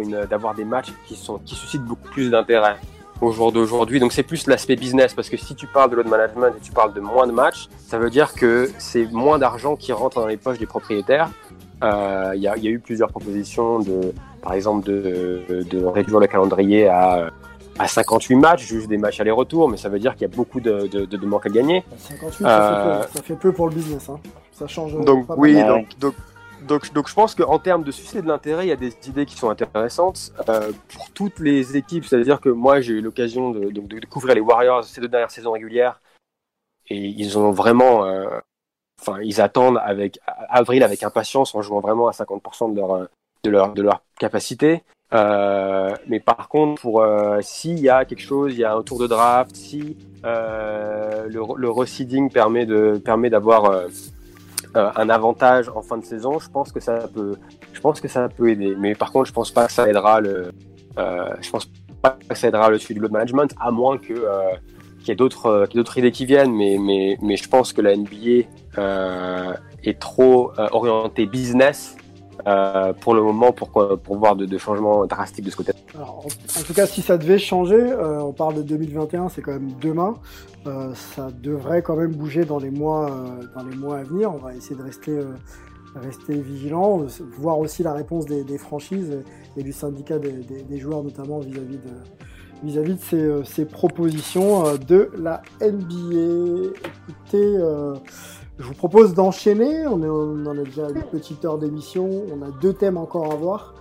des 0.55 0.65
matchs 0.65 0.93
qui 1.07 1.15
sont, 1.15 1.39
qui 1.39 1.55
suscitent 1.55 1.83
beaucoup 1.83 2.09
plus 2.09 2.29
d'intérêt 2.29 2.75
au 3.21 3.31
jour 3.31 3.51
d'aujourd'hui. 3.51 3.99
Donc 3.99 4.13
c'est 4.13 4.23
plus 4.23 4.45
l'aspect 4.45 4.75
business 4.75 5.13
parce 5.15 5.29
que 5.29 5.37
si 5.37 5.55
tu 5.55 5.65
parles 5.65 5.89
de 5.89 5.95
load 5.95 6.07
management 6.07 6.53
et 6.55 6.61
tu 6.61 6.71
parles 6.71 6.93
de 6.93 6.99
moins 6.99 7.25
de 7.25 7.31
matchs, 7.31 7.67
ça 7.79 7.97
veut 7.97 8.11
dire 8.11 8.33
que 8.33 8.69
c'est 8.77 9.11
moins 9.11 9.39
d'argent 9.39 9.75
qui 9.75 9.91
rentre 9.91 10.19
dans 10.19 10.27
les 10.27 10.37
poches 10.37 10.59
des 10.59 10.67
propriétaires. 10.67 11.29
Il 11.81 11.87
euh, 11.87 12.35
y, 12.35 12.41
y, 12.41 12.47
a, 12.47 12.71
eu 12.71 12.79
plusieurs 12.79 13.09
propositions 13.09 13.79
de, 13.79 14.13
par 14.41 14.53
exemple, 14.53 14.85
de, 14.87 15.63
de 15.69 15.85
réduire 15.85 16.19
le 16.19 16.27
calendrier 16.27 16.87
à 16.87 17.29
à 17.79 17.87
58 17.87 18.35
matchs, 18.35 18.65
juste 18.65 18.87
des 18.87 18.97
matchs 18.97 19.19
aller-retour, 19.19 19.69
mais 19.69 19.77
ça 19.77 19.89
veut 19.89 19.99
dire 19.99 20.13
qu'il 20.13 20.21
y 20.21 20.31
a 20.31 20.35
beaucoup 20.35 20.59
de, 20.59 20.87
de, 20.87 21.05
de, 21.05 21.25
manques 21.25 21.45
à 21.45 21.49
gagner. 21.49 21.83
58, 21.97 22.45
euh... 22.45 22.47
ça, 22.47 22.67
fait 22.67 22.83
peu, 22.83 23.17
ça, 23.17 23.23
fait 23.23 23.35
peu, 23.35 23.51
pour 23.51 23.67
le 23.69 23.75
business. 23.75 24.09
Hein. 24.09 24.19
Ça 24.51 24.67
change. 24.67 24.93
Donc, 25.03 25.25
oui, 25.37 25.55
donc, 25.63 25.87
donc, 25.99 26.15
donc, 26.67 26.93
donc, 26.93 27.07
je 27.07 27.13
pense 27.13 27.35
qu'en 27.35 27.59
termes 27.59 27.83
de 27.83 27.91
susciter 27.91 28.21
de 28.21 28.27
l'intérêt, 28.27 28.65
il 28.65 28.69
y 28.69 28.73
a 28.73 28.77
des 28.77 28.95
idées 29.07 29.25
qui 29.25 29.35
sont 29.35 29.49
intéressantes 29.49 30.31
euh, 30.49 30.71
pour 30.89 31.11
toutes 31.11 31.39
les 31.39 31.77
équipes. 31.77 32.05
C'est-à-dire 32.05 32.41
que 32.41 32.49
moi, 32.49 32.81
j'ai 32.81 32.93
eu 32.93 33.01
l'occasion 33.01 33.51
de, 33.51 33.69
de, 33.69 33.99
de, 33.99 34.05
couvrir 34.05 34.35
les 34.35 34.41
Warriors 34.41 34.83
ces 34.83 35.01
deux 35.01 35.07
dernières 35.07 35.31
saisons 35.31 35.51
régulières 35.51 36.01
et 36.89 36.97
ils 36.97 37.37
ont 37.37 37.51
vraiment. 37.51 38.05
Euh, 38.05 38.39
enfin, 39.01 39.19
ils 39.21 39.39
attendent 39.39 39.79
avec 39.83 40.19
avril 40.49 40.83
avec 40.83 41.03
impatience 41.03 41.53
en 41.53 41.61
jouant 41.61 41.79
vraiment 41.79 42.07
à 42.07 42.11
50% 42.11 42.73
de 42.73 42.79
leur 42.79 43.07
de 43.43 43.49
leur, 43.49 43.73
de 43.73 43.81
leur 43.81 44.01
capacité. 44.19 44.83
Euh, 45.13 45.95
mais 46.07 46.19
par 46.19 46.49
contre, 46.49 46.81
pour 46.81 47.01
euh, 47.01 47.39
s'il 47.41 47.79
y 47.79 47.89
a 47.89 48.03
quelque 48.05 48.21
chose, 48.21 48.53
il 48.53 48.59
y 48.59 48.63
a 48.65 48.75
un 48.75 48.83
tour 48.83 48.99
de 48.99 49.07
draft, 49.07 49.55
si 49.55 49.95
euh, 50.25 51.27
le, 51.29 51.41
le 51.55 51.69
reseeding 51.69 52.29
permet 52.29 52.65
de 52.65 52.99
permet 53.03 53.29
d'avoir 53.29 53.65
euh, 53.65 53.87
euh, 54.75 54.89
un 54.95 55.09
avantage 55.09 55.69
en 55.69 55.81
fin 55.81 55.97
de 55.97 56.03
saison, 56.03 56.39
je 56.39 56.49
pense 56.49 56.71
que 56.73 56.81
ça 56.81 57.07
peut, 57.13 57.35
je 57.71 57.79
pense 57.79 58.01
que 58.01 58.09
ça 58.09 58.27
peut 58.27 58.49
aider. 58.49 58.75
Mais 58.77 58.95
par 58.95 59.11
contre, 59.13 59.27
je 59.27 59.33
pense 59.33 59.51
pas 59.51 59.67
que 59.67 59.71
ça 59.71 59.87
aidera 59.87 60.19
le, 60.19 60.51
je 60.97 61.49
pense 61.49 61.69
pas 62.01 62.17
que 62.27 62.35
ça 62.35 62.49
aidera 62.49 62.69
le 62.69 62.77
suivi 62.77 62.99
load 62.99 63.11
management, 63.11 63.53
à 63.61 63.71
moins 63.71 63.97
que 63.97 64.13
qu'il 64.99 65.07
y 65.07 65.11
ait 65.11 65.15
d'autres 65.15 65.69
d'autres 65.73 65.97
idées 65.97 66.11
qui 66.11 66.25
viennent. 66.25 66.53
Mais 66.53 66.77
mais 66.79 67.17
mais 67.21 67.37
je 67.37 67.47
pense 67.47 67.71
que 67.71 67.81
la 67.81 67.95
NBA 67.95 68.45
est 69.83 69.99
trop 69.99 70.51
orientée 70.71 71.27
business 71.27 71.95
euh, 72.47 72.93
pour 72.93 73.13
le 73.13 73.21
moment 73.21 73.51
pour, 73.51 73.69
pour 73.69 74.17
voir 74.17 74.37
de, 74.37 74.57
changements 74.57 75.05
drastiques 75.05 75.43
de 75.43 75.49
ce 75.49 75.57
côté. 75.57 75.73
Alors, 75.93 76.25
en, 76.25 76.63
tout 76.63 76.73
cas, 76.73 76.85
si 76.85 77.01
ça 77.01 77.17
devait 77.17 77.39
changer, 77.39 77.75
euh, 77.75 78.21
on 78.21 78.31
parle 78.31 78.55
de 78.55 78.61
2021, 78.61 79.27
c'est 79.27 79.41
quand 79.41 79.51
même 79.51 79.73
demain. 79.81 80.13
Euh, 80.65 80.93
ça 80.93 81.27
devrait 81.43 81.81
quand 81.81 81.97
même 81.97 82.13
bouger 82.13 82.45
dans 82.45 82.59
les 82.59 82.69
mois, 82.69 83.11
dans 83.53 83.63
les 83.63 83.75
mois 83.75 83.97
à 83.97 84.03
venir. 84.03 84.33
On 84.33 84.37
va 84.37 84.55
essayer 84.55 84.77
de 84.77 84.81
rester, 84.81 86.39
vigilant, 86.41 87.05
voir 87.37 87.59
aussi 87.59 87.83
la 87.83 87.91
réponse 87.91 88.25
des, 88.25 88.57
franchises 88.57 89.23
et, 89.57 89.63
du 89.63 89.73
syndicat 89.73 90.17
des, 90.17 90.79
joueurs, 90.79 91.03
notamment 91.03 91.39
vis-à-vis 92.63 92.93
de 92.93 93.01
ces, 93.01 93.43
ces 93.43 93.65
propositions 93.65 94.77
de 94.87 95.11
la 95.17 95.41
NBA. 95.59 96.71
Écoutez, 97.09 97.57
je 98.59 98.63
vous 98.63 98.73
propose 98.73 99.13
d'enchaîner. 99.13 99.85
On, 99.87 100.01
on 100.01 100.45
en 100.45 100.57
a 100.57 100.63
déjà 100.63 100.89
une 100.89 101.03
petite 101.03 101.43
heure 101.45 101.57
d'émission. 101.57 102.09
On 102.33 102.41
a 102.43 102.49
deux 102.61 102.73
thèmes 102.73 102.97
encore 102.97 103.31
à 103.31 103.35
voir. 103.35 103.73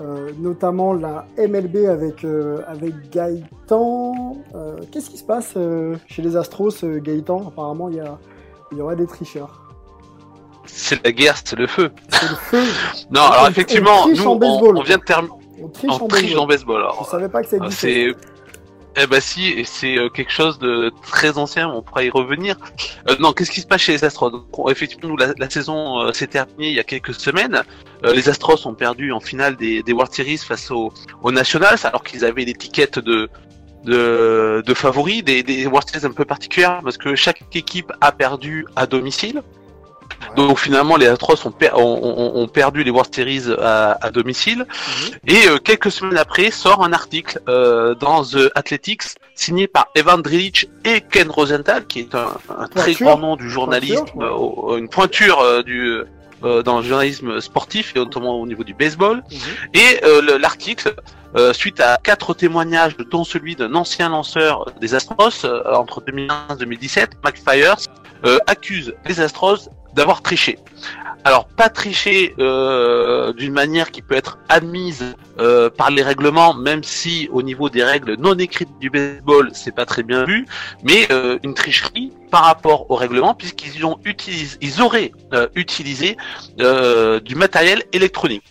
Euh, 0.00 0.30
notamment 0.38 0.94
la 0.94 1.26
MLB 1.36 1.86
avec, 1.86 2.24
euh, 2.24 2.62
avec 2.66 3.10
Gaëtan. 3.10 4.38
Euh, 4.54 4.76
Qu'est-ce 4.90 5.10
qui 5.10 5.18
se 5.18 5.24
passe 5.24 5.54
chez 6.06 6.22
les 6.22 6.36
Astros, 6.36 6.70
Gaëtan? 6.82 7.48
Apparemment, 7.48 7.88
il 7.90 7.96
y, 7.96 8.00
a, 8.00 8.18
il 8.72 8.78
y 8.78 8.80
aurait 8.80 8.96
des 8.96 9.06
tricheurs. 9.06 9.58
C'est 10.64 11.04
la 11.04 11.12
guerre, 11.12 11.34
c'est 11.44 11.56
le 11.56 11.66
feu. 11.66 11.90
C'est 12.08 12.28
le 12.30 12.36
feu. 12.36 12.62
Non, 13.10 13.20
On- 13.20 13.30
alors 13.32 13.44
on 13.46 13.50
effectivement, 13.50 14.02
triche 14.02 14.18
nous, 14.20 14.26
en 14.30 14.38
on, 14.40 14.76
on 14.78 14.82
vient 14.82 14.96
de 14.96 15.02
terminer. 15.02 15.34
On 15.62 15.68
triche 15.68 15.90
On 16.00 16.04
en 16.04 16.08
baseball. 16.08 16.46
baseball. 16.48 16.76
Je 16.78 16.82
Alors, 16.82 17.08
savais 17.10 17.28
pas 17.28 17.42
que 17.42 17.48
ça 17.48 17.56
existait. 17.58 18.14
Eh 18.96 19.06
ben 19.06 19.20
si, 19.20 19.48
et 19.48 19.64
c'est 19.64 19.96
euh, 19.98 20.08
quelque 20.08 20.32
chose 20.32 20.58
de 20.58 20.92
très 21.02 21.38
ancien, 21.38 21.68
on 21.68 21.82
pourra 21.82 22.04
y 22.04 22.10
revenir. 22.10 22.56
Euh, 23.08 23.16
non, 23.20 23.32
qu'est-ce 23.32 23.50
qui 23.50 23.60
se 23.60 23.66
passe 23.66 23.80
chez 23.82 23.92
les 23.92 24.04
Astros? 24.04 24.30
Donc, 24.30 24.58
on- 24.58 24.68
Effectivement, 24.68 25.08
nous, 25.10 25.16
la, 25.16 25.32
la 25.38 25.48
saison 25.50 26.00
euh, 26.00 26.12
s'est 26.12 26.26
terminée 26.26 26.68
il 26.68 26.74
y 26.74 26.80
a 26.80 26.84
quelques 26.84 27.14
semaines. 27.14 27.62
Euh, 28.04 28.12
les 28.12 28.28
Astros 28.28 28.66
ont 28.66 28.74
perdu 28.74 29.12
en 29.12 29.20
finale 29.20 29.56
des, 29.56 29.82
des 29.82 29.92
World 29.92 30.12
Series 30.12 30.38
face 30.38 30.70
aux, 30.70 30.92
aux 31.22 31.32
Nationals, 31.32 31.78
alors 31.84 32.02
qu'ils 32.04 32.24
avaient 32.24 32.44
l'étiquette 32.44 32.98
de, 32.98 33.28
de, 33.84 34.62
de 34.64 34.74
favoris, 34.74 35.24
des, 35.24 35.42
des 35.42 35.66
World 35.66 35.88
Series 35.88 36.06
un 36.06 36.12
peu 36.12 36.24
particulières, 36.24 36.80
parce 36.84 36.98
que 36.98 37.14
chaque 37.14 37.42
équipe 37.54 37.92
a 38.00 38.12
perdu 38.12 38.66
à 38.76 38.86
domicile. 38.86 39.42
Donc 40.36 40.58
finalement, 40.58 40.96
les 40.96 41.06
Astros 41.06 41.36
ont, 41.46 41.50
per- 41.50 41.72
ont- 41.74 41.80
ont- 42.02 42.40
ont 42.42 42.48
perdu 42.48 42.82
les 42.84 42.90
World 42.90 43.14
Series 43.14 43.44
à, 43.60 43.98
à 44.04 44.10
domicile. 44.10 44.66
Et 45.26 45.48
euh, 45.48 45.58
quelques 45.58 45.90
semaines 45.90 46.18
après, 46.18 46.50
sort 46.50 46.82
un 46.84 46.92
article 46.92 47.40
euh, 47.48 47.94
dans 47.94 48.22
The 48.24 48.50
Athletics 48.54 49.02
signé 49.34 49.66
par 49.66 49.88
Evan 49.94 50.22
Drilic 50.22 50.68
et 50.84 51.00
Ken 51.00 51.30
Rosenthal, 51.30 51.86
qui 51.86 52.00
est 52.00 52.14
un, 52.14 52.28
un 52.58 52.66
très 52.68 52.94
grand 52.94 53.18
nom 53.18 53.36
du 53.36 53.48
journalisme, 53.50 54.04
Pointure, 54.14 54.64
ouais. 54.64 54.74
euh, 54.74 54.78
une 54.78 54.88
pointure 54.88 55.40
euh, 55.40 55.62
du 55.62 56.02
euh, 56.44 56.62
dans 56.62 56.78
le 56.80 56.84
journalisme 56.84 57.40
sportif 57.40 57.92
et 57.94 58.00
notamment 58.00 58.40
au 58.40 58.46
niveau 58.46 58.64
du 58.64 58.74
baseball. 58.74 59.22
Et 59.74 60.00
euh, 60.04 60.20
le- 60.22 60.38
l'article, 60.38 60.94
euh, 61.36 61.52
suite 61.52 61.80
à 61.80 61.98
quatre 62.02 62.34
témoignages, 62.34 62.96
dont 63.10 63.22
celui 63.24 63.54
d'un 63.54 63.74
ancien 63.74 64.08
lanceur 64.08 64.66
des 64.80 64.94
Astros 64.94 65.44
euh, 65.44 65.62
entre 65.74 66.00
2015 66.04 66.56
et 66.56 66.56
2017, 66.60 67.10
Mike 67.22 67.36
Fyers, 67.48 67.86
euh, 68.26 68.38
accuse 68.48 68.92
les 69.06 69.20
Astros 69.20 69.68
d'avoir 69.94 70.22
triché. 70.22 70.58
Alors 71.24 71.46
pas 71.46 71.68
tricher 71.68 72.34
euh, 72.40 73.32
d'une 73.32 73.52
manière 73.52 73.92
qui 73.92 74.02
peut 74.02 74.16
être 74.16 74.38
admise 74.48 75.14
euh, 75.38 75.70
par 75.70 75.90
les 75.90 76.02
règlements, 76.02 76.52
même 76.52 76.82
si 76.82 77.28
au 77.32 77.42
niveau 77.42 77.70
des 77.70 77.84
règles 77.84 78.16
non 78.18 78.34
écrites 78.34 78.76
du 78.80 78.90
baseball 78.90 79.50
c'est 79.52 79.74
pas 79.74 79.86
très 79.86 80.02
bien 80.02 80.24
vu, 80.24 80.46
mais 80.82 81.06
euh, 81.12 81.38
une 81.44 81.54
tricherie 81.54 82.12
par 82.30 82.44
rapport 82.44 82.90
au 82.90 82.96
règlement 82.96 83.34
puisqu'ils 83.34 83.86
ont 83.86 83.98
utilisé, 84.04 84.56
ils 84.60 84.82
auraient 84.82 85.12
utilisé 85.54 86.16
du 86.56 87.34
matériel 87.36 87.84
électronique. 87.92 88.44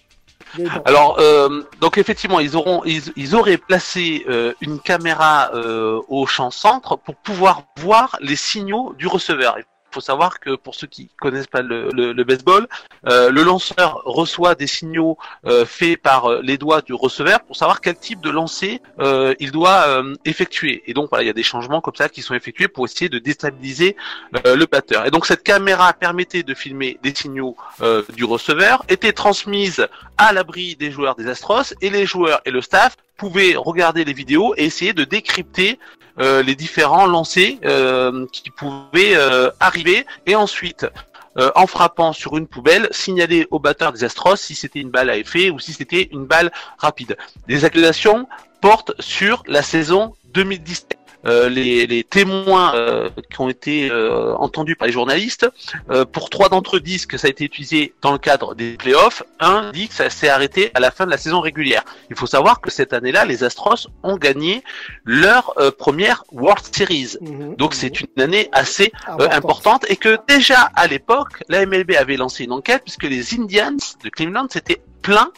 Alors, 0.83 1.17
euh, 1.19 1.61
donc 1.79 1.97
effectivement, 1.97 2.41
ils 2.41 2.57
auront, 2.57 2.83
ils, 2.83 3.35
auraient 3.35 3.57
placé 3.57 4.25
une 4.59 4.79
caméra 4.79 5.51
au 6.07 6.25
champ 6.25 6.51
centre 6.51 6.97
pour 6.97 7.15
pouvoir 7.15 7.63
voir 7.77 8.17
les 8.21 8.35
signaux 8.35 8.93
du 8.97 9.07
receveur. 9.07 9.57
Faut 9.91 10.01
savoir 10.01 10.39
que 10.39 10.55
pour 10.55 10.75
ceux 10.75 10.87
qui 10.87 11.09
connaissent 11.19 11.47
pas 11.47 11.61
le, 11.61 12.23
baseball, 12.23 12.67
euh, 13.07 13.29
le 13.29 13.43
lanceur 13.43 14.01
reçoit 14.05 14.55
des 14.55 14.67
signaux 14.67 15.17
euh, 15.45 15.65
faits 15.65 16.01
par 16.01 16.25
euh, 16.25 16.41
les 16.43 16.57
doigts 16.57 16.81
du 16.81 16.93
receveur 16.93 17.41
pour 17.41 17.55
savoir 17.55 17.81
quel 17.81 17.95
type 17.95 18.21
de 18.21 18.29
lancer 18.29 18.81
il 19.39 19.51
doit 19.51 20.03
effectuer. 20.25 20.83
Et 20.85 20.93
donc 20.93 21.09
voilà, 21.09 21.23
il 21.23 21.27
y 21.27 21.29
a 21.29 21.33
des 21.33 21.43
changements 21.43 21.81
comme 21.81 21.95
ça 21.95 22.09
qui 22.09 22.21
sont 22.21 22.33
effectués 22.35 22.67
pour 22.67 22.85
essayer 22.85 23.09
de 23.09 23.19
déstabiliser 23.19 23.95
le 24.45 24.65
batteur. 24.65 25.05
Et 25.05 25.11
donc 25.11 25.25
cette 25.25 25.43
caméra 25.43 25.93
permettait 25.93 26.43
de 26.43 26.53
filmer 26.53 26.97
des 27.03 27.13
signaux 27.13 27.55
du 28.15 28.23
receveur, 28.23 28.83
était 28.87 29.13
transmise 29.13 29.87
à 30.17 30.33
l'abri 30.33 30.75
des 30.75 30.91
joueurs 30.91 31.15
des 31.15 31.27
Astros 31.27 31.73
et 31.81 31.89
les 31.89 32.05
joueurs 32.05 32.41
et 32.45 32.51
le 32.51 32.61
staff 32.61 32.95
pouvaient 33.17 33.55
regarder 33.55 34.03
les 34.03 34.13
vidéos 34.13 34.53
et 34.57 34.65
essayer 34.65 34.93
de 34.93 35.03
décrypter 35.03 35.77
les 36.43 36.55
différents 36.55 37.05
lancers 37.05 37.57
euh, 37.65 38.27
qui 38.31 38.49
pouvaient 38.51 39.15
euh, 39.15 39.49
arriver 39.59 40.05
et 40.25 40.35
ensuite 40.35 40.85
euh, 41.37 41.49
en 41.55 41.65
frappant 41.65 42.13
sur 42.13 42.37
une 42.37 42.47
poubelle, 42.47 42.89
signaler 42.91 43.47
au 43.51 43.59
batteur 43.59 43.93
des 43.93 44.03
Astros 44.03 44.35
si 44.35 44.53
c'était 44.53 44.81
une 44.81 44.89
balle 44.89 45.09
à 45.09 45.17
effet 45.17 45.49
ou 45.49 45.59
si 45.59 45.73
c'était 45.73 46.09
une 46.11 46.25
balle 46.25 46.51
rapide. 46.77 47.17
Les 47.47 47.63
accusations 47.63 48.27
portent 48.59 48.93
sur 48.99 49.43
la 49.47 49.61
saison 49.61 50.13
2017. 50.33 51.00
Euh, 51.25 51.49
les, 51.49 51.85
les 51.87 52.03
témoins 52.03 52.73
euh, 52.75 53.09
qui 53.29 53.41
ont 53.41 53.49
été 53.49 53.91
euh, 53.91 54.33
entendus 54.35 54.75
par 54.75 54.87
les 54.87 54.91
journalistes, 54.93 55.47
euh, 55.89 56.05
pour 56.05 56.29
trois 56.29 56.49
d'entre 56.49 56.77
eux 56.77 56.79
disent 56.79 57.05
que 57.05 57.17
ça 57.17 57.27
a 57.27 57.29
été 57.29 57.43
utilisé 57.43 57.93
dans 58.01 58.11
le 58.11 58.17
cadre 58.17 58.55
des 58.55 58.73
playoffs, 58.73 59.23
un 59.39 59.71
dit 59.71 59.87
que 59.87 59.93
ça 59.93 60.09
s'est 60.09 60.29
arrêté 60.29 60.71
à 60.73 60.79
la 60.79 60.91
fin 60.91 61.05
de 61.05 61.11
la 61.11 61.17
saison 61.17 61.39
régulière. 61.39 61.83
Il 62.09 62.15
faut 62.15 62.25
savoir 62.25 62.59
que 62.61 62.71
cette 62.71 62.93
année-là, 62.93 63.25
les 63.25 63.43
Astros 63.43 63.87
ont 64.03 64.17
gagné 64.17 64.63
leur 65.05 65.53
euh, 65.57 65.71
première 65.71 66.23
World 66.31 66.63
Series. 66.75 67.17
Mhm. 67.21 67.55
Donc 67.55 67.73
c'est 67.73 68.01
une 68.01 68.21
année 68.21 68.49
assez 68.51 68.91
Importante. 69.07 69.33
importante 69.33 69.85
et 69.89 69.95
que 69.95 70.17
déjà 70.27 70.71
à 70.75 70.87
l'époque, 70.87 71.43
la 71.49 71.65
MLB 71.65 71.91
avait 71.97 72.17
lancé 72.17 72.45
une 72.45 72.51
enquête 72.51 72.81
puisque 72.83 73.03
les 73.03 73.35
Indians 73.35 73.77
de 74.03 74.09
Cleveland 74.09 74.47
s'étaient 74.49 74.81
plaints 75.01 75.31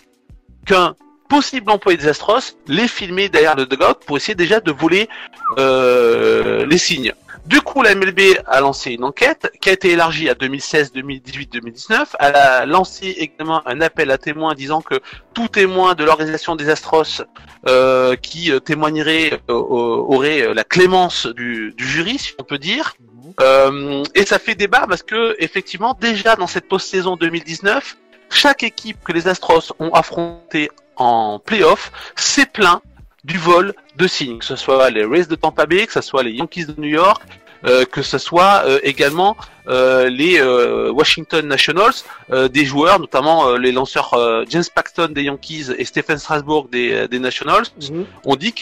qu'un 0.66 0.96
possible 1.34 1.72
employé 1.72 1.98
des 1.98 2.08
Astros 2.08 2.56
les 2.68 2.88
filmait 2.88 3.28
derrière 3.28 3.56
le 3.56 3.66
dugout 3.66 3.98
pour 4.06 4.18
essayer 4.18 4.36
déjà 4.36 4.60
de 4.60 4.72
voler 4.72 5.10
euh, 5.58 6.64
les 6.68 6.78
signes. 6.78 7.12
Du 7.48 7.60
coup, 7.62 7.82
la 7.82 7.96
MLB 7.96 8.20
a 8.46 8.62
lancé 8.62 8.92
une 8.92 9.04
enquête 9.04 9.52
qui 9.60 9.70
a 9.70 9.74
été 9.74 9.90
élargie 9.90 10.30
à 10.30 10.36
2016, 10.36 10.92
2018, 10.94 11.52
2019. 11.52 12.16
Elle 12.20 12.36
a 12.36 12.68
lancé 12.68 13.08
également 13.08 13.68
un 13.68 13.82
appel 13.82 14.12
à 14.12 14.20
témoins 14.20 14.54
disant 14.54 14.82
que 14.82 15.00
tout 15.34 15.48
témoin 15.48 15.96
de 15.96 16.04
l'organisation 16.04 16.56
des 16.56 16.70
Astros 16.70 17.24
euh, 17.68 18.16
qui 18.16 18.52
euh, 18.52 18.60
témoignerait 18.60 19.42
aurait 19.48 20.54
la 20.54 20.64
clémence 20.64 21.26
du, 21.26 21.74
jury, 21.80 22.20
si 22.20 22.34
on 22.40 22.44
peut 22.44 22.60
dire. 22.60 22.96
Et 24.14 24.26
ça 24.26 24.38
fait 24.38 24.54
débat 24.54 24.86
parce 24.88 25.02
que 25.02 25.36
effectivement, 25.40 25.98
déjà 26.00 26.36
dans 26.36 26.48
cette 26.48 26.68
post-saison 26.68 27.16
2019, 27.16 27.98
chaque 28.30 28.62
équipe 28.62 29.04
que 29.04 29.12
les 29.12 29.28
Astros 29.28 29.74
ont 29.80 29.90
affronté 29.90 30.70
en 30.98 31.40
playoff 31.40 31.92
s'est 32.16 32.46
plaint 32.46 32.82
du 33.24 33.38
vol 33.38 33.74
de 33.98 34.08
signes, 34.08 34.40
que 34.40 34.46
ce 34.46 34.56
soit 34.56 34.90
les 34.90 35.06
Rays 35.06 35.26
de 35.26 35.36
Tampa 35.36 35.66
Bay, 35.66 35.86
que 35.88 35.94
ce 35.94 36.02
soit 36.02 36.24
les 36.24 36.32
Yankees 36.32 36.66
de 36.66 36.76
New 36.78 36.90
York, 36.90 37.22
euh, 37.66 37.86
que 37.86 38.02
ce 38.02 38.18
soit 38.18 38.64
euh, 38.66 38.80
également 38.84 39.38
euh, 39.68 40.10
les 40.10 40.42
Washington 40.92 41.48
Nationals, 41.48 41.94
des 42.52 42.66
joueurs, 42.66 43.00
notamment 43.00 43.56
les 43.56 43.72
lanceurs 43.72 44.14
James 44.50 44.64
Paxton 44.76 45.10
des 45.12 45.24
Yankees 45.24 45.68
et 45.78 45.86
Stephen 45.86 46.18
Strasburg 46.18 46.70
des, 46.70 47.08
des 47.08 47.20
Nationals, 47.20 47.64
Mhm. 47.90 48.06
ont 48.26 48.36
dit 48.36 48.54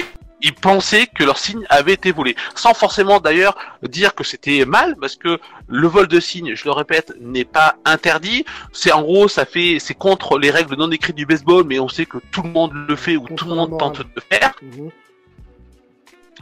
qu'ils 0.41 0.53
pensaient 0.53 1.07
que 1.07 1.23
leur 1.23 1.37
signe 1.37 1.65
avait 1.69 1.93
été 1.93 2.11
volé, 2.11 2.35
sans 2.55 2.73
forcément 2.73 3.19
d'ailleurs 3.19 3.55
dire 3.83 4.15
que 4.15 4.23
c'était 4.23 4.65
mal, 4.65 4.95
parce 4.99 5.15
que 5.15 5.39
le 5.67 5.87
vol 5.87 6.07
de 6.07 6.19
signes, 6.19 6.55
je 6.55 6.65
le 6.65 6.71
répète, 6.71 7.13
n'est 7.19 7.45
pas 7.45 7.75
interdit. 7.85 8.45
C'est 8.73 8.91
en 8.91 9.01
gros, 9.01 9.27
ça 9.27 9.45
fait, 9.45 9.77
c'est 9.79 9.93
contre 9.93 10.37
les 10.37 10.51
règles 10.51 10.75
non 10.75 10.91
écrites 10.91 11.15
du 11.15 11.25
baseball, 11.25 11.63
mais 11.65 11.79
on 11.79 11.87
sait 11.87 12.05
que 12.05 12.17
tout 12.31 12.43
le 12.43 12.49
monde 12.49 12.73
le 12.73 12.95
fait 12.95 13.17
ou 13.17 13.27
tout 13.27 13.45
le 13.45 13.55
monde 13.55 13.77
tente 13.77 13.99
de 13.99 14.05
le 14.15 14.21
faire. 14.29 14.53
Mhm. 14.61 14.91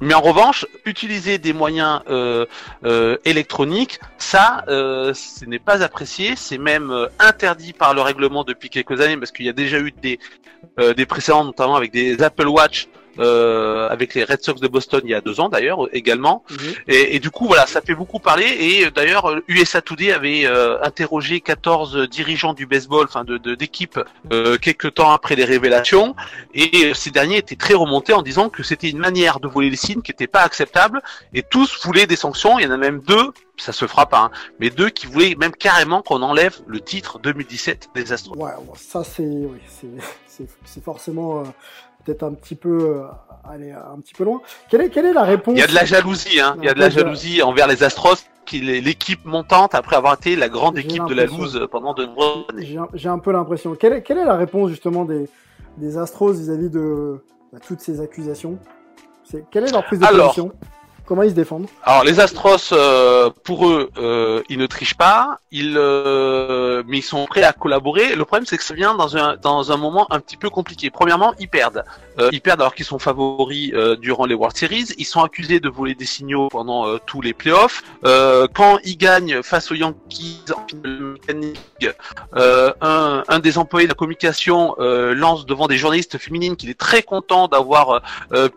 Mais 0.01 0.13
en 0.13 0.21
revanche, 0.21 0.65
utiliser 0.85 1.39
des 1.39 1.51
moyens 1.51 2.01
euh, 2.09 2.45
euh, 2.85 3.17
électroniques, 3.25 3.99
ça, 4.17 4.63
euh, 4.69 5.13
ce 5.13 5.43
n'est 5.43 5.59
pas 5.59 5.83
apprécié. 5.83 6.35
C'est 6.37 6.57
même 6.57 6.89
euh, 6.89 7.07
interdit 7.19 7.73
par 7.73 7.93
le 7.93 8.01
règlement 8.01 8.45
depuis 8.45 8.69
quelques 8.69 9.01
années, 9.01 9.17
parce 9.17 9.31
qu'il 9.31 9.45
y 9.45 9.49
a 9.49 9.53
déjà 9.53 9.79
eu 9.79 9.91
des, 9.91 10.19
euh, 10.79 10.93
des 10.93 11.05
précédents, 11.05 11.43
notamment 11.43 11.75
avec 11.75 11.91
des 11.91 12.21
Apple 12.21 12.47
Watch. 12.47 12.87
Euh, 13.19 13.87
avec 13.89 14.13
les 14.15 14.23
Red 14.23 14.41
Sox 14.41 14.59
de 14.61 14.67
Boston 14.67 15.01
il 15.03 15.09
y 15.11 15.13
a 15.13 15.21
deux 15.21 15.39
ans 15.39 15.49
d'ailleurs 15.49 15.87
également. 15.93 16.43
Et, 16.87 17.15
et 17.15 17.19
du 17.19 17.29
coup 17.31 17.47
voilà 17.47 17.67
ça 17.67 17.81
fait 17.81 17.95
beaucoup 17.95 18.19
parler. 18.19 18.45
Et 18.59 18.85
euh, 18.85 18.91
d'ailleurs 18.91 19.35
USA 19.47 19.81
Today 19.81 20.11
avait 20.11 20.45
euh, 20.45 20.81
interrogé 20.83 21.41
14 21.41 22.07
dirigeants 22.09 22.53
du 22.53 22.65
baseball 22.65 23.05
enfin 23.05 23.23
de 23.23 23.37
de- 23.37 23.55
d'équipes 23.55 23.99
euh, 24.31 24.57
quelques 24.57 24.93
temps 24.95 25.11
après 25.11 25.35
les 25.35 25.45
révélations. 25.45 26.15
Et 26.53 26.93
ces 26.93 27.11
derniers 27.11 27.37
étaient 27.37 27.55
très 27.55 27.73
remontés 27.73 28.13
en 28.13 28.21
disant 28.21 28.49
que 28.49 28.63
c'était 28.63 28.89
une 28.89 28.97
manière 28.99 29.39
de 29.39 29.47
voler 29.47 29.69
les 29.69 29.75
signes 29.75 30.01
qui 30.01 30.11
n'était 30.11 30.27
pas 30.27 30.41
acceptable. 30.41 31.01
Et 31.33 31.43
tous 31.43 31.79
voulaient 31.85 32.07
des 32.07 32.15
sanctions. 32.15 32.57
Il 32.59 32.63
y 32.63 32.67
en 32.67 32.71
a 32.71 32.77
même 32.77 32.99
deux, 33.01 33.31
ça 33.57 33.71
se 33.73 33.85
fera 33.87 34.05
pas, 34.07 34.19
hein, 34.19 34.31
mais 34.59 34.69
deux 34.69 34.89
qui 34.89 35.05
voulaient 35.07 35.35
même 35.35 35.51
carrément 35.51 36.01
qu'on 36.01 36.21
enlève 36.21 36.57
le 36.67 36.79
titre 36.79 37.19
2017 37.19 37.89
des 37.95 38.11
Astros. 38.13 38.37
Ouais, 38.37 38.51
ça 38.77 39.03
c'est 39.03 39.23
oui, 39.23 39.59
c'est- 39.67 39.87
c'est 40.27 40.47
c'est 40.65 40.83
forcément 40.83 41.41
euh, 41.41 41.43
peut-être 42.09 42.23
un 42.23 42.33
petit 42.33 42.55
peu 42.55 42.69
euh, 42.69 43.03
aller 43.49 43.71
un 43.71 43.99
petit 43.99 44.13
peu 44.13 44.23
loin. 44.23 44.41
Quelle 44.69 44.81
est 44.81 44.89
quelle 44.89 45.05
est 45.05 45.13
la 45.13 45.23
réponse? 45.23 45.53
Il 45.55 45.59
y 45.59 45.63
a 45.63 45.67
de 45.67 45.75
la 45.75 45.85
jalousie, 45.85 46.39
hein. 46.39 46.55
Il 46.59 46.65
y 46.65 46.69
a 46.69 46.73
de 46.73 46.79
la 46.79 46.89
jalousie 46.89 47.41
envers 47.41 47.67
les 47.67 47.83
Astros, 47.83 48.15
qui 48.45 48.57
est 48.57 48.81
l'équipe 48.81 49.25
montante 49.25 49.75
après 49.75 49.95
avoir 49.95 50.15
été 50.15 50.35
la 50.35 50.49
grande 50.49 50.77
équipe 50.77 51.05
de 51.05 51.13
la 51.13 51.25
loose 51.25 51.67
pendant 51.71 51.93
de 51.93 52.05
nombreuses 52.05 52.45
années. 52.49 52.77
J'ai 52.93 53.09
un- 53.09 53.19
peu 53.19 53.31
l'impression. 53.31 53.75
Quelle 53.75 53.93
est, 53.93 54.01
quelle 54.01 54.17
est 54.17 54.25
la 54.25 54.35
réponse 54.37 54.69
justement 54.69 55.05
des, 55.05 55.29
des 55.77 55.97
Astros 55.97 56.33
vis-à-vis 56.33 56.69
de 56.69 57.23
bah, 57.53 57.59
toutes 57.65 57.81
ces 57.81 58.01
accusations? 58.01 58.57
C'est 59.23 59.45
quelle 59.51 59.65
est 59.67 59.71
leur 59.71 59.85
prise 59.85 59.99
de 59.99 60.05
Alors. 60.05 60.27
position? 60.27 60.51
Comment 61.09 61.23
ils 61.23 61.31
se 61.31 61.35
défendent? 61.35 61.65
Alors 61.85 62.03
les 62.03 62.19
Astros, 62.19 62.71
euh, 62.71 63.31
pour 63.43 63.67
eux, 63.67 63.89
euh, 63.97 64.43
ils 64.47 64.59
ne 64.59 64.67
trichent 64.67 64.93
pas, 64.93 65.39
ils, 65.51 65.73
euh, 65.75 66.83
mais 66.87 66.99
ils 66.99 67.01
sont 67.01 67.25
prêts 67.25 67.41
à 67.41 67.51
collaborer. 67.51 68.15
Le 68.15 68.25
problème, 68.25 68.45
c'est 68.45 68.59
que 68.59 68.63
ça 68.63 68.75
vient 68.75 68.93
dans 68.93 69.17
un 69.17 69.35
dans 69.37 69.71
un 69.71 69.77
moment 69.77 70.05
un 70.11 70.19
petit 70.19 70.37
peu 70.37 70.51
compliqué. 70.51 70.91
Premièrement, 70.91 71.33
ils 71.39 71.49
perdent. 71.49 71.83
Ils 72.33 72.41
perdent 72.41 72.59
alors 72.59 72.75
qu'ils 72.75 72.85
sont 72.85 72.99
favoris 72.99 73.71
durant 74.01 74.25
les 74.25 74.35
World 74.35 74.55
Series. 74.55 74.87
Ils 74.97 75.05
sont 75.05 75.23
accusés 75.23 75.61
de 75.61 75.69
voler 75.69 75.95
des 75.95 76.05
signaux 76.05 76.49
pendant 76.49 76.97
tous 76.99 77.21
les 77.21 77.33
playoffs. 77.33 77.81
Quand 78.03 78.77
ils 78.83 78.97
gagnent 78.97 79.41
face 79.41 79.71
aux 79.71 79.75
Yankees 79.75 80.43
en 80.53 80.65
mécanique, 81.13 81.87
un, 82.33 83.23
un 83.25 83.39
des 83.39 83.57
employés 83.57 83.87
de 83.87 83.91
la 83.91 83.95
communication 83.95 84.75
lance 84.77 85.45
devant 85.45 85.67
des 85.67 85.77
journalistes 85.77 86.17
féminines 86.17 86.57
qu'il 86.57 86.69
est 86.69 86.77
très 86.77 87.03
content 87.03 87.47
d'avoir 87.47 88.01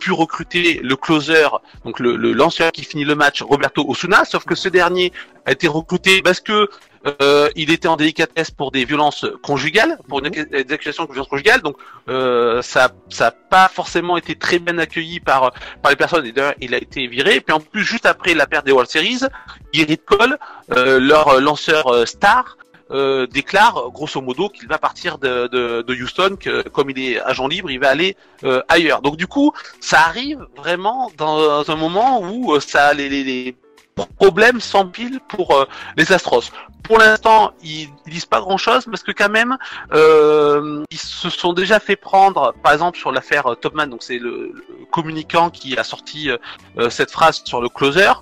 pu 0.00 0.10
recruter 0.10 0.80
le 0.82 0.96
closer, 0.96 1.46
donc 1.84 2.00
le 2.00 2.41
lanceur 2.42 2.70
qui 2.72 2.84
finit 2.84 3.04
le 3.12 3.14
match, 3.14 3.42
Roberto 3.42 3.84
Osuna, 3.88 4.24
sauf 4.24 4.44
que 4.44 4.54
ce 4.54 4.68
dernier 4.68 5.12
a 5.46 5.52
été 5.52 5.66
recruté 5.68 6.22
parce 6.22 6.40
que 6.40 6.68
euh, 7.04 7.48
il 7.56 7.68
était 7.70 7.88
en 7.88 7.96
délicatesse 7.96 8.50
pour 8.50 8.70
des 8.70 8.84
violences 8.84 9.26
conjugales, 9.42 9.98
pour 10.08 10.18
une, 10.20 10.30
des 10.30 10.72
accusations 10.76 11.04
de 11.04 11.12
violences 11.12 11.28
conjugales, 11.34 11.60
donc 11.60 11.76
euh, 12.08 12.62
ça 12.62 12.92
ça 13.08 13.26
a 13.28 13.30
pas 13.32 13.68
forcément 13.68 14.16
été 14.16 14.36
très 14.36 14.58
bien 14.60 14.78
accueilli 14.78 15.18
par 15.18 15.52
par 15.82 15.90
les 15.90 15.96
personnes. 15.96 16.26
Et 16.26 16.32
d'ailleurs, 16.32 16.54
il 16.60 16.74
a 16.74 16.78
été 16.78 17.00
viré. 17.08 17.36
Et 17.36 17.40
puis 17.40 17.54
en 17.54 17.60
plus, 17.60 17.84
juste 17.84 18.06
après 18.06 18.34
la 18.34 18.46
perte 18.46 18.66
des 18.66 18.72
World 18.72 18.90
Series, 18.90 19.22
Gerrit 19.72 19.98
Cole, 19.98 20.38
euh, 20.76 21.00
leur 21.00 21.40
lanceur 21.40 21.88
euh, 21.88 22.06
star, 22.06 22.56
euh, 22.92 23.26
déclare 23.26 23.90
grosso 23.90 24.20
modo 24.20 24.48
qu'il 24.48 24.68
va 24.68 24.78
partir 24.78 25.18
de, 25.18 25.46
de, 25.48 25.82
de 25.82 25.94
Houston, 25.94 26.36
que 26.38 26.68
comme 26.68 26.90
il 26.90 26.98
est 26.98 27.20
agent 27.20 27.48
libre, 27.48 27.70
il 27.70 27.80
va 27.80 27.90
aller 27.90 28.16
euh, 28.44 28.62
ailleurs. 28.68 29.02
Donc 29.02 29.16
du 29.16 29.26
coup, 29.26 29.52
ça 29.80 30.00
arrive 30.00 30.46
vraiment 30.56 31.10
dans 31.16 31.68
un 31.70 31.76
moment 31.76 32.20
où 32.20 32.54
euh, 32.54 32.60
ça 32.60 32.94
les, 32.94 33.08
les, 33.08 33.24
les 33.24 33.56
problèmes 34.18 34.60
s'empilent 34.60 35.20
pour 35.28 35.54
euh, 35.56 35.64
les 35.96 36.12
Astros. 36.12 36.50
Pour 36.82 36.98
l'instant, 36.98 37.52
ils, 37.62 37.88
disent 38.06 38.26
pas 38.26 38.40
grand-chose 38.40 38.86
parce 38.86 39.02
que 39.02 39.12
quand 39.12 39.28
même, 39.28 39.56
euh, 39.92 40.82
ils 40.90 40.98
se 40.98 41.30
sont 41.30 41.52
déjà 41.52 41.78
fait 41.78 41.96
prendre, 41.96 42.54
par 42.62 42.72
exemple 42.72 42.98
sur 42.98 43.12
l'affaire 43.12 43.46
euh, 43.46 43.54
Topman, 43.54 43.86
donc 43.86 44.02
c'est 44.02 44.18
le, 44.18 44.52
le 44.54 44.86
communicant 44.90 45.50
qui 45.50 45.76
a 45.76 45.84
sorti 45.84 46.30
euh, 46.30 46.90
cette 46.90 47.10
phrase 47.10 47.42
sur 47.44 47.60
le 47.60 47.68
closer. 47.68 48.12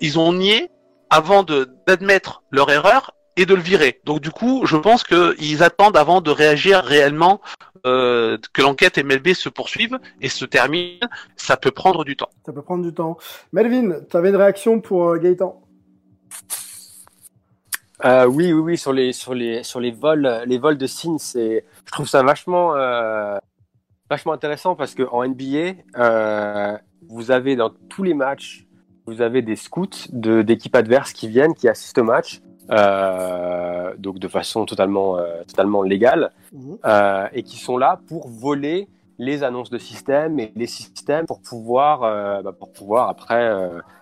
ils 0.00 0.18
ont 0.18 0.32
nié 0.32 0.70
avant 1.10 1.42
d'admettre 1.42 2.42
leur 2.50 2.70
erreur 2.70 3.12
et 3.36 3.46
de 3.46 3.54
le 3.54 3.60
virer. 3.60 4.00
Donc 4.04 4.20
du 4.20 4.30
coup, 4.30 4.66
je 4.66 4.76
pense 4.76 5.04
qu'ils 5.04 5.62
attendent 5.62 5.96
avant 5.96 6.20
de 6.20 6.30
réagir 6.30 6.82
réellement 6.82 7.40
euh, 7.86 8.36
que 8.52 8.62
l'enquête 8.62 8.98
MLB 8.98 9.34
se 9.34 9.48
poursuive 9.48 9.98
et 10.20 10.28
se 10.28 10.44
termine. 10.44 10.98
Ça 11.36 11.56
peut 11.56 11.70
prendre 11.70 12.04
du 12.04 12.16
temps. 12.16 12.30
Ça 12.44 12.52
peut 12.52 12.62
prendre 12.62 12.84
du 12.84 12.92
temps. 12.92 13.16
Melvin, 13.52 14.00
tu 14.08 14.16
avais 14.16 14.30
une 14.30 14.36
réaction 14.36 14.80
pour 14.80 15.08
euh, 15.08 15.18
Gaëtan? 15.18 15.60
Euh, 18.04 18.24
oui, 18.24 18.52
oui, 18.52 18.60
oui, 18.60 18.78
sur 18.78 18.92
les 18.92 19.12
sur 19.12 19.34
les 19.34 19.62
sur 19.62 19.78
les 19.78 19.90
vols, 19.90 20.42
les 20.46 20.58
vols 20.58 20.78
de 20.78 20.86
signes, 20.86 21.18
c'est, 21.18 21.64
je 21.84 21.92
trouve 21.92 22.08
ça 22.08 22.22
vachement 22.22 22.74
euh, 22.74 23.36
vachement 24.08 24.32
intéressant 24.32 24.74
parce 24.74 24.94
que 24.94 25.02
en 25.02 25.26
NBA, 25.26 25.74
euh, 25.98 26.78
vous 27.08 27.30
avez 27.30 27.56
dans 27.56 27.70
tous 27.90 28.02
les 28.02 28.14
matchs, 28.14 28.66
vous 29.06 29.20
avez 29.20 29.42
des 29.42 29.56
scouts 29.56 30.08
de 30.12 30.40
d'équipes 30.40 30.76
adverses 30.76 31.12
qui 31.12 31.28
viennent, 31.28 31.54
qui 31.54 31.68
assistent 31.68 31.98
au 31.98 32.04
match, 32.04 32.40
euh, 32.70 33.94
donc 33.98 34.18
de 34.18 34.28
façon 34.28 34.64
totalement 34.64 35.18
euh, 35.18 35.42
totalement 35.46 35.82
légale, 35.82 36.32
euh, 36.84 37.26
et 37.32 37.42
qui 37.42 37.58
sont 37.58 37.78
là 37.78 38.00
pour 38.08 38.28
voler 38.28 38.88
les 39.18 39.42
annonces 39.42 39.70
de 39.70 39.78
système 39.78 40.40
et 40.40 40.50
les 40.56 40.66
systèmes 40.66 41.26
pour 41.26 41.40
pouvoir 41.42 42.00
bah, 42.42 42.52
pour 42.58 42.72
pouvoir 42.72 43.10
après 43.10 43.52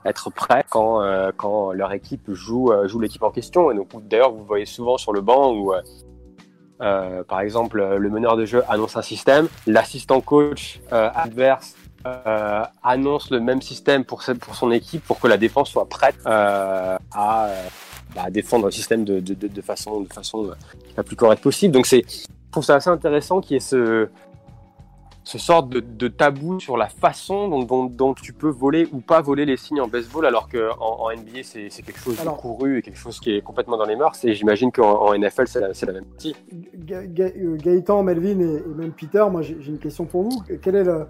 être 0.05 0.31
prêt 0.31 0.65
quand 0.71 1.03
quand 1.37 1.73
leur 1.73 1.93
équipe 1.93 2.33
joue 2.33 2.71
joue 2.85 3.01
l'équipe 3.01 3.25
en 3.25 3.31
question. 3.31 3.73
Et 3.73 3.75
donc 3.75 3.89
d'ailleurs 4.07 4.31
vous 4.31 4.45
voyez 4.45 4.67
souvent 4.67 4.97
sur 4.97 5.13
le 5.13 5.21
banc 5.21 5.53
où 5.53 5.73
par 6.79 7.41
exemple 7.41 7.97
le 7.97 8.11
meneur 8.11 8.37
de 8.37 8.45
jeu 8.45 8.63
annonce 8.69 8.97
un 8.97 9.03
système 9.03 9.49
l'assistant 9.67 10.21
coach 10.21 10.81
adverse 10.93 11.75
euh, 12.07 12.63
annonce 12.85 13.31
le 13.31 13.41
même 13.41 13.61
système 13.61 14.05
pour 14.05 14.23
son 14.23 14.71
équipe 14.71 15.03
pour 15.05 15.19
que 15.19 15.27
la 15.27 15.37
défense 15.37 15.69
soit 15.71 15.89
prête 15.89 16.15
euh, 16.27 16.97
à 17.13 17.49
bah, 18.15 18.31
défendre 18.31 18.67
le 18.67 18.71
système 18.71 19.05
de, 19.05 19.21
de, 19.21 19.35
de, 19.35 19.49
de 19.49 19.61
façon 19.61 20.01
de 20.01 20.13
façon 20.13 20.47
euh, 20.47 20.55
la 20.97 21.03
plus 21.03 21.17
correcte 21.17 21.43
possible 21.43 21.73
donc 21.75 21.87
c'est 21.87 22.05
je 22.09 22.27
trouve 22.53 22.65
ça 22.65 22.77
assez 22.77 22.91
intéressant 22.91 23.41
qu'il 23.41 23.55
y 23.55 23.57
ait 23.57 23.61
ce 23.61 24.09
ce 25.25 25.37
sorte 25.37 25.69
de, 25.69 25.81
de 25.81 26.09
tabou 26.09 26.59
sur 26.59 26.79
la 26.79 26.89
façon 26.89 27.49
dont, 27.49 27.63
dont, 27.63 27.85
dont 27.85 28.15
tu 28.15 28.33
peux 28.33 28.49
voler 28.49 28.89
ou 28.93 29.01
pas 29.01 29.21
voler 29.21 29.45
les 29.45 29.59
signes 29.59 29.83
en 29.83 29.87
baseball, 29.87 30.25
alors 30.25 30.49
qu'en 30.49 30.79
en 30.81 31.11
NBA, 31.13 31.41
c'est 31.43 31.69
c'est 31.69 31.83
quelque 31.83 32.01
chose 32.01 32.19
Alors- 32.19 32.37
de 32.37 32.41
couru 32.41 32.79
et 32.79 32.83
quelque 32.83 32.97
chose 32.97 33.21
qui 33.21 33.33
est 33.35 33.43
complètement 33.43 33.77
dans 33.77 33.85
les 33.85 33.95
mœurs. 33.95 34.25
Et 34.25 34.33
j'imagine 34.33 34.73
qu'en 34.73 34.91
en 35.07 35.13
NFL, 35.13 35.47
c'est 35.47 35.61
la, 35.85 35.93
même 35.93 36.07
partie. 36.07 36.35
Ga- 36.77 37.05
Ga- 37.07 37.25
euh, 37.37 37.59
Gaëtan, 37.59 38.03
Melvin 38.05 38.41
et, 38.41 38.55
et 38.57 38.75
même 38.75 38.93
Peter, 38.93 39.27
moi 39.31 39.43
j'ai 39.43 39.59
j'ai 39.61 39.71
une 39.71 39.79
question 39.79 40.07
pour 40.07 40.23
vous. 40.23 40.43
Quelle 40.63 40.77
est 40.77 40.85
la, 40.85 41.09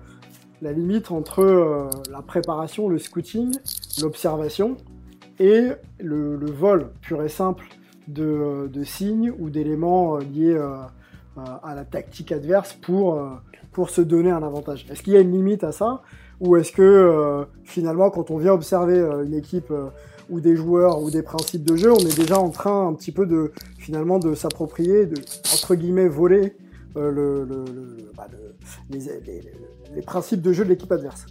la 0.62 0.72
limite 0.72 1.12
entre 1.12 1.38
euh, 1.44 1.88
la 2.11 2.20
préparation, 2.20 2.88
le 2.88 2.99
scouting, 2.99 3.53
l'observation 4.03 4.76
et 5.41 5.68
le, 6.01 6.36
vol 6.51 6.91
pur 7.01 7.22
et 7.22 7.28
simple 7.28 7.64
de, 8.07 8.68
signes 8.84 9.32
ou 9.39 9.51
d'éléments 9.51 10.16
euh, 10.16 10.20
liés 10.20 10.55
euh, 10.55 10.76
euh, 11.39 11.41
à 11.62 11.74
la 11.74 11.84
tactique 11.84 12.32
adverse 12.32 12.72
pour, 12.74 13.20
pour 13.72 13.91
se 13.91 14.01
donner 14.01 14.30
un 14.30 14.43
avantage 14.43 14.86
Est-ce 14.91 15.03
qu'il 15.03 15.12
y 15.12 15.16
a 15.16 15.20
une 15.20 15.32
limite 15.32 15.64
à 15.64 15.72
ça? 15.72 16.03
Ou 16.41 16.57
est-ce 16.57 16.70
que 16.72 17.45
finalement, 17.64 18.11
quand 18.11 18.30
on 18.30 18.39
vient 18.39 18.53
observer 18.53 18.99
une 19.26 19.34
équipe 19.34 19.72
ou 20.30 20.41
des 20.41 20.55
joueurs 20.55 21.03
ou 21.03 21.11
des 21.11 21.22
principes 21.22 21.64
de 21.64 21.74
jeu, 21.74 21.93
on 21.93 21.99
est 21.99 22.16
déjà 22.16 22.39
en 22.39 22.51
train 22.51 22.86
un 22.86 22.95
petit 22.95 23.11
peu 23.11 23.26
de 23.26 23.51
finalement 23.76 24.20
de 24.20 24.34
s'approprier, 24.36 25.07
de 25.07 25.16
entre 25.53 25.74
guillemets 25.74 26.07
voler 26.07 26.55
le, 26.95 27.11
le- 27.11 27.45
le- 27.45 27.64
le- 27.64 27.97
les, 28.91 28.99
les- 29.01 29.20
les- 29.26 29.53
les 29.97 30.03
principes 30.03 30.43
de 30.43 30.53
jeu 30.53 30.62
de 30.64 30.68
l'équipe 30.68 30.93
adverse? 30.93 31.26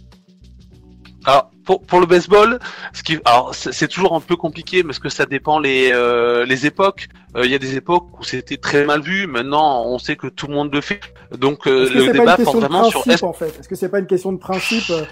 Alors 1.24 1.50
pour, 1.64 1.82
pour 1.82 2.00
le 2.00 2.06
baseball, 2.06 2.58
ce 2.94 3.02
qui, 3.02 3.18
alors 3.24 3.54
c'est 3.54 3.88
toujours 3.88 4.14
un 4.14 4.20
peu 4.20 4.36
compliqué 4.36 4.82
parce 4.82 4.98
que 4.98 5.08
ça 5.08 5.26
dépend 5.26 5.58
les 5.58 5.90
euh, 5.92 6.46
les 6.46 6.64
époques. 6.66 7.08
Euh, 7.36 7.44
Il 7.44 7.50
y 7.50 7.54
a 7.54 7.58
des 7.58 7.76
époques 7.76 8.18
où 8.18 8.24
c'était 8.24 8.56
très 8.56 8.84
mal 8.84 9.02
vu. 9.02 9.26
Maintenant, 9.26 9.84
on 9.84 9.98
sait 9.98 10.16
que 10.16 10.28
tout 10.28 10.46
le 10.46 10.54
monde 10.54 10.72
le 10.72 10.80
fait. 10.80 11.00
Donc 11.36 11.66
euh, 11.66 11.84
Est-ce 11.84 11.92
le 11.92 12.00
c'est 12.00 12.06
pas 12.06 12.12
débat 12.12 12.36
une 12.38 12.44
porte 12.44 12.56
question 12.56 12.60
de 12.60 12.64
vraiment 12.66 12.90
sur 12.90 13.02
principe 13.02 13.24
en 13.24 13.32
fait? 13.32 13.58
Est-ce 13.60 13.68
que 13.68 13.74
c'est 13.74 13.88
pas 13.88 13.98
une 13.98 14.06
question 14.06 14.32
de 14.32 14.38
principe 14.38 14.90
euh, 14.90 15.02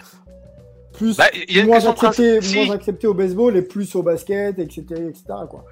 plus 0.94 1.16
Bah, 1.16 1.24
y 1.48 1.60
a 1.60 1.64
moins 1.64 1.76
accepté, 1.76 2.38
principe, 2.38 2.42
si. 2.42 2.64
moins 2.64 2.74
accepté 2.74 3.06
au 3.06 3.14
baseball 3.14 3.56
et 3.56 3.62
plus 3.62 3.94
au 3.94 4.02
basket, 4.02 4.58
etc., 4.58 4.82
etc. 5.08 5.24
Quoi? 5.50 5.64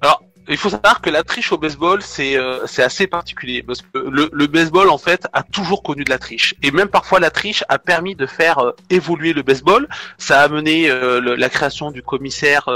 Alors, 0.00 0.22
il 0.50 0.56
faut 0.56 0.70
savoir 0.70 1.00
que 1.00 1.10
la 1.10 1.22
triche 1.22 1.52
au 1.52 1.58
baseball, 1.58 2.02
c'est 2.02 2.36
euh, 2.36 2.66
c'est 2.66 2.82
assez 2.82 3.06
particulier 3.06 3.62
parce 3.62 3.82
que 3.82 3.98
le, 3.98 4.28
le, 4.32 4.46
baseball 4.48 4.90
en 4.90 4.98
fait 4.98 5.28
a 5.32 5.44
toujours 5.44 5.82
connu 5.82 6.02
de 6.02 6.10
la 6.10 6.18
triche 6.18 6.54
et 6.62 6.72
même 6.72 6.88
parfois 6.88 7.20
la 7.20 7.30
triche 7.30 7.62
a 7.68 7.78
permis 7.78 8.16
de 8.16 8.26
faire 8.26 8.58
euh, 8.58 8.72
évoluer 8.90 9.32
le 9.32 9.42
baseball. 9.42 9.88
Ça 10.18 10.40
a 10.40 10.44
amené 10.44 10.90
euh, 10.90 11.20
la 11.20 11.48
création 11.48 11.92
du 11.92 12.02
commissaire 12.02 12.68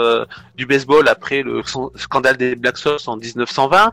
du 0.54 0.66
baseball 0.66 1.08
après 1.08 1.42
le 1.42 1.62
scandale 1.96 2.36
des 2.36 2.54
Black 2.54 2.78
Sox 2.78 3.08
en 3.08 3.16
1920. 3.16 3.92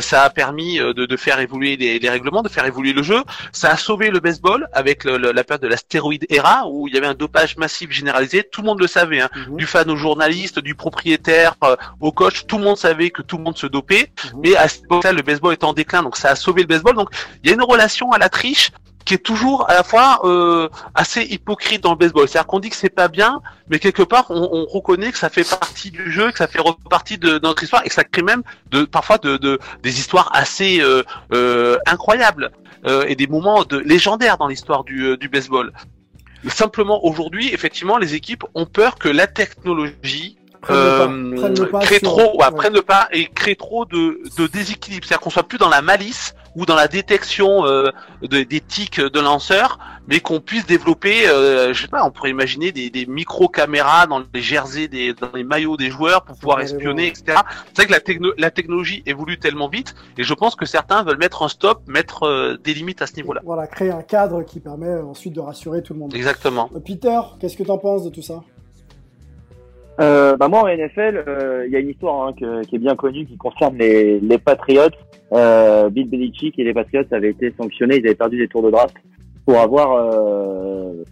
ça 0.00 0.22
a 0.22 0.30
permis 0.30 0.78
de, 0.78 0.92
de 0.92 1.16
faire 1.16 1.40
évoluer 1.40 1.76
les, 1.76 1.98
les, 1.98 2.10
règlements, 2.10 2.42
de 2.42 2.48
faire 2.48 2.64
évoluer 2.64 2.92
le 2.92 3.02
jeu. 3.02 3.22
Ça 3.52 3.70
a 3.70 3.76
sauvé 3.76 4.10
le 4.10 4.20
baseball 4.20 4.68
avec 4.72 5.04
le, 5.04 5.16
la 5.18 5.44
période 5.44 5.62
de 5.62 5.68
la 5.68 5.76
stéroïde 5.76 6.26
era 6.30 6.66
où 6.68 6.88
il 6.88 6.94
y 6.94 6.98
avait 6.98 7.06
un 7.06 7.14
dopage 7.14 7.56
massif 7.56 7.90
généralisé. 7.90 8.42
Tout 8.50 8.62
le 8.62 8.66
monde 8.66 8.80
le 8.80 8.86
savait, 8.86 9.20
hein. 9.20 9.28
Mhm. 9.48 9.56
du 9.56 9.66
fan 9.66 9.90
au 9.90 9.96
journaliste, 9.96 10.58
du 10.58 10.74
propriétaire 10.74 11.54
au 12.00 12.12
coach, 12.12 12.46
tout 12.46 12.58
le 12.58 12.64
monde 12.64 12.76
savait 12.76 13.10
que 13.10 13.17
tout 13.22 13.36
le 13.36 13.44
monde 13.44 13.58
se 13.58 13.66
dopait, 13.66 14.10
mhm. 14.32 14.40
mais 14.42 14.56
à 14.56 14.68
ce 14.68 14.78
moment-là, 14.90 15.12
le 15.12 15.22
baseball 15.22 15.52
est 15.52 15.64
en 15.64 15.72
déclin, 15.72 16.02
donc 16.02 16.16
ça 16.16 16.30
a 16.30 16.36
sauvé 16.36 16.62
le 16.62 16.68
baseball. 16.68 16.94
Donc 16.94 17.10
il 17.42 17.48
y 17.48 17.52
a 17.52 17.54
une 17.54 17.62
relation 17.62 18.12
à 18.12 18.18
la 18.18 18.28
triche 18.28 18.70
qui 19.04 19.14
est 19.14 19.18
toujours 19.18 19.68
à 19.70 19.74
la 19.74 19.82
fois 19.82 20.20
euh, 20.24 20.68
assez 20.94 21.22
hypocrite 21.22 21.82
dans 21.82 21.92
le 21.92 21.96
baseball. 21.96 22.28
C'est-à-dire 22.28 22.46
qu'on 22.46 22.60
dit 22.60 22.68
que 22.68 22.76
c'est 22.76 22.90
pas 22.90 23.08
bien, 23.08 23.40
mais 23.70 23.78
quelque 23.78 24.02
part 24.02 24.26
on, 24.28 24.66
reconnaît 24.66 25.12
que 25.12 25.18
ça 25.18 25.30
fait 25.30 25.48
partie 25.48 25.90
du 25.90 26.12
jeu, 26.12 26.30
que 26.30 26.36
ça 26.36 26.46
fait 26.46 26.60
partie 26.90 27.16
de, 27.16 27.38
notre 27.42 27.62
histoire 27.62 27.82
et 27.86 27.88
que 27.88 27.94
ça 27.94 28.04
crée 28.04 28.22
même 28.22 28.42
de 28.70 28.84
parfois 28.84 29.16
de, 29.16 29.58
des 29.82 29.98
histoires 29.98 30.28
assez 30.34 30.80
euh, 30.80 31.02
euh, 31.32 31.78
incroyables 31.86 32.50
et 33.06 33.16
des 33.16 33.26
moments 33.26 33.64
de 33.64 33.76
légendaires 33.76 34.38
dans 34.38 34.46
l'histoire 34.46 34.84
du, 34.84 35.16
du 35.18 35.28
baseball. 35.28 35.72
Simplement 36.46 37.04
aujourd'hui, 37.04 37.52
effectivement, 37.52 37.98
les 37.98 38.14
équipes 38.14 38.44
ont 38.54 38.66
peur 38.66 38.94
que 38.94 39.08
la 39.08 39.26
technologie 39.26 40.37
crée 40.62 42.00
trop, 42.00 42.38
ouais, 42.40 42.50
prennent 42.56 42.74
le 42.74 42.82
pas 42.82 43.08
et 43.12 43.26
crée 43.26 43.56
trop 43.56 43.84
de, 43.84 44.20
de 44.36 44.46
déséquilibre. 44.46 45.06
C'est-à-dire 45.06 45.20
qu'on 45.20 45.30
soit 45.30 45.48
plus 45.48 45.58
dans 45.58 45.68
la 45.68 45.82
malice 45.82 46.34
ou 46.56 46.66
dans 46.66 46.74
la 46.74 46.88
détection 46.88 47.64
euh, 47.66 47.90
de, 48.22 48.42
des 48.42 48.60
tics 48.60 49.00
de 49.00 49.20
lanceurs, 49.20 49.78
mais 50.08 50.18
qu'on 50.20 50.40
puisse 50.40 50.66
développer, 50.66 51.28
euh, 51.28 51.72
je 51.72 51.82
sais 51.82 51.88
pas, 51.88 52.04
on 52.04 52.10
pourrait 52.10 52.30
imaginer 52.30 52.72
des, 52.72 52.90
des 52.90 53.06
micro-caméras 53.06 54.06
dans 54.06 54.22
les 54.34 54.40
jerseys, 54.40 54.88
des, 54.88 55.12
dans 55.12 55.30
les 55.34 55.44
maillots 55.44 55.76
des 55.76 55.90
joueurs 55.90 56.22
pour 56.22 56.36
pouvoir 56.36 56.60
espionner, 56.60 57.06
etc. 57.06 57.38
C'est 57.68 57.76
vrai 57.76 57.86
que 57.86 57.92
la, 57.92 58.00
techno 58.00 58.32
la 58.38 58.50
technologie 58.50 59.02
évolue 59.06 59.38
tellement 59.38 59.68
vite, 59.68 59.94
et 60.16 60.24
je 60.24 60.34
pense 60.34 60.56
que 60.56 60.66
certains 60.66 61.02
veulent 61.04 61.18
mettre 61.18 61.42
un 61.42 61.48
stop, 61.48 61.82
mettre 61.86 62.24
euh, 62.24 62.56
des 62.56 62.74
limites 62.74 63.02
à 63.02 63.06
ce 63.06 63.14
niveau-là. 63.14 63.40
Voilà, 63.44 63.66
créer 63.66 63.90
un 63.90 64.02
cadre 64.02 64.42
qui 64.42 64.58
permet 64.58 64.96
ensuite 65.00 65.34
de 65.34 65.40
rassurer 65.40 65.82
tout 65.82 65.92
le 65.92 66.00
monde. 66.00 66.14
Exactement. 66.14 66.70
Euh, 66.74 66.80
Peter, 66.80 67.20
qu'est-ce 67.38 67.56
que 67.56 67.62
tu 67.62 67.70
en 67.70 67.78
penses 67.78 68.04
de 68.04 68.10
tout 68.10 68.22
ça? 68.22 68.42
Euh, 70.00 70.36
bah 70.36 70.48
moi 70.48 70.62
en 70.62 70.68
NFL, 70.68 71.24
euh, 71.26 71.64
il 71.66 71.72
y 71.72 71.76
a 71.76 71.80
une 71.80 71.88
histoire 71.88 72.28
hein, 72.28 72.32
que, 72.38 72.62
qui 72.62 72.76
est 72.76 72.78
bien 72.78 72.94
connue 72.94 73.26
qui 73.26 73.36
concerne 73.36 73.76
les, 73.78 74.20
les 74.20 74.38
Patriots. 74.38 74.90
Euh, 75.32 75.90
Bill 75.90 76.08
Belichick 76.08 76.56
et 76.58 76.64
les 76.64 76.72
Patriots 76.72 77.02
avaient 77.10 77.30
été 77.30 77.52
sanctionnés, 77.58 77.96
ils 77.96 78.06
avaient 78.06 78.14
perdu 78.14 78.38
des 78.38 78.46
tours 78.46 78.62
de 78.62 78.70
draft 78.70 78.94
pour 79.44 79.58
avoir 79.58 79.92
euh, 79.94 81.04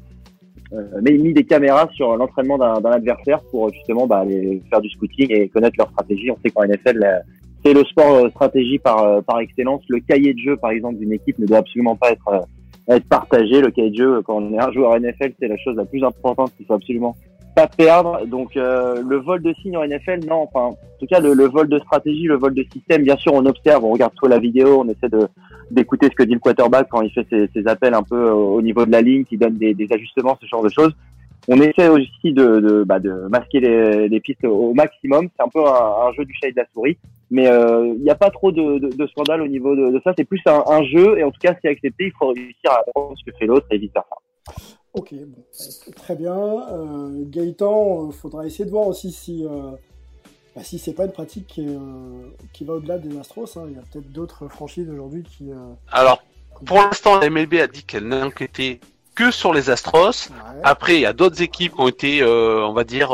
euh 0.73 1.01
mis 1.03 1.33
des 1.33 1.45
caméras 1.45 1.89
sur 1.95 2.17
l'entraînement 2.17 2.59
d'un 2.59 2.91
adversaire 2.91 3.41
pour 3.51 3.73
justement 3.73 4.07
bah, 4.07 4.19
aller 4.19 4.63
faire 4.71 4.81
du 4.81 4.89
scouting 4.91 5.33
et 5.33 5.49
connaître 5.49 5.77
leur 5.79 5.91
stratégie. 5.91 6.31
On 6.31 6.39
sait 6.45 6.51
qu'en 6.51 6.65
NFL, 6.65 7.25
c'est 7.65 7.75
le 7.75 7.85
sport 7.85 8.29
stratégie 8.31 8.79
par, 8.79 9.23
par 9.25 9.41
excellence. 9.41 9.83
Le 9.89 9.99
cahier 9.99 10.33
de 10.33 10.39
jeu, 10.39 10.57
par 10.57 10.71
exemple, 10.71 10.99
d'une 10.99 11.13
équipe 11.13 11.39
ne 11.39 11.47
doit 11.47 11.59
absolument 11.59 11.97
pas 11.97 12.13
être, 12.13 12.47
être 12.89 13.09
partagé. 13.09 13.61
Le 13.61 13.71
cahier 13.71 13.91
de 13.91 13.97
jeu, 13.97 14.23
quand 14.23 14.37
on 14.37 14.53
est 14.53 14.59
un 14.59 14.71
joueur 14.73 14.99
NFL, 15.01 15.33
c'est 15.41 15.49
la 15.49 15.57
chose 15.57 15.77
la 15.77 15.85
plus 15.85 16.05
importante 16.05 16.53
qu'il 16.57 16.67
faut 16.67 16.75
absolument 16.75 17.17
pas 17.57 17.67
perdre. 17.67 18.27
Donc 18.27 18.57
euh, 18.57 19.03
le 19.03 19.17
vol 19.17 19.43
de 19.43 19.53
signe 19.55 19.77
en 19.77 19.85
NFL, 19.85 20.21
non. 20.29 20.43
Enfin, 20.43 20.77
en 20.77 20.99
tout 21.01 21.07
cas, 21.07 21.19
le, 21.21 21.33
le, 21.33 21.47
vol 21.47 21.69
de 21.69 21.79
stratégie, 21.81 22.25
le 22.25 22.37
vol 22.37 22.55
de 22.55 22.65
système, 22.73 23.03
bien 23.03 23.17
sûr, 23.17 23.33
on 23.33 23.45
observe, 23.47 23.85
on 23.85 23.91
regarde 23.91 24.13
soit 24.17 24.29
la 24.29 24.39
vidéo, 24.39 24.83
on 24.85 24.89
essaie 24.89 25.09
de 25.09 25.27
d'écouter 25.71 26.07
ce 26.07 26.15
que 26.15 26.23
dit 26.23 26.35
le 26.35 26.39
quarterback 26.39 26.87
quand 26.89 27.01
il 27.01 27.11
fait 27.11 27.27
ses, 27.29 27.49
ses 27.53 27.67
appels 27.67 27.95
un 27.95 28.03
peu 28.03 28.31
au 28.31 28.63
niveau 28.63 28.87
de 28.87 28.93
la 28.93 29.01
ligne, 29.01 29.25
qui 29.25 29.37
donne 29.37 29.57
des, 29.57 29.75
des, 29.75 29.89
ajustements, 29.91 30.39
ce 30.41 30.47
genre 30.47 30.63
de 30.63 30.69
choses. 30.69 30.95
On 31.49 31.61
essaie 31.61 31.89
aussi 31.89 32.33
de, 32.33 32.61
de, 32.61 32.85
bah, 32.85 33.01
de 33.01 33.11
masquer 33.29 33.61
les, 33.61 34.09
les, 34.09 34.21
pistes 34.21 34.45
au 34.45 34.75
maximum. 34.75 35.29
C'est 35.37 35.43
un 35.43 35.49
peu 35.49 35.67
un, 35.67 36.09
un, 36.09 36.13
jeu 36.13 36.25
du 36.25 36.35
chat 36.35 36.49
et 36.49 36.53
de 36.53 36.57
la 36.57 36.67
souris, 36.73 36.99
mais 37.31 37.49
euh, 37.49 37.95
il 37.97 38.03
n'y 38.03 38.11
a 38.11 38.17
pas 38.17 38.31
trop 38.31 38.53
de, 38.53 38.79
de, 38.79 38.89
de, 38.97 39.07
scandale 39.09 39.43
au 39.43 39.49
niveau 39.49 39.75
de, 39.75 40.01
ça. 40.05 40.13
C'est 40.17 40.25
plus 40.25 40.43
un, 40.47 40.63
un, 40.67 40.85
jeu, 40.85 41.19
et 41.19 41.25
en 41.25 41.31
tout 41.31 41.41
cas, 41.41 41.55
c'est 41.63 41.69
accepté. 41.69 42.07
Il 42.07 42.13
faut 42.19 42.29
réussir 42.29 42.71
à 42.71 42.81
apprendre 42.81 43.15
ce 43.17 43.25
que 43.29 43.37
fait 43.37 43.47
l'autre 43.47 43.67
et 43.71 43.79
vice 43.79 43.93
versa. 43.95 44.17
Ok, 44.97 45.13
bon, 45.13 45.45
très 45.95 46.17
bien. 46.17 46.35
Euh, 46.35 47.25
Gaëtan, 47.27 48.07
il 48.07 48.09
euh, 48.09 48.13
faudra 48.13 48.47
essayer 48.47 48.65
de 48.65 48.71
voir 48.71 48.87
aussi 48.87 49.13
si, 49.13 49.45
euh, 49.45 49.73
bah, 50.55 50.63
si 50.65 50.79
c'est 50.79 50.95
pas 50.95 51.05
une 51.05 51.13
pratique 51.13 51.47
qui, 51.47 51.67
euh, 51.69 52.31
qui 52.55 52.65
va 52.65 52.75
au-delà 52.75 52.97
des 52.97 53.19
Astros. 53.19 53.59
Hein. 53.59 53.67
Il 53.69 53.77
y 53.77 53.79
a 53.79 53.83
peut-être 53.83 54.11
d'autres 54.11 54.49
franchises 54.49 54.89
aujourd'hui 54.89 55.23
qui. 55.23 55.51
Alors, 55.93 56.23
pour 56.65 56.79
l'instant, 56.79 57.21
la 57.21 57.29
MLB 57.29 57.61
a 57.61 57.67
dit 57.67 57.85
qu'elle 57.85 58.09
n'inquiétait 58.09 58.81
que 59.15 59.31
sur 59.31 59.53
les 59.53 59.69
Astros. 59.69 60.31
Après, 60.65 60.95
il 60.95 61.01
y 61.03 61.07
a 61.07 61.13
d'autres 61.13 61.43
équipes 61.43 61.75
qui 61.75 61.81
ont 61.81 61.89
été, 61.89 62.25
on 62.25 62.73
va 62.73 62.85
dire, 62.85 63.11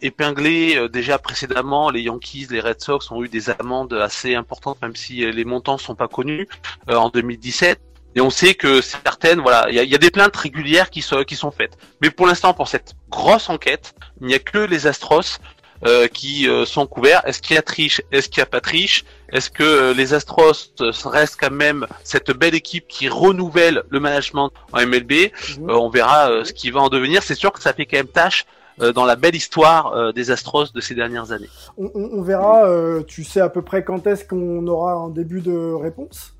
épinglées 0.00 0.88
déjà 0.88 1.18
précédemment. 1.18 1.90
Les 1.90 2.02
Yankees, 2.02 2.48
les 2.50 2.60
Red 2.60 2.80
Sox 2.80 3.10
ont 3.12 3.22
eu 3.22 3.28
des 3.28 3.50
amendes 3.50 3.92
assez 3.94 4.34
importantes, 4.34 4.78
même 4.82 4.96
si 4.96 5.30
les 5.30 5.44
montants 5.44 5.78
sont 5.78 5.94
pas 5.94 6.08
connus 6.08 6.48
en 6.88 7.08
2017. 7.08 7.80
Et 8.14 8.20
on 8.20 8.30
sait 8.30 8.54
que 8.54 8.80
certaines, 8.80 9.40
voilà, 9.40 9.68
il 9.70 9.76
y 9.76 9.94
a, 9.94 9.98
des 9.98 10.10
plaintes 10.10 10.36
régulières 10.36 10.90
qui 10.90 11.02
sont, 11.02 11.24
qui 11.24 11.36
sont 11.36 11.50
faites. 11.50 11.76
Mais 12.00 12.10
pour 12.10 12.26
l'instant, 12.26 12.52
pour 12.52 12.68
cette 12.68 12.94
grosse 13.10 13.48
enquête, 13.48 13.94
il 14.20 14.26
n'y 14.26 14.34
a 14.34 14.38
que 14.38 14.58
les 14.58 14.86
Astros 14.86 15.38
euh, 15.84 16.06
qui 16.06 16.48
euh, 16.48 16.64
sont 16.64 16.86
couverts. 16.86 17.22
Est-ce 17.26 17.42
qu'il 17.42 17.56
y 17.56 17.58
a 17.58 17.62
triche? 17.62 18.02
Est-ce 18.12 18.28
qu'il 18.28 18.40
n'y 18.40 18.44
a 18.44 18.46
pas 18.46 18.60
triche? 18.60 19.04
Est-ce 19.32 19.50
que 19.50 19.64
euh, 19.64 19.94
les 19.94 20.14
Astros 20.14 20.52
restent 21.04 21.40
quand 21.40 21.50
même 21.50 21.88
cette 22.04 22.30
belle 22.30 22.54
équipe 22.54 22.86
qui 22.86 23.08
renouvelle 23.08 23.82
le 23.88 23.98
management 23.98 24.52
en 24.72 24.86
MLB 24.86 25.32
mhm. 25.58 25.70
On 25.70 25.88
verra 25.88 26.44
ce 26.44 26.52
qui 26.52 26.70
va 26.70 26.80
en 26.80 26.88
devenir. 26.88 27.24
C'est 27.24 27.34
sûr 27.34 27.50
que 27.50 27.60
ça 27.60 27.72
fait 27.72 27.86
quand 27.86 27.96
même 27.96 28.06
tâche 28.06 28.46
dans 28.94 29.04
la 29.04 29.16
belle 29.16 29.34
histoire 29.34 30.14
des 30.14 30.30
Astros 30.30 30.72
de 30.72 30.80
ces 30.80 30.94
dernières 30.94 31.30
années. 31.30 31.50
On, 31.76 31.90
on 31.94 32.22
verra, 32.22 32.66
tu 33.06 33.22
sais 33.22 33.40
à 33.40 33.50
peu 33.50 33.60
près 33.60 33.84
quand 33.84 34.06
est-ce 34.06 34.24
qu'on 34.24 34.66
aura 34.66 34.92
un 34.94 35.10
début 35.10 35.40
de 35.40 35.74
réponse? 35.74 36.31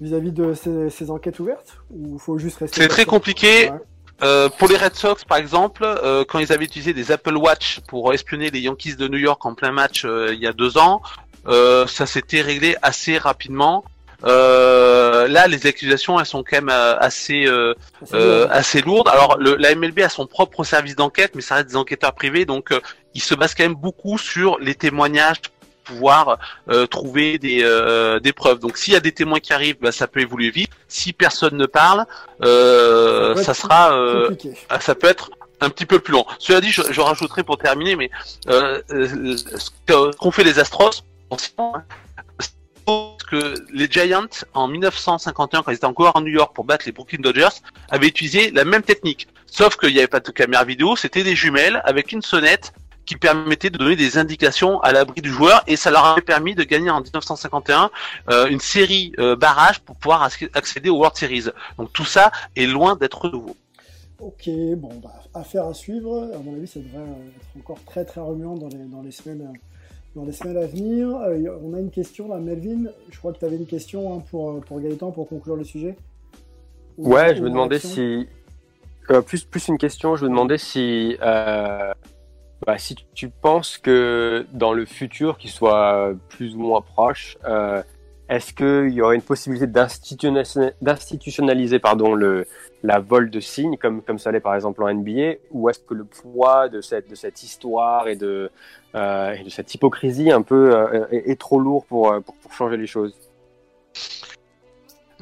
Vis-à-vis 0.00 0.32
de 0.32 0.54
ces, 0.54 1.10
enquêtes 1.10 1.38
ouvertes 1.40 1.78
Ou 1.90 2.18
faut 2.18 2.38
juste 2.38 2.58
rester 2.58 2.82
C'est 2.82 2.88
très 2.88 3.04
compliqué. 3.04 3.70
Euh, 4.22 4.48
pour 4.50 4.68
les 4.68 4.76
Red 4.76 4.94
Sox, 4.94 5.24
par 5.24 5.38
exemple, 5.38 5.82
euh, 5.82 6.24
quand 6.28 6.38
ils 6.38 6.52
avaient 6.52 6.64
utilisé 6.64 6.92
des 6.92 7.10
Apple 7.10 7.36
Watch 7.36 7.80
pour 7.88 8.12
espionner 8.12 8.50
les 8.50 8.60
Yankees 8.60 8.96
de 8.96 9.08
New 9.08 9.18
York 9.18 9.44
en 9.46 9.54
plein 9.54 9.72
match 9.72 10.04
euh, 10.04 10.34
il 10.34 10.40
y 10.40 10.46
a 10.46 10.52
deux 10.52 10.76
ans, 10.76 11.00
ça 11.46 12.06
s'était 12.06 12.42
réglé 12.42 12.76
assez 12.82 13.16
rapidement. 13.16 13.82
là, 14.22 15.46
les 15.48 15.66
accusations, 15.66 16.20
elles 16.20 16.26
sont 16.26 16.44
quand 16.44 16.62
même 16.62 16.68
assez 16.68 17.46
assez 18.50 18.82
lourdes. 18.82 19.08
Alors, 19.08 19.38
le, 19.38 19.56
la 19.56 19.74
MLB 19.74 20.00
a 20.00 20.10
son 20.10 20.26
propre 20.26 20.64
service 20.64 20.96
d'enquête, 20.96 21.32
mais 21.34 21.40
ça 21.40 21.54
reste 21.56 21.68
des 21.68 21.76
enquêteurs 21.76 22.12
privés, 22.12 22.44
donc 22.44 22.74
ils 23.14 23.22
se 23.22 23.34
basent 23.34 23.54
quand 23.54 23.64
même 23.64 23.74
beaucoup 23.74 24.18
sur 24.18 24.58
les 24.58 24.74
témoignages 24.74 25.40
pouvoir 25.90 26.38
euh, 26.68 26.86
trouver 26.86 27.38
des, 27.38 27.60
euh, 27.62 28.20
des 28.20 28.32
preuves. 28.32 28.58
Donc 28.60 28.76
s'il 28.76 28.94
y 28.94 28.96
a 28.96 29.00
des 29.00 29.12
témoins 29.12 29.40
qui 29.40 29.52
arrivent, 29.52 29.78
bah, 29.80 29.92
ça 29.92 30.06
peut 30.06 30.20
évoluer 30.20 30.50
vite. 30.50 30.70
Si 30.88 31.12
personne 31.12 31.56
ne 31.56 31.66
parle, 31.66 32.06
euh, 32.42 33.34
ça, 33.36 33.54
sera, 33.54 33.92
ah, 34.68 34.80
ça 34.80 34.94
peut 34.94 35.08
être 35.08 35.30
un 35.60 35.70
petit 35.70 35.86
peu 35.86 35.98
plus 35.98 36.12
long. 36.12 36.24
Cela 36.38 36.60
dit, 36.60 36.70
je, 36.70 36.82
je 36.90 37.00
rajouterai 37.00 37.42
pour 37.42 37.58
terminer, 37.58 37.96
mais 37.96 38.10
ce 38.46 39.70
qu'ont 40.18 40.30
fait 40.30 40.44
les 40.44 40.58
Astros, 40.58 41.02
que 43.30 43.54
les 43.72 43.88
Giants 43.88 44.26
en 44.54 44.66
1951, 44.66 45.62
quand 45.62 45.70
ils 45.70 45.74
étaient 45.74 45.84
encore 45.84 46.16
en 46.16 46.20
New 46.20 46.32
York 46.32 46.54
pour 46.54 46.64
battre 46.64 46.84
les 46.86 46.92
Brooklyn 46.92 47.20
Dodgers, 47.20 47.60
avaient 47.88 48.08
utilisé 48.08 48.50
la 48.50 48.64
même 48.64 48.82
technique. 48.82 49.28
Sauf 49.46 49.76
qu'il 49.76 49.92
n'y 49.92 49.98
avait 49.98 50.08
pas 50.08 50.20
de 50.20 50.30
caméra 50.30 50.64
vidéo, 50.64 50.96
c'était 50.96 51.22
des 51.22 51.36
jumelles 51.36 51.80
avec 51.84 52.12
une 52.12 52.22
sonnette 52.22 52.72
qui 53.10 53.16
permettait 53.16 53.70
de 53.70 53.76
donner 53.76 53.96
des 53.96 54.18
indications 54.18 54.78
à 54.82 54.92
l'abri 54.92 55.20
du 55.20 55.30
joueur 55.30 55.64
et 55.66 55.74
ça 55.74 55.90
leur 55.90 56.04
avait 56.04 56.22
permis 56.22 56.54
de 56.54 56.62
gagner 56.62 56.90
en 56.90 57.00
1951 57.00 57.90
euh, 58.30 58.46
une 58.46 58.60
série 58.60 59.12
euh, 59.18 59.34
barrage 59.34 59.80
pour 59.80 59.96
pouvoir 59.96 60.22
accéder 60.54 60.90
au 60.90 60.98
World 60.98 61.16
Series. 61.16 61.46
Donc 61.76 61.92
tout 61.92 62.04
ça 62.04 62.30
est 62.54 62.66
loin 62.66 62.94
d'être 62.94 63.28
nouveau. 63.28 63.56
Ok, 64.20 64.48
bon, 64.76 64.90
bah, 65.02 65.10
affaire 65.34 65.64
à 65.64 65.74
suivre. 65.74 66.30
À 66.32 66.38
mon 66.38 66.54
avis, 66.54 66.68
ça 66.68 66.78
devrait 66.78 67.02
être 67.02 67.58
encore 67.58 67.82
très 67.84 68.04
très 68.04 68.20
remuant 68.20 68.54
dans 68.54 68.68
les, 68.68 68.84
dans 68.84 69.02
les 69.02 69.10
semaines 69.10 69.54
dans 70.14 70.24
les 70.24 70.32
semaines 70.32 70.58
à 70.58 70.66
venir. 70.66 71.08
Euh, 71.16 71.58
on 71.64 71.74
a 71.74 71.80
une 71.80 71.90
question 71.90 72.28
là, 72.28 72.38
Melvin. 72.38 72.92
Je 73.10 73.18
crois 73.18 73.32
que 73.32 73.40
tu 73.40 73.44
avais 73.44 73.56
une 73.56 73.66
question 73.66 74.14
hein, 74.14 74.22
pour, 74.30 74.60
pour 74.60 74.80
Gaëtan 74.80 75.10
pour 75.10 75.28
conclure 75.28 75.56
le 75.56 75.64
sujet. 75.64 75.96
ouais, 76.96 77.34
je 77.34 77.42
me 77.42 77.50
demandais 77.50 77.80
si. 77.80 78.28
plus, 79.26 79.42
plus 79.42 79.66
une 79.66 79.78
question, 79.78 80.14
je 80.14 80.22
me 80.22 80.28
demandais 80.28 80.58
si 80.58 81.16
bah, 82.66 82.78
si 82.78 82.94
tu 83.14 83.28
penses 83.28 83.78
que 83.78 84.46
dans 84.52 84.72
le 84.72 84.84
futur, 84.84 85.38
qui 85.38 85.48
soit 85.48 86.12
plus 86.28 86.54
ou 86.54 86.60
moins 86.60 86.82
proche, 86.82 87.38
euh, 87.44 87.82
est-ce 88.30 88.54
qu'il 88.54 88.94
y 88.94 89.02
aurait 89.02 89.16
une 89.16 89.22
possibilité 89.22 89.66
d'institutionnaliser 89.66 91.80
pardon, 91.80 92.14
le, 92.14 92.46
la 92.84 93.00
vol 93.00 93.28
de 93.28 93.40
signes, 93.40 93.76
comme, 93.76 94.02
comme 94.02 94.20
ça 94.20 94.30
l'est 94.30 94.38
par 94.38 94.54
exemple 94.54 94.84
en 94.84 94.94
NBA, 94.94 95.32
ou 95.50 95.68
est-ce 95.68 95.80
que 95.80 95.94
le 95.94 96.04
poids 96.04 96.68
de 96.68 96.80
cette, 96.80 97.10
de 97.10 97.16
cette 97.16 97.42
histoire 97.42 98.06
et 98.06 98.14
de, 98.14 98.52
euh, 98.94 99.32
et 99.32 99.42
de 99.42 99.50
cette 99.50 99.74
hypocrisie 99.74 100.30
un 100.30 100.42
peu 100.42 100.76
euh, 100.76 101.06
est, 101.10 101.40
trop 101.40 101.58
lourd 101.58 101.84
euh, 101.90 102.20
pour, 102.20 102.36
pour 102.36 102.52
changer 102.52 102.76
les 102.76 102.86
choses? 102.86 103.16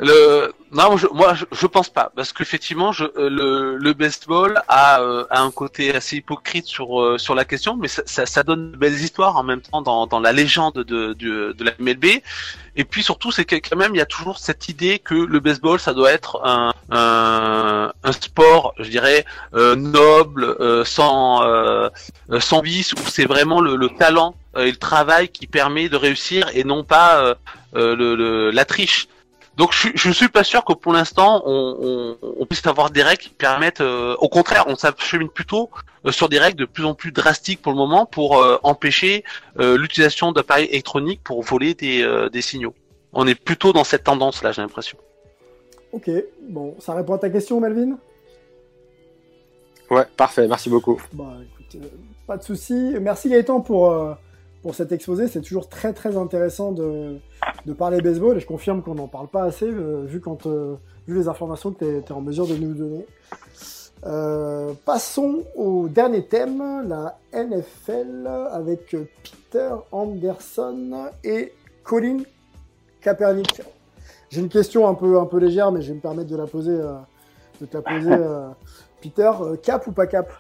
Le... 0.00 0.52
Non, 0.70 0.96
je, 0.98 1.06
moi, 1.12 1.34
je, 1.34 1.44
je 1.50 1.66
pense 1.66 1.88
pas, 1.88 2.12
parce 2.14 2.32
qu'effectivement, 2.32 2.92
je, 2.92 3.04
euh, 3.16 3.30
le, 3.30 3.76
le 3.78 3.92
baseball 3.94 4.60
a, 4.68 5.00
euh, 5.00 5.24
un 5.30 5.50
côté 5.50 5.94
assez 5.94 6.16
hypocrite 6.16 6.66
sur 6.66 7.00
euh, 7.02 7.16
sur 7.18 7.34
la 7.34 7.44
question, 7.46 7.76
mais 7.76 7.88
ça, 7.88 8.02
ça, 8.04 8.26
ça 8.26 8.42
donne 8.42 8.72
de 8.72 8.76
belles 8.76 9.00
histoires 9.00 9.36
en 9.38 9.42
même 9.42 9.62
temps 9.62 9.80
dans, 9.80 10.06
dans 10.06 10.20
la 10.20 10.32
légende 10.32 10.74
de, 10.74 11.14
de, 11.14 11.52
de 11.56 11.64
la 11.64 11.72
MLB. 11.78 12.04
Et 12.76 12.84
puis 12.84 13.02
surtout, 13.02 13.32
c'est 13.32 13.44
que 13.46 13.56
quand 13.56 13.76
même, 13.76 13.94
il 13.94 13.98
y 13.98 14.02
a 14.02 14.06
toujours 14.06 14.38
cette 14.38 14.68
idée 14.68 14.98
que 15.00 15.14
le 15.14 15.40
baseball, 15.40 15.80
ça 15.80 15.94
doit 15.94 16.12
être 16.12 16.40
un, 16.44 16.72
un, 16.90 17.90
un 18.04 18.12
sport, 18.12 18.74
je 18.78 18.90
dirais, 18.90 19.24
euh, 19.54 19.74
noble, 19.74 20.44
euh, 20.60 20.84
sans 20.84 21.42
euh, 21.44 21.88
sans 22.40 22.60
vice, 22.60 22.92
où 22.92 22.98
c'est 23.08 23.24
vraiment 23.24 23.60
le, 23.62 23.74
le 23.74 23.88
talent 23.88 24.34
et 24.56 24.70
le 24.70 24.76
travail 24.76 25.28
qui 25.30 25.46
permet 25.46 25.88
de 25.88 25.96
réussir 25.96 26.50
et 26.54 26.62
non 26.62 26.84
pas 26.84 27.34
le, 27.74 27.94
le- 27.94 28.50
la 28.50 28.64
triche. 28.64 29.08
Donc 29.58 29.72
je, 29.72 29.88
je 29.94 30.10
suis 30.12 30.28
pas 30.28 30.44
sûr 30.44 30.64
que 30.64 30.72
pour 30.72 30.92
l'instant 30.92 31.42
on, 31.44 32.16
on, 32.22 32.34
on 32.40 32.46
puisse 32.46 32.64
avoir 32.66 32.90
des 32.90 33.02
règles 33.02 33.22
qui 33.22 33.30
permettent, 33.30 33.80
euh, 33.80 34.14
au 34.20 34.28
contraire, 34.28 34.64
on 34.68 34.76
s'achemine 34.76 35.28
plutôt 35.28 35.68
euh, 36.06 36.12
sur 36.12 36.28
des 36.28 36.38
règles 36.38 36.58
de 36.58 36.64
plus 36.64 36.84
en 36.84 36.94
plus 36.94 37.10
drastiques 37.10 37.60
pour 37.60 37.72
le 37.72 37.78
moment 37.78 38.06
pour 38.06 38.38
euh, 38.38 38.58
empêcher 38.62 39.24
euh, 39.58 39.76
l'utilisation 39.76 40.30
d'appareils 40.30 40.66
électroniques 40.66 41.22
pour 41.24 41.42
voler 41.42 41.74
des, 41.74 42.02
euh, 42.02 42.28
des 42.28 42.40
signaux. 42.40 42.74
On 43.12 43.26
est 43.26 43.34
plutôt 43.34 43.72
dans 43.72 43.84
cette 43.84 44.04
tendance 44.04 44.44
là, 44.44 44.52
j'ai 44.52 44.62
l'impression. 44.62 44.96
Ok, 45.90 46.08
bon, 46.48 46.76
ça 46.78 46.94
répond 46.94 47.14
à 47.14 47.18
ta 47.18 47.30
question, 47.30 47.60
Melvin? 47.60 47.98
Ouais, 49.90 50.06
parfait, 50.16 50.46
merci 50.46 50.70
beaucoup. 50.70 51.02
Bah 51.12 51.32
écoute, 51.42 51.82
euh, 51.82 51.88
pas 52.28 52.36
de 52.36 52.44
souci. 52.44 52.94
Merci 53.00 53.28
Gaëtan 53.28 53.60
pour, 53.60 53.90
euh, 53.90 54.14
pour 54.62 54.74
cet 54.74 54.92
exposé. 54.92 55.28
C'est 55.28 55.40
toujours 55.40 55.68
très 55.68 55.92
très 55.92 56.16
intéressant 56.16 56.72
de, 56.72 57.18
de 57.66 57.72
parler 57.72 58.00
baseball 58.00 58.36
et 58.36 58.40
je 58.40 58.46
confirme 58.46 58.82
qu'on 58.82 58.94
n'en 58.94 59.08
parle 59.08 59.28
pas 59.28 59.44
assez 59.44 59.66
euh, 59.66 60.04
vu, 60.04 60.20
quand, 60.20 60.46
euh, 60.46 60.76
vu 61.06 61.16
les 61.16 61.28
informations 61.28 61.72
que 61.72 61.84
tu 61.84 61.84
es, 61.84 62.12
en 62.12 62.20
mesure 62.20 62.46
de 62.46 62.56
nous 62.56 62.74
donner. 62.74 63.06
Euh, 64.06 64.72
passons 64.84 65.42
au 65.56 65.88
dernier 65.88 66.24
thème, 66.24 66.86
la 66.86 67.18
NFL 67.32 68.28
avec 68.52 68.90
Peter 68.90 69.70
Anderson 69.90 71.10
et 71.24 71.52
Colin 71.82 72.18
Kaepernick. 73.00 73.62
J'ai 74.30 74.40
une 74.40 74.48
question 74.48 74.86
un 74.86 74.94
peu, 74.94 75.18
un 75.18 75.26
peu 75.26 75.38
légère, 75.38 75.72
mais 75.72 75.80
je 75.82 75.88
vais 75.88 75.94
me 75.94 76.00
permettre 76.00 76.30
de 76.30 76.36
la 76.36 76.46
poser, 76.46 76.78
de 77.60 77.66
te 77.66 77.76
la 77.76 77.82
poser, 77.82 78.16
Peter. 79.00 79.30
Cap 79.62 79.86
ou 79.86 79.92
pas 79.92 80.06
cap? 80.06 80.30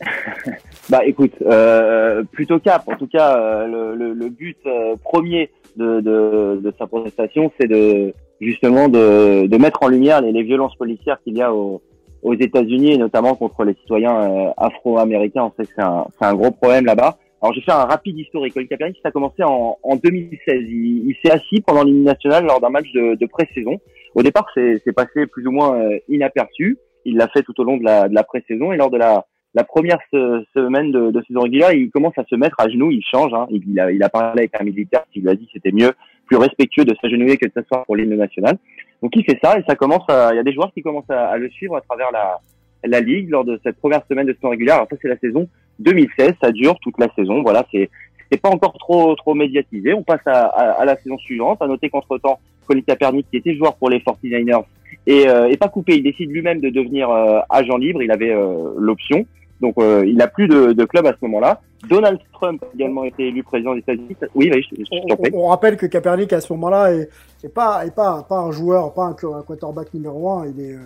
Bah 0.90 1.04
écoute, 1.04 1.34
euh, 1.42 2.22
plutôt 2.32 2.58
cap. 2.58 2.82
En 2.88 2.96
tout 2.96 3.08
cas, 3.08 3.36
euh, 3.36 3.66
le, 3.66 3.94
le, 3.94 4.14
le 4.14 4.28
but 4.30 4.56
euh, 4.64 4.96
premier 5.02 5.50
de, 5.76 6.00
de, 6.00 6.60
de 6.62 6.72
sa 6.78 6.86
protestation, 6.86 7.52
c'est 7.60 7.68
de 7.68 8.14
justement 8.40 8.88
de, 8.88 9.46
de 9.46 9.56
mettre 9.58 9.82
en 9.82 9.88
lumière 9.88 10.22
les, 10.22 10.32
les 10.32 10.42
violences 10.42 10.76
policières 10.76 11.18
qu'il 11.22 11.36
y 11.36 11.42
a 11.42 11.52
au, 11.52 11.82
aux 12.22 12.34
États-Unis 12.34 12.92
et 12.92 12.98
notamment 12.98 13.34
contre 13.34 13.64
les 13.64 13.74
citoyens 13.74 14.16
euh, 14.16 14.50
afro-américains. 14.56 15.44
On 15.44 15.52
sait 15.58 15.66
que 15.66 15.74
c'est 15.76 15.84
un, 15.84 16.06
un 16.20 16.34
gros 16.34 16.50
problème 16.50 16.86
là-bas. 16.86 17.18
Alors 17.42 17.52
je 17.52 17.60
vais 17.60 17.64
faire 17.64 17.76
un 17.76 17.84
rapide 17.84 18.18
historique. 18.18 18.54
Colin 18.54 18.66
Kaepernick, 18.66 18.98
ça 19.02 19.10
a 19.10 19.12
commencé 19.12 19.42
en, 19.44 19.78
en 19.82 19.96
2016. 19.96 20.40
Il, 20.68 21.14
s'est 21.22 21.30
assis 21.30 21.60
pendant 21.60 21.84
l'hymne 21.84 22.04
national 22.04 22.46
lors 22.46 22.60
d'un 22.60 22.70
match 22.70 22.90
de, 22.92 23.14
de 23.14 23.26
pré-saison. 23.26 23.78
Au 24.14 24.22
départ, 24.22 24.46
c'est 24.54 24.80
c'est 24.84 24.92
passé 24.92 25.26
plus 25.26 25.46
ou 25.46 25.52
moins 25.52 25.78
euh, 25.78 25.98
inaperçu. 26.08 26.78
Il 27.04 27.16
l'a 27.16 27.28
fait 27.28 27.42
tout 27.42 27.58
au 27.60 27.64
long 27.64 27.76
de 27.76 27.84
la, 27.84 28.08
de 28.08 28.14
la 28.14 28.24
pré-saison 28.24 28.72
et 28.72 28.76
lors 28.76 28.90
de 28.90 28.96
la, 28.96 29.26
la 29.54 29.64
première 29.64 29.98
se- 30.12 30.44
semaine 30.54 30.92
de, 30.92 31.22
saison 31.26 31.40
régulière, 31.40 31.72
il 31.72 31.90
commence 31.90 32.16
à 32.18 32.24
se 32.24 32.34
mettre 32.34 32.60
à 32.60 32.68
genoux, 32.68 32.90
il 32.90 33.02
change. 33.02 33.32
Hein. 33.34 33.46
Il, 33.50 33.78
a, 33.80 33.90
il 33.90 34.02
a 34.02 34.08
parlé 34.08 34.42
avec 34.42 34.60
un 34.60 34.64
militaire 34.64 35.04
qui 35.12 35.20
lui 35.20 35.28
a 35.28 35.34
dit 35.34 35.46
que 35.46 35.52
c'était 35.54 35.72
mieux, 35.72 35.92
plus 36.26 36.36
respectueux 36.36 36.84
de 36.84 36.94
s'agenouiller 37.00 37.36
que 37.36 37.46
de 37.46 37.52
s'asseoir 37.52 37.84
pour 37.84 37.96
l'hymne 37.96 38.16
national. 38.16 38.58
Donc 39.02 39.12
il 39.16 39.24
fait 39.24 39.38
ça 39.42 39.58
et 39.58 39.62
ça 39.66 39.74
commence. 39.74 40.04
Il 40.08 40.36
y 40.36 40.38
a 40.38 40.42
des 40.42 40.52
joueurs 40.52 40.72
qui 40.72 40.82
commencent 40.82 41.10
à, 41.10 41.28
à 41.28 41.38
le 41.38 41.48
suivre 41.50 41.76
à 41.76 41.80
travers 41.80 42.10
la, 42.12 42.40
la 42.84 43.00
ligue 43.00 43.30
lors 43.30 43.44
de 43.44 43.58
cette 43.64 43.78
première 43.78 44.02
semaine 44.08 44.26
de 44.26 44.32
saison 44.34 44.50
régulière. 44.50 44.76
Alors 44.76 44.88
ça 44.90 44.96
c'est 45.00 45.08
la 45.08 45.18
saison 45.18 45.48
2016, 45.78 46.32
ça 46.42 46.50
dure 46.52 46.78
toute 46.80 46.98
la 46.98 47.08
saison. 47.14 47.42
Voilà, 47.42 47.64
c'est 47.72 47.90
c'est 48.30 48.40
pas 48.40 48.50
encore 48.50 48.74
trop 48.78 49.14
trop 49.16 49.34
médiatisé. 49.34 49.94
On 49.94 50.02
passe 50.02 50.26
à, 50.26 50.46
à, 50.46 50.70
à 50.80 50.84
la 50.84 50.96
saison 50.96 51.18
suivante. 51.18 51.60
À 51.62 51.66
noter 51.66 51.88
qu'entre 51.90 52.18
temps, 52.18 52.38
Colin 52.66 52.80
Kaepernick, 52.82 53.26
qui 53.30 53.38
était 53.38 53.54
joueur 53.56 53.76
pour 53.76 53.90
les 53.90 53.98
49ers, 54.00 54.64
et, 55.06 55.28
euh, 55.28 55.48
est 55.48 55.56
pas 55.56 55.68
coupé. 55.68 55.96
Il 55.96 56.02
décide 56.02 56.30
lui-même 56.30 56.60
de 56.60 56.70
devenir 56.70 57.10
euh, 57.10 57.40
agent 57.50 57.76
libre. 57.76 58.02
Il 58.02 58.10
avait 58.10 58.32
euh, 58.32 58.74
l'option. 58.78 59.26
Donc 59.60 59.74
euh, 59.78 60.04
il 60.06 60.20
a 60.22 60.28
plus 60.28 60.46
de, 60.46 60.72
de 60.72 60.84
club 60.84 61.06
à 61.06 61.10
ce 61.12 61.16
moment-là. 61.22 61.60
Donald 61.88 62.18
Trump 62.32 62.62
a 62.62 62.66
également 62.74 63.04
été 63.04 63.28
élu 63.28 63.42
président 63.42 63.72
des 63.74 63.80
États-Unis. 63.80 64.16
Oui, 64.34 64.50
oui, 64.52 64.62
je, 64.70 64.76
je, 64.76 64.84
je 64.84 65.08
t'en 65.08 65.16
prie. 65.16 65.30
on, 65.32 65.44
on 65.44 65.48
rappelle 65.48 65.76
que 65.76 65.86
Kaepernick 65.86 66.32
à 66.32 66.40
ce 66.40 66.52
moment-là 66.52 66.92
est, 66.94 67.08
est 67.44 67.48
pas 67.52 67.84
est 67.86 67.94
pas 67.94 68.24
pas 68.28 68.38
un 68.38 68.50
joueur, 68.52 68.92
pas 68.94 69.04
un, 69.04 69.10
un 69.10 69.42
quarterback 69.42 69.92
numéro 69.94 70.30
un. 70.30 70.46
Il 70.46 70.60
est 70.60 70.74
euh, 70.74 70.78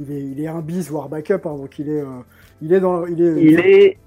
il 0.00 0.12
est 0.12 0.20
il 0.20 0.40
est 0.42 0.46
un 0.48 0.60
bis 0.60 0.90
voire 0.90 1.08
backup. 1.08 1.44
Hein, 1.44 1.56
donc 1.56 1.78
il 1.78 1.88
est 1.88 2.00
euh, 2.00 2.22
il 2.62 2.72
est 2.72 2.80
dans 2.80 3.06
il 3.06 3.20
est 3.20 3.42
il 3.42 3.60
est 3.60 3.98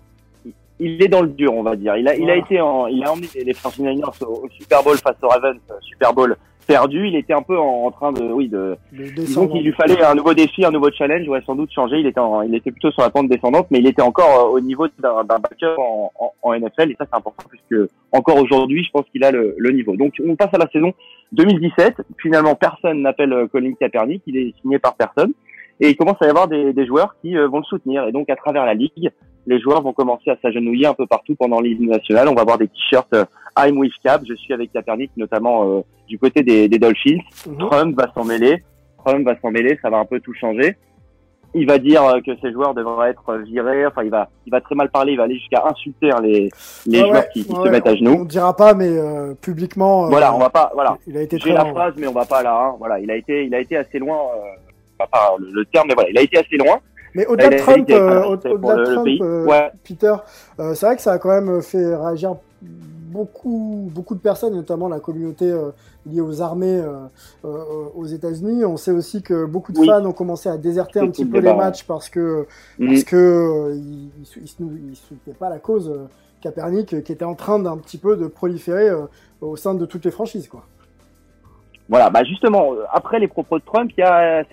il 0.84 1.04
est 1.04 1.08
dans 1.08 1.22
le 1.22 1.30
dur, 1.30 1.54
on 1.54 1.64
va 1.64 1.76
dire. 1.76 1.96
Il 1.98 2.08
a, 2.08 2.16
il 2.16 2.30
a 2.30 2.36
été 2.36 2.60
en, 2.62 2.88
il 2.88 3.04
a 3.04 3.12
emmené 3.12 3.28
les 3.36 3.54
49ers 3.54 4.24
au, 4.26 4.46
au 4.46 4.50
Super 4.50 4.84
Bowl 4.84 4.98
face 4.98 5.16
aux 5.22 5.28
Ravens, 5.28 5.58
euh, 5.72 5.74
Super 5.82 6.14
Bowl 6.14 6.36
perdu. 6.66 7.08
Il 7.08 7.16
était 7.16 7.34
un 7.34 7.42
peu 7.42 7.58
en, 7.60 7.86
en 7.86 7.92
train 7.92 8.12
de, 8.14 8.24
oui, 8.24 8.48
de, 8.48 8.78
descendre. 8.92 9.52
qu'il 9.52 9.64
lui 9.64 9.74
fallait 9.74 10.02
un 10.02 10.16
nouveau 10.16 10.34
défi, 10.34 10.64
un 10.64 10.72
nouveau 10.72 10.90
challenge. 10.92 11.28
Ouais, 11.28 11.42
sans 11.46 11.56
doute 11.56 11.72
changer. 11.74 11.98
Il 12.00 12.08
était, 12.08 12.20
en- 12.20 12.42
il 12.42 12.56
était 12.56 12.72
plutôt 12.72 12.92
sur 12.92 13.02
la 13.02 13.10
pente 13.10 13.28
descendante, 13.28 13.68
mais 13.72 13.80
il 13.80 13.88
était 13.88 14.02
encore 14.02 14.48
euh, 14.48 14.56
au 14.56 14.60
niveau 14.62 14.88
d'un 15.00 15.24
backup 15.24 15.78
en, 15.78 16.12
en, 16.20 16.32
en 16.42 16.54
NFL. 16.58 16.92
Et 16.92 16.96
ça, 16.98 17.06
c'est 17.12 17.18
important 17.18 17.44
puisque 17.50 17.90
encore 18.12 18.38
aujourd'hui, 18.42 18.84
je 18.84 18.92
pense 18.92 19.06
qu'il 19.12 19.24
a 19.26 19.32
le, 19.32 19.56
le 19.58 19.72
niveau. 19.72 19.96
Donc, 19.98 20.14
on 20.26 20.36
passe 20.36 20.54
à 20.54 20.58
la 20.58 20.70
saison 20.70 20.94
2017. 21.34 21.96
Finalement, 22.22 22.56
personne 22.56 23.02
n'appelle 23.02 23.34
euh, 23.34 23.48
Colin 23.48 23.74
Kaepernick. 23.80 24.22
Il 24.28 24.38
est 24.38 24.54
signé 24.62 24.80
par 24.80 24.96
personne. 24.96 25.34
Et 25.80 25.90
il 25.90 25.96
commence 25.98 26.22
à 26.22 26.28
y 26.28 26.30
avoir 26.30 26.48
des, 26.48 26.72
des 26.72 26.86
joueurs 26.86 27.16
qui 27.22 27.36
vont 27.36 27.58
le 27.58 27.64
soutenir. 27.64 28.08
Et 28.08 28.12
donc, 28.12 28.30
à 28.30 28.36
travers 28.36 28.64
la 28.66 28.76
ligue, 28.76 29.12
les 29.46 29.60
joueurs 29.60 29.82
vont 29.82 29.94
commencer 29.94 30.30
à 30.30 30.38
s'agenouiller 30.42 30.88
un 30.88 30.94
peu 30.94 31.06
partout 31.08 31.36
pendant 31.36 31.60
l'hymne 31.60 31.90
national. 31.90 32.28
On 32.30 32.34
va 32.36 32.44
voir 32.44 32.58
des 32.58 32.68
t-shirts 32.68 33.14
euh, 33.14 33.26
I'm 33.58 33.78
with 33.78 33.94
Cap, 34.04 34.22
je 34.28 34.34
suis 34.36 34.54
avec 34.54 34.72
Kaepernick, 34.72 35.12
notamment 35.18 35.78
euh, 35.78 35.82
du 36.08 36.18
côté 36.18 36.44
des, 36.44 36.68
des 36.68 36.80
Dolphins. 36.80 37.20
Mhm. 37.48 37.58
Trump 37.58 37.96
va 38.00 38.12
s'en 38.14 38.24
mêler. 38.24 38.64
Trump 39.06 39.26
va 39.26 39.40
s'en 39.42 39.52
mêler, 39.52 39.78
ça 39.82 39.90
va 39.90 39.98
un 39.98 40.06
peu 40.06 40.20
tout 40.20 40.34
changer. 40.34 40.78
Il 41.56 41.68
va 41.68 41.78
dire 41.78 42.04
euh, 42.04 42.20
que 42.26 42.32
ces 42.42 42.52
joueurs 42.52 42.74
devraient 42.74 43.12
être 43.12 43.36
virés. 43.46 43.86
Enfin, 43.86 44.04
il 44.04 44.10
va, 44.10 44.28
il 44.48 44.50
va 44.50 44.60
très 44.60 44.74
mal 44.74 44.90
parler. 44.90 45.12
Il 45.12 45.18
va 45.18 45.26
aller 45.26 45.36
jusqu'à 45.38 45.64
insulter 45.68 46.10
hein, 46.12 46.20
les, 46.24 46.50
les 46.88 47.02
Ouais, 47.02 47.08
joueurs 47.10 47.30
qui, 47.30 47.46
qui 47.46 47.52
ouais, 47.54 47.66
se 47.66 47.70
mettent 47.70 47.86
à 47.88 47.96
genoux. 47.96 48.18
On 48.22 48.26
dira 48.26 48.56
pas, 48.56 48.74
mais 48.74 48.88
euh, 48.88 49.36
publiquement. 49.36 50.06
euh, 50.06 50.10
Voilà, 50.10 50.34
on 50.34 50.40
va 50.40 50.50
pas. 50.50 50.72
Voilà. 50.74 50.98
Il 51.06 51.16
a 51.16 51.22
été 51.22 51.38
J'ai 51.38 51.54
la 51.54 51.66
phrase, 51.66 51.94
mais 51.96 52.08
on 52.08 52.12
va 52.14 52.26
pas 52.26 52.42
là. 52.42 52.58
Hein. 52.60 52.76
Voilà, 52.80 53.00
il 53.00 53.12
a 53.12 53.16
été, 53.16 53.46
il 53.46 53.54
a 53.54 53.60
été 53.60 53.78
assez 53.78 54.00
loin. 54.00 54.18
Euh, 54.18 54.40
pas, 54.98 55.06
pas 55.06 55.36
le, 55.38 55.52
le 55.52 55.66
terme, 55.66 55.86
mais 55.90 55.94
voilà, 55.94 56.10
il 56.10 56.18
a 56.18 56.22
été 56.24 56.40
assez 56.40 56.58
loin. 56.58 56.80
Mais 57.16 57.26
au-delà 57.28 57.50
de 57.50 57.58
Trump, 57.58 57.90
euh, 57.90 58.38
c'est 58.42 58.50
au-delà 58.50 58.76
de 58.76 58.84
Trump, 58.94 59.08
euh, 59.22 59.46
Ouais. 59.46 59.72
Peter, 59.84 60.16
euh, 60.60 60.74
c'est 60.74 60.86
vrai 60.86 60.96
que 60.96 61.02
ça 61.02 61.14
a 61.14 61.18
quand 61.20 61.30
même 61.30 61.62
fait 61.62 61.96
réagir 61.96 62.36
beaucoup, 63.12 63.90
beaucoup 63.94 64.16
de 64.16 64.20
personnes, 64.20 64.56
notamment 64.56 64.88
la 64.88 65.00
communauté 65.00 65.54
liée 66.06 66.22
aux 66.22 66.42
armées 66.42 66.82
aux 67.44 68.06
États-Unis. 68.06 68.66
On 68.66 68.78
sait 68.78 68.92
aussi 68.92 69.22
que 69.22 69.46
beaucoup 69.46 69.72
de 69.72 69.80
Oui. 69.80 69.88
fans 69.88 70.04
ont 70.06 70.14
commencé 70.14 70.50
à 70.50 70.58
déserter 70.58 71.00
un 71.00 71.08
petit 71.10 71.26
peu 71.26 71.40
le 71.40 71.50
les 71.50 71.54
matchs 71.54 71.84
parce 71.86 72.10
que 72.10 72.48
Mhm. 72.80 72.88
parce 72.88 73.04
que 73.04 73.72
ils, 73.76 74.06
ils, 74.08 74.12
ils 74.42 74.48
sou- 74.48 74.72
ils 74.90 74.96
soutenaient 74.96 75.36
pas 75.38 75.50
la 75.50 75.60
cause 75.60 75.90
euh, 75.90 76.06
qui 76.42 76.48
était 77.14 77.24
en 77.24 77.36
train 77.36 77.60
d'un 77.60 77.78
petit 77.78 77.98
peu 77.98 78.18
de 78.18 78.28
proliférer 78.28 78.90
au 79.42 79.56
sein 79.56 79.76
de 79.76 79.86
toutes 79.86 80.04
les 80.06 80.12
franchises, 80.12 80.48
quoi. 80.48 80.64
Voilà, 81.94 82.10
bah 82.10 82.24
justement, 82.24 82.74
euh, 82.74 82.86
après 82.92 83.20
les 83.20 83.28
propos 83.28 83.60
de 83.60 83.64
Trump, 83.64 83.92
c'est 83.96 84.02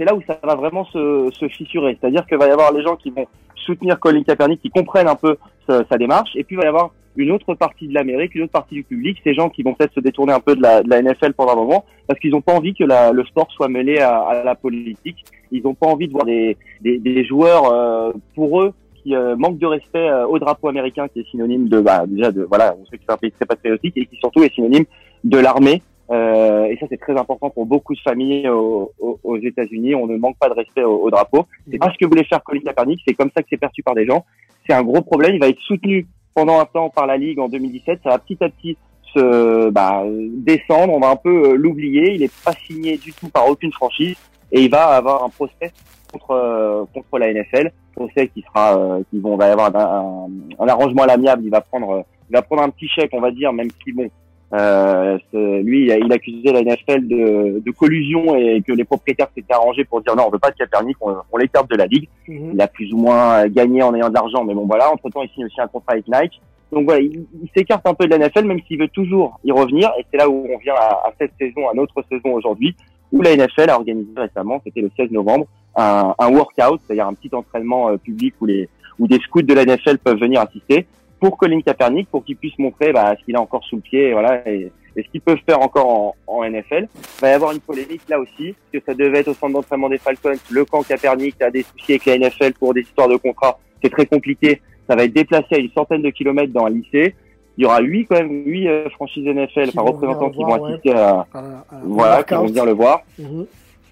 là 0.05 0.15
où 0.15 0.21
ça 0.27 0.39
va 0.45 0.57
vraiment 0.57 0.85
se, 0.85 1.31
se 1.33 1.49
fissurer. 1.49 1.97
C'est-à-dire 1.99 2.27
qu'il 2.27 2.37
va 2.37 2.47
y 2.47 2.51
avoir 2.51 2.71
les 2.71 2.83
gens 2.83 2.97
qui 2.97 3.09
vont 3.09 3.25
soutenir 3.55 3.99
Colin 3.99 4.23
Kaepernick, 4.25 4.61
qui 4.61 4.69
comprennent 4.69 5.09
un 5.09 5.15
peu 5.15 5.39
sa, 5.67 5.83
sa 5.91 5.97
démarche, 5.97 6.33
et 6.37 6.45
puis 6.45 6.57
il 6.57 6.59
va 6.59 6.65
y 6.65 6.69
avoir 6.69 6.91
une 7.17 7.31
autre 7.33 7.55
partie 7.55 7.89
de 7.89 7.95
l'Amérique, 7.95 8.35
une 8.35 8.43
autre 8.43 8.53
partie 8.53 8.75
du 8.75 8.85
public, 8.85 9.17
ces 9.25 9.33
gens 9.33 9.49
qui 9.49 9.63
vont 9.63 9.73
peut-être 9.73 9.95
se 9.95 10.01
détourner 10.01 10.35
un 10.35 10.41
peu 10.41 10.55
de 10.55 10.61
la, 10.61 10.83
de 10.83 10.91
la 10.91 11.01
NFL 11.01 11.33
pendant 11.33 11.53
un 11.53 11.57
moment, 11.57 11.87
parce 12.07 12.21
qu'ils 12.21 12.33
n'ont 12.33 12.43
pas 12.43 12.53
envie 12.53 12.75
que 12.75 12.85
la- 12.85 13.11
le 13.13 13.25
sport 13.25 13.51
soit 13.53 13.69
mêlé 13.69 14.01
à, 14.01 14.19
à 14.19 14.45
la 14.45 14.55
politique. 14.55 15.25
Ils 15.51 15.63
n'ont 15.63 15.73
pas 15.73 15.87
envie 15.87 16.09
de 16.09 16.13
voir 16.13 16.27
des, 16.27 16.59
des, 16.83 16.99
des 16.99 17.25
joueurs, 17.25 17.73
euh, 17.73 18.13
pour 18.35 18.61
eux, 18.61 18.75
qui 19.03 19.15
euh, 19.17 19.35
manquent 19.35 19.57
de 19.59 19.67
respect 19.67 20.11
euh, 20.11 20.27
au 20.27 20.39
drapeau 20.39 20.69
américain, 20.69 21.09
qui 21.09 21.21
est 21.21 21.31
synonyme 21.31 21.71
de, 21.71 21.81
bah, 21.81 22.05
déjà 22.07 22.31
de, 22.33 22.43
voilà, 22.43 22.77
on 22.79 22.85
sait 22.85 22.99
que 22.99 23.03
c'est 23.09 23.15
un 23.15 23.17
pays 23.17 23.33
très 23.33 23.47
patriotique, 23.47 23.97
et 23.97 24.05
qui 24.05 24.17
surtout 24.17 24.43
est 24.43 24.53
synonyme 24.53 24.85
de 25.25 25.39
l'armée. 25.39 25.81
Euh, 26.11 26.65
et 26.65 26.77
ça, 26.79 26.87
c'est 26.89 27.01
très 27.01 27.17
important 27.17 27.51
pour 27.51 27.67
beaucoup 27.67 27.95
de 27.95 28.01
familles 28.01 28.49
aux, 28.49 29.37
États-Unis. 29.43 29.95
On 29.95 30.07
ne 30.07 30.17
manque 30.17 30.37
pas 30.39 30.49
de 30.49 30.55
respect 30.55 30.83
au, 30.83 31.05
au 31.05 31.11
drapeau. 31.11 31.47
C'est 31.71 31.79
pas 31.79 31.93
ce 31.93 31.99
que 31.99 32.07
voulait 32.09 32.25
faire 32.25 32.43
Colin 32.43 32.61
Kaepernick. 32.61 33.01
C'est 33.07 33.15
comme 33.15 33.31
ça 33.35 33.43
que 33.43 33.49
c'est 33.51 33.57
perçu 33.57 33.83
par 33.83 33.95
des 33.95 34.07
gens. 34.07 34.25
C'est 34.67 34.75
un 34.75 34.83
gros 34.83 35.03
problème. 35.03 35.35
Il 35.35 35.41
va 35.41 35.49
être 35.49 35.61
soutenu 35.61 36.07
pendant 36.35 36.59
un 36.59 36.65
temps 36.65 36.91
par 36.91 37.07
la 37.07 37.17
Ligue 37.17 37.39
en 37.39 37.49
2017. 37.49 38.01
Ça 38.03 38.11
va 38.11 38.19
petit 38.19 38.37
à 38.43 38.49
petit 38.49 38.77
se 39.15 39.71
bah, 39.71 40.05
descendre, 40.07 40.93
on 40.93 41.01
va 41.01 41.11
un 41.11 41.17
peu 41.17 41.51
euh, 41.51 41.55
l'oublier. 41.55 42.15
Il 42.15 42.21
n'est 42.21 42.31
pas 42.45 42.53
signé 42.67 42.97
du 42.97 43.13
tout 43.13 43.29
par 43.29 43.49
aucune 43.49 43.73
franchise 43.73 44.17
et 44.53 44.63
il 44.63 44.71
va 44.71 44.89
avoir 44.89 45.25
un 45.25 45.29
procès 45.29 45.73
contre 46.13 46.31
euh, 46.31 46.85
contre 46.93 47.19
la 47.19 47.33
NFL. 47.33 47.73
Procès 47.95 48.29
qui 48.29 48.43
sera, 48.43 48.79
euh, 48.79 49.03
qui 49.11 49.19
vont, 49.19 49.37
va 49.37 49.49
y 49.49 49.51
avoir 49.51 49.75
un, 49.75 50.29
un, 50.59 50.69
arrangement 50.69 51.03
à 51.03 51.07
l'amiable. 51.07 51.43
Il 51.45 51.51
va 51.51 51.61
prendre, 51.61 52.05
il 52.29 52.33
va 52.33 52.43
prendre 52.43 52.63
un 52.63 52.71
petit 52.71 52.89
chèque, 52.89 53.11
on 53.13 53.21
va 53.21 53.31
dire, 53.31 53.53
même 53.53 53.69
si 53.85 53.93
bon, 53.93 54.09
euh, 54.53 55.19
lui, 55.33 55.91
il 55.91 56.13
accusait 56.13 56.53
la 56.53 56.63
NFL 56.63 57.07
de, 57.07 57.63
de, 57.65 57.71
collusion 57.71 58.35
et 58.35 58.63
que 58.67 58.73
les 58.73 58.85
propriétaires 58.85 59.29
s'étaient 59.35 59.55
arrangés 59.55 59.85
pour 59.85 60.01
dire 60.01 60.17
non, 60.17 60.25
on 60.27 60.31
veut 60.31 60.41
pas 60.41 60.51
de 60.51 60.57
Kaepernick, 60.57 60.97
on, 61.01 61.15
on 61.31 61.37
l'écarte 61.37 61.71
de 61.71 61.77
la 61.77 61.87
ligue. 61.87 62.09
Mhm. 62.27 62.51
Il 62.55 62.61
a 62.61 62.67
plus 62.67 62.93
ou 62.93 62.99
moins 62.99 63.47
gagné 63.47 63.83
en 63.83 63.95
ayant 63.95 64.09
de 64.09 64.15
l'argent, 64.15 64.45
mais 64.45 64.55
bon 64.55 64.67
voilà. 64.67 64.91
Entre 64.93 65.09
temps, 65.11 65.23
il 65.23 65.31
signe 65.31 65.45
aussi 65.45 65.61
un 65.61 65.69
contrat 65.69 65.93
avec 65.93 66.09
Nike. 66.09 66.41
Donc 66.73 66.85
voilà, 66.85 67.01
il, 67.01 67.27
il 67.43 67.49
s'écarte 67.55 67.87
un 67.87 67.95
peu 67.95 68.07
de 68.07 68.11
la 68.11 68.27
NFL, 68.27 68.45
même 68.45 68.61
s'il 68.67 68.81
veut 68.81 68.89
toujours 68.89 69.39
y 69.45 69.53
revenir. 69.53 69.91
Et 69.99 70.05
c'est 70.11 70.19
là 70.19 70.29
où 70.29 70.47
on 70.53 70.59
vient 70.59 70.75
à, 70.75 71.01
à, 71.07 71.13
cette 71.19 71.33
saison, 71.39 71.69
à 71.69 71.75
notre 71.75 72.03
saison 72.11 72.33
aujourd'hui, 72.33 72.75
où 73.13 73.23
la 73.23 73.37
NFL 73.37 73.71
a 73.71 73.77
organisé 73.77 74.11
récemment, 74.17 74.61
c'était 74.65 74.81
le 74.81 74.91
16 74.97 75.11
novembre, 75.13 75.47
un, 75.77 76.15
un 76.19 76.29
workout, 76.33 76.81
c'est-à-dire 76.85 77.07
un 77.07 77.15
petit 77.15 77.33
entraînement 77.33 77.91
euh, 77.91 77.97
public 77.97 78.35
où 78.41 78.47
les 78.47 78.69
où 78.99 79.09
des 79.09 79.19
scouts 79.21 79.43
de 79.43 79.55
la 79.55 79.65
NFL 79.65 79.99
peuvent 79.99 80.21
venir 80.21 80.41
assister 80.41 80.87
pour 81.21 81.37
Colin 81.37 81.61
Kaepernick, 81.61 82.09
pour 82.11 82.25
qu'il 82.25 82.37
puisse 82.37 82.59
montrer 82.59 82.93
bah, 82.93 83.15
ce 83.19 83.25
qu'il 83.25 83.37
a 83.37 83.41
encore 83.41 83.63
sous 83.65 83.77
le 83.77 83.83
pied, 83.83 84.13
voilà, 84.13 84.49
et, 84.49 84.73
et 84.97 85.03
ce 85.03 85.09
qu'ils 85.11 85.21
peuvent 85.21 85.39
faire 85.47 85.61
encore 85.61 85.87
en, 85.87 86.15
en, 86.27 86.45
NFL. 86.51 86.89
Il 86.93 87.21
va 87.21 87.29
y 87.31 87.33
avoir 87.33 87.53
une 87.53 87.61
polémique 87.61 88.03
là 88.09 88.19
aussi, 88.19 88.55
parce 88.55 88.73
que 88.85 88.91
ça 88.91 88.95
devait 88.95 89.19
être 89.21 89.29
au 89.29 89.35
centre 89.35 89.53
d'entraînement 89.53 89.89
des 89.89 89.99
Falcons. 89.99 90.33
Le 90.51 90.65
camp 90.65 90.83
Kaepernick 90.83 91.41
a 91.43 91.51
des 91.51 91.63
soucis 91.63 91.93
avec 91.93 92.07
la 92.07 92.19
NFL 92.19 92.55
pour 92.55 92.75
des 92.75 92.81
histoires 92.81 93.09
de 93.09 93.17
contrat. 93.17 93.59
C'est 93.83 93.91
très 93.91 94.07
compliqué. 94.07 94.61
Ça 94.89 94.97
va 94.97 95.05
être 95.05 95.13
déplacé 95.13 95.55
à 95.55 95.59
une 95.59 95.71
centaine 95.71 96.03
de 96.03 96.11
kilomètres 96.11 96.53
dans 96.53 96.67
un 96.67 96.71
lycée. 96.71 97.15
Il 97.57 97.65
y 97.65 97.67
aura 97.67 97.81
huit 97.81 98.07
quand 98.07 98.17
même 98.17 98.45
huit 98.47 98.69
euh, 98.69 98.89
franchises 98.91 99.25
NFL, 99.27 99.69
enfin 99.69 99.83
représentants 99.83 100.31
qui 100.31 100.43
vont 100.43 100.65
assister 100.65 100.93
à, 100.93 101.27
à, 101.33 101.39
à, 101.39 101.65
voilà, 101.85 102.23
qui 102.23 102.35
vont 102.35 102.47
venir 102.47 102.65
le 102.65 102.73
voir. 102.73 103.03
-hmm. 103.21 103.47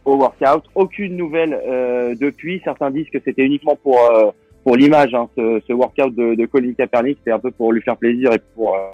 Au 0.05 0.17
workout, 0.17 0.65
aucune 0.75 1.17
nouvelle 1.17 1.53
euh, 1.53 2.15
depuis. 2.19 2.63
Certains 2.65 2.91
disent 2.91 3.11
que 3.11 3.19
c'était 3.23 3.45
uniquement 3.45 3.77
pour 3.77 3.99
euh, 3.99 4.31
pour 4.69 4.77
l'image, 4.77 5.15
hein, 5.15 5.31
ce, 5.35 5.73
workout 5.73 6.15
de, 6.15 6.35
de 6.35 6.45
Colin 6.45 6.75
Kaepernick, 6.75 7.17
c'est 7.25 7.33
un 7.33 7.39
peu 7.39 7.51
pour 7.51 7.73
lui 7.73 7.81
faire 7.81 7.97
plaisir 7.97 8.35
et 8.35 8.39
pour 8.55 8.75
euh, 8.75 8.91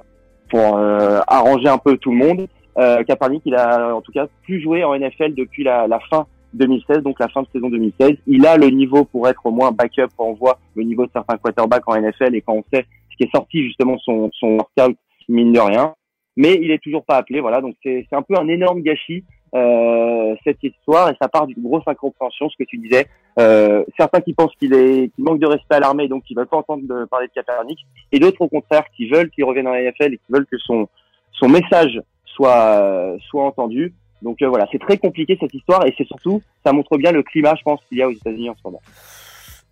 pour 0.48 0.76
euh, 0.76 1.18
arranger 1.26 1.66
un 1.66 1.78
peu 1.78 1.96
tout 1.96 2.12
le 2.12 2.16
monde. 2.16 2.46
Euh, 2.78 3.02
Kaepernick, 3.02 3.42
il 3.44 3.56
a 3.56 3.92
en 3.92 4.00
tout 4.00 4.12
cas 4.12 4.28
plus 4.44 4.60
joué 4.62 4.84
en 4.84 4.96
NFL 4.96 5.34
depuis 5.34 5.64
la, 5.64 5.88
la, 5.88 5.98
fin 6.08 6.28
2016, 6.52 6.98
donc 6.98 7.18
la 7.18 7.26
fin 7.26 7.42
de 7.42 7.48
saison 7.52 7.70
2016. 7.70 8.12
Il 8.28 8.46
a 8.46 8.56
le 8.56 8.68
niveau 8.68 9.04
pour 9.04 9.26
être 9.26 9.44
au 9.46 9.50
moins 9.50 9.72
backup 9.72 10.10
quand 10.16 10.26
on 10.26 10.34
voit 10.34 10.60
le 10.76 10.84
niveau 10.84 11.06
de 11.06 11.10
certains 11.12 11.38
quarterbacks 11.38 11.88
en 11.88 12.00
NFL 12.00 12.36
et 12.36 12.40
quand 12.40 12.54
on 12.54 12.64
sait 12.72 12.86
ce 13.10 13.16
qui 13.16 13.24
est 13.24 13.34
sorti 13.34 13.64
justement 13.64 13.98
son, 13.98 14.30
son 14.38 14.58
workout 14.58 14.96
mine 15.28 15.52
de 15.52 15.58
rien. 15.58 15.92
Mais 16.36 16.54
il 16.62 16.70
est 16.70 16.82
toujours 16.84 17.04
pas 17.04 17.16
appelé, 17.16 17.40
voilà. 17.40 17.60
Donc 17.60 17.74
c'est 17.82 18.06
un 18.12 18.22
peu 18.22 18.36
un 18.38 18.46
énorme 18.46 18.82
gâchis 18.82 19.24
euh, 19.54 20.34
cette 20.44 20.62
histoire 20.62 21.10
et 21.10 21.16
ça 21.20 21.28
part 21.28 21.46
d'une 21.46 21.62
grosse 21.62 21.86
incompréhension, 21.86 22.48
ce 22.48 22.56
que 22.56 22.64
tu 22.64 22.78
disais. 22.78 23.06
Euh, 23.38 23.84
certains 23.96 24.20
qui 24.20 24.32
pensent 24.32 24.54
qu'il 24.56 24.74
est, 24.74 25.10
qu'il 25.14 25.24
manque 25.24 25.38
de 25.38 25.46
respect 25.46 25.76
à 25.76 25.80
l'armée, 25.80 26.08
donc 26.08 26.24
qui 26.24 26.34
veulent 26.34 26.46
pas 26.46 26.56
entendre 26.56 26.82
de 26.86 27.04
parler 27.04 27.28
de 27.28 27.32
Kaepernick, 27.32 27.86
et 28.12 28.18
d'autres 28.18 28.40
au 28.40 28.48
contraire 28.48 28.84
qui 28.96 29.08
veulent 29.08 29.30
qu'il 29.30 29.44
revienne 29.44 29.66
dans 29.66 29.72
la 29.72 29.82
NFL 29.82 30.14
et 30.14 30.18
qui 30.18 30.32
veulent 30.32 30.46
que 30.46 30.58
son 30.58 30.88
son 31.32 31.48
message 31.48 32.00
soit 32.24 33.16
soit 33.28 33.44
entendu. 33.44 33.94
Donc 34.22 34.40
euh, 34.42 34.48
voilà, 34.48 34.66
c'est 34.72 34.80
très 34.80 34.98
compliqué 34.98 35.36
cette 35.38 35.54
histoire 35.54 35.86
et 35.86 35.94
c'est 35.96 36.06
surtout, 36.06 36.42
ça 36.64 36.72
montre 36.72 36.96
bien 36.96 37.12
le 37.12 37.22
climat, 37.22 37.54
je 37.56 37.62
pense, 37.62 37.80
qu'il 37.88 37.98
y 37.98 38.02
a 38.02 38.08
aux 38.08 38.12
États-Unis 38.12 38.50
en 38.50 38.54
ce 38.54 38.60
moment. 38.64 38.80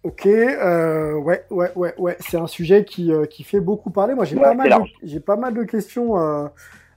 Ok, 0.04 0.26
euh, 0.26 1.14
ouais, 1.14 1.44
ouais, 1.50 1.70
ouais, 1.76 1.94
ouais, 1.96 2.16
c'est 2.18 2.36
un 2.36 2.48
sujet 2.48 2.84
qui 2.84 3.12
euh, 3.12 3.24
qui 3.24 3.44
fait 3.44 3.60
beaucoup 3.60 3.90
parler. 3.90 4.14
Moi, 4.14 4.24
j'ai 4.24 4.36
ouais, 4.36 4.42
pas 4.42 4.54
mal, 4.54 4.84
j'ai 5.02 5.20
pas 5.20 5.36
mal 5.36 5.54
de 5.54 5.62
questions 5.62 6.18
euh, 6.18 6.48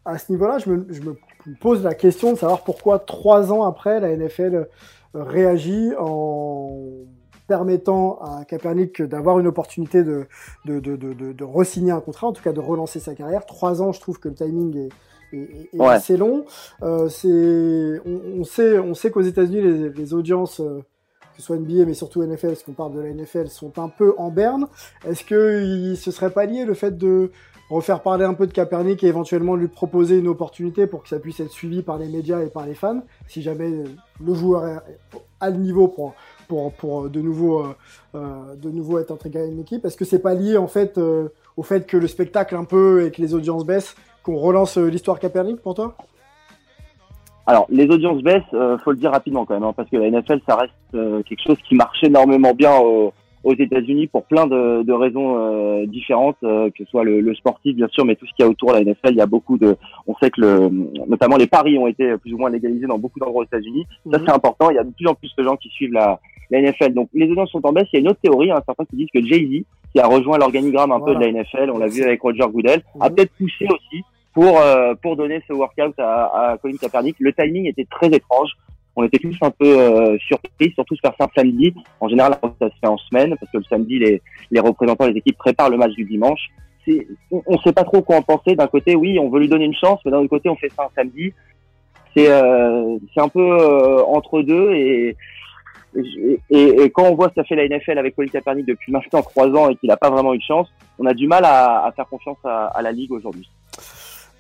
à 0.03 0.17
ce 0.17 0.31
niveau-là. 0.31 0.57
Je 0.57 0.71
me, 0.71 0.87
je 0.89 1.01
me 1.01 1.15
pose 1.59 1.84
la 1.84 1.93
question 1.93 2.34
de 2.34 2.38
savoir 2.38 2.63
pourquoi 2.63 2.99
trois 2.99 3.51
ans 3.51 3.63
après 3.63 3.99
la 3.99 4.15
NFL 4.15 4.67
réagit 5.13 5.91
en 5.97 6.81
permettant 7.47 8.17
à 8.19 8.43
Kaepernick 8.45 9.01
d'avoir 9.01 9.39
une 9.39 9.47
opportunité 9.47 10.03
de 10.03 10.27
de, 10.65 10.80
de, 10.80 10.95
de, 10.95 11.13
de, 11.34 11.43
re-signer 11.43 11.91
un 11.91 12.01
contrat, 12.01 12.27
en 12.27 12.34
tout 12.34 12.41
cas 12.41 12.53
de 12.53 12.59
relancer 12.59 12.99
sa 12.99 13.13
carrière. 13.13 13.45
Trois 13.45 13.81
ans, 13.81 13.91
je 13.91 13.99
trouve 13.99 14.19
que 14.19 14.30
le 14.30 14.35
timing 14.35 14.89
est, 15.34 15.77
ouais. 15.77 15.88
assez 15.88 16.17
long. 16.17 16.45
Euh, 16.81 17.09
c'est, 17.09 18.01
on, 18.05 18.39
on, 18.39 18.43
sait, 18.43 18.80
on 18.80 18.93
sait 18.93 19.11
qu'aux 19.11 19.22
États-Unis, 19.22 19.61
les, 19.61 19.89
les, 19.89 20.13
audiences, 20.13 20.59
euh, 20.59 20.84
que 21.35 21.41
ce 21.41 21.47
soit 21.47 21.57
NBA, 21.57 21.85
mais 21.85 21.93
surtout 21.93 22.23
NFL, 22.23 22.47
parce 22.47 22.63
qu'on 22.63 22.73
parle 22.73 22.93
de 22.93 23.01
la 23.01 23.09
NFL, 23.09 23.47
sont 23.47 23.77
un 23.79 23.89
peu 23.89 24.15
en 24.17 24.29
berne. 24.29 24.67
Est-ce 25.07 25.23
que 25.23 25.63
il, 25.63 25.97
ce 25.97 26.11
serait 26.11 26.31
pas 26.31 26.45
lié 26.45 26.65
le 26.65 26.73
fait 26.73 26.97
de 26.97 27.31
refaire 27.69 28.01
parler 28.01 28.25
un 28.25 28.33
peu 28.33 28.45
de 28.47 28.53
Kaepernick 28.53 29.03
et 29.03 29.07
éventuellement 29.07 29.55
lui 29.55 29.67
proposer 29.67 30.19
une 30.19 30.27
opportunité 30.27 30.85
pour 30.87 31.03
que 31.03 31.09
ça 31.09 31.19
puisse 31.19 31.39
être 31.39 31.51
suivi 31.51 31.81
par 31.81 31.97
les 31.97 32.07
médias 32.07 32.41
et 32.41 32.49
par 32.49 32.65
les 32.65 32.75
fans, 32.75 33.01
si 33.27 33.41
jamais 33.41 33.71
le 34.23 34.33
joueur 34.33 34.81
a 35.39 35.49
le 35.49 35.57
niveau 35.57 35.87
pour 35.87 36.13
pour, 36.47 36.71
pour 36.73 37.09
de 37.09 37.21
nouveau 37.21 37.65
euh, 38.13 38.55
de 38.55 38.69
nouveau 38.69 38.99
être 38.99 39.11
intégré 39.11 39.41
à 39.41 39.45
une 39.45 39.59
équipe? 39.59 39.85
Est-ce 39.85 39.97
que 39.97 40.05
c'est 40.05 40.19
pas 40.19 40.33
lié 40.33 40.57
en 40.57 40.67
fait 40.67 40.97
euh, 40.97 41.29
au 41.57 41.63
fait 41.63 41.87
que 41.87 41.97
le 41.97 42.07
spectacle 42.07 42.55
un 42.55 42.65
peu 42.65 43.05
et 43.05 43.11
que 43.11 43.21
les 43.21 43.33
audiences 43.33 43.65
baissent, 43.65 43.95
qu'on 44.23 44.37
relance 44.37 44.77
euh, 44.77 44.87
l'histoire 44.87 45.19
Kaepernick 45.19 45.61
pour 45.61 45.73
toi? 45.75 45.97
Alors, 47.47 47.67
les 47.69 47.88
audiences 47.88 48.23
baissent, 48.23 48.41
euh, 48.53 48.77
faut 48.80 48.91
le 48.91 48.97
dire 48.97 49.11
rapidement 49.11 49.45
quand 49.45 49.53
même, 49.53 49.63
hein, 49.63 49.73
parce 49.76 49.89
que 49.89 49.97
la 49.97 50.09
NFL, 50.09 50.39
ça 50.47 50.55
reste 50.55 50.73
euh, 50.95 51.22
quelque 51.23 51.43
chose 51.45 51.57
qui 51.67 51.76
marche 51.76 52.03
énormément 52.03 52.53
bien 52.53 52.76
au, 52.77 53.13
aux 53.43 53.53
États-Unis 53.53 54.07
pour 54.07 54.26
plein 54.26 54.47
de, 54.47 54.81
de 54.81 54.91
raisons 54.91 55.35
euh, 55.38 55.85
différentes, 55.85 56.38
que 56.41 56.72
ce 56.76 56.85
soit 56.85 57.03
le, 57.03 57.22
le, 57.22 57.35
sportif 57.35 57.76
bien 57.76 57.88
sûr, 57.89 58.03
mais 58.03 58.15
tout 58.15 58.26
ce 58.26 58.34
qu'il 58.34 58.43
y 58.43 58.47
a 58.47 58.49
autour 58.49 58.73
de 58.73 58.80
la 58.80 58.84
NFL, 58.84 59.11
il 59.11 59.17
y 59.17 59.22
a 59.22 59.27
beaucoup 59.27 59.59
de, 59.59 59.76
on 60.07 60.15
sait 60.15 60.31
que 60.31 60.41
le, 60.41 60.69
notamment 61.07 61.38
les 61.38 61.45
paris 61.45 61.77
ont 61.77 61.85
été 61.85 62.17
plus 62.17 62.34
ou 62.34 62.38
moins 62.39 62.49
légalisés 62.49 62.88
dans 62.88 62.97
beaucoup 62.97 63.19
d'endroits 63.19 63.43
aux 63.43 63.45
États-Unis. 63.45 63.85
Ça 64.11 64.19
c'est 64.26 64.34
important. 64.34 64.72
Il 64.72 64.76
y 64.76 64.80
a 64.80 64.84
de 64.84 64.91
plus 64.91 65.07
en 65.07 65.13
plus 65.13 65.31
de 65.38 65.43
gens 65.43 65.55
qui 65.55 65.69
suivent 65.69 65.93
la, 65.93 66.19
la 66.49 66.61
NFL. 66.61 66.93
Donc 66.93 67.09
les 67.13 67.30
audiences 67.30 67.51
sont 67.51 67.63
en 67.63 67.73
baisse. 67.73 67.88
Il 67.93 67.97
y 67.97 67.99
a 67.99 67.99
une 67.99 68.09
autre 68.09 68.22
théorie, 68.22 68.49
hein, 68.49 68.61
certains 68.65 68.85
qui 68.85 68.95
disent 68.95 69.11
que 69.13 69.23
Jay 69.23 69.45
Z, 69.45 69.65
qui 69.93 69.99
a 69.99 70.07
rejoint 70.07 70.39
l'organigramme 70.39 70.91
un 70.91 70.97
voilà. 70.97 71.19
peu 71.19 71.26
de 71.26 71.31
la 71.31 71.43
NFL, 71.43 71.69
on 71.69 71.77
l'a 71.77 71.88
vu 71.88 72.01
avec 72.01 72.19
Roger 72.22 72.45
Goodell, 72.51 72.81
a 72.99 73.11
peut-être 73.11 73.31
poussé 73.38 73.67
aussi 73.69 74.03
pour 74.35 74.59
euh, 74.59 74.93
pour 75.01 75.15
donner 75.15 75.41
ce 75.47 75.53
workout 75.53 75.97
à, 75.97 76.51
à 76.51 76.57
Colin 76.57 76.75
Kaepernick. 76.75 77.15
Le 77.19 77.33
timing 77.33 77.67
était 77.67 77.87
très 77.89 78.07
étrange. 78.07 78.51
On 78.97 79.03
était 79.03 79.17
tous 79.17 79.35
un 79.41 79.49
peu 79.49 79.65
euh, 79.65 80.17
surpris, 80.19 80.71
surtout 80.73 80.95
se 80.95 81.01
faire 81.01 81.13
ça 81.17 81.25
un 81.25 81.29
samedi. 81.35 81.73
En 81.99 82.07
général, 82.07 82.37
ça 82.41 82.69
se 82.69 82.75
fait 82.79 82.87
en 82.87 82.97
semaine 82.97 83.35
parce 83.39 83.51
que 83.51 83.57
le 83.57 83.63
samedi, 83.63 83.97
les 83.97 84.21
les 84.51 84.59
représentants 84.59 85.07
des 85.07 85.17
équipes 85.17 85.37
préparent 85.37 85.69
le 85.69 85.77
match 85.77 85.93
du 85.93 86.03
dimanche. 86.03 86.41
On, 87.31 87.41
on 87.47 87.57
sait 87.59 87.73
pas 87.73 87.83
trop 87.83 88.01
quoi 88.01 88.17
en 88.17 88.21
penser. 88.21 88.55
D'un 88.55 88.67
côté, 88.67 88.95
oui, 88.95 89.17
on 89.17 89.29
veut 89.29 89.39
lui 89.39 89.49
donner 89.49 89.65
une 89.65 89.75
chance, 89.75 89.99
mais 90.05 90.11
d'un 90.11 90.19
autre 90.19 90.29
côté, 90.29 90.49
on 90.49 90.55
fait 90.55 90.69
ça 90.69 90.83
un 90.83 90.89
samedi. 90.95 91.33
C'est 92.15 92.29
euh, 92.29 92.97
un 93.17 93.29
peu 93.29 93.41
euh, 93.41 94.03
entre 94.03 94.41
deux 94.41 94.71
et 94.73 95.17
et, 95.97 96.83
et, 96.83 96.89
quand 96.89 97.03
on 97.03 97.15
voit 97.15 97.29
ce 97.29 97.35
qu'a 97.35 97.45
fait 97.45 97.55
la 97.55 97.69
NFL 97.69 97.97
avec 97.97 98.17
Colin 98.17 98.27
Kaepernick 98.27 98.65
depuis 98.65 98.91
maintenant 98.91 99.21
trois 99.21 99.47
ans 99.47 99.69
et 99.69 99.77
qu'il 99.77 99.87
n'a 99.87 99.95
pas 99.95 100.09
vraiment 100.09 100.33
eu 100.33 100.37
de 100.37 100.43
chance, 100.43 100.67
on 100.99 101.05
a 101.05 101.13
du 101.13 101.25
mal 101.25 101.45
à, 101.45 101.85
à 101.85 101.91
faire 101.93 102.05
confiance 102.07 102.37
à, 102.43 102.65
à 102.67 102.81
la 102.81 102.91
ligue 102.91 103.13
aujourd'hui. 103.13 103.49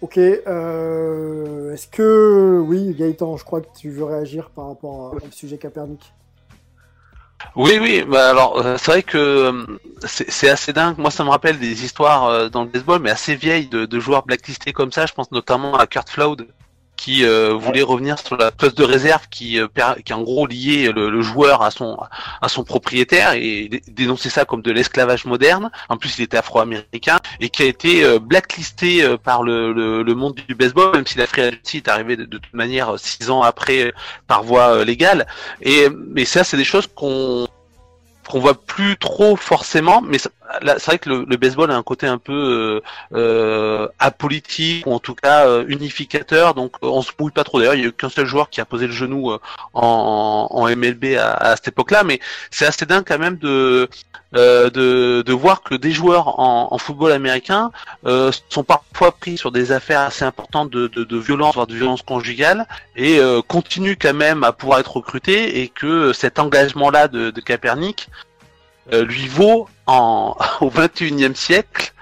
Ok, 0.01 0.17
euh, 0.17 1.73
est-ce 1.73 1.87
que 1.87 2.59
oui, 2.59 2.93
Gaëtan, 2.93 3.37
je 3.37 3.43
crois 3.43 3.61
que 3.61 3.67
tu 3.77 3.89
veux 3.89 4.03
réagir 4.03 4.49
par 4.49 4.67
rapport 4.67 5.13
au 5.13 5.31
sujet 5.31 5.57
Kaepernick. 5.57 6.13
Oui, 7.55 7.77
oui, 7.81 8.03
bah 8.07 8.29
alors 8.29 8.57
euh, 8.57 8.75
c'est 8.77 8.91
vrai 8.91 9.03
que 9.03 9.65
c'est 10.05 10.49
assez 10.49 10.73
dingue. 10.73 10.97
Moi, 10.97 11.11
ça 11.11 11.23
me 11.23 11.29
rappelle 11.29 11.59
des 11.59 11.83
histoires 11.85 12.25
euh, 12.25 12.49
dans 12.49 12.63
le 12.63 12.69
baseball, 12.69 13.01
mais 13.01 13.09
assez 13.09 13.35
vieilles 13.35 13.67
de, 13.67 13.85
de 13.85 13.99
joueurs 13.99 14.25
blacklistés 14.25 14.73
comme 14.73 14.91
ça. 14.91 15.05
Je 15.05 15.13
pense 15.13 15.31
notamment 15.31 15.75
à 15.75 15.87
Kurt 15.87 16.09
Flood, 16.09 16.47
qui 16.95 17.25
euh, 17.25 17.53
voulait 17.53 17.81
revenir 17.81 18.17
sur 18.19 18.37
la 18.37 18.51
clause 18.51 18.75
de 18.75 18.83
réserve 18.83 19.27
qui, 19.29 19.59
euh, 19.59 19.67
qui 20.03 20.13
en 20.13 20.21
gros 20.21 20.47
liait 20.47 20.91
le, 20.91 21.09
le, 21.09 21.21
joueur 21.21 21.61
à 21.61 21.71
son 21.71 21.97
à 22.41 22.47
son 22.49 22.63
propriétaire 22.63 23.33
et 23.33 23.69
dénoncer 23.87 24.29
ça 24.29 24.45
comme 24.45 24.61
de 24.61 24.71
l'esclavage 24.71 25.25
moderne. 25.25 25.71
En 25.89 25.97
plus, 25.97 26.17
il 26.17 26.23
était 26.23 26.37
afro-américain 26.37 27.17
et 27.39 27.49
qui 27.49 27.63
a 27.63 27.65
été 27.65 28.03
euh, 28.03 28.19
blacklisté 28.19 29.03
par 29.23 29.43
le, 29.43 29.73
le, 29.73 30.03
le, 30.03 30.15
monde 30.15 30.35
du 30.47 30.55
baseball, 30.55 30.93
même 30.93 31.07
si 31.07 31.17
la 31.17 31.27
free 31.27 31.41
agency 31.41 31.77
est 31.77 31.87
arrivée 31.87 32.15
de, 32.15 32.25
de, 32.25 32.37
toute 32.37 32.53
manière 32.53 32.97
six 32.97 33.29
ans 33.29 33.41
après 33.41 33.93
par 34.27 34.43
voie 34.43 34.83
légale. 34.83 35.27
Et 35.61 35.89
mais 35.89 36.25
ça, 36.25 36.43
c'est 36.43 36.57
des 36.57 36.63
choses 36.63 36.87
qu'on 36.87 37.47
qu'on 38.27 38.39
voit 38.39 38.55
plus 38.55 38.97
trop 38.97 39.35
forcément, 39.35 40.01
mais 40.01 40.17
c'est 40.61 40.85
vrai 40.85 40.99
que 40.99 41.09
le, 41.09 41.25
le, 41.27 41.37
baseball 41.37 41.71
a 41.71 41.75
un 41.75 41.83
côté 41.83 42.07
un 42.07 42.17
peu 42.17 42.33
euh, 42.33 43.17
euh, 43.17 43.87
apolitique 43.99 44.85
ou 44.87 44.93
en 44.93 44.99
tout 44.99 45.15
cas 45.15 45.47
euh, 45.47 45.65
unificateur, 45.67 46.53
donc 46.53 46.73
on 46.81 47.01
se 47.01 47.11
mouille 47.19 47.31
pas 47.31 47.43
trop. 47.43 47.59
D'ailleurs, 47.59 47.75
il 47.75 47.81
y 47.81 47.83
a 47.83 47.87
eu 47.87 47.93
qu'un 47.93 48.09
seul 48.09 48.25
joueur 48.25 48.49
qui 48.49 48.61
a 48.61 48.65
posé 48.65 48.87
le 48.87 48.93
genou 48.93 49.31
en, 49.31 49.39
en, 50.51 50.67
MLB 50.67 51.15
à, 51.17 51.33
à 51.33 51.55
cette 51.55 51.69
époque-là, 51.69 52.03
mais 52.03 52.19
c'est 52.51 52.65
assez 52.65 52.85
dingue 52.85 53.03
quand 53.07 53.19
même 53.19 53.37
de 53.37 53.89
de, 54.33 55.21
de 55.25 55.33
voir 55.33 55.63
que 55.63 55.75
des 55.75 55.91
joueurs 55.91 56.41
en, 56.41 56.67
en 56.69 56.77
football 56.77 57.13
américain 57.13 57.71
sont 58.49 58.65
parfois 58.65 59.13
pris 59.13 59.37
sur 59.37 59.49
des 59.49 59.71
affaires 59.71 60.01
assez 60.01 60.25
importantes 60.25 60.69
de, 60.69 60.87
de, 60.87 61.05
de 61.05 61.17
violence, 61.17 61.53
voire 61.53 61.67
de 61.67 61.73
violence 61.73 62.01
conjugale, 62.01 62.67
et 62.97 63.21
continuent 63.47 63.95
quand 63.97 64.13
même 64.13 64.43
à 64.43 64.51
pouvoir 64.51 64.79
être 64.79 64.97
recrutés, 64.97 65.61
et 65.61 65.69
que 65.69 66.11
cet 66.11 66.37
engagement-là 66.37 67.07
de, 67.07 67.31
de 67.31 67.39
Kaepernick 67.39 68.09
euh, 68.93 69.03
lui 69.05 69.27
vaut 69.27 69.67
en, 69.87 70.35
au 70.61 70.69
21e 70.69 71.35
siècle 71.35 71.93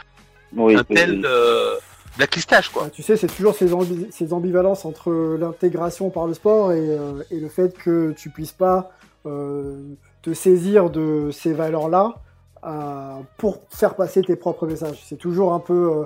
oui, 0.55 0.76
un 0.76 0.84
tel, 0.84 1.23
euh, 1.26 1.76
blacklistage, 2.18 2.69
quoi. 2.69 2.84
Bah, 2.84 2.89
tu 2.91 3.01
sais, 3.01 3.18
c'est 3.18 3.27
toujours 3.27 3.55
ces, 3.55 3.72
ambi- 3.73 4.11
ces 4.11 4.34
ambivalences 4.34 4.85
entre 4.85 5.11
l'intégration 5.39 6.10
par 6.11 6.27
le 6.27 6.34
sport 6.35 6.72
et, 6.72 6.77
euh, 6.80 7.23
et 7.31 7.39
le 7.39 7.49
fait 7.49 7.76
que 7.76 8.11
tu 8.11 8.30
puisses 8.30 8.51
pas 8.51 8.91
euh, 9.26 9.81
te 10.22 10.34
saisir 10.34 10.89
de 10.89 11.31
ces 11.31 11.53
valeurs-là 11.53 12.15
euh, 12.65 13.19
pour 13.38 13.61
faire 13.69 13.95
passer 13.95 14.22
tes 14.22 14.35
propres 14.35 14.68
messages. 14.68 15.01
C'est 15.07 15.18
toujours 15.18 15.53
un 15.53 15.60
peu 15.60 15.91
euh, 15.91 16.05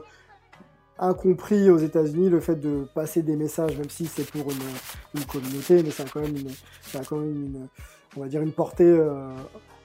incompris 0.99 1.70
aux 1.70 1.78
États-Unis 1.78 2.30
le 2.30 2.40
fait 2.40 2.56
de 2.56 2.88
passer 2.95 3.22
des 3.22 3.36
messages, 3.36 3.76
même 3.78 3.90
si 3.90 4.06
c'est 4.06 4.26
pour 4.32 4.49
une, 4.49 5.20
une 5.20 5.26
communauté, 5.26 5.84
mais 5.84 5.91
ça 5.91 6.04
a 6.04 6.06
quand 6.12 6.22
même 6.22 6.36
une, 6.38 6.52
ça 6.84 6.99
a 6.99 7.04
quand 7.04 7.18
même 7.18 7.36
une, 7.36 7.68
on 8.16 8.22
va 8.22 8.28
dire 8.28 8.41
une 8.41 8.54
portée 8.54 8.86
euh, 8.86 9.30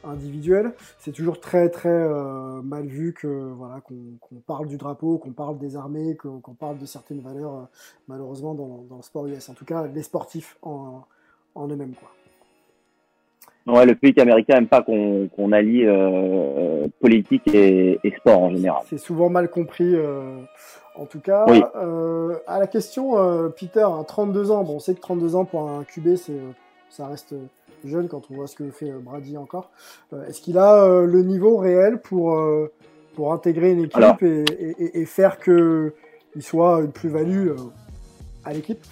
individuelle. 0.05 0.73
C'est 0.99 1.13
toujours 1.13 1.41
très 1.41 1.69
très 1.69 1.89
euh, 1.89 2.61
mal 2.63 2.87
vu 2.87 3.13
que 3.13 3.27
voilà 3.27 3.81
qu'on 3.81 4.37
parle 4.47 4.67
du 4.67 4.77
drapeau, 4.77 5.19
qu'on 5.19 5.33
parle 5.33 5.59
des 5.59 5.77
armées, 5.77 6.17
qu'on 6.17 6.55
parle 6.55 6.79
de 6.79 6.87
certaines 6.87 7.21
valeurs, 7.21 7.55
euh, 7.55 7.63
malheureusement 8.09 8.55
dans, 8.55 8.85
dans 8.89 8.97
le 8.97 9.03
sport 9.03 9.27
US. 9.27 9.49
En 9.49 9.55
tout 9.55 9.65
cas, 9.65 9.87
les 9.87 10.03
sportifs 10.03 10.57
en, 10.63 11.03
en 11.55 11.69
eux-mêmes 11.69 11.95
quoi. 11.95 12.11
Ouais, 13.65 13.87
le 13.87 13.95
public 13.95 14.19
américain 14.19 14.57
aime 14.57 14.67
pas 14.67 14.83
qu'on 14.83 15.53
allie 15.53 15.85
euh, 15.87 16.89
politique 17.01 17.47
et, 17.55 18.01
et 18.03 18.11
sport 18.17 18.41
en 18.43 18.51
général. 18.51 18.83
C'est 18.89 18.99
souvent 18.99 19.29
mal 19.31 19.49
compris. 19.49 19.95
euh, 19.95 20.39
en 20.97 21.07
tout 21.07 21.21
cas, 21.21 21.47
Oui. 21.49 21.63
euh, 21.77 22.37
à 22.49 22.59
la 22.59 22.67
question, 22.67 23.15
Peter, 23.57 23.81
à 23.85 24.05
32 24.05 24.51
ans, 24.51 24.63
bon, 24.65 24.75
on 24.75 24.79
sait 24.81 24.95
que 24.95 25.01
32 25.01 25.37
ans 25.37 25.45
pour 25.45 25.71
un 25.71 25.85
QB, 25.85 26.17
ça 26.91 27.07
reste 27.07 27.35
jeune 27.89 28.09
quand 28.09 28.23
on 28.31 28.35
voit 28.35 28.47
ce 28.47 28.57
que 28.57 28.71
fait 28.71 28.91
euh, 28.91 28.99
Brady 29.01 29.37
encore. 29.37 29.71
Euh, 30.13 30.27
Est-ce 30.27 30.41
qu'il 30.41 30.59
a 30.59 30.85
euh, 30.85 31.07
le 31.07 31.23
niveau 31.23 31.57
réel 31.57 32.01
pour, 32.01 32.39
pour 33.15 33.33
intégrer 33.33 33.73
une 33.73 33.81
équipe 33.81 33.97
Alors. 33.97 34.17
et, 34.23 34.45
et- 34.79 35.01
et 35.01 35.05
faire 35.07 35.39
que 35.39 35.93
il 36.35 36.43
soit 36.43 36.81
une 36.81 36.93
plus-value 36.93 37.51
à 38.45 38.53
l'équipe? 38.53 38.85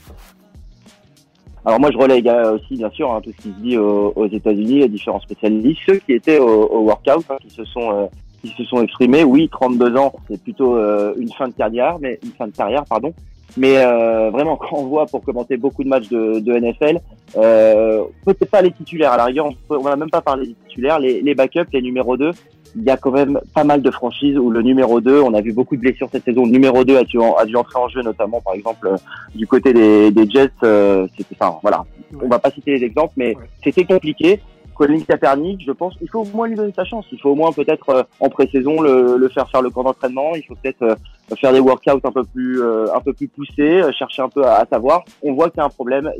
Alors 1.65 1.79
moi 1.79 1.91
je 1.93 1.99
relègue 1.99 2.27
aussi 2.55 2.77
bien 2.77 2.91
sûr 2.91 3.13
hein, 3.13 3.21
tout 3.23 3.33
ce 3.33 3.37
qui 3.43 3.49
se 3.53 3.59
dit 3.61 3.77
aux, 3.77 4.13
aux 4.17 4.27
États-Unis, 4.27 4.79
les 4.81 4.89
différents 4.89 5.21
spécialistes, 5.21 5.81
ceux 5.87 5.97
qui 5.99 6.13
étaient 6.13 6.39
au, 6.39 6.49
au 6.49 6.81
workout, 6.85 7.25
hein, 7.31 7.37
qui 7.41 7.51
se 7.51 7.65
sont 7.67 7.93
euh, 7.93 8.07
qui 8.43 8.49
se 8.57 8.65
sont 8.65 8.83
exprimés. 8.83 9.23
Oui, 9.25 9.51
32 9.53 9.97
ans, 9.99 10.15
c'est 10.29 10.43
plutôt 10.43 10.75
euh, 10.77 11.13
une 11.19 11.31
fin 11.33 11.49
de 11.49 11.53
carrière, 11.53 11.99
mais 12.01 12.19
une 12.25 12.31
fin 12.31 12.47
de 12.47 12.53
carrière, 12.57 12.85
pardon. 12.87 13.13
Mais 13.57 13.79
euh, 13.79 14.31
vraiment, 14.31 14.57
quand 14.57 14.77
on 14.77 14.87
voit 14.87 15.07
pour 15.07 15.23
commenter 15.23 15.57
beaucoup 15.57 15.85
de 15.85 15.89
matchs 15.89 16.09
de, 16.09 16.39
de 16.41 16.53
NFL, 16.53 17.01
euh, 17.37 18.05
peut-être 18.25 18.51
pas 18.51 18.63
les 18.63 18.71
titulaires. 18.71 19.13
À 19.13 19.17
la 19.17 19.25
rigueur, 19.25 19.51
on, 19.69 19.79
va 19.79 19.97
même 19.97 20.11
pas 20.11 20.21
parler 20.21 20.49
des 20.49 20.57
titulaires, 20.69 20.99
les, 20.99 21.21
les 21.21 21.35
backups, 21.35 21.73
les 21.73 21.83
numéros 21.83 22.17
2. 22.17 22.31
Il 22.77 22.85
y 22.85 22.91
a 22.91 22.97
quand 22.97 23.11
même 23.11 23.41
pas 23.53 23.65
mal 23.65 23.83
de 23.83 23.91
franchises 23.91 24.39
où 24.39 24.49
le 24.51 24.63
numéro 24.63 25.01
2, 25.01 25.21
on 25.21 25.35
a 25.35 25.41
vu 25.41 25.53
beaucoup 25.53 25.75
de 25.75 25.81
blessures 25.81 26.09
cette 26.13 26.25
saison. 26.25 26.45
Le 26.45 26.53
numéro 26.53 26.85
2 26.85 26.97
a 26.97 27.03
dû, 27.03 27.19
a 27.21 27.45
dû 27.45 27.57
entrer 27.57 27.79
en 27.79 27.89
jeu, 27.89 28.03
notamment 28.03 28.41
par 28.41 28.55
exemple 28.55 28.87
euh, 28.87 28.97
du 29.35 29.47
côté 29.47 29.73
des, 29.73 30.13
des 30.13 30.31
Jets. 30.31 30.51
Euh, 30.63 31.09
c'était, 31.17 31.37
enfin, 31.41 31.59
voilà, 31.63 31.85
on 32.23 32.29
va 32.29 32.39
pas 32.39 32.51
citer 32.51 32.79
les 32.79 32.85
exemples, 32.85 33.15
mais 33.17 33.37
c'était 33.65 33.85
compliqué. 33.85 34.41
Colin 34.81 35.01
Kaepernick, 35.01 35.63
je 35.67 35.73
pense, 35.73 35.93
il 36.01 36.09
faut 36.09 36.21
au 36.21 36.25
moins 36.35 36.49
lui 36.49 36.57
donner 36.57 36.73
sa 36.75 36.87
chance. 36.87 37.05
Il 37.13 37.21
faut 37.21 37.29
au 37.29 37.35
moins 37.35 37.53
peut-être 37.53 37.91
euh, 37.91 38.03
en 38.19 38.31
pré-saison 38.31 38.81
le, 38.81 39.19
le 39.19 39.29
faire 39.29 39.47
faire 39.51 39.61
le 39.61 39.69
camp 39.69 39.83
d'entraînement. 39.83 40.35
Il 40.35 40.43
faut 40.43 40.55
peut-être 40.55 40.81
euh, 40.81 40.95
faire 41.39 41.53
des 41.53 41.61
workouts 41.61 42.01
un 42.03 42.11
peu 42.11 42.25
plus 42.25 42.63
euh, 42.63 42.87
un 42.95 43.01
peu 43.01 43.13
plus 43.13 43.29
poussés, 43.29 43.83
chercher 43.93 44.23
un 44.23 44.31
peu 44.31 44.43
à, 44.47 44.65
savoir. 44.73 45.05
On 45.23 45.35
voit 45.35 45.51
qu'il 45.51 45.59
y 45.59 45.61
a 45.61 45.67
un 45.67 45.69
problème 45.69 46.11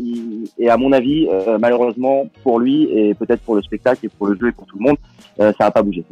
et 0.59 0.69
à 0.69 0.77
mon 0.77 0.93
avis, 0.93 1.27
malheureusement 1.59 2.27
pour 2.43 2.61
lui 2.61 2.83
et 2.93 3.15
peut-être 3.15 3.41
pour 3.41 3.55
le 3.55 3.63
spectacle 3.63 4.05
et 4.05 4.09
pour 4.11 4.27
le 4.27 4.37
jeu 4.39 4.49
et 4.49 4.53
pour 4.53 4.67
tout 4.67 4.77
le 4.79 4.85
monde, 4.85 4.97
ça 5.39 5.55
n'a 5.59 5.71
pas 5.71 5.83
bougé. 5.83 6.05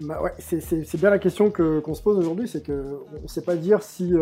Bah 0.00 0.22
ouais, 0.22 0.32
c'est- 0.38 0.96
bien 0.96 1.10
la 1.10 1.18
question 1.18 1.50
que 1.50 1.80
qu'on 1.80 1.94
se 1.94 2.02
pose 2.02 2.18
aujourd'hui, 2.18 2.48
c'est 2.48 2.64
que 2.64 2.96
on 3.18 3.22
ne 3.22 3.28
sait 3.28 3.42
pas 3.42 3.56
dire 3.56 3.82
si 3.82 4.14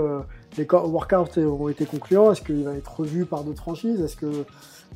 les 0.59 0.67
workouts 0.69 1.39
ont 1.39 1.69
été 1.69 1.85
concluants, 1.87 2.33
est-ce 2.33 2.43
qu'il 2.43 2.65
va 2.65 2.75
être 2.75 3.01
revu 3.01 3.25
par 3.25 3.45
d'autres 3.45 3.63
franchises, 3.63 4.01
est-ce 4.01 4.17
que 4.17 4.45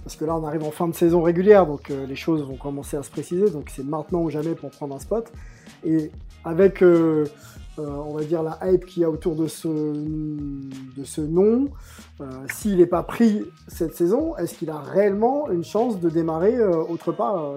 parce 0.05 0.17
que 0.17 0.25
là 0.25 0.37
on 0.37 0.45
arrive 0.45 0.65
en 0.65 0.71
fin 0.71 0.89
de 0.89 0.95
saison 0.95 1.23
régulière, 1.23 1.67
donc 1.67 1.91
euh, 1.91 2.07
les 2.07 2.17
choses 2.17 2.43
vont 2.43 2.57
commencer 2.57 2.97
à 2.97 3.03
se 3.03 3.11
préciser, 3.11 3.51
donc 3.51 3.71
c'est 3.75 3.85
maintenant 3.85 4.23
ou 4.23 4.31
jamais 4.31 4.55
pour 4.55 4.71
prendre 4.71 4.95
un 4.95 4.99
spot. 4.99 5.31
Et 5.85 6.11
avec 6.45 6.83
euh, 6.83 7.27
euh, 7.79 7.87
on 7.87 8.15
va 8.15 8.25
dire 8.25 8.43
la 8.43 8.59
hype 8.63 8.87
qu'il 8.87 9.03
y 9.03 9.05
a 9.05 9.11
autour 9.11 9.35
de 9.35 9.47
ce 9.49 9.69
de 9.69 11.05
ce 11.05 11.21
nom, 11.21 11.69
s'il 12.51 12.79
n'est 12.79 12.87
pas 12.87 13.03
pris 13.03 13.43
cette 13.69 13.95
saison, 13.95 14.37
est-ce 14.37 14.55
qu'il 14.55 14.71
a 14.71 14.79
réellement 14.79 15.51
une 15.51 15.65
chance 15.65 16.01
de 16.01 16.09
démarrer 16.09 16.59
autre 16.65 17.13
part 17.13 17.53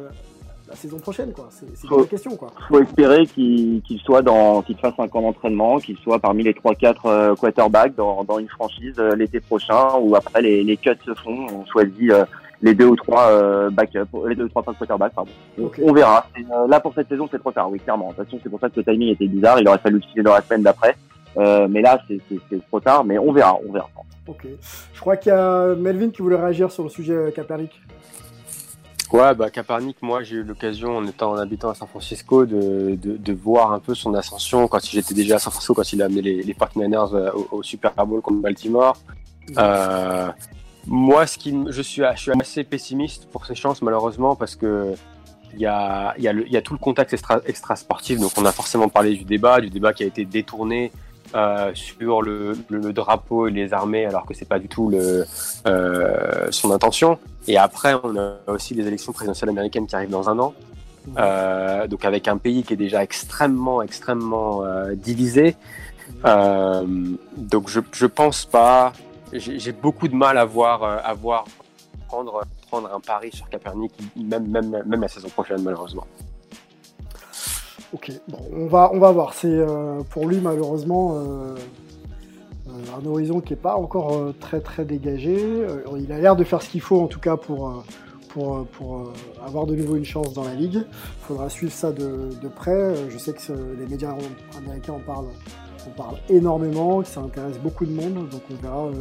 la 0.70 0.76
saison 0.76 1.00
prochaine 1.00 1.34
quoi 1.34 1.50
C'est 1.52 1.90
la 1.90 2.04
question 2.04 2.36
quoi. 2.36 2.50
faut 2.68 2.82
espérer 2.82 3.26
qu'il 3.26 4.00
soit 4.06 4.22
dans, 4.22 4.62
qu'il 4.62 4.78
fasse 4.78 4.94
un 5.00 5.08
camp 5.08 5.22
d'entraînement, 5.22 5.80
qu'il 5.80 5.98
soit 5.98 6.20
parmi 6.20 6.44
les 6.44 6.54
3-4 6.54 6.96
euh, 7.06 7.36
quarterbacks 7.36 7.96
dans, 7.96 8.24
dans 8.24 8.40
une 8.40 8.50
franchise 8.50 8.96
euh, 9.00 9.16
l'été 9.16 9.40
prochain, 9.40 9.96
ou 10.00 10.16
après 10.16 10.42
les, 10.42 10.64
les 10.64 10.78
cuts 10.78 10.92
se 11.06 11.14
font, 11.16 11.48
on 11.52 11.66
choisit 11.66 12.12
euh, 12.12 12.26
les 12.62 12.74
deux 12.74 12.86
ou 12.88 12.96
trois 12.96 13.30
euh, 13.32 13.70
backups, 13.70 14.10
les 14.28 14.36
deux 14.36 14.46
ou 14.46 14.50
trois 14.50 14.64
quarterbacks, 14.64 15.14
pardon. 15.14 15.32
On, 15.58 15.94
verra. 15.94 16.28
Euh, 16.38 16.68
là 16.68 16.80
pour 16.80 16.94
cette 16.94 17.08
saison, 17.08 17.28
c'est 17.32 17.40
trop 17.40 17.52
tard, 17.52 17.70
oui, 17.72 17.80
clairement. 17.80 18.10
De 18.10 18.16
toute 18.16 18.26
façon, 18.26 18.40
c'est 18.44 18.50
pour 18.50 18.60
ça 18.60 18.70
que 18.70 18.80
le 18.80 18.84
timing 18.84 19.10
était 19.10 19.28
bizarre. 19.28 19.60
Il 19.60 19.68
aurait 19.68 19.78
fallu 19.78 20.02
le 20.16 20.24
dans 20.24 20.34
la 20.34 20.42
semaine 20.42 20.64
d'après. 20.64 20.96
Euh, 21.38 21.68
mais 21.70 21.82
là, 21.82 22.02
c'est, 22.08 22.68
trop 22.68 22.80
tard, 22.80 23.06
mais 23.06 23.18
on 23.18 23.32
verra, 23.32 23.58
on 23.68 23.72
verra. 23.72 23.90
Ok. 24.28 24.46
Je 24.94 25.00
crois 25.00 25.16
qu'il 25.16 25.32
y 25.32 25.36
a 25.36 25.76
Melvin 25.76 26.10
qui 26.10 26.22
voulait 26.22 26.36
réagir 26.36 26.72
sur 26.72 26.84
le 26.84 26.90
sujet 26.90 27.32
Kaepernick. 27.36 27.80
Ouais, 29.12 29.34
bah 29.34 29.50
Kaepernick, 29.50 29.98
moi 30.04 30.22
j'ai 30.22 30.36
eu 30.36 30.44
l'occasion 30.44 30.98
en 30.98 31.08
étant 31.08 31.32
en 31.32 31.38
habitant 31.38 31.70
à 31.70 31.76
San 31.76 31.88
Francisco 31.88 32.46
de, 32.46 32.96
de, 32.96 33.18
de 33.18 33.34
voir 33.34 33.74
un 33.74 33.80
peu 33.80 33.96
son 33.96 34.14
ascension 34.14 34.68
quand 34.68 34.86
j'étais 34.86 35.16
déjà 35.16 35.38
à 35.38 35.40
San 35.40 35.52
Francisco 35.52 35.74
quand 35.74 35.92
il 35.94 36.02
a 36.04 36.06
amené 36.06 36.22
les, 36.22 36.44
les 36.44 36.54
49ers 36.54 37.16
euh, 37.16 37.32
au, 37.34 37.58
au 37.58 37.64
Super 37.64 37.94
Bowl 38.06 38.22
contre 38.22 38.40
Baltimore. 38.42 38.96
Euh, 39.58 40.30
moi, 40.86 41.26
ce 41.26 41.40
qui, 41.40 41.56
je 41.70 41.82
suis, 41.82 42.04
je 42.16 42.20
suis 42.22 42.32
assez 42.40 42.64
pessimiste 42.64 43.28
pour 43.32 43.48
ses 43.48 43.56
chances 43.56 43.82
malheureusement 43.82 44.36
parce 44.36 44.56
que 44.56 44.94
il 45.54 45.60
y 45.60 45.66
a, 45.66 46.14
y, 46.20 46.28
a 46.28 46.34
y 46.34 46.58
a 46.58 46.62
tout 46.62 46.74
le 46.74 46.80
contexte 46.80 47.14
extra, 47.16 47.40
extra 47.48 47.76
sportif. 47.76 48.20
Donc 48.20 48.32
on 48.38 48.46
a 48.46 48.52
forcément 48.52 48.90
parlé 48.90 49.16
du 49.16 49.24
débat, 49.24 49.60
du 49.60 49.72
débat 49.72 49.94
qui 49.94 50.04
a 50.04 50.06
été 50.06 50.24
détourné 50.26 50.92
euh, 51.36 51.72
sur 51.74 52.22
le, 52.22 52.56
le, 52.70 52.80
le 52.80 52.94
drapeau 52.94 53.48
et 53.48 53.52
les 53.52 53.74
armées, 53.74 54.06
alors 54.06 54.26
que 54.26 54.34
c'est 54.36 54.48
pas 54.48 54.60
du 54.60 54.68
tout 54.68 54.90
le, 54.90 55.26
euh, 55.68 56.48
son 56.52 56.72
intention. 56.72 57.18
Et 57.50 57.58
après, 57.58 57.96
on 58.04 58.16
a 58.16 58.38
aussi 58.48 58.76
les 58.76 58.86
élections 58.86 59.12
présidentielles 59.12 59.50
américaines 59.50 59.88
qui 59.88 59.96
arrivent 59.96 60.12
dans 60.12 60.30
un 60.30 60.38
an. 60.38 60.54
Euh, 61.18 61.88
donc 61.88 62.06
avec 62.06 62.28
un 62.28 62.38
pays 62.38 62.62
qui 62.62 62.74
est 62.74 62.78
déjà 62.78 63.02
extrêmement, 63.02 63.82
extrêmement 63.82 64.64
euh, 64.64 64.94
divisé. 64.94 65.56
Euh, 66.26 66.86
donc 67.36 67.68
je, 67.68 67.80
je 67.92 68.06
pense 68.06 68.46
pas. 68.46 68.94
J'ai 69.34 69.72
beaucoup 69.72 70.08
de 70.08 70.16
mal 70.16 70.38
à 70.38 70.46
voir, 70.46 70.84
à 70.84 71.14
voir 71.16 71.46
prendre, 72.08 72.42
prendre 72.70 72.94
un 72.94 73.00
pari 73.00 73.32
sur 73.32 73.50
Kaepernick, 73.50 73.94
même, 74.16 74.48
même, 74.48 74.84
même 74.86 75.02
la 75.02 75.08
saison 75.08 75.30
prochaine 75.30 75.64
malheureusement. 75.64 76.06
Ok, 77.94 78.12
bon, 78.28 78.40
on 78.54 78.68
va, 78.68 78.92
on 78.94 79.00
va 79.00 79.12
voir. 79.12 79.34
C'est 79.34 79.58
pour 80.12 80.28
lui 80.28 80.40
malheureusement 80.40 81.16
un 82.98 83.06
horizon 83.06 83.42
qui 83.42 83.54
n'est 83.54 83.60
pas 83.60 83.76
encore 83.76 84.14
euh, 84.14 84.36
très 84.40 84.62
très 84.62 84.86
dégagé. 84.86 85.38
Euh, 85.40 85.84
il 86.00 86.12
a 86.12 86.20
l'air 86.20 86.36
de 86.36 86.44
faire 86.44 86.62
ce 86.62 86.70
qu'il 86.70 86.82
faut 86.82 87.02
en 87.02 87.08
tout 87.08 87.20
cas 87.20 87.38
pour, 87.38 87.68
euh, 87.68 87.84
pour, 88.30 88.56
euh, 88.56 88.68
pour 88.74 88.98
euh, 88.98 89.14
avoir 89.46 89.66
de 89.66 89.76
nouveau 89.76 89.96
une 89.96 90.06
chance 90.06 90.34
dans 90.34 90.44
la 90.44 90.54
ligue. 90.54 90.76
Il 90.76 91.26
faudra 91.28 91.50
suivre 91.50 91.74
ça 91.74 91.92
de, 91.92 92.30
de 92.42 92.48
près. 92.48 92.72
Euh, 92.72 93.10
Je 93.10 93.18
sais 93.18 93.34
que 93.34 93.52
les 93.78 93.86
médias 93.88 94.16
américains 94.58 94.94
en 94.94 95.00
parlent, 95.00 95.26
en 95.88 95.92
parlent 95.92 96.20
énormément, 96.30 97.02
que 97.02 97.08
ça 97.08 97.22
intéresse 97.22 97.58
beaucoup 97.60 97.86
de 97.86 97.92
monde. 97.92 98.30
Donc 98.30 98.42
on 98.52 98.56
verra 98.62 98.86
euh, 98.86 98.92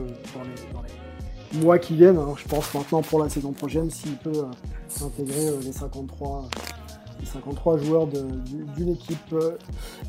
dans, 0.72 0.82
les, 0.82 1.60
mois 1.62 1.78
qui 1.78 1.94
viennent. 1.94 2.18
je 2.36 2.48
pense 2.48 2.74
maintenant 2.74 3.02
pour 3.02 3.22
la 3.22 3.28
saison 3.28 3.52
prochaine 3.52 3.90
s'il 3.90 4.16
peut 4.16 4.32
euh, 4.34 5.04
intégrer 5.06 5.48
euh, 5.48 5.60
les 5.62 5.72
53 5.72 6.48
les 6.52 6.87
53 7.24 7.78
joueurs 7.78 8.06
d'une 8.06 8.88
équipe. 8.90 9.34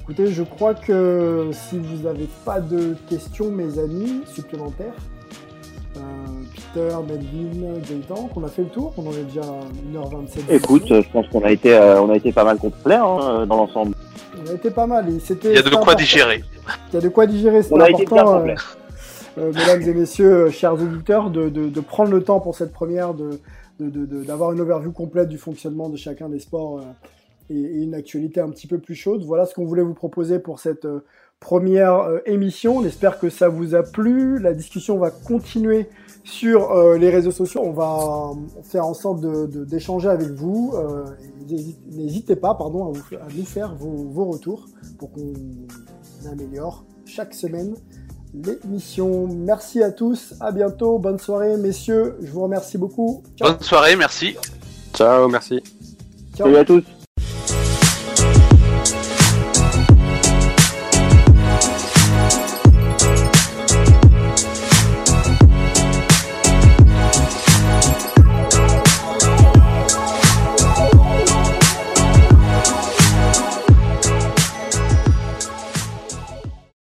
Écoutez, 0.01 0.27
je 0.31 0.43
crois 0.43 0.73
que 0.73 1.49
si 1.51 1.77
vous 1.77 2.03
n'avez 2.03 2.27
pas 2.45 2.59
de 2.59 2.95
questions, 3.09 3.49
mes 3.51 3.77
amis, 3.79 4.21
supplémentaires, 4.33 4.93
euh, 5.97 5.99
Peter, 6.73 6.95
Melvin, 7.07 7.79
Gaëtan, 7.79 8.29
qu'on 8.33 8.43
a 8.43 8.47
fait 8.47 8.61
le 8.63 8.69
tour, 8.69 8.93
on 8.97 9.07
en 9.07 9.11
est 9.11 9.23
déjà 9.23 9.41
à 9.41 9.97
1h27. 9.97 10.41
Écoute, 10.49 10.83
je 10.87 11.11
pense 11.11 11.27
qu'on 11.29 11.43
a 11.43 11.51
été, 11.51 11.75
euh, 11.75 12.01
on 12.01 12.09
a 12.11 12.15
été 12.15 12.31
pas 12.31 12.43
mal 12.43 12.57
complet 12.57 12.95
hein, 12.95 13.45
dans 13.47 13.57
l'ensemble. 13.57 13.95
On 14.45 14.49
a 14.49 14.53
été 14.53 14.69
pas 14.71 14.87
mal. 14.87 15.09
et 15.09 15.17
Il 15.43 15.53
y 15.53 15.57
a 15.57 15.61
de 15.61 15.69
quoi 15.69 15.79
important. 15.79 15.95
digérer. 15.97 16.43
Il 16.91 16.95
y 16.95 16.97
a 16.97 17.01
de 17.01 17.09
quoi 17.09 17.25
digérer, 17.25 17.63
c'est 17.63 17.73
On 17.73 17.79
a 17.79 17.89
été 17.89 18.05
bien 18.05 18.17
important, 18.21 18.45
euh, 19.37 19.51
mesdames 19.53 19.81
et 19.81 19.93
messieurs, 19.93 20.49
chers 20.51 20.73
auditeurs, 20.73 21.29
de, 21.29 21.49
de- 21.49 21.69
de 21.69 21.79
prendre 21.81 22.11
le 22.11 22.23
temps 22.23 22.39
pour 22.39 22.55
cette 22.55 22.71
première, 22.71 23.13
de- 23.13 23.39
d'avoir 23.79 24.51
une 24.51 24.61
overview 24.61 24.91
complète 24.91 25.29
du 25.29 25.37
fonctionnement 25.37 25.89
de 25.89 25.97
chacun 25.97 26.29
des 26.29 26.39
sports 26.39 26.79
euh, 26.79 26.83
et, 27.49 27.83
une 27.83 27.93
actualité 27.93 28.41
un 28.41 28.49
petit 28.49 28.67
peu 28.67 28.77
plus 28.77 28.95
chaude. 28.95 29.23
Voilà 29.23 29.45
ce 29.45 29.53
qu'on 29.53 29.65
voulait 29.65 29.83
vous 29.83 29.93
proposer 29.93 30.39
pour 30.39 30.59
cette 30.59 30.85
euh, 30.85 31.03
première 31.39 31.95
euh, 31.95 32.19
émission. 32.25 32.77
On 32.77 32.85
espère 32.85 33.19
que 33.19 33.29
ça 33.29 33.49
vous 33.49 33.75
a 33.75 33.83
plu. 33.83 34.39
La 34.39 34.53
discussion 34.53 34.97
va 34.97 35.11
continuer 35.11 35.87
sur 36.23 36.73
les 36.95 37.09
réseaux 37.09 37.31
sociaux. 37.31 37.61
On 37.63 37.71
va 37.71 38.33
faire 38.63 38.85
en 38.85 38.93
sorte 38.93 39.21
d'échanger 39.65 40.09
avec 40.09 40.29
vous. 40.29 40.75
N'hésitez- 41.89 42.35
pas 42.35 42.53
pardon, 42.53 42.93
à, 42.93 43.15
à 43.15 43.27
nous 43.35 43.45
faire 43.45 43.73
vos, 43.73 44.09
vos 44.09 44.25
retours 44.25 44.65
pour 44.99 45.11
qu'on 45.11 45.33
améliore 46.29 46.83
chaque 47.05 47.33
semaine 47.33 47.73
l'émission. 48.33 49.27
Merci 49.27 49.81
à 49.81 49.91
tous, 49.91 50.33
à 50.39 50.51
bientôt, 50.51 50.99
bonne 50.99 51.19
soirée 51.19 51.57
messieurs, 51.57 52.17
je 52.21 52.31
vous 52.31 52.43
remercie 52.43 52.77
beaucoup. 52.77 53.23
Bonne 53.39 53.61
soirée, 53.61 53.95
merci. 53.95 54.35
Ciao, 54.93 55.27
merci. 55.27 55.61
Ciao. 56.35 56.47
Salut 56.47 56.57
à 56.57 56.65
tous. 56.65 56.83